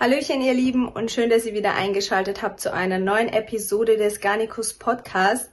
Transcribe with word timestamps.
Hallöchen, 0.00 0.42
ihr 0.42 0.54
Lieben, 0.54 0.86
und 0.86 1.10
schön, 1.10 1.28
dass 1.28 1.44
ihr 1.44 1.54
wieder 1.54 1.74
eingeschaltet 1.74 2.40
habt 2.40 2.60
zu 2.60 2.72
einer 2.72 3.00
neuen 3.00 3.28
Episode 3.28 3.96
des 3.96 4.20
Garnicus 4.20 4.74
Podcast. 4.74 5.50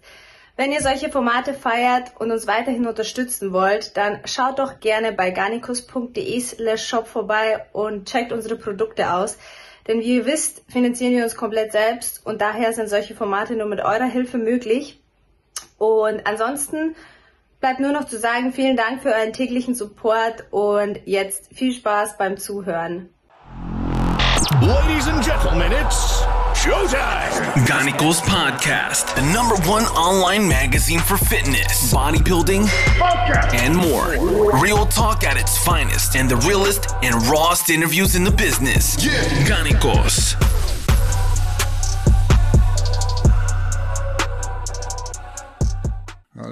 Wenn 0.56 0.72
ihr 0.72 0.82
solche 0.82 1.10
Formate 1.10 1.56
feiert 1.56 2.12
und 2.20 2.30
uns 2.30 2.46
weiterhin 2.46 2.86
unterstützen 2.86 3.54
wollt, 3.54 3.98
dann 3.98 4.20
schaut 4.26 4.60
doch 4.60 4.80
gerne 4.80 5.14
bei 5.14 5.32
garnicus.de 5.32 6.40
slash 6.42 6.88
shop 6.88 7.08
vorbei 7.08 7.66
und 7.74 8.08
checkt 8.08 8.32
unsere 8.32 8.56
Produkte 8.56 9.12
aus. 9.14 9.40
Denn 9.88 10.02
wie 10.02 10.18
ihr 10.18 10.28
wisst, 10.28 10.62
finanzieren 10.72 11.16
wir 11.16 11.24
uns 11.24 11.36
komplett 11.36 11.72
selbst 11.72 12.24
und 12.24 12.40
daher 12.40 12.72
sind 12.72 12.88
solche 12.88 13.16
Formate 13.16 13.56
nur 13.56 13.66
mit 13.66 13.80
eurer 13.80 14.06
Hilfe 14.06 14.38
möglich. 14.38 15.02
Und 15.80 16.28
ansonsten 16.28 16.96
bleibt 17.62 17.80
nur 17.80 17.94
noch 17.94 18.06
zu 18.06 18.20
sagen, 18.20 18.54
vielen 18.54 18.78
Dank 18.78 19.02
für 19.02 19.12
euren 19.12 19.34
täglichen 19.34 19.74
Support 19.74 20.44
und 20.52 21.00
jetzt 21.06 21.52
viel 21.52 21.74
Spaß 21.74 22.20
beim 22.20 22.38
Zuhören. 22.38 23.10
Ladies 24.62 25.08
and 25.08 25.22
gentlemen, 25.22 25.74
it's 25.74 26.22
showtime. 26.56 27.30
Ganicos 27.66 28.22
Podcast, 28.22 29.14
the 29.16 29.22
number 29.34 29.56
one 29.70 29.84
online 29.84 30.48
magazine 30.48 31.00
for 31.00 31.18
fitness, 31.18 31.94
bodybuilding, 31.94 32.66
and 33.54 33.76
more. 33.76 34.16
Real 34.62 34.86
talk 34.86 35.26
at 35.26 35.36
its 35.36 35.58
finest 35.66 36.16
and 36.16 36.30
the 36.30 36.38
realest 36.38 36.88
and 37.04 37.16
rawest 37.28 37.70
interviews 37.70 38.16
in 38.16 38.24
the 38.24 38.32
business. 38.32 39.04
Yeah. 39.04 39.12
Ganicos. 39.46 40.36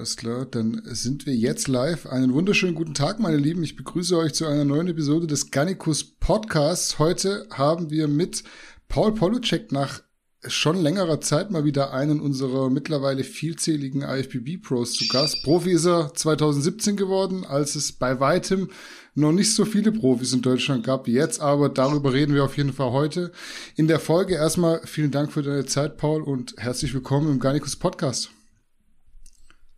Alles 0.03 0.17
klar, 0.17 0.45
dann 0.45 0.81
sind 0.83 1.25
wir 1.25 1.33
jetzt 1.33 1.69
live. 1.69 2.07
Einen 2.07 2.33
wunderschönen 2.33 2.75
guten 2.75 2.93
Tag, 2.93 3.21
meine 3.21 3.37
Lieben. 3.37 3.63
Ich 3.63 3.77
begrüße 3.77 4.17
euch 4.17 4.33
zu 4.33 4.45
einer 4.45 4.65
neuen 4.65 4.89
Episode 4.89 5.27
des 5.27 5.49
Gannikus 5.49 6.03
Podcasts. 6.03 6.99
Heute 6.99 7.47
haben 7.51 7.89
wir 7.89 8.09
mit 8.09 8.43
Paul 8.89 9.13
Polucek 9.13 9.71
nach 9.71 10.03
schon 10.45 10.75
längerer 10.75 11.21
Zeit 11.21 11.51
mal 11.51 11.63
wieder 11.63 11.93
einen 11.93 12.19
unserer 12.19 12.69
mittlerweile 12.69 13.23
vielzähligen 13.23 14.01
IFBB-Pros 14.01 14.91
zu 14.91 15.07
Gast. 15.07 15.41
Profi 15.41 15.71
ist 15.71 15.85
er 15.85 16.13
2017 16.13 16.97
geworden, 16.97 17.45
als 17.45 17.75
es 17.75 17.93
bei 17.93 18.19
weitem 18.19 18.71
noch 19.15 19.31
nicht 19.31 19.53
so 19.53 19.63
viele 19.63 19.93
Profis 19.93 20.33
in 20.33 20.41
Deutschland 20.41 20.83
gab 20.83 21.07
wie 21.07 21.13
jetzt, 21.13 21.39
aber 21.39 21.69
darüber 21.69 22.11
reden 22.11 22.35
wir 22.35 22.43
auf 22.43 22.57
jeden 22.57 22.73
Fall 22.73 22.91
heute. 22.91 23.31
In 23.77 23.87
der 23.87 24.01
Folge 24.01 24.35
erstmal 24.35 24.81
vielen 24.83 25.11
Dank 25.11 25.31
für 25.31 25.43
deine 25.43 25.65
Zeit, 25.65 25.95
Paul, 25.95 26.23
und 26.23 26.55
herzlich 26.57 26.93
willkommen 26.93 27.31
im 27.31 27.39
Garnicus 27.39 27.77
Podcast. 27.77 28.31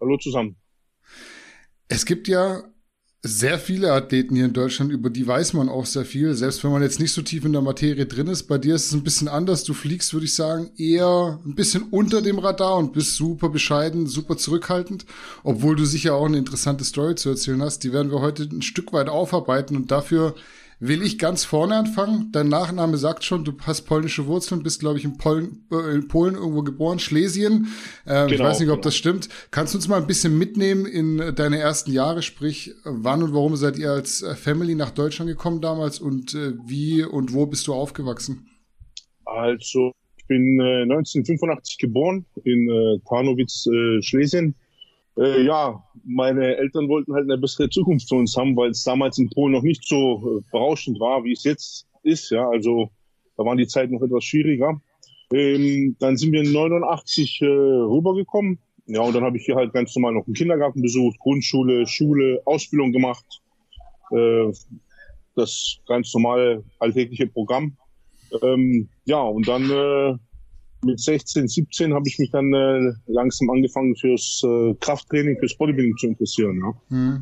Hallo 0.05 0.17
zusammen. 0.17 0.55
Es 1.87 2.05
gibt 2.05 2.27
ja 2.27 2.63
sehr 3.23 3.57
viele 3.57 3.91
Athleten 3.91 4.35
hier 4.35 4.45
in 4.45 4.53
Deutschland, 4.53 4.91
über 4.91 5.09
die 5.09 5.25
weiß 5.25 5.53
man 5.53 5.67
auch 5.67 5.87
sehr 5.87 6.05
viel, 6.05 6.35
selbst 6.35 6.63
wenn 6.63 6.71
man 6.71 6.83
jetzt 6.83 6.99
nicht 6.99 7.11
so 7.11 7.23
tief 7.23 7.43
in 7.43 7.53
der 7.53 7.63
Materie 7.63 8.05
drin 8.05 8.27
ist. 8.27 8.43
Bei 8.43 8.59
dir 8.59 8.75
ist 8.75 8.85
es 8.85 8.93
ein 8.93 9.03
bisschen 9.03 9.27
anders. 9.27 9.63
Du 9.63 9.73
fliegst, 9.73 10.13
würde 10.13 10.27
ich 10.27 10.35
sagen, 10.35 10.69
eher 10.77 11.39
ein 11.43 11.55
bisschen 11.55 11.85
unter 11.89 12.21
dem 12.21 12.37
Radar 12.37 12.77
und 12.77 12.93
bist 12.93 13.15
super 13.15 13.49
bescheiden, 13.49 14.05
super 14.05 14.37
zurückhaltend, 14.37 15.07
obwohl 15.41 15.75
du 15.75 15.85
sicher 15.85 16.13
auch 16.13 16.27
eine 16.27 16.37
interessante 16.37 16.83
Story 16.83 17.15
zu 17.15 17.29
erzählen 17.29 17.63
hast. 17.63 17.79
Die 17.79 17.91
werden 17.91 18.11
wir 18.11 18.21
heute 18.21 18.43
ein 18.43 18.61
Stück 18.61 18.93
weit 18.93 19.09
aufarbeiten 19.09 19.75
und 19.75 19.89
dafür 19.89 20.35
will 20.79 21.01
ich 21.01 21.17
ganz 21.17 21.45
vorne 21.45 21.75
anfangen. 21.75 22.29
Dein 22.31 22.49
Nachname 22.49 22.97
sagt 22.97 23.23
schon, 23.23 23.43
du 23.43 23.53
hast 23.65 23.83
polnische 23.83 24.25
Wurzeln, 24.27 24.63
bist, 24.63 24.79
glaube 24.79 24.97
ich, 24.97 25.05
in 25.05 25.17
Polen, 25.17 25.65
äh, 25.71 25.95
in 25.95 26.07
Polen 26.07 26.35
irgendwo 26.35 26.63
geboren, 26.63 26.99
Schlesien. 26.99 27.67
Äh, 28.05 28.27
genau, 28.27 28.27
ich 28.27 28.39
weiß 28.39 28.59
nicht, 28.59 28.69
ob 28.69 28.75
genau. 28.75 28.83
das 28.83 28.95
stimmt. 28.95 29.29
Kannst 29.51 29.73
du 29.73 29.77
uns 29.77 29.87
mal 29.87 30.01
ein 30.01 30.07
bisschen 30.07 30.37
mitnehmen 30.37 30.85
in 30.85 31.35
deine 31.35 31.59
ersten 31.59 31.91
Jahre, 31.91 32.21
sprich, 32.21 32.73
wann 32.83 33.23
und 33.23 33.33
warum 33.33 33.55
seid 33.55 33.77
ihr 33.77 33.91
als 33.91 34.21
äh, 34.21 34.35
Family 34.35 34.75
nach 34.75 34.91
Deutschland 34.91 35.29
gekommen 35.29 35.61
damals 35.61 35.99
und 35.99 36.33
äh, 36.33 36.53
wie 36.65 37.03
und 37.03 37.33
wo 37.33 37.45
bist 37.45 37.67
du 37.67 37.73
aufgewachsen? 37.73 38.47
Also, 39.25 39.91
ich 40.17 40.25
bin 40.27 40.59
äh, 40.59 40.83
1985 40.83 41.77
geboren 41.77 42.25
in 42.43 42.69
äh, 42.69 42.99
Tarnowitz, 43.07 43.67
äh, 43.67 44.01
Schlesien 44.01 44.55
äh, 45.17 45.43
ja, 45.43 45.83
meine 46.03 46.57
Eltern 46.57 46.89
wollten 46.89 47.13
halt 47.13 47.23
eine 47.23 47.37
bessere 47.37 47.69
Zukunft 47.69 48.09
für 48.09 48.15
uns 48.15 48.35
haben, 48.35 48.55
weil 48.55 48.71
es 48.71 48.83
damals 48.83 49.17
in 49.17 49.29
Polen 49.29 49.53
noch 49.53 49.63
nicht 49.63 49.87
so 49.87 50.39
äh, 50.39 50.43
berauschend 50.51 50.99
war, 50.99 51.23
wie 51.23 51.31
es 51.31 51.43
jetzt 51.43 51.87
ist. 52.03 52.31
Ja, 52.31 52.49
also 52.49 52.89
da 53.37 53.45
waren 53.45 53.57
die 53.57 53.67
Zeiten 53.67 53.93
noch 53.93 54.01
etwas 54.01 54.23
schwieriger. 54.23 54.81
Ähm, 55.33 55.95
dann 55.99 56.17
sind 56.17 56.31
wir 56.31 56.41
in 56.41 56.51
89 56.51 57.41
äh, 57.41 57.45
rübergekommen. 57.45 58.59
Ja, 58.87 59.01
und 59.01 59.15
dann 59.15 59.23
habe 59.23 59.37
ich 59.37 59.45
hier 59.45 59.55
halt 59.55 59.73
ganz 59.73 59.95
normal 59.95 60.13
noch 60.13 60.27
einen 60.27 60.35
Kindergarten 60.35 60.81
besucht, 60.81 61.17
Grundschule, 61.19 61.87
Schule, 61.87 62.41
Ausbildung 62.45 62.91
gemacht. 62.91 63.25
Äh, 64.11 64.51
das 65.35 65.79
ganz 65.87 66.13
normale 66.13 66.63
alltägliche 66.79 67.27
Programm. 67.27 67.75
Ähm, 68.41 68.89
ja, 69.05 69.21
und 69.21 69.47
dann 69.47 69.69
äh, 69.69 70.17
mit 70.83 70.99
16, 70.99 71.47
17 71.47 71.93
habe 71.93 72.07
ich 72.07 72.19
mich 72.19 72.31
dann 72.31 72.53
äh, 72.53 72.93
langsam 73.07 73.49
angefangen 73.49 73.95
fürs 73.95 74.41
äh, 74.43 74.73
Krafttraining, 74.79 75.37
fürs 75.39 75.55
Bodybuilding 75.57 75.97
zu 75.97 76.07
interessieren. 76.07 76.59
Ja. 76.59 76.81
Hm. 76.89 77.21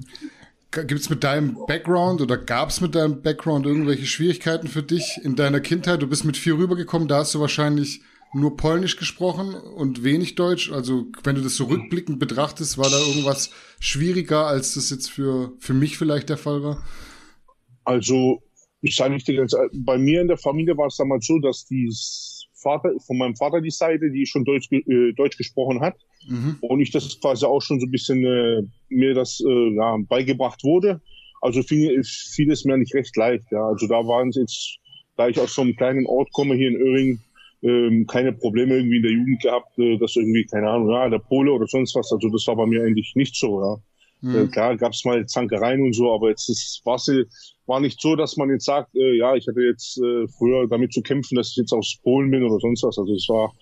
Gibt 0.71 1.01
es 1.01 1.09
mit 1.09 1.23
deinem 1.23 1.55
Background 1.67 2.19
oder 2.21 2.35
gab 2.35 2.69
es 2.69 2.81
mit 2.81 2.95
deinem 2.95 3.21
Background 3.21 3.67
irgendwelche 3.67 4.07
Schwierigkeiten 4.07 4.67
für 4.67 4.81
dich 4.81 5.19
in 5.23 5.35
deiner 5.35 5.59
Kindheit? 5.59 6.01
Du 6.01 6.07
bist 6.07 6.25
mit 6.25 6.35
vier 6.35 6.57
rübergekommen, 6.57 7.07
da 7.07 7.17
hast 7.17 7.35
du 7.35 7.39
wahrscheinlich 7.39 8.01
nur 8.33 8.57
Polnisch 8.57 8.97
gesprochen 8.97 9.53
und 9.53 10.03
wenig 10.03 10.33
Deutsch. 10.33 10.71
Also 10.71 11.05
wenn 11.23 11.35
du 11.35 11.41
das 11.41 11.55
so 11.55 11.65
rückblickend 11.65 12.17
betrachtest, 12.17 12.79
war 12.79 12.89
da 12.89 12.97
irgendwas 12.97 13.51
schwieriger, 13.79 14.47
als 14.47 14.73
das 14.73 14.89
jetzt 14.89 15.11
für, 15.11 15.53
für 15.59 15.75
mich 15.75 15.99
vielleicht 15.99 16.29
der 16.29 16.37
Fall 16.37 16.63
war? 16.63 16.83
Also 17.83 18.41
ich 18.81 18.95
sage 18.95 19.13
nicht, 19.13 19.29
bei 19.73 19.97
mir 19.99 20.21
in 20.21 20.27
der 20.27 20.37
Familie 20.37 20.75
war 20.75 20.87
es 20.87 20.97
damals 20.97 21.27
so, 21.27 21.37
dass 21.39 21.65
die 21.65 21.87
Vater, 22.63 22.93
von 23.05 23.17
meinem 23.17 23.35
Vater 23.35 23.61
die 23.61 23.69
Seite, 23.69 24.09
die 24.09 24.25
schon 24.25 24.45
Deutsch, 24.45 24.71
äh, 24.71 25.13
Deutsch 25.13 25.37
gesprochen 25.37 25.81
hat. 25.81 25.95
Mhm. 26.27 26.57
Und 26.61 26.79
ich 26.79 26.91
das 26.91 27.19
quasi 27.19 27.45
auch 27.45 27.61
schon 27.61 27.79
so 27.79 27.85
ein 27.85 27.91
bisschen 27.91 28.23
äh, 28.25 28.63
mir 28.89 29.13
das 29.13 29.41
äh, 29.45 29.75
ja, 29.75 29.97
beigebracht 30.07 30.63
wurde. 30.63 31.01
Also 31.41 31.61
fiel, 31.61 32.01
fiel 32.03 32.51
es 32.51 32.65
mir 32.65 32.77
nicht 32.77 32.95
recht 32.95 33.15
leicht. 33.17 33.45
Ja. 33.51 33.67
Also 33.67 33.87
da 33.87 34.07
waren 34.07 34.29
es 34.29 34.37
jetzt, 34.37 34.77
da 35.17 35.27
ich 35.27 35.39
aus 35.39 35.53
so 35.53 35.61
einem 35.61 35.75
kleinen 35.75 36.05
Ort 36.07 36.31
komme 36.31 36.55
hier 36.55 36.69
in 36.69 36.77
Öhring, 36.77 37.19
ähm, 37.61 38.07
keine 38.07 38.33
Probleme 38.33 38.75
irgendwie 38.75 38.97
in 38.97 39.03
der 39.03 39.11
Jugend 39.11 39.41
gehabt, 39.41 39.77
äh, 39.77 39.97
dass 39.97 40.15
irgendwie, 40.15 40.45
keine 40.45 40.69
Ahnung, 40.69 40.89
ja, 40.89 41.09
der 41.09 41.19
Pole 41.19 41.51
oder 41.51 41.67
sonst 41.67 41.95
was. 41.95 42.11
Also 42.11 42.29
das 42.29 42.47
war 42.47 42.55
bei 42.55 42.65
mir 42.65 42.83
eigentlich 42.83 43.13
nicht 43.15 43.35
so. 43.35 43.61
Ja. 43.61 43.77
Mhm. 44.23 44.35
Äh, 44.35 44.47
klar 44.47 44.77
gab 44.77 44.93
es 44.93 45.03
mal 45.03 45.25
Zankereien 45.25 45.81
und 45.81 45.93
so, 45.93 46.13
aber 46.13 46.29
jetzt 46.29 46.47
ist, 46.49 46.81
war, 46.85 47.79
nicht 47.81 47.99
so, 47.99 48.15
dass 48.15 48.37
man 48.37 48.49
jetzt 48.49 48.65
sagt, 48.65 48.95
äh, 48.95 49.17
ja, 49.17 49.35
ich 49.35 49.45
hatte 49.47 49.59
jetzt 49.59 49.97
äh, 49.97 50.27
früher 50.29 50.65
damit 50.67 50.93
zu 50.93 51.01
kämpfen, 51.01 51.35
dass 51.35 51.49
ich 51.49 51.57
jetzt 51.57 51.73
aus 51.73 51.97
Polen 52.01 52.31
bin 52.31 52.43
oder 52.43 52.57
sonst 52.59 52.83
was. 52.83 52.97
Also 52.97 53.13
es 53.13 53.27
war 53.27 53.53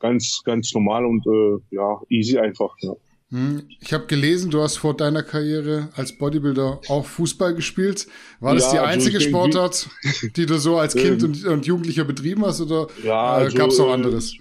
ganz, 0.00 0.40
ganz 0.44 0.72
normal 0.72 1.04
und 1.04 1.26
äh, 1.26 1.76
ja, 1.76 2.00
easy 2.08 2.38
einfach. 2.38 2.74
Ja. 2.80 2.94
Mhm. 3.28 3.68
Ich 3.78 3.92
habe 3.92 4.06
gelesen, 4.06 4.50
du 4.50 4.62
hast 4.62 4.78
vor 4.78 4.96
deiner 4.96 5.22
Karriere 5.22 5.90
als 5.96 6.16
Bodybuilder 6.16 6.80
auch 6.88 7.04
Fußball 7.04 7.54
gespielt. 7.54 8.06
War 8.40 8.54
das 8.54 8.64
ja, 8.64 8.72
die 8.72 8.78
also 8.78 8.92
einzige 8.92 9.18
also 9.18 9.28
Sportart, 9.28 9.90
die 10.36 10.46
du 10.46 10.58
so 10.58 10.78
als 10.78 10.94
Kind 10.94 11.22
und, 11.24 11.44
und, 11.44 11.66
Jugendlicher 11.66 12.04
betrieben 12.04 12.42
hast 12.46 12.62
oder 12.62 12.86
ja, 13.04 13.40
äh, 13.40 13.44
also, 13.44 13.58
gab 13.58 13.68
es 13.68 13.78
noch 13.78 13.92
anderes? 13.92 14.34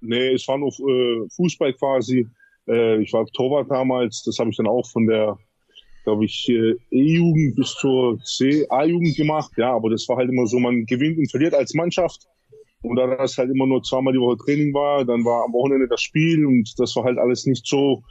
nee, 0.00 0.34
es 0.34 0.48
war 0.48 0.58
nur 0.58 0.70
äh, 0.70 1.28
Fußball 1.36 1.72
quasi. 1.74 2.26
Äh, 2.70 3.02
ich 3.02 3.12
war 3.12 3.26
Torwart 3.26 3.70
damals, 3.70 4.22
das 4.24 4.38
habe 4.38 4.50
ich 4.50 4.56
dann 4.56 4.68
auch 4.68 4.88
von 4.88 5.06
der, 5.06 5.38
glaube 6.04 6.24
ich, 6.24 6.48
äh, 6.48 6.74
E-Jugend 6.90 7.56
bis 7.56 7.74
zur 7.74 8.18
C-A-Jugend 8.20 9.16
gemacht. 9.16 9.52
Ja, 9.56 9.74
aber 9.74 9.90
das 9.90 10.08
war 10.08 10.16
halt 10.16 10.30
immer 10.30 10.46
so, 10.46 10.58
man 10.58 10.86
gewinnt 10.86 11.18
und 11.18 11.30
verliert 11.30 11.54
als 11.54 11.74
Mannschaft. 11.74 12.26
Und 12.82 12.96
da 12.96 13.06
das 13.14 13.36
halt 13.36 13.50
immer 13.50 13.66
nur 13.66 13.82
zweimal 13.82 14.14
die 14.14 14.20
Woche 14.20 14.38
Training 14.38 14.72
war, 14.72 15.04
dann 15.04 15.24
war 15.24 15.44
am 15.44 15.52
Wochenende 15.52 15.86
das 15.86 16.00
Spiel 16.00 16.46
und 16.46 16.72
das 16.78 16.96
war 16.96 17.04
halt 17.04 17.18
alles 17.18 17.44
nicht 17.44 17.66
so, 17.66 18.02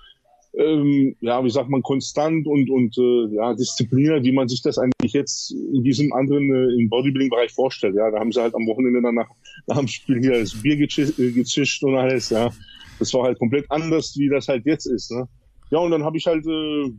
ähm, 0.57 1.15
ja, 1.21 1.43
wie 1.43 1.49
sagt 1.49 1.69
man, 1.69 1.81
konstant 1.81 2.45
und, 2.45 2.69
und 2.69 2.95
äh, 2.97 3.35
ja, 3.35 3.53
diszipliniert, 3.53 4.23
wie 4.23 4.31
man 4.31 4.47
sich 4.47 4.61
das 4.61 4.77
eigentlich 4.77 5.13
jetzt 5.13 5.51
in 5.51 5.83
diesem 5.83 6.13
anderen, 6.13 6.51
äh, 6.53 6.79
im 6.79 6.89
Bodybuilding-Bereich 6.89 7.51
vorstellt. 7.51 7.95
Ja, 7.95 8.11
da 8.11 8.19
haben 8.19 8.31
sie 8.31 8.41
halt 8.41 8.53
am 8.53 8.67
Wochenende 8.67 9.01
dann 9.01 9.15
nach, 9.15 9.29
nach 9.67 9.77
dem 9.77 9.88
Spiel 9.88 10.19
hier 10.19 10.39
das 10.39 10.53
Bier 10.62 10.73
äh, 10.73 11.31
gezischt 11.31 11.83
und 11.83 11.95
alles, 11.95 12.29
ja. 12.29 12.51
Das 13.00 13.13
war 13.13 13.24
halt 13.24 13.40
komplett 13.40 13.66
anders, 13.69 14.16
wie 14.18 14.30
das 14.30 14.48
halt 14.48 14.66
jetzt 14.66 14.86
ist. 14.86 15.12
Ne? 15.12 15.28
Ja, 15.72 15.80
und 15.80 15.92
dann 15.92 16.04
habe 16.04 16.18
ich 16.18 16.25
halt 16.25 16.46
äh, 16.46 16.92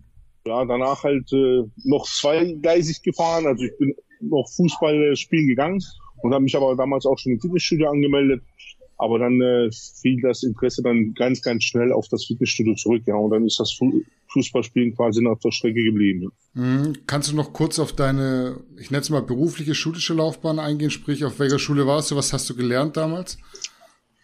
ja, 0.46 0.64
danach 0.64 1.02
halt 1.04 1.32
äh, 1.32 1.62
noch 1.84 2.06
zweigleisig 2.06 3.02
gefahren. 3.02 3.46
Also 3.46 3.64
ich 3.64 3.76
bin 3.78 3.94
noch 4.20 4.48
Fußball 4.56 5.16
spielen 5.16 5.46
gegangen 5.46 5.82
und 6.22 6.32
habe 6.32 6.44
mich 6.44 6.56
aber 6.56 6.74
damals 6.76 7.06
auch 7.06 7.18
schon 7.18 7.32
im 7.32 7.40
Fitnessstudio 7.40 7.90
angemeldet. 7.90 8.42
Aber 8.98 9.18
dann 9.18 9.40
äh, 9.40 9.70
fiel 9.72 10.20
das 10.20 10.42
Interesse 10.42 10.82
dann 10.82 11.14
ganz, 11.14 11.40
ganz 11.40 11.64
schnell 11.64 11.90
auf 11.90 12.08
das 12.08 12.26
Fitnessstudio 12.26 12.74
zurück. 12.74 13.02
Ja, 13.06 13.14
und 13.14 13.30
dann 13.30 13.46
ist 13.46 13.58
das 13.58 13.78
Fußballspielen 14.28 14.94
quasi 14.94 15.26
auf 15.26 15.40
der 15.40 15.52
Strecke 15.52 15.82
geblieben. 15.82 16.30
Mhm. 16.52 16.92
Kannst 17.06 17.32
du 17.32 17.36
noch 17.36 17.54
kurz 17.54 17.78
auf 17.78 17.94
deine, 17.94 18.60
ich 18.78 18.90
nenne 18.90 19.00
es 19.00 19.08
mal 19.08 19.22
berufliche, 19.22 19.74
schulische 19.74 20.12
Laufbahn 20.12 20.58
eingehen? 20.58 20.90
Sprich, 20.90 21.24
auf 21.24 21.38
welcher 21.38 21.58
Schule 21.58 21.86
warst 21.86 22.10
du? 22.10 22.16
Was 22.16 22.34
hast 22.34 22.50
du 22.50 22.54
gelernt 22.54 22.98
damals? 22.98 23.38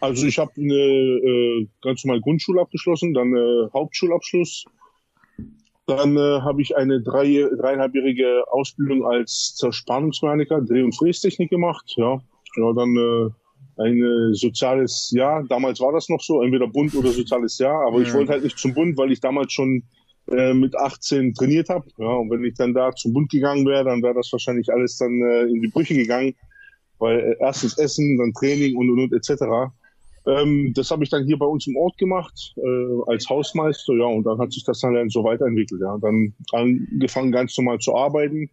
Also 0.00 0.26
ich 0.26 0.38
habe 0.38 0.52
eine 0.56 0.74
äh, 0.74 1.68
ganz 1.82 2.04
normal 2.04 2.20
Grundschule 2.20 2.60
abgeschlossen, 2.60 3.14
dann 3.14 3.34
äh, 3.34 3.68
Hauptschulabschluss. 3.72 4.64
Dann 5.86 6.16
äh, 6.16 6.40
habe 6.40 6.60
ich 6.62 6.76
eine 6.76 7.00
drei, 7.00 7.48
dreieinhalbjährige 7.56 8.44
Ausbildung 8.48 9.06
als 9.06 9.54
Zerspannungsmechaniker, 9.56 10.60
Dreh- 10.62 10.82
und 10.82 10.96
Frästechnik 10.96 11.48
gemacht. 11.48 11.94
Ja, 11.96 12.20
ja, 12.56 12.72
dann 12.74 12.96
äh, 12.96 13.82
ein 13.82 14.02
äh, 14.02 14.34
soziales 14.34 15.10
Jahr. 15.14 15.44
Damals 15.44 15.80
war 15.80 15.92
das 15.92 16.08
noch 16.08 16.20
so, 16.20 16.42
entweder 16.42 16.66
Bund 16.66 16.94
oder 16.94 17.10
soziales 17.10 17.58
Jahr. 17.58 17.86
Aber 17.86 18.00
ja. 18.00 18.06
ich 18.06 18.14
wollte 18.14 18.32
halt 18.32 18.44
nicht 18.44 18.58
zum 18.58 18.74
Bund, 18.74 18.96
weil 18.98 19.12
ich 19.12 19.20
damals 19.20 19.52
schon 19.52 19.82
äh, 20.28 20.54
mit 20.54 20.76
18 20.76 21.34
trainiert 21.34 21.68
habe. 21.68 21.86
Ja, 21.98 22.08
und 22.08 22.30
wenn 22.30 22.44
ich 22.44 22.54
dann 22.54 22.74
da 22.74 22.92
zum 22.92 23.12
Bund 23.12 23.30
gegangen 23.30 23.66
wäre, 23.66 23.84
dann 23.84 24.02
wäre 24.02 24.14
das 24.14 24.32
wahrscheinlich 24.32 24.72
alles 24.72 24.98
dann 24.98 25.20
äh, 25.22 25.42
in 25.44 25.60
die 25.62 25.68
Brüche 25.68 25.94
gegangen. 25.94 26.34
Weil 26.98 27.20
äh, 27.20 27.36
erstens 27.40 27.78
Essen, 27.78 28.18
dann 28.18 28.32
Training 28.32 28.76
und 28.76 28.90
und 28.90 28.98
und 29.00 29.12
etc. 29.12 29.70
Ähm, 30.26 30.72
das 30.74 30.90
habe 30.90 31.04
ich 31.04 31.10
dann 31.10 31.24
hier 31.24 31.38
bei 31.38 31.46
uns 31.46 31.66
im 31.66 31.76
Ort 31.76 31.96
gemacht, 31.98 32.54
äh, 32.56 33.10
als 33.10 33.28
Hausmeister, 33.28 33.94
ja, 33.94 34.06
und 34.06 34.24
dann 34.24 34.38
hat 34.38 34.52
sich 34.52 34.64
das 34.64 34.80
dann 34.80 35.08
so 35.08 35.22
weiterentwickelt, 35.22 35.80
ja. 35.80 35.96
Dann 35.98 36.34
angefangen 36.52 37.30
ganz 37.30 37.56
normal 37.56 37.78
zu 37.78 37.94
arbeiten 37.94 38.50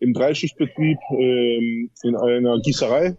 im 0.00 0.12
Dreischichtbetrieb 0.12 0.98
ähm, 1.12 1.90
in 2.02 2.16
einer 2.16 2.60
Gießerei, 2.60 3.16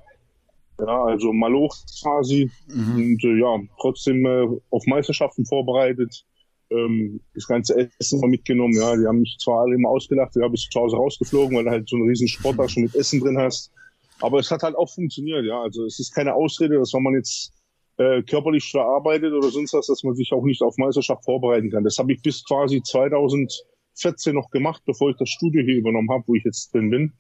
ja, 0.79 1.03
also 1.05 1.31
Maloch 1.31 1.73
quasi. 2.01 2.51
Mhm. 2.67 2.95
und 2.95 3.23
äh, 3.23 3.39
ja, 3.39 3.59
trotzdem 3.79 4.25
äh, 4.25 4.45
auf 4.71 4.85
Meisterschaften 4.87 5.45
vorbereitet, 5.45 6.25
ähm, 6.69 7.21
das 7.33 7.47
ganze 7.47 7.89
Essen 7.99 8.19
mal 8.19 8.27
mitgenommen, 8.27 8.75
ja, 8.75 8.93
die 8.97 9.07
haben 9.07 9.19
mich 9.19 9.37
zwar 9.39 9.61
alle 9.61 9.75
immer 9.75 9.89
ausgelacht, 9.89 10.35
ja, 10.35 10.47
bist 10.49 10.69
zu 10.69 10.81
Hause 10.81 10.97
rausgeflogen, 10.97 11.55
weil 11.55 11.63
du 11.63 11.69
halt 11.69 11.87
so 11.87 11.95
einen 11.95 12.09
riesen 12.09 12.27
Sporttasche 12.27 12.81
mit 12.81 12.93
Essen 12.93 13.21
drin 13.21 13.37
hast, 13.37 13.71
aber 14.19 14.39
es 14.39 14.51
hat 14.51 14.63
halt 14.63 14.75
auch 14.75 14.89
funktioniert, 14.89 15.45
ja, 15.45 15.61
also 15.61 15.85
es 15.85 15.99
ist 15.99 16.13
keine 16.13 16.33
Ausrede, 16.33 16.77
dass 16.77 16.93
wenn 16.93 17.03
man 17.03 17.13
jetzt 17.13 17.54
äh, 17.97 18.21
körperlich 18.23 18.63
schwer 18.65 18.83
arbeitet 18.85 19.33
oder 19.33 19.49
sonst 19.49 19.73
was, 19.73 19.87
dass 19.87 20.03
man 20.03 20.15
sich 20.15 20.31
auch 20.33 20.43
nicht 20.43 20.61
auf 20.61 20.77
Meisterschaft 20.77 21.23
vorbereiten 21.23 21.71
kann. 21.71 21.83
Das 21.83 21.97
habe 21.97 22.13
ich 22.13 22.21
bis 22.21 22.43
quasi 22.43 22.81
2014 22.81 24.35
noch 24.35 24.49
gemacht, 24.49 24.81
bevor 24.85 25.09
ich 25.09 25.17
das 25.17 25.29
Studio 25.29 25.63
hier 25.63 25.77
übernommen 25.77 26.09
habe, 26.11 26.23
wo 26.27 26.35
ich 26.35 26.43
jetzt 26.43 26.73
drin 26.73 26.89
bin. 26.89 27.13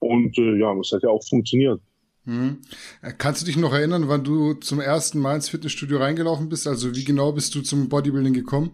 Und 0.00 0.36
äh, 0.38 0.58
ja, 0.58 0.74
das 0.74 0.92
hat 0.92 1.02
ja 1.02 1.08
auch 1.08 1.22
funktioniert. 1.26 1.80
Hm. 2.24 2.58
Kannst 3.16 3.40
du 3.40 3.46
dich 3.46 3.56
noch 3.56 3.72
erinnern, 3.72 4.08
wann 4.08 4.22
du 4.22 4.52
zum 4.54 4.80
ersten 4.80 5.18
Mal 5.18 5.36
ins 5.36 5.48
Fitnessstudio 5.48 5.98
reingelaufen 5.98 6.48
bist? 6.48 6.66
Also 6.66 6.94
wie 6.94 7.04
genau 7.04 7.32
bist 7.32 7.54
du 7.54 7.62
zum 7.62 7.88
Bodybuilding 7.88 8.34
gekommen? 8.34 8.72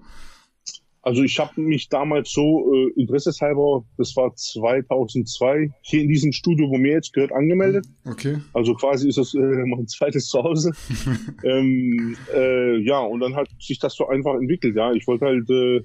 Also 1.04 1.22
ich 1.22 1.38
habe 1.38 1.60
mich 1.60 1.90
damals 1.90 2.32
so 2.32 2.72
äh, 2.72 2.92
interesseshalber, 2.98 3.84
das 3.98 4.16
war 4.16 4.34
2002, 4.34 5.70
hier 5.82 6.02
in 6.02 6.08
diesem 6.08 6.32
Studio, 6.32 6.70
wo 6.70 6.78
mir 6.78 6.92
jetzt 6.92 7.12
gehört, 7.12 7.30
angemeldet. 7.30 7.84
Okay. 8.06 8.38
Also 8.54 8.74
quasi 8.74 9.10
ist 9.10 9.18
das 9.18 9.34
äh, 9.34 9.38
mein 9.38 9.86
zweites 9.86 10.28
Zuhause. 10.28 10.72
ähm, 11.44 12.16
äh, 12.34 12.78
ja, 12.78 13.00
und 13.00 13.20
dann 13.20 13.36
hat 13.36 13.48
sich 13.60 13.78
das 13.78 13.94
so 13.94 14.08
einfach 14.08 14.34
entwickelt. 14.36 14.76
Ja, 14.76 14.92
ich 14.92 15.06
wollte 15.06 15.26
halt 15.26 15.50
äh, 15.50 15.82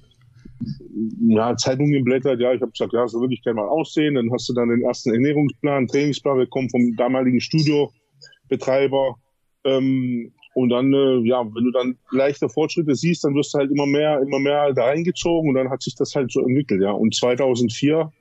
ja, 1.27 1.57
Zeitungen 1.57 1.91
geblättert, 1.91 2.39
ja, 2.39 2.53
ich 2.53 2.61
habe 2.61 2.71
gesagt, 2.71 2.93
ja, 2.93 3.05
so 3.05 3.19
würde 3.19 3.33
ich 3.33 3.43
gerne 3.43 3.59
mal 3.59 3.67
aussehen. 3.67 4.15
Dann 4.15 4.31
hast 4.31 4.47
du 4.47 4.53
dann 4.53 4.69
den 4.69 4.83
ersten 4.83 5.11
Ernährungsplan, 5.11 5.87
Trainingsplan 5.87 6.37
bekommen 6.37 6.69
vom 6.69 6.95
damaligen 6.95 7.41
Studiobetreiber. 7.41 9.15
Ähm, 9.65 10.31
und 10.59 10.69
dann, 10.69 10.93
äh, 10.93 11.19
ja, 11.27 11.43
wenn 11.43 11.63
du 11.63 11.71
dann 11.71 11.97
leichte 12.11 12.49
Fortschritte 12.49 12.95
siehst, 12.95 13.23
dann 13.23 13.33
wirst 13.33 13.53
du 13.53 13.59
halt 13.59 13.71
immer 13.71 13.85
mehr, 13.85 14.21
immer 14.21 14.39
mehr 14.39 14.73
da 14.73 14.85
reingezogen 14.85 15.49
und 15.49 15.55
dann 15.55 15.69
hat 15.69 15.81
sich 15.81 15.95
das 15.95 16.15
halt 16.15 16.31
so 16.31 16.41
entwickelt, 16.41 16.81
ja. 16.81 16.91
Und 16.91 17.15
2004 17.15 18.11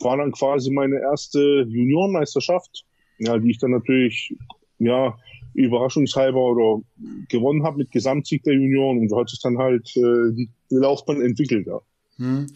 war 0.00 0.16
dann 0.16 0.32
quasi 0.32 0.70
meine 0.70 0.98
erste 1.00 1.66
Juniorenmeisterschaft, 1.68 2.84
ja, 3.18 3.38
die 3.38 3.50
ich 3.50 3.58
dann 3.58 3.72
natürlich, 3.72 4.34
ja, 4.78 5.16
überraschungshalber 5.52 6.38
oder 6.38 6.82
gewonnen 7.28 7.62
habe 7.62 7.78
mit 7.78 7.90
Gesamtsieg 7.92 8.42
der 8.42 8.54
Junioren 8.54 8.98
und 8.98 9.08
so 9.08 9.20
hat 9.20 9.28
sich 9.28 9.40
dann 9.40 9.58
halt 9.58 9.88
äh, 9.96 10.32
die 10.34 10.48
Laufbahn 10.70 11.20
entwickelt, 11.20 11.66
ja. 11.66 11.80
Hm. 12.16 12.46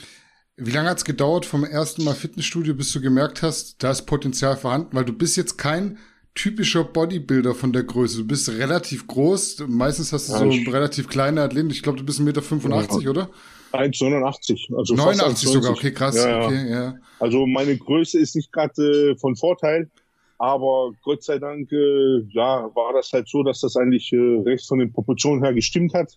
Wie 0.57 0.73
lange 0.73 0.89
hat's 0.89 1.05
gedauert 1.05 1.47
vom 1.47 1.63
ersten 1.63 2.03
Mal 2.03 2.15
Fitnessstudio, 2.15 2.75
bis 2.75 2.93
du 2.93 3.01
gemerkt 3.01 3.43
hast, 3.43 3.81
da 3.83 3.93
ist 3.93 4.07
Potenzial 4.07 4.57
vorhanden? 4.57 4.97
Weil 4.97 5.05
du 5.05 5.13
bist 5.13 5.37
jetzt 5.37 5.57
kein 5.57 5.99
typischer 6.39 6.85
Bodybuilder 6.85 7.55
von 7.55 7.73
der 7.73 7.83
Größe. 7.83 8.19
Du 8.19 8.27
bist 8.27 8.49
relativ 8.49 9.07
groß. 9.09 9.65
Meistens 9.67 10.13
hast 10.13 10.29
du 10.29 10.33
ja, 10.33 10.39
so 10.39 10.71
relativ 10.71 11.09
kleine 11.09 11.43
Athleten. 11.43 11.71
Ich 11.71 11.83
glaube, 11.83 11.99
du 11.99 12.05
bist 12.05 12.21
1,85 12.21 12.25
Meter, 12.25 13.01
ja. 13.01 13.11
oder? 13.11 13.31
1,89. 13.73 14.77
Also 14.77 14.95
89 14.95 15.49
sogar, 15.49 15.73
okay, 15.73 15.93
krass. 15.93 16.17
Ja, 16.17 16.45
okay, 16.45 16.71
ja. 16.71 16.95
Also 17.19 17.45
meine 17.45 17.77
Größe 17.77 18.19
ist 18.21 18.37
nicht 18.37 18.53
gerade 18.53 19.11
äh, 19.11 19.17
von 19.19 19.35
Vorteil, 19.35 19.91
aber 20.39 20.93
Gott 21.03 21.25
sei 21.25 21.39
Dank, 21.39 21.71
äh, 21.73 22.21
ja, 22.31 22.71
war 22.75 22.93
das 22.95 23.13
halt 23.13 23.29
so, 23.29 23.43
dass 23.43 23.61
das 23.61 23.77
eigentlich 23.77 24.13
äh, 24.13 24.43
recht 24.47 24.67
von 24.67 24.79
den 24.79 24.93
Proportionen 24.93 25.43
her 25.43 25.53
gestimmt 25.53 25.93
hat 25.93 26.17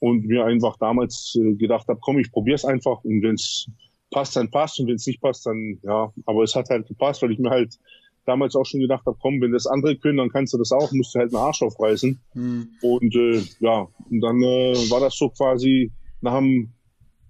und 0.00 0.26
mir 0.26 0.44
einfach 0.44 0.76
damals 0.76 1.36
äh, 1.40 1.54
gedacht 1.54 1.88
habe, 1.88 1.98
komm, 2.02 2.18
ich 2.18 2.30
probier's 2.30 2.64
einfach 2.64 3.02
und 3.04 3.22
wenn 3.22 3.34
es 3.34 3.66
passt, 4.10 4.36
dann 4.36 4.50
passt 4.50 4.78
und 4.78 4.86
wenn 4.86 4.96
es 4.96 5.06
nicht 5.06 5.20
passt, 5.20 5.46
dann 5.46 5.78
ja. 5.82 6.12
Aber 6.26 6.42
es 6.44 6.54
hat 6.54 6.68
halt 6.68 6.86
gepasst, 6.86 7.22
weil 7.22 7.32
ich 7.32 7.38
mir 7.38 7.50
halt 7.50 7.78
damals 8.24 8.54
auch 8.54 8.64
schon 8.64 8.80
gedacht 8.80 9.04
habe, 9.06 9.16
komm, 9.20 9.40
wenn 9.40 9.52
das 9.52 9.66
andere 9.66 9.96
können, 9.96 10.18
dann 10.18 10.30
kannst 10.30 10.52
du 10.52 10.58
das 10.58 10.72
auch, 10.72 10.92
musst 10.92 11.14
du 11.14 11.18
halt 11.18 11.34
einen 11.34 11.42
Arsch 11.42 11.62
aufreißen. 11.62 12.20
Mhm. 12.34 12.68
Und 12.82 13.14
äh, 13.14 13.42
ja, 13.60 13.88
und 14.10 14.20
dann 14.20 14.40
äh, 14.42 14.74
war 14.90 15.00
das 15.00 15.16
so 15.16 15.28
quasi 15.30 15.90
nach 16.20 16.34
einem, 16.34 16.72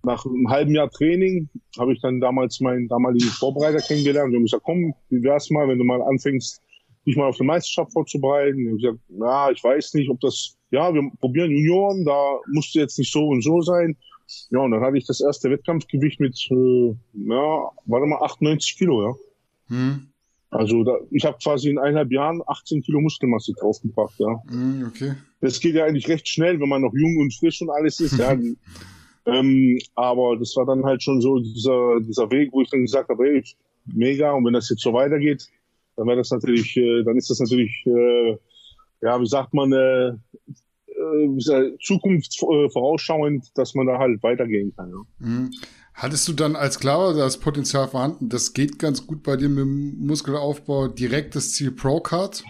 nach 0.02 0.24
einem 0.26 0.50
halben 0.50 0.74
Jahr 0.74 0.90
Training 0.90 1.48
habe 1.78 1.92
ich 1.92 2.00
dann 2.00 2.20
damals 2.20 2.60
meinen 2.60 2.88
damaligen 2.88 3.28
Vorbereiter 3.28 3.78
kennengelernt. 3.78 4.32
Wir 4.32 4.36
haben 4.36 4.44
gesagt, 4.44 4.64
komm, 4.64 4.94
wie 5.08 5.22
wär's 5.22 5.50
mal, 5.50 5.68
wenn 5.68 5.78
du 5.78 5.84
mal 5.84 6.02
anfängst, 6.02 6.60
dich 7.06 7.16
mal 7.16 7.28
auf 7.28 7.40
eine 7.40 7.46
Meisterschaft 7.46 7.92
vorzubereiten. 7.92 8.60
Ich 8.60 8.86
habe 8.86 8.96
gesagt, 8.96 8.98
na, 9.08 9.50
ich 9.50 9.62
weiß 9.62 9.94
nicht, 9.94 10.10
ob 10.10 10.20
das, 10.20 10.56
ja, 10.70 10.92
wir 10.92 11.10
probieren 11.20 11.50
Junioren, 11.50 12.04
da 12.04 12.38
musste 12.52 12.80
jetzt 12.80 12.98
nicht 12.98 13.12
so 13.12 13.28
und 13.28 13.42
so 13.42 13.60
sein. 13.62 13.96
Ja, 14.50 14.60
und 14.60 14.70
dann 14.70 14.82
hatte 14.82 14.96
ich 14.96 15.06
das 15.06 15.20
erste 15.20 15.50
Wettkampfgewicht 15.50 16.20
mit, 16.20 16.38
äh, 16.50 16.94
ja, 17.28 17.70
warte 17.86 18.06
mal, 18.06 18.22
98 18.22 18.78
Kilo, 18.78 19.02
ja. 19.02 19.14
Hm. 19.68 20.11
Also 20.52 20.84
da, 20.84 20.98
ich 21.10 21.24
habe 21.24 21.38
quasi 21.42 21.70
in 21.70 21.78
eineinhalb 21.78 22.12
Jahren 22.12 22.42
18 22.46 22.82
Kilo 22.82 23.00
Muskelmasse 23.00 23.54
draufgebracht, 23.58 24.14
ja. 24.18 24.38
Mm, 24.54 24.84
okay. 24.86 25.14
Das 25.40 25.58
geht 25.58 25.74
ja 25.74 25.86
eigentlich 25.86 26.08
recht 26.08 26.28
schnell, 26.28 26.60
wenn 26.60 26.68
man 26.68 26.82
noch 26.82 26.92
jung 26.92 27.16
und 27.16 27.32
frisch 27.32 27.62
und 27.62 27.70
alles 27.70 28.00
ist, 28.00 28.18
ja. 28.18 28.32
ähm, 29.26 29.78
aber 29.94 30.36
das 30.36 30.54
war 30.54 30.66
dann 30.66 30.84
halt 30.84 31.02
schon 31.02 31.22
so 31.22 31.38
dieser, 31.38 32.00
dieser 32.00 32.30
Weg, 32.30 32.50
wo 32.52 32.60
ich 32.60 32.68
dann 32.68 32.82
gesagt 32.82 33.08
habe, 33.08 33.24
hey, 33.24 33.42
mega, 33.86 34.32
und 34.32 34.44
wenn 34.44 34.52
das 34.52 34.68
jetzt 34.68 34.82
so 34.82 34.92
weitergeht, 34.92 35.48
dann 35.96 36.06
wäre 36.06 36.18
das 36.18 36.30
natürlich, 36.30 36.76
äh, 36.76 37.02
dann 37.02 37.16
ist 37.16 37.30
das 37.30 37.40
natürlich, 37.40 37.84
äh, 37.86 38.36
ja, 39.00 39.18
wie 39.18 39.26
sagt 39.26 39.54
man, 39.54 39.72
äh, 39.72 40.08
äh, 40.08 41.78
Zukunft 41.80 42.42
äh, 42.42 42.68
vorausschauend, 42.68 43.50
dass 43.56 43.74
man 43.74 43.86
da 43.86 43.98
halt 43.98 44.22
weitergehen 44.22 44.74
kann. 44.76 44.90
Ja. 44.90 45.26
Hattest 45.94 46.26
du 46.26 46.32
dann 46.32 46.56
als 46.56 46.80
klar 46.80 47.14
das 47.14 47.38
Potenzial 47.38 47.88
vorhanden, 47.88 48.28
das 48.28 48.54
geht 48.54 48.78
ganz 48.78 49.06
gut 49.06 49.22
bei 49.22 49.36
dir 49.36 49.48
mit 49.48 49.58
dem 49.58 50.06
Muskelaufbau, 50.06 50.88
direkt 50.88 51.34
das 51.36 51.52
Ziel 51.52 51.70
Pro-Card? 51.70 52.44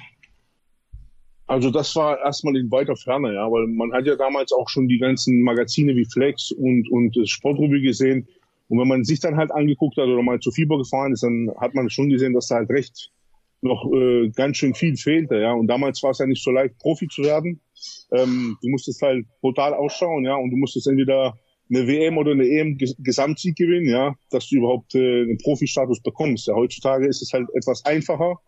Also 1.47 1.71
das 1.71 1.95
war 1.97 2.19
erstmal 2.21 2.57
in 2.57 2.71
weiter 2.71 2.97
Ferne, 2.97 3.35
ja, 3.35 3.51
weil 3.51 3.67
man 3.67 3.93
hat 3.93 4.07
ja 4.07 4.17
damals 4.17 4.53
auch 4.53 4.69
schon 4.69 4.89
die 4.89 4.99
ganzen 4.99 5.43
Magazine 5.43 5.95
wie 5.97 6.07
Flex 6.07 6.53
und, 6.53 6.91
und 6.91 7.29
Sportrevue 7.29 7.83
gesehen. 7.83 8.27
Und 8.69 8.79
wenn 8.79 8.89
man 8.89 9.05
sich 9.05 9.21
dann 9.21 9.37
halt 9.37 9.51
angeguckt 9.51 9.99
hat 9.99 10.07
oder 10.07 10.23
mal 10.23 10.41
zu 10.41 10.51
Fieber 10.51 10.79
gefahren 10.79 11.13
ist, 11.13 11.23
dann 11.23 11.51
hat 11.61 11.75
man 11.75 11.91
schon 11.91 12.09
gesehen, 12.09 12.33
dass 12.33 12.47
da 12.47 12.55
halt 12.55 12.71
recht 12.71 13.11
noch 13.61 13.85
äh, 13.93 14.31
ganz 14.31 14.57
schön 14.57 14.75
viel 14.75 14.97
fehlte, 14.97 15.37
ja. 15.37 15.53
Und 15.53 15.67
damals 15.67 16.03
war 16.03 16.11
es 16.13 16.19
ja 16.19 16.27
nicht 16.27 16.43
so 16.43 16.51
leicht, 16.51 16.79
Profi 16.79 17.07
zu 17.09 17.23
werden. 17.23 17.61
Ähm, 18.13 18.57
du 18.63 18.69
musstest 18.71 19.03
halt 19.03 19.27
brutal 19.41 19.75
ausschauen, 19.75 20.25
ja, 20.25 20.37
und 20.37 20.51
du 20.51 20.57
musstest 20.57 20.87
entweder 20.87 21.35
eine 21.73 21.87
WM 21.87 22.19
oder 22.19 22.33
eine 22.33 22.45
EM 22.45 22.77
Gesamtsieg 22.77 23.57
gewinnen, 23.57 23.89
ja, 23.89 24.15
dass 24.31 24.49
du 24.49 24.57
überhaupt 24.57 24.95
äh, 24.95 25.23
einen 25.23 25.39
Profi-Status 25.39 26.03
bekommst. 26.03 26.47
Ja, 26.47 26.55
heutzutage 26.55 27.07
ist 27.07 27.23
es 27.23 27.33
halt 27.33 27.49
etwas 27.55 27.85
einfacher. 27.85 28.39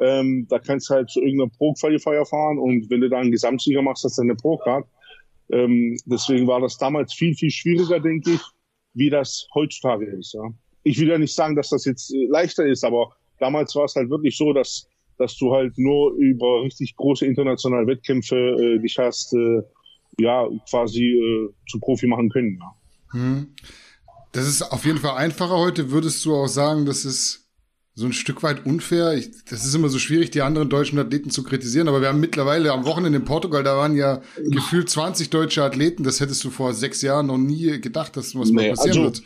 Ähm, 0.00 0.46
da 0.48 0.58
kannst 0.58 0.90
du 0.90 0.94
halt 0.94 1.10
zu 1.10 1.20
irgendeiner 1.20 1.50
Pro-Qualifier 1.50 2.24
fahren 2.24 2.58
und 2.58 2.90
wenn 2.90 3.00
du 3.00 3.08
da 3.08 3.18
einen 3.18 3.30
Gesamtsieger 3.30 3.82
machst, 3.82 4.04
hast 4.04 4.18
du 4.18 4.22
eine 4.22 4.34
Pro-Card. 4.34 4.86
Ähm, 5.52 5.96
deswegen 6.06 6.46
war 6.46 6.60
das 6.60 6.78
damals 6.78 7.12
viel, 7.12 7.34
viel 7.34 7.50
schwieriger, 7.50 8.00
denke 8.00 8.32
ich, 8.32 8.40
wie 8.94 9.10
das 9.10 9.46
heutzutage 9.54 10.06
ist. 10.06 10.32
Ja. 10.34 10.50
Ich 10.82 10.98
will 10.98 11.08
ja 11.08 11.18
nicht 11.18 11.34
sagen, 11.34 11.54
dass 11.54 11.68
das 11.68 11.84
jetzt 11.84 12.12
äh, 12.14 12.26
leichter 12.28 12.66
ist, 12.66 12.84
aber 12.84 13.14
damals 13.38 13.74
war 13.76 13.84
es 13.84 13.94
halt 13.94 14.10
wirklich 14.10 14.36
so, 14.36 14.52
dass, 14.52 14.88
dass 15.18 15.36
du 15.36 15.52
halt 15.52 15.76
nur 15.76 16.14
über 16.14 16.64
richtig 16.64 16.96
große 16.96 17.26
internationale 17.26 17.86
Wettkämpfe 17.86 18.36
äh, 18.36 18.78
dich 18.80 18.98
hast 18.98 19.34
äh, 19.34 19.60
ja, 20.18 20.46
quasi 20.68 21.04
äh, 21.04 21.54
zu 21.68 21.80
Profi 21.80 22.06
machen 22.06 22.30
können. 22.30 22.58
Ja. 22.60 22.74
Hm. 23.12 23.54
Das 24.32 24.48
ist 24.48 24.62
auf 24.62 24.84
jeden 24.84 24.98
Fall 24.98 25.16
einfacher 25.16 25.56
heute. 25.56 25.90
Würdest 25.90 26.24
du 26.24 26.34
auch 26.34 26.48
sagen, 26.48 26.86
das 26.86 27.04
ist 27.04 27.48
so 27.94 28.06
ein 28.06 28.12
Stück 28.12 28.42
weit 28.42 28.66
unfair? 28.66 29.14
Ich, 29.14 29.30
das 29.44 29.64
ist 29.64 29.74
immer 29.74 29.88
so 29.88 29.98
schwierig, 29.98 30.30
die 30.30 30.42
anderen 30.42 30.68
deutschen 30.68 30.98
Athleten 30.98 31.30
zu 31.30 31.44
kritisieren, 31.44 31.86
aber 31.86 32.00
wir 32.00 32.08
haben 32.08 32.18
mittlerweile 32.18 32.72
am 32.72 32.84
Wochenende 32.84 33.18
in 33.18 33.24
Portugal, 33.24 33.62
da 33.62 33.76
waren 33.76 33.94
ja 33.94 34.22
gefühlt 34.36 34.90
20 34.90 35.30
deutsche 35.30 35.62
Athleten. 35.62 36.02
Das 36.02 36.18
hättest 36.18 36.42
du 36.42 36.50
vor 36.50 36.74
sechs 36.74 37.00
Jahren 37.02 37.26
noch 37.26 37.38
nie 37.38 37.80
gedacht, 37.80 38.16
dass 38.16 38.34
was 38.34 38.48
nee, 38.48 38.54
mal 38.54 38.70
passieren 38.70 38.98
also, 38.98 39.02
wird. 39.04 39.22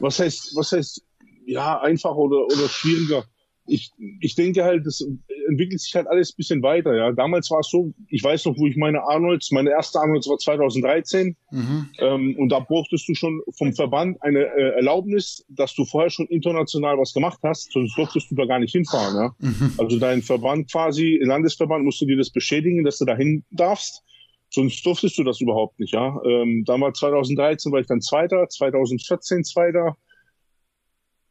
Was 0.00 0.18
heißt, 0.18 0.52
was 0.54 0.72
heißt, 0.72 1.02
ja, 1.46 1.80
einfacher 1.80 2.16
oder, 2.16 2.44
oder 2.44 2.68
schwieriger? 2.68 3.24
Ich, 3.66 3.92
ich 4.20 4.34
denke 4.34 4.64
halt, 4.64 4.86
das, 4.86 5.04
entwickelt 5.48 5.80
sich 5.80 5.94
halt 5.94 6.06
alles 6.06 6.32
ein 6.32 6.36
bisschen 6.36 6.62
weiter. 6.62 6.94
Ja, 6.96 7.12
damals 7.12 7.50
war 7.50 7.60
es 7.60 7.70
so, 7.70 7.92
ich 8.08 8.22
weiß 8.22 8.46
noch, 8.46 8.58
wo 8.58 8.66
ich 8.66 8.76
meine 8.76 9.02
Arnolds, 9.02 9.50
meine 9.50 9.70
erste 9.70 10.00
Arnolds 10.00 10.28
war 10.28 10.38
2013 10.38 11.36
mhm. 11.50 11.88
ähm, 11.98 12.36
und 12.38 12.48
da 12.48 12.60
brauchtest 12.60 13.08
du 13.08 13.14
schon 13.14 13.42
vom 13.56 13.72
Verband 13.72 14.22
eine 14.22 14.40
äh, 14.40 14.76
Erlaubnis, 14.76 15.44
dass 15.48 15.74
du 15.74 15.84
vorher 15.84 16.10
schon 16.10 16.26
international 16.26 16.98
was 16.98 17.12
gemacht 17.12 17.40
hast, 17.42 17.72
sonst 17.72 17.96
durftest 17.96 18.30
du 18.30 18.34
da 18.34 18.46
gar 18.46 18.58
nicht 18.58 18.72
hinfahren. 18.72 19.16
Ja? 19.16 19.34
Mhm. 19.38 19.74
Also 19.78 19.98
dein 19.98 20.22
Verband 20.22 20.70
quasi, 20.70 21.20
Landesverband, 21.22 21.84
musst 21.84 22.00
du 22.00 22.06
dir 22.06 22.16
das 22.16 22.30
beschädigen, 22.30 22.84
dass 22.84 22.98
du 22.98 23.04
da 23.04 23.16
hin 23.16 23.44
darfst. 23.50 24.02
Sonst 24.50 24.84
durftest 24.84 25.16
du 25.16 25.24
das 25.24 25.40
überhaupt 25.40 25.80
nicht, 25.80 25.94
ja. 25.94 26.20
Ähm, 26.26 26.64
damals 26.66 26.98
2013 26.98 27.72
war 27.72 27.80
ich 27.80 27.86
dann 27.86 28.02
Zweiter, 28.02 28.46
2014 28.50 29.44
Zweiter. 29.44 29.96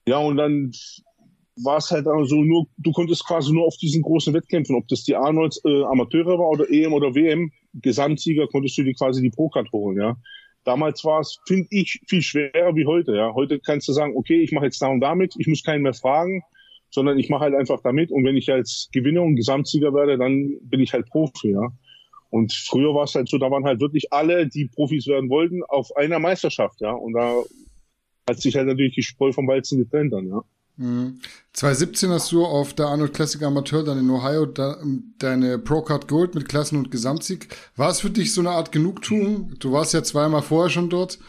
Ja, 0.08 0.18
und 0.18 0.38
dann 0.38 0.72
war 1.64 1.78
es 1.78 1.92
halt 1.92 2.08
also 2.08 2.44
nur, 2.44 2.68
du 2.78 2.92
konntest 2.92 3.26
quasi 3.26 3.52
nur 3.54 3.66
auf 3.66 3.78
diesen 3.78 4.02
großen 4.02 4.34
Wettkämpfen, 4.34 4.76
ob 4.76 4.88
das 4.88 5.04
die 5.04 5.16
Arnold 5.16 5.60
äh, 5.66 5.84
Amateure 5.84 6.38
war 6.38 6.50
oder 6.50 6.70
EM 6.70 6.94
oder 6.94 7.14
WM, 7.16 7.52
Gesamtsieger, 7.74 8.48
konntest 8.48 8.78
du 8.78 8.84
dir 8.84 8.94
quasi 8.94 9.22
die 9.22 9.30
Pro-Card 9.30 9.72
holen, 9.72 9.98
ja. 9.98 10.18
Damals 10.64 11.04
war 11.04 11.22
es, 11.22 11.40
finde 11.48 11.68
ich, 11.72 12.00
viel 12.08 12.22
schwerer 12.22 12.76
wie 12.76 12.86
heute, 12.86 13.16
ja. 13.16 13.34
Heute 13.34 13.60
kannst 13.60 13.88
du 13.88 13.94
sagen, 13.94 14.16
okay, 14.16 14.42
ich 14.42 14.52
mache 14.52 14.66
jetzt 14.66 14.82
da 14.82 14.88
und 14.88 15.00
damit, 15.00 15.34
ich 15.38 15.48
muss 15.48 15.64
keinen 15.64 15.82
mehr 15.82 15.94
fragen, 15.94 16.44
sondern 16.92 17.18
ich 17.18 17.30
mache 17.30 17.46
halt 17.46 17.56
einfach 17.56 17.82
damit 17.82 18.12
und 18.12 18.24
wenn 18.26 18.38
ich 18.38 18.52
als 18.52 18.90
Gewinner 18.92 19.24
und 19.24 19.36
Gesamtsieger 19.36 19.94
werde, 19.94 20.18
dann 20.18 20.58
bin 20.62 20.80
ich 20.80 20.94
halt 20.94 21.08
Profi, 21.08 21.52
ja. 21.52 21.72
Und 22.30 22.54
früher 22.54 22.94
war 22.94 23.04
es 23.04 23.16
halt 23.16 23.28
so, 23.28 23.38
da 23.38 23.52
waren 23.52 23.66
halt 23.66 23.82
wirklich 23.82 24.14
alle, 24.14 24.48
die 24.48 24.66
Profis 24.66 25.06
werden 25.08 25.30
wollten, 25.30 25.64
auf 25.64 25.94
einer 25.98 26.20
Meisterschaft, 26.20 26.80
ja. 26.82 26.92
Und 26.92 27.14
da 27.14 27.44
hat 28.30 28.40
sich 28.40 28.56
halt 28.56 28.68
natürlich 28.68 28.96
die 28.96 29.04
Spreu 29.04 29.32
vom 29.32 29.48
Walzen 29.48 29.80
getrennt 29.80 30.14
dann, 30.14 30.28
ja. 30.28 30.42
2017 30.78 32.10
mhm. 32.10 32.14
hast 32.14 32.32
du 32.32 32.46
auf 32.46 32.74
der 32.74 32.88
Arnold 32.88 33.14
Classic 33.14 33.42
Amateur 33.44 33.84
dann 33.84 34.00
in 34.00 34.10
Ohio 34.10 34.46
da, 34.46 34.78
deine 35.20 35.60
Pro 35.60 35.82
Card 35.82 36.08
Gold 36.08 36.34
mit 36.34 36.50
Klassen- 36.50 36.78
und 36.78 36.92
Gesamtsieg. 36.92 37.48
War 37.76 37.90
es 37.90 38.02
für 38.02 38.10
dich 38.10 38.34
so 38.34 38.42
eine 38.42 38.52
Art 38.52 38.72
Genugtuung? 38.72 39.54
Du 39.60 39.72
warst 39.72 39.94
ja 39.94 40.02
zweimal 40.02 40.42
vorher 40.42 40.70
schon 40.70 40.90
dort. 40.90 41.20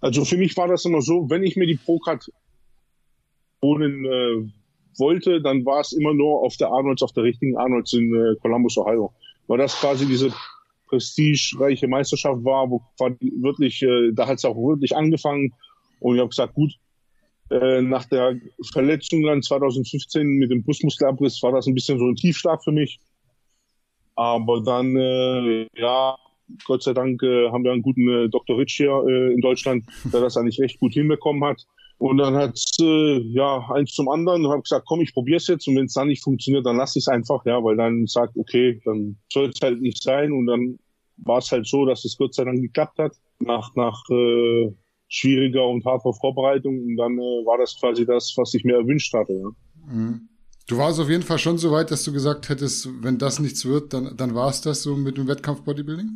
Also 0.00 0.24
für 0.24 0.36
mich 0.36 0.56
war 0.56 0.68
das 0.68 0.84
immer 0.84 1.02
so, 1.02 1.28
wenn 1.28 1.42
ich 1.42 1.56
mir 1.56 1.66
die 1.66 1.76
Pro 1.76 1.98
Card 1.98 2.30
holen 3.62 4.04
äh, 4.04 4.52
wollte, 4.98 5.40
dann 5.40 5.64
war 5.64 5.80
es 5.80 5.92
immer 5.92 6.14
nur 6.14 6.42
auf 6.42 6.56
der 6.56 6.68
Arnolds, 6.68 7.02
auf 7.02 7.12
der 7.12 7.24
richtigen 7.24 7.56
Arnolds 7.56 7.92
in 7.92 8.14
äh, 8.14 8.36
Columbus, 8.40 8.76
Ohio. 8.76 9.12
Weil 9.46 9.58
das 9.58 9.74
quasi 9.80 10.06
diese 10.06 10.32
prestigereiche 10.88 11.88
Meisterschaft 11.88 12.44
war, 12.44 12.70
wo 12.70 12.82
wirklich, 12.98 13.82
äh, 13.82 14.12
da 14.12 14.26
hat 14.26 14.38
es 14.38 14.44
auch 14.44 14.56
wirklich 14.56 14.96
angefangen. 14.96 15.52
Und 16.00 16.14
ich 16.14 16.20
habe 16.20 16.30
gesagt, 16.30 16.54
gut, 16.54 16.72
äh, 17.50 17.80
nach 17.82 18.04
der 18.06 18.36
Verletzung 18.72 19.22
dann 19.22 19.42
2015 19.42 20.26
mit 20.26 20.50
dem 20.50 20.62
Brustmuskelabriss 20.62 21.42
war 21.42 21.52
das 21.52 21.66
ein 21.66 21.74
bisschen 21.74 21.98
so 21.98 22.06
ein 22.06 22.16
Tiefschlag 22.16 22.62
für 22.62 22.72
mich. 22.72 23.00
Aber 24.16 24.62
dann, 24.62 24.96
äh, 24.96 25.66
ja, 25.76 26.16
Gott 26.64 26.82
sei 26.82 26.92
Dank 26.92 27.22
äh, 27.22 27.50
haben 27.50 27.64
wir 27.64 27.72
einen 27.72 27.82
guten 27.82 28.08
äh, 28.08 28.28
Dr. 28.28 28.58
Rich 28.58 28.74
hier 28.76 29.04
äh, 29.06 29.32
in 29.32 29.40
Deutschland, 29.40 29.84
der 30.12 30.20
das 30.20 30.36
eigentlich 30.36 30.60
recht 30.60 30.80
gut 30.80 30.94
hinbekommen 30.94 31.44
hat. 31.44 31.64
Und 31.98 32.18
dann 32.18 32.36
hat 32.36 32.58
äh, 32.80 33.18
ja 33.32 33.68
eins 33.74 33.92
zum 33.92 34.08
anderen 34.08 34.44
und 34.44 34.52
habe 34.52 34.62
gesagt, 34.62 34.86
komm, 34.86 35.00
ich 35.00 35.12
probiere 35.12 35.38
es 35.38 35.48
jetzt 35.48 35.66
und 35.66 35.76
wenn 35.76 35.86
es 35.86 35.94
dann 35.94 36.08
nicht 36.08 36.22
funktioniert, 36.22 36.64
dann 36.64 36.76
lass 36.76 36.94
ich 36.94 37.02
es 37.02 37.08
einfach, 37.08 37.44
ja, 37.44 37.62
weil 37.62 37.76
dann 37.76 38.06
sagt, 38.06 38.36
okay, 38.36 38.80
dann 38.84 39.16
soll 39.32 39.50
es 39.50 39.60
halt 39.60 39.80
nicht 39.80 40.02
sein 40.02 40.32
und 40.32 40.46
dann 40.46 40.78
war 41.16 41.38
es 41.38 41.50
halt 41.50 41.66
so, 41.66 41.84
dass 41.84 42.04
es 42.04 42.16
Gott 42.16 42.34
sei 42.34 42.44
Dank 42.44 42.60
geklappt 42.60 42.98
hat. 42.98 43.12
Nach 43.40 43.74
nach 43.74 44.00
äh, 44.10 44.72
schwieriger 45.08 45.66
und 45.66 45.84
harter 45.84 46.12
Vorbereitung. 46.12 46.78
Und 46.78 46.96
dann 46.96 47.18
äh, 47.18 47.46
war 47.46 47.58
das 47.58 47.78
quasi 47.78 48.06
das, 48.06 48.34
was 48.36 48.54
ich 48.54 48.64
mir 48.64 48.76
erwünscht 48.76 49.12
hatte. 49.14 49.32
Ja. 49.32 49.50
Mhm. 49.92 50.28
Du 50.68 50.76
warst 50.76 51.00
auf 51.00 51.08
jeden 51.08 51.22
Fall 51.22 51.38
schon 51.38 51.56
so 51.56 51.70
weit, 51.70 51.90
dass 51.90 52.04
du 52.04 52.12
gesagt 52.12 52.50
hättest, 52.50 52.88
wenn 53.02 53.16
das 53.16 53.38
nichts 53.40 53.64
wird, 53.64 53.94
dann, 53.94 54.14
dann 54.18 54.34
war 54.34 54.50
es 54.50 54.60
das 54.60 54.82
so 54.82 54.96
mit 54.96 55.16
dem 55.16 55.26
Wettkampf-Bodybuilding? 55.26 56.10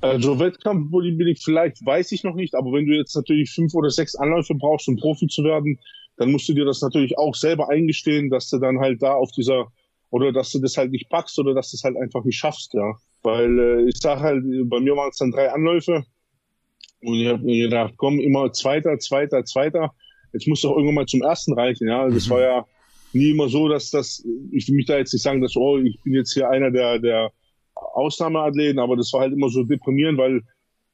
Also 0.00 0.38
Wettkampf-Bodybuilding 0.38 1.36
vielleicht 1.36 1.84
weiß 1.84 2.12
ich 2.12 2.24
noch 2.24 2.34
nicht, 2.34 2.54
aber 2.54 2.72
wenn 2.72 2.86
du 2.86 2.96
jetzt 2.96 3.14
natürlich 3.14 3.50
fünf 3.50 3.74
oder 3.74 3.90
sechs 3.90 4.14
Anläufe 4.14 4.54
brauchst, 4.54 4.88
um 4.88 4.96
Profi 4.96 5.26
zu 5.26 5.44
werden, 5.44 5.78
dann 6.16 6.32
musst 6.32 6.48
du 6.48 6.54
dir 6.54 6.64
das 6.64 6.80
natürlich 6.80 7.18
auch 7.18 7.34
selber 7.34 7.68
eingestehen, 7.68 8.30
dass 8.30 8.48
du 8.48 8.58
dann 8.58 8.80
halt 8.80 9.02
da 9.02 9.14
auf 9.14 9.30
dieser 9.32 9.66
oder 10.08 10.32
dass 10.32 10.50
du 10.52 10.58
das 10.58 10.76
halt 10.76 10.90
nicht 10.90 11.08
packst 11.08 11.38
oder 11.38 11.54
dass 11.54 11.70
du 11.70 11.76
es 11.76 11.84
halt 11.84 11.96
einfach 11.96 12.24
nicht 12.24 12.38
schaffst, 12.38 12.72
ja. 12.74 12.94
Weil 13.22 13.58
äh, 13.58 13.88
ich 13.88 13.98
sag 13.98 14.20
halt, 14.20 14.42
bei 14.64 14.80
mir 14.80 14.96
waren 14.96 15.10
es 15.10 15.18
dann 15.18 15.30
drei 15.30 15.50
Anläufe 15.52 16.04
und 17.02 17.14
ich 17.14 17.26
habe 17.28 17.42
mir 17.42 17.64
gedacht, 17.64 17.94
komm, 17.96 18.20
immer 18.20 18.52
Zweiter, 18.52 18.98
Zweiter, 18.98 19.44
Zweiter. 19.44 19.92
Jetzt 20.32 20.46
muss 20.46 20.62
doch 20.62 20.72
irgendwann 20.72 20.94
mal 20.94 21.06
zum 21.06 21.22
Ersten 21.22 21.52
reichen. 21.52 21.88
Ja, 21.88 22.08
das 22.08 22.26
mhm. 22.26 22.30
war 22.30 22.40
ja 22.40 22.66
nie 23.12 23.30
immer 23.30 23.48
so, 23.48 23.68
dass 23.68 23.90
das, 23.90 24.24
ich 24.50 24.68
will 24.68 24.76
mich 24.76 24.86
da 24.86 24.96
jetzt 24.96 25.12
nicht 25.12 25.22
sagen, 25.22 25.42
dass, 25.42 25.56
oh, 25.56 25.78
ich 25.78 26.00
bin 26.02 26.14
jetzt 26.14 26.32
hier 26.32 26.48
einer 26.48 26.70
der, 26.70 26.98
der 26.98 27.32
Ausnahmeathleten, 27.74 28.78
aber 28.78 28.96
das 28.96 29.12
war 29.12 29.20
halt 29.20 29.32
immer 29.32 29.48
so 29.48 29.64
deprimierend, 29.64 30.18
weil 30.18 30.42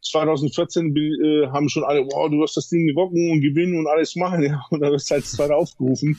2014 0.03 0.97
äh, 0.97 1.47
haben 1.49 1.69
schon 1.69 1.85
alle, 1.85 2.05
wow, 2.07 2.31
du 2.31 2.41
wirst 2.41 2.57
das 2.57 2.69
Ding 2.69 2.91
rocken 2.97 3.31
und 3.31 3.41
gewinnen 3.41 3.79
und 3.79 3.87
alles 3.87 4.17
machen, 4.17 4.43
ja, 4.45 4.65
und 4.71 4.81
dann 4.81 4.93
wirst 4.93 5.11
du 5.11 5.15
halt 5.15 5.27
Zweiter 5.27 5.57
aufgerufen. 5.57 6.19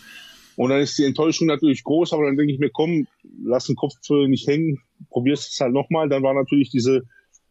Und 0.56 0.72
dann 0.72 0.82
ist 0.82 0.98
die 0.98 1.06
Enttäuschung 1.06 1.48
natürlich 1.48 1.84
groß, 1.86 2.12
aber 2.12 2.26
dann 2.26 2.36
denke 2.36 2.52
ich 2.52 2.60
mir, 2.60 2.70
komm, 2.70 3.08
lass 3.44 3.68
den 3.68 3.78
Kopf 3.78 3.94
nicht 4.28 4.46
hängen, 4.46 4.78
probierst 5.10 5.54
es 5.54 5.60
halt 5.62 5.72
nochmal. 5.72 6.10
Dann 6.10 6.22
war 6.22 6.34
natürlich 6.34 6.70
diese 6.70 7.04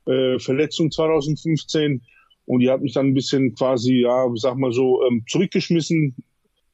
äh, 0.04 0.38
Verletzung 0.38 0.90
2015, 0.90 2.02
und 2.48 2.60
die 2.60 2.70
hat 2.70 2.80
mich 2.80 2.94
dann 2.94 3.08
ein 3.08 3.14
bisschen 3.14 3.54
quasi, 3.54 4.00
ja, 4.02 4.26
sag 4.36 4.56
mal 4.56 4.72
so, 4.72 5.04
ähm, 5.06 5.22
zurückgeschmissen. 5.28 6.16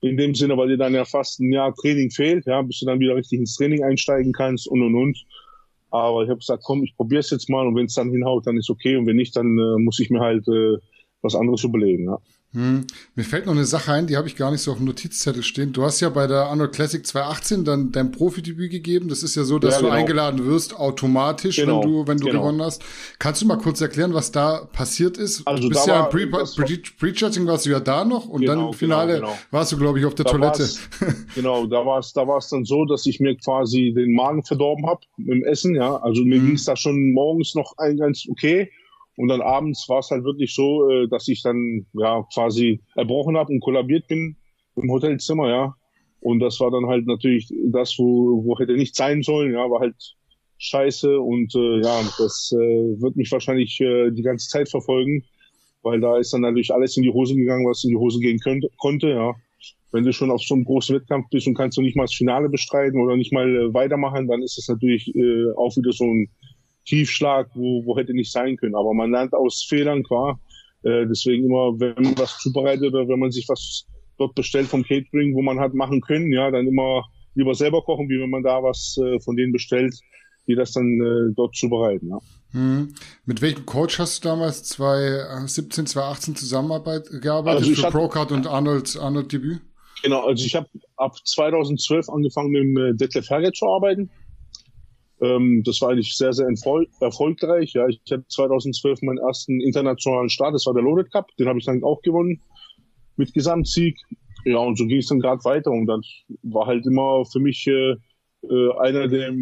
In 0.03 0.17
dem 0.19 0.35
Sinne, 0.35 0.57
weil 0.57 0.69
dir 0.69 0.77
dann 0.77 0.95
ja 0.95 1.05
fast 1.05 1.41
ein 1.41 1.51
Jahr 1.51 1.75
Training 1.75 2.11
fehlt, 2.11 2.45
ja, 2.47 2.61
bis 2.63 2.79
du 2.79 2.87
dann 2.87 3.01
wieder 3.01 3.17
richtig 3.17 3.41
ins 3.41 3.57
Training 3.57 3.83
einsteigen 3.83 4.33
kannst 4.33 4.69
und 4.69 4.83
und 4.83 4.95
und. 4.95 5.25
Aber 5.91 6.23
ich 6.23 6.29
habe 6.29 6.39
gesagt, 6.39 6.63
komm, 6.65 6.85
ich 6.85 6.95
probiere 6.95 7.21
es 7.21 7.31
jetzt 7.31 7.49
mal 7.49 7.67
und 7.67 7.75
wenn 7.75 7.87
es 7.87 7.95
dann 7.95 8.11
hinhaut, 8.11 8.47
dann 8.47 8.59
ist 8.59 8.71
okay. 8.71 8.97
Und 8.97 9.07
wenn 9.07 9.17
nicht, 9.17 9.35
dann 9.35 9.59
äh, 9.59 9.83
muss 9.83 9.99
ich 9.99 10.11
mir 10.11 10.21
halt 10.21 10.47
äh, 10.47 10.77
was 11.23 11.35
anderes 11.35 11.65
überlegen. 11.65 12.05
Ja. 12.05 12.19
Hm. 12.55 12.87
Mir 13.17 13.25
fällt 13.25 13.47
noch 13.47 13.53
eine 13.53 13.65
Sache 13.65 13.93
ein, 13.93 14.07
die 14.07 14.17
habe 14.17 14.29
ich 14.29 14.37
gar 14.37 14.53
nicht 14.53 14.61
so 14.61 14.71
auf 14.71 14.77
dem 14.77 14.87
Notizzettel 14.87 15.43
stehen. 15.43 15.73
Du 15.73 15.83
hast 15.83 16.01
ja 16.01 16.09
bei 16.09 16.29
der 16.29 16.47
Arnold 16.47 16.73
Classic 16.73 17.05
2018 17.05 17.65
dann 17.65 17.91
dein 17.91 18.13
Profidebüt 18.13 18.71
gegeben. 18.71 19.09
Das 19.09 19.25
ist 19.25 19.35
ja 19.35 19.43
so, 19.43 19.59
dass 19.59 19.75
ja, 19.75 19.81
genau. 19.81 19.91
du 19.91 19.97
eingeladen 19.97 20.47
wirst 20.47 20.79
automatisch, 20.79 21.57
genau. 21.57 21.83
wenn 21.83 21.91
du 21.91 22.07
wenn 22.07 22.19
du 22.19 22.27
genau. 22.27 22.43
gewonnen 22.43 22.63
hast. 22.63 22.85
Kannst 23.19 23.43
du 23.43 23.47
mal 23.47 23.59
kurz 23.59 23.81
erklären, 23.81 24.15
was 24.15 24.31
da 24.31 24.69
passiert 24.73 25.19
ist? 25.19 25.45
Also 25.49 25.65
du 25.65 25.69
bist 25.71 25.85
ja 25.89 26.07
im 26.07 26.11
Pre-Judging 26.11 27.47
warst 27.49 27.67
du 27.67 27.71
ja 27.71 27.81
da 27.81 28.05
noch 28.05 28.27
und 28.27 28.47
dann 28.47 28.59
genau, 28.59 28.69
im 28.69 28.75
Finale 28.75 29.15
genau, 29.17 29.37
warst 29.51 29.73
du, 29.73 29.77
glaube 29.77 29.99
ich, 29.99 30.05
auf 30.05 30.15
der 30.15 30.25
da 30.25 30.31
Toilette. 30.31 30.69
genau, 31.35 31.67
da 31.67 31.85
war 31.85 31.99
es 31.99 32.13
da 32.13 32.25
war's 32.29 32.49
dann 32.51 32.65
so, 32.65 32.85
dass 32.85 33.05
ich 33.07 33.19
mir 33.19 33.37
quasi 33.37 33.93
den 33.93 34.15
Magen 34.15 34.45
verdorben 34.45 34.87
habe 34.87 35.01
mit 35.17 35.29
dem 35.29 35.45
Essen. 35.45 35.75
Ja, 35.75 35.97
also 35.97 36.23
mir 36.23 36.39
mhm. 36.39 36.47
ging 36.47 36.55
es 36.55 36.65
da 36.67 36.77
schon 36.77 37.13
morgens 37.15 37.57
noch 37.57 37.77
ein 37.79 37.97
ganz 37.97 38.29
okay. 38.29 38.71
Und 39.17 39.29
dann 39.29 39.41
abends 39.41 39.89
war 39.89 40.01
es 40.01 40.11
halt 40.11 40.25
wirklich 40.25 40.55
so, 40.55 40.89
äh, 40.91 41.09
dass 41.09 41.29
ich 41.29 41.43
dann 41.43 41.87
ja 41.93 42.27
quasi 42.33 42.81
erbrochen 42.97 43.37
habe 43.37 43.53
und 43.53 43.61
kollabiert 43.61 44.09
bin 44.09 44.37
im 44.77 44.91
Hotelzimmer, 44.91 45.49
ja. 45.49 45.75
Und 46.21 46.41
das 46.41 46.59
war 46.59 46.71
dann 46.71 46.87
halt 46.87 47.07
natürlich 47.07 47.53
das, 47.67 47.99
wo, 47.99 48.45
wo 48.45 48.59
hätte 48.59 48.75
nicht 48.75 48.97
sein 48.97 49.23
sollen, 49.23 49.53
ja, 49.53 49.71
war 49.71 49.81
halt 49.81 49.95
scheiße 50.59 51.21
und 51.21 51.55
äh, 51.55 51.81
ja, 51.83 52.01
das 52.19 52.53
äh, 52.53 53.01
wird 53.01 53.17
mich 53.17 53.31
wahrscheinlich 53.31 53.81
äh, 53.81 54.11
die 54.11 54.23
ganze 54.23 54.49
Zeit 54.49 54.69
verfolgen, 54.69 55.25
weil 55.83 56.01
da 56.01 56.17
ist 56.17 56.33
dann 56.33 56.41
natürlich 56.41 56.73
alles 56.73 56.97
in 56.97 57.03
die 57.03 57.11
Hose 57.11 57.35
gegangen, 57.35 57.67
was 57.67 57.85
in 57.85 57.91
die 57.91 57.97
Hose 57.97 58.21
gehen 58.21 58.39
könnte, 58.41 58.69
konnte, 58.79 59.11
ja. 59.11 59.35
Wenn 59.93 60.05
du 60.05 60.13
schon 60.13 60.33
auf 60.33 60.43
so 60.43 60.55
einem 60.55 60.65
großen 60.65 60.97
Wettkampf 60.97 61.29
bist 61.31 61.47
und 61.47 61.55
kannst 61.55 61.79
du 61.79 61.83
nicht 61.83 61.97
mal 61.97 62.05
das 62.05 62.15
Finale 62.15 62.49
bestreiten 62.49 63.01
oder 63.01 63.17
nicht 63.17 63.33
mal 63.33 63.49
äh, 63.49 63.75
weitermachen, 63.75 64.27
dann 64.27 64.43
ist 64.43 64.59
das 64.59 64.67
natürlich 64.69 65.15
äh, 65.15 65.53
auch 65.57 65.77
wieder 65.77 65.93
so 65.93 66.05
ein 66.05 66.29
Tiefschlag, 66.85 67.49
wo, 67.55 67.85
wo 67.85 67.97
hätte 67.97 68.15
nicht 68.15 68.33
sein 68.33 68.57
können. 68.57 68.75
Aber 68.75 68.95
man 68.95 69.11
lernt 69.11 69.33
aus 69.33 69.65
Fehlern, 69.69 70.03
klar. 70.03 70.39
Äh, 70.83 71.07
deswegen 71.07 71.47
immer, 71.47 71.79
wenn 71.79 71.95
man 72.03 72.19
was 72.19 72.39
zubereitet 72.39 72.95
oder 72.95 73.09
wenn 73.09 73.19
man 73.19 73.31
sich 73.31 73.49
was 73.49 73.87
dort 74.19 74.35
bestellt 74.35 74.69
vom 74.69 74.85
Catering, 74.85 75.35
wo 75.35 75.43
man 75.43 75.59
hat 75.59 75.75
machen 75.75 76.01
können, 76.01 76.33
ja, 76.33 76.51
dann 76.51 76.67
immer 76.67 77.05
lieber 77.35 77.55
selber 77.55 77.83
kochen, 77.83 78.09
wie 78.09 78.21
wenn 78.21 78.31
man 78.31 78.43
da 78.43 78.63
was 78.63 78.97
äh, 79.03 79.19
von 79.21 79.37
denen 79.37 79.53
bestellt, 79.53 79.95
die 80.47 80.55
das 80.55 80.73
dann 80.73 81.01
äh, 81.01 81.35
dort 81.35 81.57
zubereiten. 81.57 82.09
Ja. 82.09 82.19
Hm. 82.53 82.95
Mit 83.25 83.43
welchem 83.43 83.67
Coach 83.67 83.99
hast 83.99 84.25
du 84.25 84.29
damals 84.29 84.63
2017, 84.65 85.87
2018 85.87 86.37
Zusammenarbeit 86.37 87.09
gearbeitet 87.21 87.69
also 87.69 87.83
für 87.83 87.91
Procard 87.91 88.31
und 88.31 88.47
Arnold, 88.47 88.97
Arnold 89.01 89.33
Debüt? 89.33 89.61
Genau, 90.03 90.27
also 90.27 90.45
ich 90.45 90.55
habe 90.55 90.69
ab 90.97 91.17
2012 91.25 92.09
angefangen 92.11 92.51
mit 92.51 92.63
dem 92.63 92.77
äh, 92.77 92.95
Detlef 92.95 93.29
Herget 93.31 93.57
zu 93.57 93.67
arbeiten. 93.67 94.11
Ähm, 95.25 95.63
das 95.65 95.81
war 95.81 95.91
eigentlich 95.91 96.15
sehr, 96.15 96.33
sehr 96.33 96.47
erfolgreich. 97.01 97.73
Ja, 97.73 97.87
ich 97.89 98.01
hatte 98.11 98.27
2012 98.29 99.03
meinen 99.03 99.19
ersten 99.19 99.61
internationalen 99.61 100.29
Start, 100.29 100.55
das 100.55 100.67
war 100.67 100.75
der 100.75 100.83
Loaded 100.83 101.11
Cup, 101.11 101.29
den 101.39 101.49
habe 101.49 101.59
ich 101.59 101.65
dann 101.65 101.83
auch 101.83 102.03
gewonnen 102.03 102.41
mit 103.17 103.33
Gesamtsieg. 103.33 103.97
Ja, 104.45 104.59
und 104.59 104.77
so 104.77 104.87
ging 104.87 104.99
es 104.99 105.07
dann 105.07 105.21
gerade 105.21 105.43
weiter 105.45 105.71
und 105.71 105.87
dann 105.87 106.03
war 106.43 106.67
halt 106.67 106.85
immer 106.85 107.25
für 107.25 107.41
mich 107.41 107.67
äh, 107.67 107.95
äh, 108.51 108.79
einer, 108.81 109.09
der, 109.09 109.33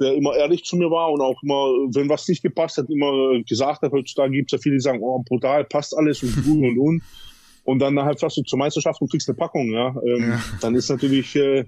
der 0.00 0.14
immer 0.14 0.34
ehrlich 0.34 0.64
zu 0.64 0.76
mir 0.76 0.90
war 0.90 1.12
und 1.12 1.20
auch 1.20 1.40
immer, 1.44 1.68
wenn 1.94 2.08
was 2.08 2.26
nicht 2.26 2.42
gepasst 2.42 2.78
hat, 2.78 2.90
immer 2.90 3.40
gesagt 3.44 3.82
hat, 3.82 3.92
heutzutage 3.92 4.32
gibt 4.32 4.52
es 4.52 4.58
ja 4.58 4.62
viele, 4.62 4.76
die 4.76 4.80
sagen, 4.80 5.00
oh, 5.00 5.22
brutal, 5.28 5.64
passt 5.64 5.96
alles 5.96 6.22
und 6.24 6.34
gut 6.44 6.64
und 6.64 6.78
und. 6.78 7.02
Und 7.64 7.80
dann 7.80 8.02
halt 8.02 8.18
fast 8.18 8.38
du 8.38 8.42
zur 8.42 8.58
Meisterschaft 8.58 9.00
und 9.00 9.10
kriegst 9.10 9.28
eine 9.28 9.36
Packung, 9.36 9.70
ja. 9.70 9.94
Ähm, 10.04 10.30
ja. 10.30 10.42
Dann 10.62 10.74
ist 10.74 10.88
natürlich 10.88 11.36
äh, 11.36 11.66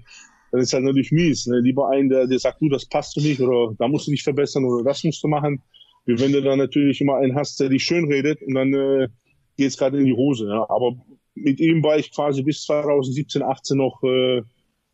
dann 0.51 0.61
ist 0.61 0.73
halt 0.73 0.83
natürlich 0.83 1.11
mies. 1.11 1.47
Ne? 1.47 1.59
Lieber 1.59 1.89
einen, 1.89 2.09
der, 2.09 2.27
der 2.27 2.39
sagt, 2.39 2.61
du, 2.61 2.69
das 2.69 2.85
passt 2.85 3.15
du 3.15 3.21
nicht 3.21 3.39
oder 3.41 3.73
da 3.77 3.87
musst 3.87 4.07
du 4.07 4.11
dich 4.11 4.23
verbessern 4.23 4.65
oder 4.65 4.83
das 4.83 5.03
musst 5.03 5.23
du 5.23 5.27
machen. 5.27 5.61
Wie 6.05 6.19
wenn 6.19 6.31
du 6.31 6.41
dann 6.41 6.57
natürlich 6.57 6.99
immer 7.01 7.15
einen 7.15 7.35
hast, 7.35 7.59
der 7.59 7.69
dich 7.69 7.83
schön 7.83 8.05
redet 8.05 8.41
und 8.41 8.55
dann 8.55 8.73
äh, 8.73 9.07
geht 9.57 9.67
es 9.67 9.77
gerade 9.77 9.97
in 9.97 10.05
die 10.05 10.15
Hose. 10.15 10.47
Ja? 10.47 10.69
Aber 10.69 10.95
mit 11.35 11.59
ihm 11.59 11.83
war 11.83 11.97
ich 11.97 12.11
quasi 12.11 12.43
bis 12.43 12.63
2017, 12.63 13.41
18 13.41 13.77
noch 13.77 14.01
äh, 14.03 14.41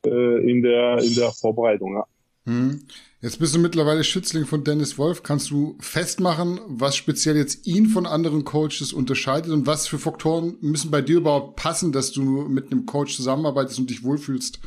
äh, 0.06 0.52
in, 0.52 0.62
der, 0.62 1.00
in 1.00 1.16
der 1.16 1.32
Vorbereitung. 1.32 1.94
Ja. 1.94 2.06
Hm. 2.46 2.82
Jetzt 3.20 3.40
bist 3.40 3.56
du 3.56 3.60
mittlerweile 3.60 4.04
Schützling 4.04 4.46
von 4.46 4.64
Dennis 4.64 4.98
Wolf. 5.00 5.24
Kannst 5.24 5.50
du 5.50 5.76
festmachen, 5.80 6.60
was 6.68 6.96
speziell 6.96 7.36
jetzt 7.36 7.66
ihn 7.66 7.88
von 7.88 8.06
anderen 8.06 8.44
Coaches 8.44 8.94
unterscheidet 8.94 9.52
und 9.52 9.66
was 9.66 9.88
für 9.88 9.98
Faktoren 9.98 10.56
müssen 10.62 10.92
bei 10.92 11.02
dir 11.02 11.18
überhaupt 11.18 11.56
passen, 11.56 11.92
dass 11.92 12.12
du 12.12 12.48
mit 12.48 12.72
einem 12.72 12.86
Coach 12.86 13.16
zusammenarbeitest 13.16 13.80
und 13.80 13.90
dich 13.90 14.04
wohlfühlst? 14.04 14.60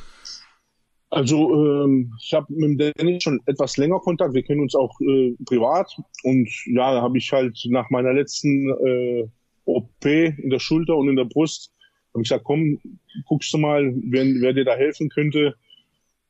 Also 1.10 1.84
ähm, 1.84 2.12
ich 2.20 2.32
habe 2.32 2.46
mit 2.50 2.80
dem 2.80 2.92
Dennis 2.96 3.24
schon 3.24 3.40
etwas 3.46 3.76
länger 3.76 3.98
Kontakt. 3.98 4.32
Wir 4.32 4.44
kennen 4.44 4.60
uns 4.60 4.76
auch 4.76 4.98
äh, 5.00 5.34
privat 5.44 5.90
und 6.22 6.48
ja, 6.66 6.94
da 6.94 7.02
habe 7.02 7.18
ich 7.18 7.32
halt 7.32 7.58
nach 7.68 7.90
meiner 7.90 8.12
letzten 8.12 8.70
äh, 8.86 9.28
OP 9.64 10.04
in 10.04 10.50
der 10.50 10.60
Schulter 10.60 10.96
und 10.96 11.08
in 11.08 11.16
der 11.16 11.24
Brust 11.24 11.72
habe 12.14 12.22
ich 12.22 12.28
gesagt, 12.28 12.44
komm, 12.44 12.78
guckst 13.26 13.52
du 13.52 13.58
mal, 13.58 13.92
wer, 14.04 14.24
wer 14.24 14.52
dir 14.52 14.64
da 14.64 14.74
helfen 14.76 15.08
könnte. 15.08 15.54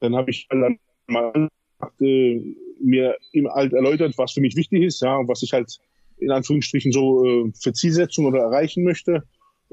Dann 0.01 0.17
habe 0.17 0.31
ich 0.31 0.47
halt 0.51 0.79
mal 1.07 1.49
äh, 2.01 2.41
mir 2.83 3.17
ihm 3.33 3.49
halt 3.49 3.75
erläutert, 3.75 4.17
was 4.17 4.33
für 4.33 4.41
mich 4.41 4.57
wichtig 4.57 4.83
ist, 4.83 5.03
ja, 5.03 5.21
was 5.29 5.43
ich 5.43 5.53
halt 5.53 5.79
in 6.19 6.31
Anführungsstrichen 6.31 6.93
so 6.93 7.25
äh, 7.27 7.53
für 7.61 7.75
Zielsetzung 7.75 8.27
oder 8.27 8.41
erreichen 8.41 8.83
möchte 8.83 9.25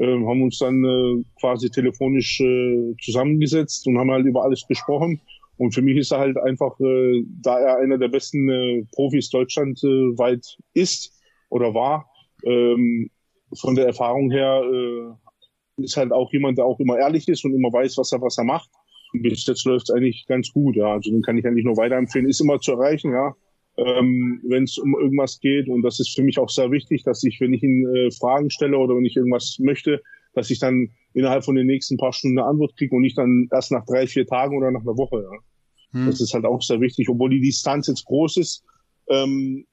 haben 0.06 0.44
uns 0.44 0.60
dann 0.60 0.84
äh, 0.84 1.24
quasi 1.39 1.70
telefonisch 1.70 2.39
äh, 2.39 2.94
zusammengesetzt 3.01 3.88
und 3.88 3.98
haben 3.98 4.12
halt 4.12 4.25
über 4.25 4.44
alles 4.44 4.66
gesprochen. 4.68 5.20
Und 5.58 5.74
für 5.74 5.82
mich 5.82 5.98
ist 5.98 6.12
er 6.12 6.20
halt 6.20 6.38
einfach, 6.38 6.80
äh, 6.80 7.24
da 7.42 7.60
er 7.60 7.77
einer 7.77 7.98
der 7.98 8.10
besten 8.10 8.48
äh, 8.50 8.84
Profis 8.94 9.30
Deutschland 9.30 9.82
äh, 9.84 10.38
ist 10.74 11.20
oder 11.50 11.74
war, 11.74 12.10
ähm, 12.44 13.10
von 13.56 13.75
der 13.75 13.88
Erfahrung 13.88 14.30
her 14.30 14.62
äh, 14.63 15.84
ist 15.84 15.98
halt 15.98 16.12
auch 16.12 16.32
jemand, 16.32 16.58
der 16.58 16.66
auch 16.66 16.80
immer 16.80 17.00
ehrlich 17.00 17.27
ist 17.27 17.44
und 17.44 17.56
immer 17.56 17.74
weiß, 17.74 17.98
was 17.98 18.12
er, 18.12 18.22
was 18.22 18.38
er 18.38 18.44
macht. 18.44 18.70
Und 19.13 19.24
bis 19.24 19.48
jetzt 19.48 19.66
läuft 19.66 19.89
es 19.89 19.96
eigentlich 19.96 20.25
ganz 20.27 20.51
gut, 20.51 20.75
ja. 20.75 20.94
Also 20.94 21.10
den 21.10 21.22
kann 21.22 21.38
ich 21.38 21.46
eigentlich 21.48 21.66
nur 21.66 21.77
weiterempfehlen. 21.77 22.30
Ist 22.30 22.42
immer 22.42 22.60
zu 22.60 22.74
erreichen, 22.74 23.13
ja 23.13 23.34
ähm, 23.77 24.41
wenn 24.43 24.63
es 24.63 24.77
um 24.77 24.96
irgendwas 24.96 25.39
geht. 25.39 25.69
Und 25.69 25.84
das 25.84 26.00
ist 26.00 26.15
für 26.15 26.24
mich 26.24 26.39
auch 26.39 26.50
sehr 26.50 26.72
wichtig, 26.72 27.03
dass 27.03 27.24
ich, 27.24 27.39
wenn 27.39 27.53
ich 27.53 27.63
ihn 27.63 27.88
äh, 27.96 28.12
Fragen 28.12 28.50
stelle 28.50 28.77
oder 28.77 28.96
wenn 28.96 29.05
ich 29.05 29.15
irgendwas 29.15 29.57
möchte, 29.60 30.01
dass 30.34 30.50
ich 30.50 30.60
dann 30.60 30.89
innerhalb 31.13 31.43
von 31.43 31.55
den 31.55 31.67
nächsten 31.67 31.98
paar 31.98 32.13
Stunden 32.13 32.39
eine 32.39 32.48
Antwort 32.48 32.75
kriege 32.75 32.96
und 32.96 33.01
nicht 33.01 33.17
dann 33.17 33.48
erst 33.51 33.72
nach 33.72 33.86
drei, 33.86 34.07
vier 34.07 34.25
Tagen 34.25 34.57
oder 34.57 34.72
nach 34.72 34.81
einer 34.81 34.98
Woche. 34.98 35.24
Ja. 35.24 36.00
Hm. 36.00 36.07
Das 36.07 36.22
ist 36.22 36.34
halt 36.34 36.46
auch 36.46 36.62
sehr 36.62 36.81
wichtig, 36.81 37.07
obwohl 37.10 37.29
die 37.29 37.39
Distanz 37.39 37.88
jetzt 37.88 38.05
groß 38.05 38.38
ist. 38.38 38.63
Ähm, 39.10 39.65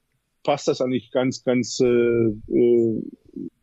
passt 0.43 0.69
das 0.69 0.81
eigentlich 0.81 1.11
ganz, 1.11 1.43
ganz, 1.43 1.81
äh, 1.81 1.87
äh, 1.87 3.03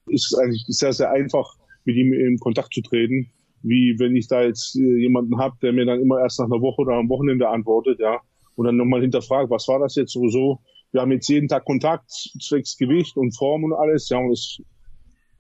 ist 0.08 0.36
eigentlich 0.38 0.66
sehr, 0.68 0.94
sehr 0.94 1.12
einfach, 1.12 1.56
mit 1.86 1.96
ihm 1.96 2.14
in 2.14 2.38
Kontakt 2.38 2.74
zu 2.74 2.82
treten, 2.82 3.32
wie 3.64 3.96
wenn 3.98 4.16
ich 4.16 4.28
da 4.28 4.44
jetzt 4.44 4.76
äh, 4.76 5.00
jemanden 5.00 5.40
habe, 5.40 5.56
der 5.62 5.74
mir 5.74 5.86
dann 5.86 6.02
immer 6.02 6.20
erst 6.20 6.40
nach 6.40 6.46
einer 6.46 6.62
Woche 6.62 6.82
oder 6.82 6.94
am 6.94 7.10
Wochenende 7.10 7.48
antwortet, 7.48 8.00
ja 8.00 8.22
und 8.56 8.66
dann 8.66 8.78
nochmal 8.78 9.02
hinterfragt, 9.02 9.50
was 9.50 9.68
war 9.68 9.80
das 9.80 9.96
jetzt 9.96 10.14
sowieso? 10.14 10.60
Wir 10.92 11.02
haben 11.02 11.12
jetzt 11.12 11.30
jeden 11.30 11.48
Tag 11.48 11.66
Kontakt 11.66 12.12
zwecks 12.42 12.78
Gewicht 12.78 13.16
und 13.18 13.36
Form 13.36 13.64
und 13.64 13.74
alles, 13.74 14.10
ja, 14.10 14.18
und 14.18 14.32
es 14.32 14.62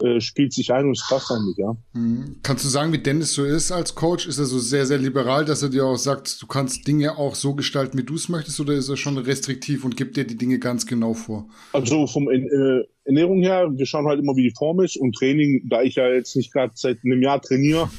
äh, 0.01 0.19
spielt 0.19 0.53
sich 0.53 0.71
ein 0.73 0.85
und 0.85 0.97
es 0.97 1.05
passt 1.07 1.31
eigentlich, 1.31 1.57
ja. 1.57 1.75
Mhm. 1.93 2.37
Kannst 2.41 2.65
du 2.65 2.69
sagen, 2.69 2.91
wie 2.91 2.97
Dennis 2.97 3.33
so 3.33 3.43
ist 3.43 3.71
als 3.71 3.93
Coach? 3.93 4.27
Ist 4.27 4.39
er 4.39 4.45
so 4.45 4.57
sehr, 4.57 4.85
sehr 4.85 4.97
liberal, 4.97 5.45
dass 5.45 5.61
er 5.61 5.69
dir 5.69 5.85
auch 5.85 5.97
sagt, 5.97 6.41
du 6.41 6.47
kannst 6.47 6.87
Dinge 6.87 7.17
auch 7.17 7.35
so 7.35 7.53
gestalten, 7.53 7.97
wie 7.97 8.03
du 8.03 8.15
es 8.15 8.29
möchtest, 8.29 8.59
oder 8.59 8.73
ist 8.73 8.89
er 8.89 8.97
schon 8.97 9.17
restriktiv 9.17 9.85
und 9.85 9.97
gibt 9.97 10.17
dir 10.17 10.25
die 10.25 10.37
Dinge 10.37 10.57
ganz 10.57 10.85
genau 10.85 11.13
vor? 11.13 11.47
Also 11.73 12.07
vom 12.07 12.29
äh, 12.29 12.83
Ernährung 13.03 13.41
her, 13.41 13.69
wir 13.71 13.85
schauen 13.85 14.07
halt 14.07 14.19
immer, 14.19 14.35
wie 14.35 14.49
die 14.49 14.55
Form 14.57 14.81
ist 14.81 14.97
und 14.97 15.15
Training, 15.15 15.67
da 15.69 15.81
ich 15.81 15.95
ja 15.95 16.07
jetzt 16.07 16.35
nicht 16.35 16.51
gerade 16.51 16.73
seit 16.75 16.99
einem 17.03 17.21
Jahr 17.21 17.41
trainiere, 17.41 17.89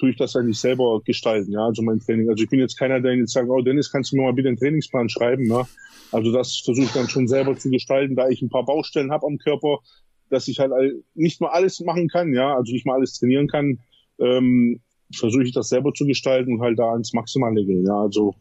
tue 0.00 0.10
ich 0.10 0.16
das 0.16 0.34
eigentlich 0.34 0.58
selber 0.58 1.00
gestalten, 1.04 1.52
ja, 1.52 1.66
also 1.66 1.82
mein 1.82 2.00
Training. 2.00 2.30
Also 2.30 2.42
ich 2.42 2.50
bin 2.50 2.58
jetzt 2.58 2.78
keiner, 2.78 3.00
der 3.00 3.14
jetzt 3.14 3.32
sagt, 3.32 3.48
oh 3.50 3.60
Dennis, 3.60 3.92
kannst 3.92 4.10
du 4.10 4.16
mir 4.16 4.22
mal 4.22 4.32
bitte 4.32 4.48
einen 4.48 4.56
Trainingsplan 4.56 5.10
schreiben, 5.10 5.46
ne? 5.46 5.66
Also 6.10 6.32
das 6.32 6.56
versuche 6.64 6.86
ich 6.86 6.92
dann 6.92 7.08
schon 7.08 7.28
selber 7.28 7.56
zu 7.56 7.70
gestalten, 7.70 8.16
da 8.16 8.28
ich 8.28 8.42
ein 8.42 8.48
paar 8.48 8.64
Baustellen 8.64 9.12
habe 9.12 9.26
am 9.26 9.38
Körper, 9.38 9.78
dass 10.30 10.48
ich 10.48 10.58
halt 10.58 10.72
nicht 11.14 11.40
mal 11.40 11.50
alles 11.50 11.80
machen 11.80 12.08
kann, 12.08 12.32
ja, 12.32 12.56
also 12.56 12.72
nicht 12.72 12.86
mal 12.86 12.94
alles 12.94 13.18
trainieren 13.18 13.46
kann, 13.46 13.78
ähm, 14.18 14.80
versuche 15.14 15.44
ich 15.44 15.52
das 15.52 15.68
selber 15.68 15.92
zu 15.92 16.06
gestalten 16.06 16.54
und 16.54 16.62
halt 16.62 16.78
da 16.78 16.92
ans 16.92 17.12
Maximale 17.12 17.64
gehen, 17.64 17.84
ja, 17.86 18.00
also 18.00 18.34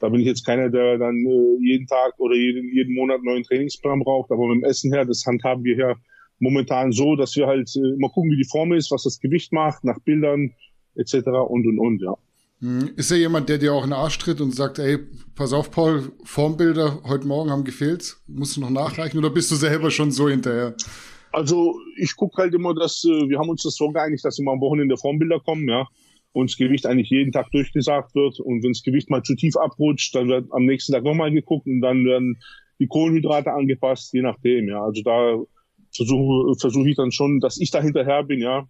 da 0.00 0.10
bin 0.10 0.20
ich 0.20 0.26
jetzt 0.26 0.44
keiner, 0.44 0.68
der 0.68 0.98
dann 0.98 1.16
äh, 1.16 1.64
jeden 1.64 1.86
Tag 1.86 2.12
oder 2.18 2.36
jeden, 2.36 2.70
jeden 2.74 2.94
Monat 2.94 3.22
neuen 3.22 3.42
Trainingsplan 3.42 4.00
braucht, 4.00 4.30
aber 4.30 4.46
mit 4.48 4.62
dem 4.62 4.64
Essen 4.64 4.92
her, 4.92 5.06
das 5.06 5.24
handhaben 5.26 5.64
wir 5.64 5.74
hier 5.74 5.96
momentan 6.38 6.92
so, 6.92 7.16
dass 7.16 7.34
wir 7.36 7.46
halt 7.46 7.74
äh, 7.76 7.96
mal 7.98 8.10
gucken, 8.10 8.30
wie 8.30 8.36
die 8.36 8.48
Form 8.48 8.74
ist, 8.74 8.90
was 8.90 9.04
das 9.04 9.18
Gewicht 9.18 9.52
macht, 9.52 9.84
nach 9.84 9.98
Bildern, 10.00 10.52
etc. 10.96 11.28
und 11.48 11.66
und 11.66 11.78
und, 11.78 12.02
ja. 12.02 12.16
Hm. 12.60 12.90
Ist 12.96 13.10
er 13.10 13.18
jemand, 13.18 13.48
der 13.48 13.58
dir 13.58 13.74
auch 13.74 13.84
in 13.84 13.90
den 13.90 13.98
Arsch 13.98 14.18
tritt 14.18 14.40
und 14.40 14.54
sagt, 14.54 14.78
ey, 14.78 14.98
pass 15.34 15.52
auf, 15.52 15.70
Paul, 15.70 16.10
Formbilder 16.24 17.02
heute 17.04 17.26
Morgen 17.26 17.50
haben 17.50 17.64
gefehlt, 17.64 18.16
musst 18.26 18.56
du 18.56 18.60
noch 18.62 18.70
nachreichen 18.70 19.18
oder 19.18 19.30
bist 19.30 19.50
du 19.50 19.56
selber 19.56 19.90
schon 19.90 20.10
so 20.10 20.28
hinterher? 20.28 20.74
Also 21.32 21.78
ich 21.98 22.16
gucke 22.16 22.40
halt 22.40 22.54
immer, 22.54 22.74
dass 22.74 23.04
äh, 23.04 23.28
wir 23.28 23.38
haben 23.38 23.50
uns 23.50 23.62
das 23.62 23.76
so 23.76 23.90
geeinigt, 23.90 24.24
dass 24.24 24.38
immer 24.38 24.52
am 24.52 24.60
Wochenende 24.60 24.96
Formbilder 24.96 25.38
kommen, 25.40 25.68
ja, 25.68 25.86
und 26.32 26.50
das 26.50 26.56
Gewicht 26.56 26.86
eigentlich 26.86 27.10
jeden 27.10 27.32
Tag 27.32 27.50
durchgesagt 27.50 28.14
wird 28.14 28.40
und 28.40 28.62
wenn 28.62 28.72
das 28.72 28.82
Gewicht 28.82 29.10
mal 29.10 29.22
zu 29.22 29.34
tief 29.34 29.56
abrutscht, 29.56 30.14
dann 30.14 30.28
wird 30.28 30.50
am 30.50 30.64
nächsten 30.64 30.92
Tag 30.92 31.04
nochmal 31.04 31.30
geguckt 31.30 31.66
und 31.66 31.82
dann 31.82 32.06
werden 32.06 32.38
die 32.78 32.86
Kohlenhydrate 32.86 33.52
angepasst, 33.52 34.14
je 34.14 34.22
nachdem, 34.22 34.68
ja. 34.68 34.82
Also 34.82 35.02
da 35.02 35.38
versuche 35.94 36.58
versuche 36.58 36.88
ich 36.88 36.96
dann 36.96 37.12
schon, 37.12 37.40
dass 37.40 37.58
ich 37.58 37.70
da 37.70 37.82
hinterher 37.82 38.22
bin, 38.22 38.40
ja. 38.40 38.66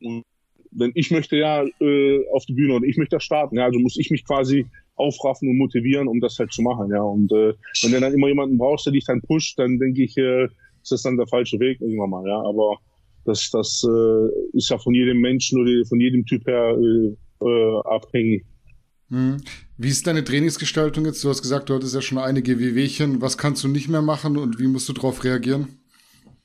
Und 0.00 0.22
denn 0.70 0.92
ich 0.94 1.10
möchte 1.10 1.36
ja 1.36 1.64
äh, 1.80 2.24
auf 2.32 2.44
die 2.46 2.54
Bühne 2.54 2.74
und 2.74 2.84
ich 2.84 2.96
möchte 2.96 3.20
starten. 3.20 3.56
Ja, 3.56 3.64
also 3.64 3.78
muss 3.78 3.96
ich 3.98 4.10
mich 4.10 4.24
quasi 4.24 4.66
aufraffen 4.96 5.48
und 5.48 5.58
motivieren, 5.58 6.08
um 6.08 6.20
das 6.20 6.38
halt 6.38 6.52
zu 6.52 6.62
machen. 6.62 6.90
Ja, 6.90 7.02
und 7.02 7.30
äh, 7.32 7.54
wenn 7.82 7.92
du 7.92 8.00
dann 8.00 8.14
immer 8.14 8.28
jemanden 8.28 8.58
brauchst, 8.58 8.86
der 8.86 8.92
dich 8.92 9.04
dann 9.04 9.22
pusht, 9.22 9.58
dann 9.58 9.78
denke 9.78 10.02
ich, 10.02 10.16
äh, 10.16 10.44
ist 10.82 10.92
das 10.92 11.02
dann 11.02 11.16
der 11.16 11.26
falsche 11.26 11.58
Weg 11.60 11.80
irgendwann 11.80 12.10
mal. 12.10 12.26
Ja, 12.26 12.40
aber 12.42 12.78
das, 13.24 13.50
das 13.50 13.84
äh, 13.88 14.56
ist 14.56 14.70
ja 14.70 14.78
von 14.78 14.94
jedem 14.94 15.20
Menschen 15.20 15.60
oder 15.60 15.70
von 15.86 16.00
jedem 16.00 16.24
Typ 16.24 16.46
her 16.46 16.76
äh, 16.76 17.44
äh, 17.44 17.80
abhängig. 17.84 18.44
Hm. 19.10 19.38
Wie 19.76 19.88
ist 19.88 20.06
deine 20.06 20.24
Trainingsgestaltung 20.24 21.06
jetzt? 21.06 21.22
Du 21.24 21.28
hast 21.28 21.40
gesagt, 21.40 21.68
du 21.68 21.74
hattest 21.74 21.94
ja 21.94 22.02
schon 22.02 22.18
einige 22.18 22.58
Wehwehchen. 22.58 23.22
Was 23.22 23.38
kannst 23.38 23.64
du 23.64 23.68
nicht 23.68 23.88
mehr 23.88 24.02
machen 24.02 24.36
und 24.36 24.58
wie 24.58 24.66
musst 24.66 24.88
du 24.88 24.92
darauf 24.92 25.24
reagieren? 25.24 25.78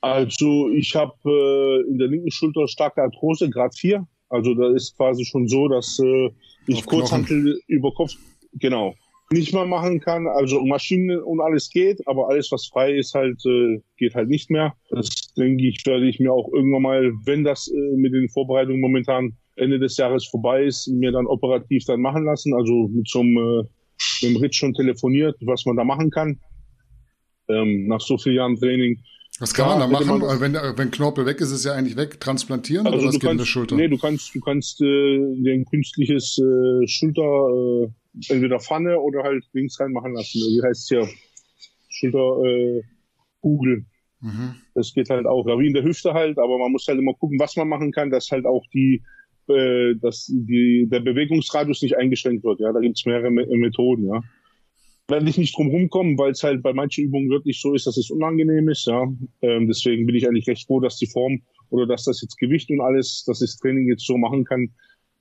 Also 0.00 0.68
ich 0.70 0.94
habe 0.94 1.14
äh, 1.24 1.90
in 1.90 1.98
der 1.98 2.08
linken 2.08 2.30
Schulter 2.30 2.68
starke 2.68 3.02
Arthrose, 3.02 3.48
Grad 3.48 3.76
4. 3.76 4.06
Also 4.28 4.54
da 4.54 4.74
ist 4.74 4.96
quasi 4.96 5.24
schon 5.24 5.48
so, 5.48 5.68
dass 5.68 5.98
äh, 5.98 6.30
ich 6.66 6.84
Kurzhantel 6.86 7.60
über 7.68 7.92
Kopf, 7.92 8.12
genau, 8.54 8.94
nicht 9.30 9.52
mehr 9.52 9.66
machen 9.66 10.00
kann. 10.00 10.26
Also 10.26 10.64
Maschinen 10.64 11.20
und 11.22 11.40
alles 11.40 11.68
geht, 11.70 12.06
aber 12.06 12.28
alles, 12.28 12.50
was 12.52 12.66
frei 12.66 12.94
ist, 12.94 13.14
halt 13.14 13.44
äh, 13.46 13.80
geht 13.96 14.14
halt 14.14 14.28
nicht 14.28 14.50
mehr. 14.50 14.74
Das 14.90 15.08
denke 15.36 15.66
ich, 15.66 15.84
werde 15.86 16.08
ich 16.08 16.20
mir 16.20 16.32
auch 16.32 16.48
irgendwann 16.52 16.82
mal, 16.82 17.12
wenn 17.24 17.44
das 17.44 17.68
äh, 17.68 17.96
mit 17.96 18.12
den 18.12 18.28
Vorbereitungen 18.28 18.80
momentan 18.80 19.36
Ende 19.56 19.78
des 19.78 19.96
Jahres 19.96 20.26
vorbei 20.26 20.64
ist, 20.64 20.88
mir 20.88 21.12
dann 21.12 21.26
operativ 21.26 21.84
dann 21.84 22.00
machen 22.00 22.24
lassen. 22.24 22.54
Also 22.54 22.88
mit 22.88 23.08
so 23.08 23.20
einem, 23.20 23.36
äh, 23.36 23.62
mit 24.22 24.34
dem 24.34 24.36
Ritz 24.36 24.56
schon 24.56 24.74
telefoniert, 24.74 25.36
was 25.42 25.64
man 25.64 25.76
da 25.76 25.84
machen 25.84 26.10
kann. 26.10 26.38
Ähm, 27.48 27.86
nach 27.86 28.00
so 28.00 28.16
vielen 28.16 28.36
Jahren 28.36 28.56
Training 28.56 28.98
was 29.40 29.52
kann 29.52 29.68
ja, 29.68 29.76
man 29.76 29.80
da 29.80 29.98
machen? 29.98 30.20
Man, 30.20 30.40
wenn, 30.40 30.54
wenn 30.54 30.90
Knorpel 30.92 31.26
weg 31.26 31.40
ist, 31.40 31.50
ist 31.50 31.58
es 31.58 31.64
ja 31.64 31.72
eigentlich 31.72 31.96
weg. 31.96 32.20
Transplantieren 32.20 32.86
also 32.86 32.98
oder 32.98 33.08
was 33.08 33.18
geht 33.18 33.30
in 33.30 33.38
der 33.38 33.44
Schulter? 33.44 33.74
Nee, 33.74 33.88
du 33.88 33.98
kannst, 33.98 34.32
du 34.34 34.40
kannst 34.40 34.80
äh, 34.80 35.18
den 35.42 35.64
künstliches 35.64 36.38
äh, 36.38 36.86
Schulter, 36.86 37.22
äh, 37.22 37.90
entweder 38.28 38.60
Pfanne 38.60 39.00
oder 39.00 39.24
halt 39.24 39.44
links 39.52 39.80
reinmachen 39.80 40.14
lassen. 40.14 40.38
Wie 40.38 40.62
heißt 40.62 40.88
hier? 40.88 41.08
Schulter 41.88 42.42
äh. 42.44 42.82
Mhm. 44.20 44.54
Das 44.74 44.94
geht 44.94 45.10
halt 45.10 45.26
auch. 45.26 45.46
Ja, 45.46 45.58
wie 45.58 45.66
in 45.66 45.74
der 45.74 45.84
Hüfte 45.84 46.14
halt, 46.14 46.38
aber 46.38 46.56
man 46.58 46.72
muss 46.72 46.86
halt 46.88 46.98
immer 46.98 47.12
gucken, 47.12 47.38
was 47.38 47.56
man 47.56 47.68
machen 47.68 47.92
kann, 47.92 48.10
dass 48.10 48.30
halt 48.30 48.46
auch 48.46 48.64
die 48.72 49.02
äh, 49.48 49.94
dass 50.00 50.26
die, 50.26 50.88
der 50.90 51.00
Bewegungsradius 51.00 51.82
nicht 51.82 51.98
eingeschränkt 51.98 52.42
wird. 52.44 52.60
Ja, 52.60 52.72
da 52.72 52.80
gibt's 52.80 53.04
mehrere 53.04 53.30
Methoden, 53.30 54.06
ja 54.06 54.22
werde 55.08 55.28
ich 55.28 55.38
nicht 55.38 55.56
drum 55.56 55.68
rumkommen, 55.68 56.16
weil 56.18 56.32
es 56.32 56.42
halt 56.42 56.62
bei 56.62 56.72
manchen 56.72 57.04
Übungen 57.04 57.30
wirklich 57.30 57.60
so 57.60 57.74
ist, 57.74 57.86
dass 57.86 57.96
es 57.96 58.10
unangenehm 58.10 58.68
ist. 58.68 58.86
Ja, 58.86 59.02
ähm, 59.42 59.66
deswegen 59.66 60.06
bin 60.06 60.16
ich 60.16 60.26
eigentlich 60.26 60.46
recht 60.46 60.66
froh, 60.66 60.80
dass 60.80 60.96
die 60.96 61.06
Form 61.06 61.42
oder 61.70 61.86
dass 61.86 62.04
das 62.04 62.22
jetzt 62.22 62.38
Gewicht 62.38 62.70
und 62.70 62.80
alles, 62.80 63.24
dass 63.26 63.42
ich 63.42 63.50
das 63.50 63.58
Training 63.58 63.88
jetzt 63.88 64.06
so 64.06 64.16
machen 64.16 64.44
kann 64.44 64.70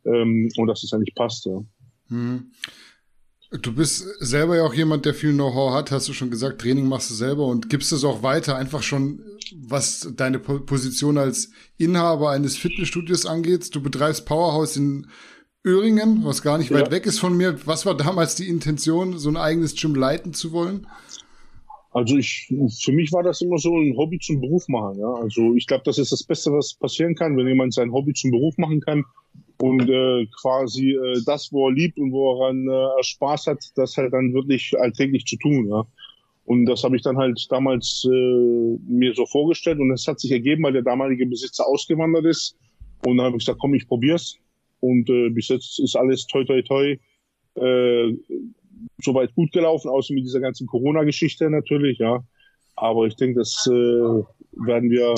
ähm, 0.06 0.50
und 0.56 0.68
dass 0.68 0.84
es 0.84 0.94
eigentlich 0.94 1.16
passt. 1.16 1.46
Ja. 1.46 1.64
Hm. 2.10 2.52
Du 3.62 3.72
bist 3.72 4.08
selber 4.20 4.56
ja 4.56 4.64
auch 4.64 4.74
jemand, 4.74 5.06
der 5.06 5.14
viel 5.14 5.32
Know-how 5.32 5.74
hat, 5.74 5.92
hast 5.92 6.08
du 6.08 6.14
schon 6.14 6.32
gesagt, 6.32 6.62
Training 6.62 6.88
machst 6.88 7.12
du 7.12 7.14
selber 7.14 7.46
und 7.46 7.70
gibst 7.70 7.92
es 7.92 8.04
auch 8.04 8.24
weiter, 8.24 8.58
einfach 8.58 8.82
schon, 8.82 9.22
was 9.56 10.12
deine 10.16 10.40
Position 10.40 11.20
als 11.20 11.52
Inhaber 11.78 12.32
eines 12.32 12.58
Fitnessstudios 12.58 13.28
angeht. 13.28 13.76
Du 13.76 13.82
betreibst 13.84 14.26
Powerhouse 14.26 14.76
in 14.76 15.06
Öhringen, 15.66 16.24
was 16.24 16.42
gar 16.42 16.58
nicht 16.58 16.72
ja. 16.72 16.78
weit 16.80 16.92
weg 16.92 17.06
ist 17.06 17.20
von 17.20 17.38
mir. 17.38 17.58
Was 17.66 17.86
war 17.86 17.96
damals 17.96 18.36
die 18.36 18.48
Intention, 18.48 19.18
so 19.18 19.30
ein 19.30 19.38
eigenes 19.38 19.76
Gym 19.76 19.96
leiten 19.96 20.34
zu 20.34 20.52
wollen? 20.52 20.88
Also 21.92 22.18
ich, 22.18 22.52
für 22.82 22.92
mich 22.92 23.12
war 23.12 23.22
das 23.22 23.42
immer 23.42 23.60
so 23.60 23.78
ein 23.78 23.96
Hobby 23.96 24.18
zum 24.20 24.42
Beruf 24.42 24.68
machen. 24.68 25.00
Ja? 25.00 25.14
Also 25.14 25.54
ich 25.56 25.68
glaube, 25.68 25.84
das 25.86 26.00
ist 26.00 26.12
das 26.12 26.24
Beste, 26.24 26.52
was 26.52 26.74
passieren 26.74 27.16
kann, 27.16 27.38
wenn 27.38 27.48
jemand 27.48 27.74
sein 27.74 27.92
Hobby 27.92 28.14
zum 28.14 28.32
Beruf 28.32 28.58
machen 28.58 28.82
kann 28.82 29.06
und 29.62 29.88
äh, 29.88 30.26
quasi 30.42 30.92
äh, 30.92 31.22
das, 31.26 31.52
wo 31.52 31.70
er 31.70 31.74
liebt 31.74 32.00
und 32.00 32.12
wo 32.12 32.42
er 32.42 32.50
an, 32.50 32.68
äh, 32.68 33.04
Spaß 33.04 33.48
hat, 33.48 33.64
das 33.76 33.96
halt 33.96 34.12
dann 34.12 34.34
wirklich 34.34 34.74
alltäglich 34.80 35.26
zu 35.26 35.38
tun. 35.38 35.68
Ja? 35.70 35.86
Und 36.46 36.66
das 36.66 36.84
habe 36.84 36.96
ich 36.96 37.04
dann 37.04 37.18
halt 37.18 37.46
damals 37.50 38.06
äh, 38.06 38.78
mir 38.88 39.14
so 39.14 39.26
vorgestellt 39.28 39.80
und 39.80 39.92
es 39.92 40.08
hat 40.08 40.20
sich 40.20 40.32
ergeben, 40.32 40.64
weil 40.64 40.74
der 40.74 40.82
damalige 40.82 41.28
Besitzer 41.28 41.66
ausgewandert 41.68 42.26
ist. 42.26 42.58
Und 43.06 43.18
dann 43.18 43.28
habe 43.28 43.38
ich 43.38 43.46
gesagt, 43.46 43.60
komm, 43.60 43.76
ich 43.76 43.88
probier's. 43.88 44.40
Und 44.84 45.10
äh, 45.10 45.30
bis 45.30 45.48
jetzt 45.48 45.80
ist 45.80 45.96
alles 45.96 46.28
toi 46.28 46.44
toi 46.44 46.62
toi 46.62 46.98
äh, 47.56 48.14
soweit 49.02 49.34
gut 49.34 49.54
gelaufen, 49.54 49.90
außer 49.90 50.14
mit 50.14 50.26
dieser 50.26 50.42
ganzen 50.42 50.68
Corona-Geschichte 50.68 51.50
natürlich, 51.50 52.00
ja. 52.00 52.22
Aber 52.76 53.08
ich 53.08 53.16
denke, 53.16 53.40
das 53.40 53.66
äh, 53.72 53.72
werden 53.72 54.90
wir 54.90 55.16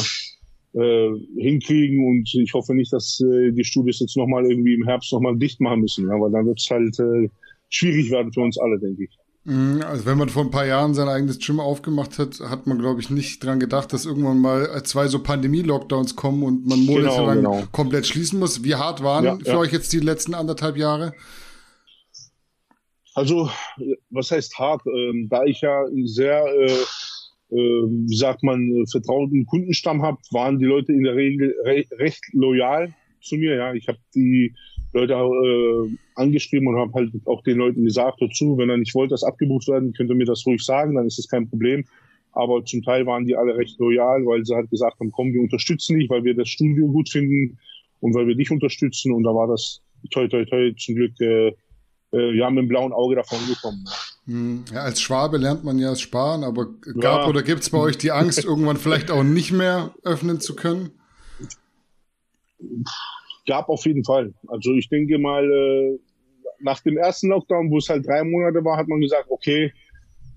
äh, 0.80 1.10
hinkriegen 1.42 2.06
und 2.06 2.32
ich 2.36 2.54
hoffe 2.54 2.76
nicht, 2.76 2.94
dass 2.94 3.20
äh, 3.22 3.52
die 3.54 3.64
Studios 3.64 4.00
jetzt 4.02 4.16
nochmal 4.16 4.46
irgendwie 4.46 4.76
im 4.76 4.86
Herbst 4.86 5.12
nochmal 5.12 5.36
dicht 5.36 5.60
machen 5.60 5.82
müssen, 5.82 6.08
ja, 6.08 6.14
weil 6.14 6.32
dann 6.32 6.46
wird 6.46 6.60
es 6.60 6.70
halt 6.70 7.00
äh, 7.00 7.28
schwierig 7.70 8.12
werden 8.12 8.32
für 8.32 8.42
uns 8.42 8.60
alle, 8.60 8.78
denke 8.78 9.06
ich. 9.06 9.18
Mhm, 9.46 9.84
also 9.84 10.08
wenn 10.08 10.18
man 10.18 10.30
vor 10.30 10.44
ein 10.44 10.50
paar 10.50 10.66
Jahren 10.66 10.96
sein 10.96 11.08
eigenes 11.08 11.38
Gym 11.38 11.60
aufgemacht 11.60 12.18
hat, 12.18 12.40
hat 12.40 12.66
man, 12.66 12.80
glaube 12.80 13.00
ich, 13.00 13.12
nicht 13.12 13.44
dran 13.44 13.60
gedacht, 13.60 13.94
dass 13.94 14.06
irgendwann 14.06 14.40
mal 14.40 14.82
zwei 14.84 15.08
so 15.08 15.22
Pandemie-Lockdowns 15.22 16.16
kommen 16.16 16.42
und 16.42 16.66
man 16.66 16.84
monatelang 16.84 17.38
genau, 17.38 17.52
genau. 17.58 17.68
komplett 17.72 18.08
schließen 18.08 18.40
muss. 18.40 18.64
Wie 18.64 18.74
hart 18.74 19.04
waren 19.04 19.24
ja, 19.24 19.38
für 19.38 19.50
ja. 19.50 19.58
euch 19.58 19.72
jetzt 19.72 19.94
die 19.94 20.00
letzten 20.00 20.34
anderthalb 20.34 20.78
Jahre? 20.78 21.14
Also, 23.14 23.50
was 24.10 24.32
heißt 24.32 24.58
hart? 24.58 24.82
Ähm, 24.88 25.28
da 25.30 25.44
ich 25.46 25.62
ja 25.62 25.86
sehr, 26.06 26.44
äh, 26.48 26.72
äh, 27.52 27.88
wie 27.88 28.18
sagt 28.18 28.42
man, 28.42 28.84
vertrauten 28.92 29.46
Kundenstamm 29.46 30.02
habe, 30.02 30.18
waren 30.32 30.58
die 30.58 30.66
Leute 30.66 30.92
in 30.92 31.04
der 31.04 31.16
Regel 31.16 31.56
re 31.64 31.86
recht 31.92 32.24
loyal 32.34 32.96
zu 33.22 33.36
mir. 33.36 33.56
Ja, 33.56 33.74
ich 33.76 33.88
habe 33.88 34.00
die 34.16 34.56
Leute 34.96 35.14
äh, 35.14 35.98
angeschrieben 36.16 36.68
und 36.68 36.78
habe 36.78 36.94
halt 36.94 37.12
auch 37.26 37.44
den 37.44 37.58
Leuten 37.58 37.84
gesagt 37.84 38.22
dazu, 38.22 38.58
wenn 38.58 38.70
er 38.70 38.78
nicht 38.78 38.96
wollte, 38.96 39.12
dass 39.12 39.24
abgebucht 39.24 39.68
werden, 39.68 39.94
könnt 39.94 40.10
ihr 40.10 40.16
mir 40.16 40.26
das 40.26 40.46
ruhig 40.46 40.64
sagen, 40.64 40.96
dann 40.96 41.06
ist 41.06 41.20
das 41.20 41.28
kein 41.28 41.50
Problem. 41.50 41.86
Aber 42.32 42.64
zum 42.66 42.82
Teil 42.82 43.06
waren 43.06 43.26
die 43.26 43.36
alle 43.36 43.56
recht 43.56 43.80
loyal, 43.80 44.26
weil 44.26 44.46
sie 44.46 44.56
halt 44.56 44.70
gesagt 44.70 45.00
haben, 45.00 45.12
komm, 45.12 45.34
wir 45.34 45.42
unterstützen 45.42 46.00
dich, 46.00 46.10
weil 46.10 46.24
wir 46.24 46.36
das 46.36 46.50
Studio 46.50 46.88
gut 46.88 47.10
finden 47.10 47.58
und 48.00 48.14
weil 48.14 48.28
wir 48.28 48.36
dich 48.36 48.52
unterstützen. 48.52 49.14
Und 49.14 49.24
da 49.24 49.34
war 49.34 49.48
das 49.48 49.82
toi 50.12 50.28
toi 50.28 50.46
toi 50.46 50.74
zum 50.78 50.96
Glück 50.96 51.20
äh, 51.20 51.54
äh, 52.14 52.38
ja, 52.38 52.50
mit 52.50 52.64
dem 52.64 52.68
blauen 52.68 52.94
Auge 52.94 53.16
davon 53.16 53.40
gekommen. 53.48 53.86
Hm, 54.26 54.66
ja, 54.74 54.82
als 54.82 55.02
Schwabe 55.02 55.38
lernt 55.38 55.64
man 55.64 55.78
ja 55.78 55.96
sparen, 55.96 56.44
aber 56.44 56.68
gab 57.00 57.22
ja. 57.22 57.28
oder 57.28 57.44
gibt 57.44 57.62
es 57.62 57.70
bei 57.70 57.80
euch 57.80 57.98
die 57.98 58.12
Angst, 58.12 58.44
irgendwann 58.46 58.78
vielleicht 58.78 59.12
auch 59.12 59.24
nicht 59.24 59.52
mehr 59.52 59.94
öffnen 60.04 60.40
zu 60.40 60.56
können? 60.56 60.92
Gab 63.48 63.70
auf 63.70 63.86
jeden 63.86 64.04
Fall. 64.04 64.34
Also 64.48 64.74
ich 64.74 64.90
denke 64.90 65.18
mal, 65.18 65.50
äh, 65.50 66.00
nach 66.60 66.82
dem 66.82 66.98
ersten 66.98 67.30
Lockdown, 67.30 67.70
wo 67.70 67.78
es 67.78 67.90
halt 67.90 68.08
drei 68.08 68.24
Monate 68.24 68.64
war, 68.64 68.78
hat 68.78 68.88
man 68.88 69.02
gesagt, 69.02 69.30
okay, 69.30 69.72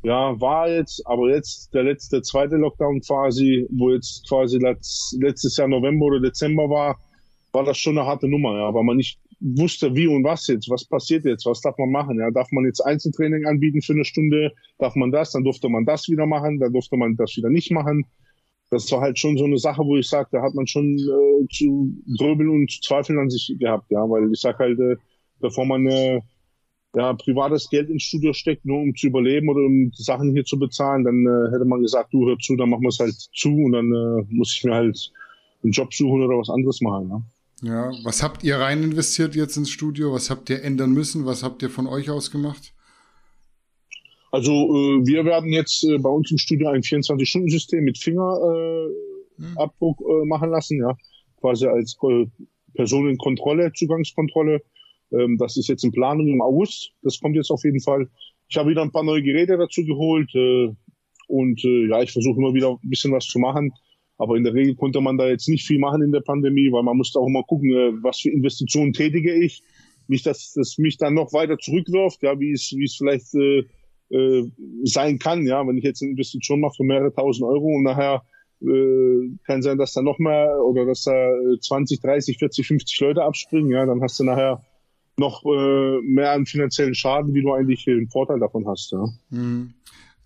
ja, 0.02 0.40
war 0.40 0.68
jetzt, 0.68 1.02
aber 1.06 1.30
jetzt 1.30 1.74
der 1.74 1.84
letzte, 1.84 2.22
zweite 2.22 2.56
Lockdown 2.56 3.00
quasi, 3.00 3.66
wo 3.70 3.92
jetzt 3.92 4.28
quasi 4.28 4.58
letztes 4.58 5.56
Jahr 5.56 5.68
November 5.68 6.06
oder 6.06 6.20
Dezember 6.20 6.68
war, 6.70 6.98
war 7.52 7.64
das 7.64 7.78
schon 7.78 7.98
eine 7.98 8.06
harte 8.06 8.28
Nummer, 8.28 8.56
ja, 8.56 8.72
weil 8.72 8.84
man 8.84 8.96
nicht 8.96 9.18
wusste, 9.40 9.94
wie 9.94 10.06
und 10.06 10.24
was 10.24 10.46
jetzt, 10.46 10.68
was 10.68 10.84
passiert 10.84 11.24
jetzt, 11.24 11.46
was 11.46 11.60
darf 11.60 11.76
man 11.78 11.90
machen. 11.90 12.18
Ja, 12.18 12.30
darf 12.30 12.50
man 12.52 12.64
jetzt 12.64 12.80
Einzeltraining 12.80 13.46
anbieten 13.46 13.82
für 13.82 13.92
eine 13.92 14.04
Stunde, 14.04 14.52
darf 14.78 14.94
man 14.94 15.10
das, 15.10 15.32
dann 15.32 15.44
durfte 15.44 15.68
man 15.68 15.84
das 15.84 16.08
wieder 16.08 16.26
machen, 16.26 16.58
dann 16.58 16.72
durfte 16.72 16.96
man 16.96 17.16
das 17.16 17.36
wieder 17.36 17.50
nicht 17.50 17.70
machen. 17.70 18.04
Das 18.70 18.90
war 18.92 19.00
halt 19.00 19.18
schon 19.18 19.38
so 19.38 19.44
eine 19.44 19.58
Sache, 19.58 19.82
wo 19.82 19.96
ich 19.96 20.08
sage, 20.08 20.28
da 20.32 20.42
hat 20.42 20.54
man 20.54 20.66
schon 20.66 20.98
äh, 20.98 21.48
zu 21.50 21.94
gröbeln 22.18 22.50
und 22.50 22.70
zu 22.70 22.80
zweifeln 22.80 23.18
an 23.18 23.30
sich 23.30 23.54
gehabt, 23.58 23.90
ja, 23.90 24.00
weil 24.08 24.30
ich 24.32 24.40
sag 24.40 24.58
halt, 24.58 24.78
äh, 24.78 24.96
bevor 25.40 25.64
man 25.64 25.86
äh, 25.86 26.20
ja, 26.94 27.12
privates 27.14 27.68
Geld 27.70 27.90
ins 27.90 28.04
Studio 28.04 28.32
steckt, 28.32 28.64
nur 28.64 28.80
um 28.80 28.94
zu 28.94 29.06
überleben 29.06 29.48
oder 29.48 29.60
um 29.60 29.90
Sachen 29.94 30.32
hier 30.32 30.44
zu 30.44 30.58
bezahlen, 30.58 31.04
dann 31.04 31.26
äh, 31.26 31.52
hätte 31.52 31.64
man 31.64 31.82
gesagt, 31.82 32.12
du 32.12 32.26
hör 32.28 32.38
zu, 32.38 32.56
dann 32.56 32.70
machen 32.70 32.82
wir 32.82 32.88
es 32.88 32.98
halt 32.98 33.14
zu 33.14 33.50
und 33.50 33.72
dann 33.72 33.92
äh, 33.92 34.26
muss 34.30 34.54
ich 34.54 34.64
mir 34.64 34.74
halt 34.74 35.12
einen 35.62 35.72
Job 35.72 35.92
suchen 35.94 36.22
oder 36.22 36.38
was 36.38 36.50
anderes 36.50 36.80
machen. 36.80 37.08
Ja. 37.10 37.22
Ja, 37.62 37.90
was 38.04 38.22
habt 38.22 38.44
ihr 38.44 38.56
rein 38.56 38.84
investiert 38.84 39.34
jetzt 39.34 39.56
ins 39.56 39.70
Studio? 39.70 40.12
Was 40.12 40.30
habt 40.30 40.48
ihr 40.48 40.62
ändern 40.62 40.92
müssen? 40.92 41.26
Was 41.26 41.42
habt 41.42 41.62
ihr 41.62 41.70
von 41.70 41.88
euch 41.88 42.08
aus 42.08 42.30
gemacht? 42.30 42.72
Also 44.30 44.52
äh, 44.52 45.06
wir 45.06 45.24
werden 45.24 45.52
jetzt 45.52 45.84
äh, 45.84 45.98
bei 45.98 46.10
uns 46.10 46.30
im 46.30 46.38
Studio 46.38 46.68
ein 46.68 46.82
24-Stunden-System 46.82 47.84
mit 47.84 47.98
Fingerabdruck 47.98 50.00
äh, 50.00 50.20
hm. 50.20 50.28
machen 50.28 50.50
lassen, 50.50 50.78
ja, 50.78 50.96
quasi 51.40 51.66
als 51.66 51.96
Personenkontrolle, 52.74 53.72
Zugangskontrolle. 53.72 54.62
Ähm, 55.12 55.38
das 55.38 55.56
ist 55.56 55.68
jetzt 55.68 55.84
in 55.84 55.92
Planung 55.92 56.28
im 56.28 56.42
August. 56.42 56.92
Das 57.02 57.18
kommt 57.20 57.36
jetzt 57.36 57.50
auf 57.50 57.64
jeden 57.64 57.80
Fall. 57.80 58.08
Ich 58.48 58.56
habe 58.56 58.70
wieder 58.70 58.82
ein 58.82 58.92
paar 58.92 59.04
neue 59.04 59.22
Geräte 59.22 59.56
dazu 59.56 59.84
geholt 59.84 60.34
äh, 60.34 60.68
und 61.28 61.64
äh, 61.64 61.88
ja, 61.88 62.02
ich 62.02 62.12
versuche 62.12 62.38
immer 62.38 62.54
wieder 62.54 62.70
ein 62.70 62.88
bisschen 62.88 63.12
was 63.12 63.26
zu 63.26 63.38
machen. 63.38 63.72
Aber 64.16 64.36
in 64.36 64.44
der 64.44 64.54
Regel 64.54 64.74
konnte 64.74 65.00
man 65.00 65.16
da 65.16 65.28
jetzt 65.28 65.48
nicht 65.48 65.66
viel 65.66 65.78
machen 65.78 66.02
in 66.02 66.12
der 66.12 66.20
Pandemie, 66.20 66.72
weil 66.72 66.82
man 66.82 66.96
musste 66.96 67.20
auch 67.20 67.26
immer 67.26 67.44
gucken, 67.44 67.70
äh, 67.70 68.02
was 68.02 68.20
für 68.20 68.30
Investitionen 68.30 68.92
tätige 68.92 69.32
ich. 69.32 69.62
Nicht, 70.08 70.26
dass 70.26 70.54
das 70.54 70.78
mich 70.78 70.96
dann 70.96 71.14
noch 71.14 71.32
weiter 71.32 71.58
zurückwirft, 71.58 72.22
ja, 72.22 72.38
wie 72.40 72.52
es, 72.52 72.72
wie 72.74 72.84
es 72.84 72.96
vielleicht 72.96 73.34
äh, 73.34 73.64
äh, 74.10 74.42
sein 74.84 75.18
kann, 75.18 75.46
ja, 75.46 75.66
wenn 75.66 75.76
ich 75.76 75.84
jetzt 75.84 76.02
eine 76.02 76.12
Investition 76.12 76.60
mache 76.60 76.76
für 76.76 76.84
mehrere 76.84 77.12
tausend 77.12 77.46
Euro 77.46 77.66
und 77.76 77.82
nachher 77.82 78.22
äh, 78.60 79.30
kann 79.46 79.62
sein, 79.62 79.78
dass 79.78 79.92
da 79.92 80.02
noch 80.02 80.18
mehr 80.18 80.58
oder 80.64 80.86
dass 80.86 81.04
da 81.04 81.32
20, 81.60 82.00
30, 82.00 82.38
40, 82.38 82.66
50 82.66 83.00
Leute 83.00 83.22
abspringen, 83.22 83.70
ja, 83.70 83.86
dann 83.86 84.00
hast 84.00 84.18
du 84.18 84.24
nachher 84.24 84.62
noch 85.16 85.44
äh, 85.44 86.00
mehr 86.02 86.32
an 86.32 86.46
finanziellen 86.46 86.94
Schaden, 86.94 87.34
wie 87.34 87.42
du 87.42 87.52
eigentlich 87.52 87.84
den 87.84 88.08
Vorteil 88.08 88.38
davon 88.38 88.66
hast, 88.66 88.92
ja. 88.92 89.04
Mhm. 89.30 89.74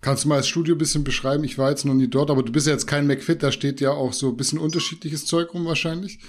Kannst 0.01 0.25
du 0.25 0.27
mal 0.27 0.37
das 0.37 0.49
Studio 0.49 0.75
ein 0.75 0.79
bisschen 0.79 1.05
beschreiben? 1.05 1.45
Ich 1.45 1.57
war 1.57 1.69
jetzt 1.69 1.85
noch 1.85 1.93
nie 1.93 2.09
dort, 2.09 2.29
aber 2.29 2.43
du 2.43 2.51
bist 2.51 2.67
ja 2.67 2.73
jetzt 2.73 2.87
kein 2.87 3.07
McFit, 3.07 3.41
da 3.41 3.53
steht 3.53 3.79
ja 3.79 3.91
auch 3.91 4.11
so 4.11 4.29
ein 4.29 4.37
bisschen 4.37 4.59
unterschiedliches 4.59 5.25
Zeug 5.25 5.53
rum 5.53 5.65
wahrscheinlich. 5.65 6.19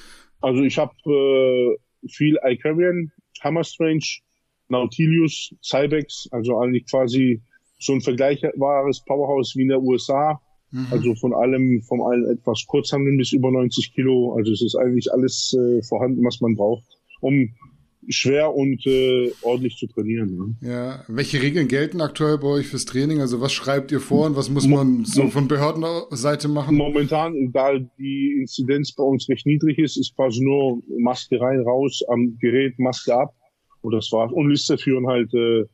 Also 0.41 0.63
ich 0.63 0.79
habe 0.79 0.93
äh, 1.07 1.77
viel 2.09 2.39
Icarian, 2.45 3.11
Hammer 3.41 3.65
Strange, 3.65 4.05
Nautilus, 4.69 5.55
Cybex, 5.63 6.29
also 6.31 6.59
eigentlich 6.59 6.87
quasi 6.89 7.41
so 7.79 7.93
ein 7.93 8.01
vergleichbares 8.01 9.05
Powerhouse 9.05 9.55
wie 9.57 9.63
in 9.63 9.69
der 9.69 9.83
USA. 9.83 10.41
Mhm. 10.71 10.87
Also 10.91 11.15
von 11.17 11.35
allem, 11.35 11.83
von 11.83 12.01
allen 12.01 12.27
etwas 12.31 12.65
Kurzhandeln 12.67 13.17
bis 13.17 13.33
über 13.33 13.51
90 13.51 13.95
Kilo. 13.95 14.35
Also 14.37 14.53
es 14.53 14.63
ist 14.63 14.77
eigentlich 14.77 15.13
alles 15.13 15.55
äh, 15.55 15.83
vorhanden, 15.83 16.25
was 16.25 16.41
man 16.41 16.55
braucht, 16.55 16.85
um 17.21 17.51
schwer 18.09 18.55
und 18.55 18.85
äh, 18.87 19.33
ordentlich 19.43 19.77
zu 19.77 19.87
trainieren. 19.87 20.57
Ne? 20.61 20.69
Ja, 20.69 21.05
welche 21.09 21.41
Regeln 21.41 21.69
gelten 21.69 22.01
aktuell 22.01 22.39
bei 22.39 22.49
euch 22.49 22.67
fürs 22.67 22.85
Training? 22.85 23.21
Also 23.21 23.41
was 23.41 23.53
schreibt 23.53 23.93
ihr 23.93 24.01
vor 24.01 24.27
und 24.27 24.37
was 24.37 24.51
muss 24.51 24.67
man 24.67 25.05
so 25.05 25.29
von 25.29 25.49
Behördenseite 25.49 26.49
machen? 26.49 26.77
Momentan, 26.77 27.51
da 27.53 27.79
die 27.99 28.37
Inzidenz 28.41 28.93
bei 28.93 29.05
uns 29.05 29.29
recht 29.29 29.47
niedrig 29.47 29.79
ist, 29.79 29.97
ist 29.97 30.15
quasi 30.17 30.43
nur 30.43 30.83
Maske 30.99 31.41
rein, 31.41 31.61
raus, 31.61 32.03
am 32.09 32.37
Gerät 32.41 32.79
Maske 32.79 33.15
ab 33.15 33.35
und 33.85 33.93
das 33.93 34.11
war's. 34.11 34.33
Und 34.33 34.49
Liste 34.49 34.79
führen 34.79 35.07
halt 35.07 35.33
äh, 35.35 35.65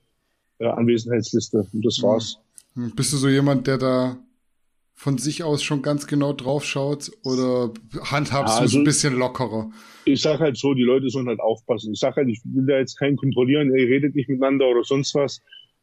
Anwesenheitsliste 0.58 1.66
und 1.72 1.84
das 1.84 2.02
war's. 2.02 2.38
Hm. 2.74 2.92
Bist 2.94 3.12
du 3.12 3.16
so 3.16 3.28
jemand, 3.28 3.66
der 3.66 3.78
da 3.78 4.18
von 4.94 5.16
sich 5.16 5.42
aus 5.42 5.62
schon 5.62 5.80
ganz 5.80 6.06
genau 6.06 6.34
drauf 6.34 6.64
schaut 6.64 7.10
oder 7.24 7.72
handhabst 8.02 8.56
ja, 8.56 8.60
also, 8.60 8.62
du 8.62 8.66
es 8.66 8.74
ein 8.74 8.84
bisschen 8.84 9.18
lockerer? 9.18 9.70
Ich 10.04 10.20
sag 10.20 10.40
halt 10.40 10.58
so, 10.58 10.74
die 10.74 10.82
Leute 10.82 11.08
sollen 11.08 11.28
halt 11.28 11.40
aufpassen. 11.40 11.92
Ich 11.94 12.00
sag 12.00 12.16
halt, 12.16 12.28
ich 12.28 12.40
will 12.44 12.66
da 12.66 12.78
jetzt 12.78 12.98
keinen 12.98 13.16
kontrollieren, 13.16 13.72
ey, 13.72 13.84
redet 13.84 14.14
nicht 14.14 14.28
miteinander 14.28 14.66
oder 14.68 14.84
sonst 14.84 15.14
was. 15.14 15.40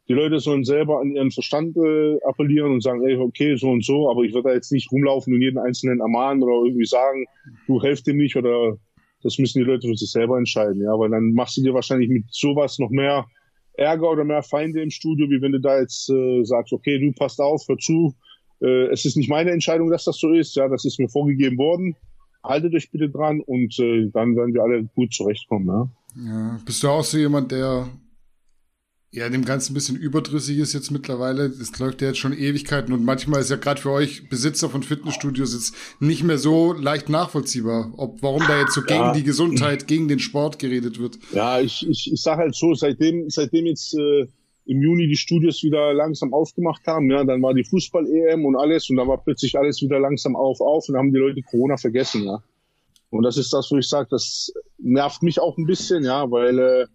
Die 0.08 0.14
Leute 0.14 0.38
sollen 0.38 0.64
selber 0.64 1.00
an 1.00 1.10
ihren 1.10 1.30
Verstand 1.30 1.76
äh, 1.76 2.18
appellieren 2.24 2.72
und 2.72 2.82
sagen, 2.82 3.06
ey, 3.06 3.16
okay, 3.16 3.56
so 3.56 3.70
und 3.70 3.84
so, 3.84 4.10
aber 4.10 4.22
ich 4.22 4.32
würde 4.32 4.50
da 4.50 4.54
jetzt 4.54 4.72
nicht 4.72 4.90
rumlaufen 4.92 5.34
und 5.34 5.42
jeden 5.42 5.58
Einzelnen 5.58 6.00
ermahnen 6.00 6.42
oder 6.42 6.64
irgendwie 6.64 6.86
sagen, 6.86 7.26
du 7.66 7.82
helft 7.82 8.06
dem 8.06 8.18
nicht 8.18 8.36
oder 8.36 8.78
das 9.22 9.38
müssen 9.38 9.58
die 9.58 9.64
Leute 9.64 9.88
für 9.88 9.96
sich 9.96 10.10
selber 10.10 10.38
entscheiden, 10.38 10.82
ja, 10.82 10.98
weil 10.98 11.10
dann 11.10 11.32
machst 11.32 11.56
du 11.56 11.62
dir 11.62 11.74
wahrscheinlich 11.74 12.08
mit 12.08 12.24
sowas 12.30 12.78
noch 12.78 12.90
mehr 12.90 13.26
Ärger 13.74 14.10
oder 14.10 14.24
mehr 14.24 14.42
Feinde 14.42 14.82
im 14.82 14.90
Studio, 14.90 15.28
wie 15.30 15.40
wenn 15.40 15.52
du 15.52 15.60
da 15.60 15.78
jetzt 15.78 16.10
äh, 16.10 16.44
sagst, 16.44 16.72
okay, 16.72 16.98
du 16.98 17.12
passt 17.12 17.40
auf, 17.40 17.62
hör 17.68 17.78
zu, 17.78 18.14
äh, 18.60 18.86
es 18.88 19.04
ist 19.04 19.16
nicht 19.16 19.30
meine 19.30 19.50
Entscheidung, 19.50 19.90
dass 19.90 20.04
das 20.04 20.18
so 20.18 20.32
ist. 20.32 20.56
Ja, 20.56 20.68
das 20.68 20.84
ist 20.84 20.98
mir 20.98 21.08
vorgegeben 21.08 21.58
worden. 21.58 21.94
Haltet 22.42 22.74
euch 22.74 22.90
bitte 22.90 23.08
dran 23.08 23.40
und 23.40 23.78
äh, 23.78 24.10
dann 24.12 24.36
werden 24.36 24.54
wir 24.54 24.62
alle 24.62 24.84
gut 24.94 25.12
zurechtkommen. 25.12 25.66
Ja? 25.66 25.90
ja. 26.24 26.60
Bist 26.64 26.82
du 26.82 26.88
auch 26.88 27.04
so 27.04 27.18
jemand, 27.18 27.52
der 27.52 27.88
ja, 29.10 29.28
dem 29.30 29.44
Ganzen 29.44 29.72
ein 29.72 29.74
bisschen 29.74 29.96
überdrüssig 29.96 30.58
ist 30.58 30.74
jetzt 30.74 30.90
mittlerweile. 30.90 31.48
Das 31.48 31.76
läuft 31.78 32.02
ja 32.02 32.08
jetzt 32.08 32.18
schon 32.18 32.34
Ewigkeiten 32.34 32.92
und 32.92 33.04
manchmal 33.04 33.40
ist 33.40 33.50
ja 33.50 33.56
gerade 33.56 33.80
für 33.80 33.90
euch 33.90 34.28
Besitzer 34.28 34.68
von 34.68 34.82
Fitnessstudios 34.82 35.54
jetzt 35.54 35.74
nicht 35.98 36.24
mehr 36.24 36.36
so 36.36 36.74
leicht 36.74 37.08
nachvollziehbar, 37.08 37.92
ob 37.96 38.22
warum 38.22 38.42
da 38.46 38.60
jetzt 38.60 38.74
so 38.74 38.82
gegen 38.82 39.00
ja. 39.00 39.12
die 39.12 39.22
Gesundheit, 39.22 39.86
gegen 39.86 40.08
den 40.08 40.18
Sport 40.18 40.58
geredet 40.58 40.98
wird. 40.98 41.18
Ja, 41.32 41.58
ich, 41.58 41.88
ich, 41.88 42.12
ich 42.12 42.20
sage 42.20 42.42
halt 42.42 42.54
so, 42.54 42.74
seitdem, 42.74 43.30
seitdem 43.30 43.64
jetzt 43.64 43.94
äh, 43.94 44.26
im 44.66 44.82
Juni 44.82 45.08
die 45.08 45.16
Studios 45.16 45.62
wieder 45.62 45.94
langsam 45.94 46.34
aufgemacht 46.34 46.86
haben, 46.86 47.10
ja, 47.10 47.24
dann 47.24 47.40
war 47.40 47.54
die 47.54 47.64
Fußball-EM 47.64 48.44
und 48.44 48.56
alles 48.56 48.90
und 48.90 48.96
dann 48.96 49.08
war 49.08 49.16
plötzlich 49.16 49.58
alles 49.58 49.80
wieder 49.80 49.98
langsam 49.98 50.36
auf, 50.36 50.60
auf 50.60 50.86
und 50.86 50.92
dann 50.92 51.04
haben 51.04 51.12
die 51.12 51.18
Leute 51.18 51.42
Corona 51.42 51.78
vergessen, 51.78 52.24
ja. 52.24 52.42
Und 53.10 53.22
das 53.22 53.38
ist 53.38 53.54
das, 53.54 53.70
wo 53.70 53.78
ich 53.78 53.88
sage, 53.88 54.08
das 54.10 54.52
nervt 54.76 55.22
mich 55.22 55.40
auch 55.40 55.56
ein 55.56 55.64
bisschen, 55.64 56.04
ja, 56.04 56.30
weil 56.30 56.58
äh, 56.58 56.86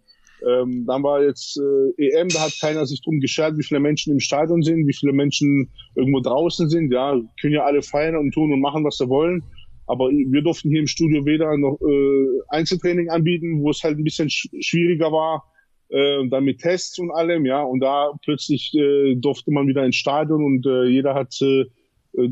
ähm, 0.46 0.84
dann 0.86 1.02
war 1.02 1.22
jetzt 1.22 1.58
äh, 1.58 2.08
EM, 2.08 2.28
da 2.28 2.40
hat 2.40 2.58
keiner 2.60 2.86
sich 2.86 3.00
drum 3.02 3.20
geschert, 3.20 3.56
wie 3.56 3.62
viele 3.62 3.80
Menschen 3.80 4.12
im 4.12 4.20
Stadion 4.20 4.62
sind, 4.62 4.86
wie 4.86 4.94
viele 4.94 5.12
Menschen 5.12 5.70
irgendwo 5.94 6.20
draußen 6.20 6.68
sind. 6.68 6.92
Ja, 6.92 7.18
können 7.40 7.54
ja 7.54 7.64
alle 7.64 7.82
feiern 7.82 8.16
und 8.16 8.32
tun 8.32 8.52
und 8.52 8.60
machen, 8.60 8.84
was 8.84 8.96
sie 8.96 9.08
wollen. 9.08 9.42
Aber 9.86 10.08
wir 10.08 10.42
durften 10.42 10.70
hier 10.70 10.80
im 10.80 10.86
Studio 10.86 11.24
weder 11.26 11.56
noch 11.56 11.78
äh, 11.80 12.40
Einzeltraining 12.48 13.10
anbieten, 13.10 13.60
wo 13.60 13.70
es 13.70 13.82
halt 13.82 13.98
ein 13.98 14.04
bisschen 14.04 14.30
sch 14.30 14.48
schwieriger 14.60 15.12
war, 15.12 15.44
äh, 15.90 16.26
dann 16.28 16.44
mit 16.44 16.60
Tests 16.60 16.98
und 16.98 17.10
allem, 17.10 17.44
ja. 17.46 17.62
Und 17.62 17.80
da 17.80 18.12
plötzlich 18.22 18.72
äh, 18.74 19.14
durfte 19.16 19.50
man 19.50 19.66
wieder 19.66 19.84
ins 19.84 19.96
Stadion 19.96 20.44
und 20.44 20.66
äh, 20.66 20.84
jeder 20.84 21.14
hat 21.14 21.38
äh, 21.42 21.64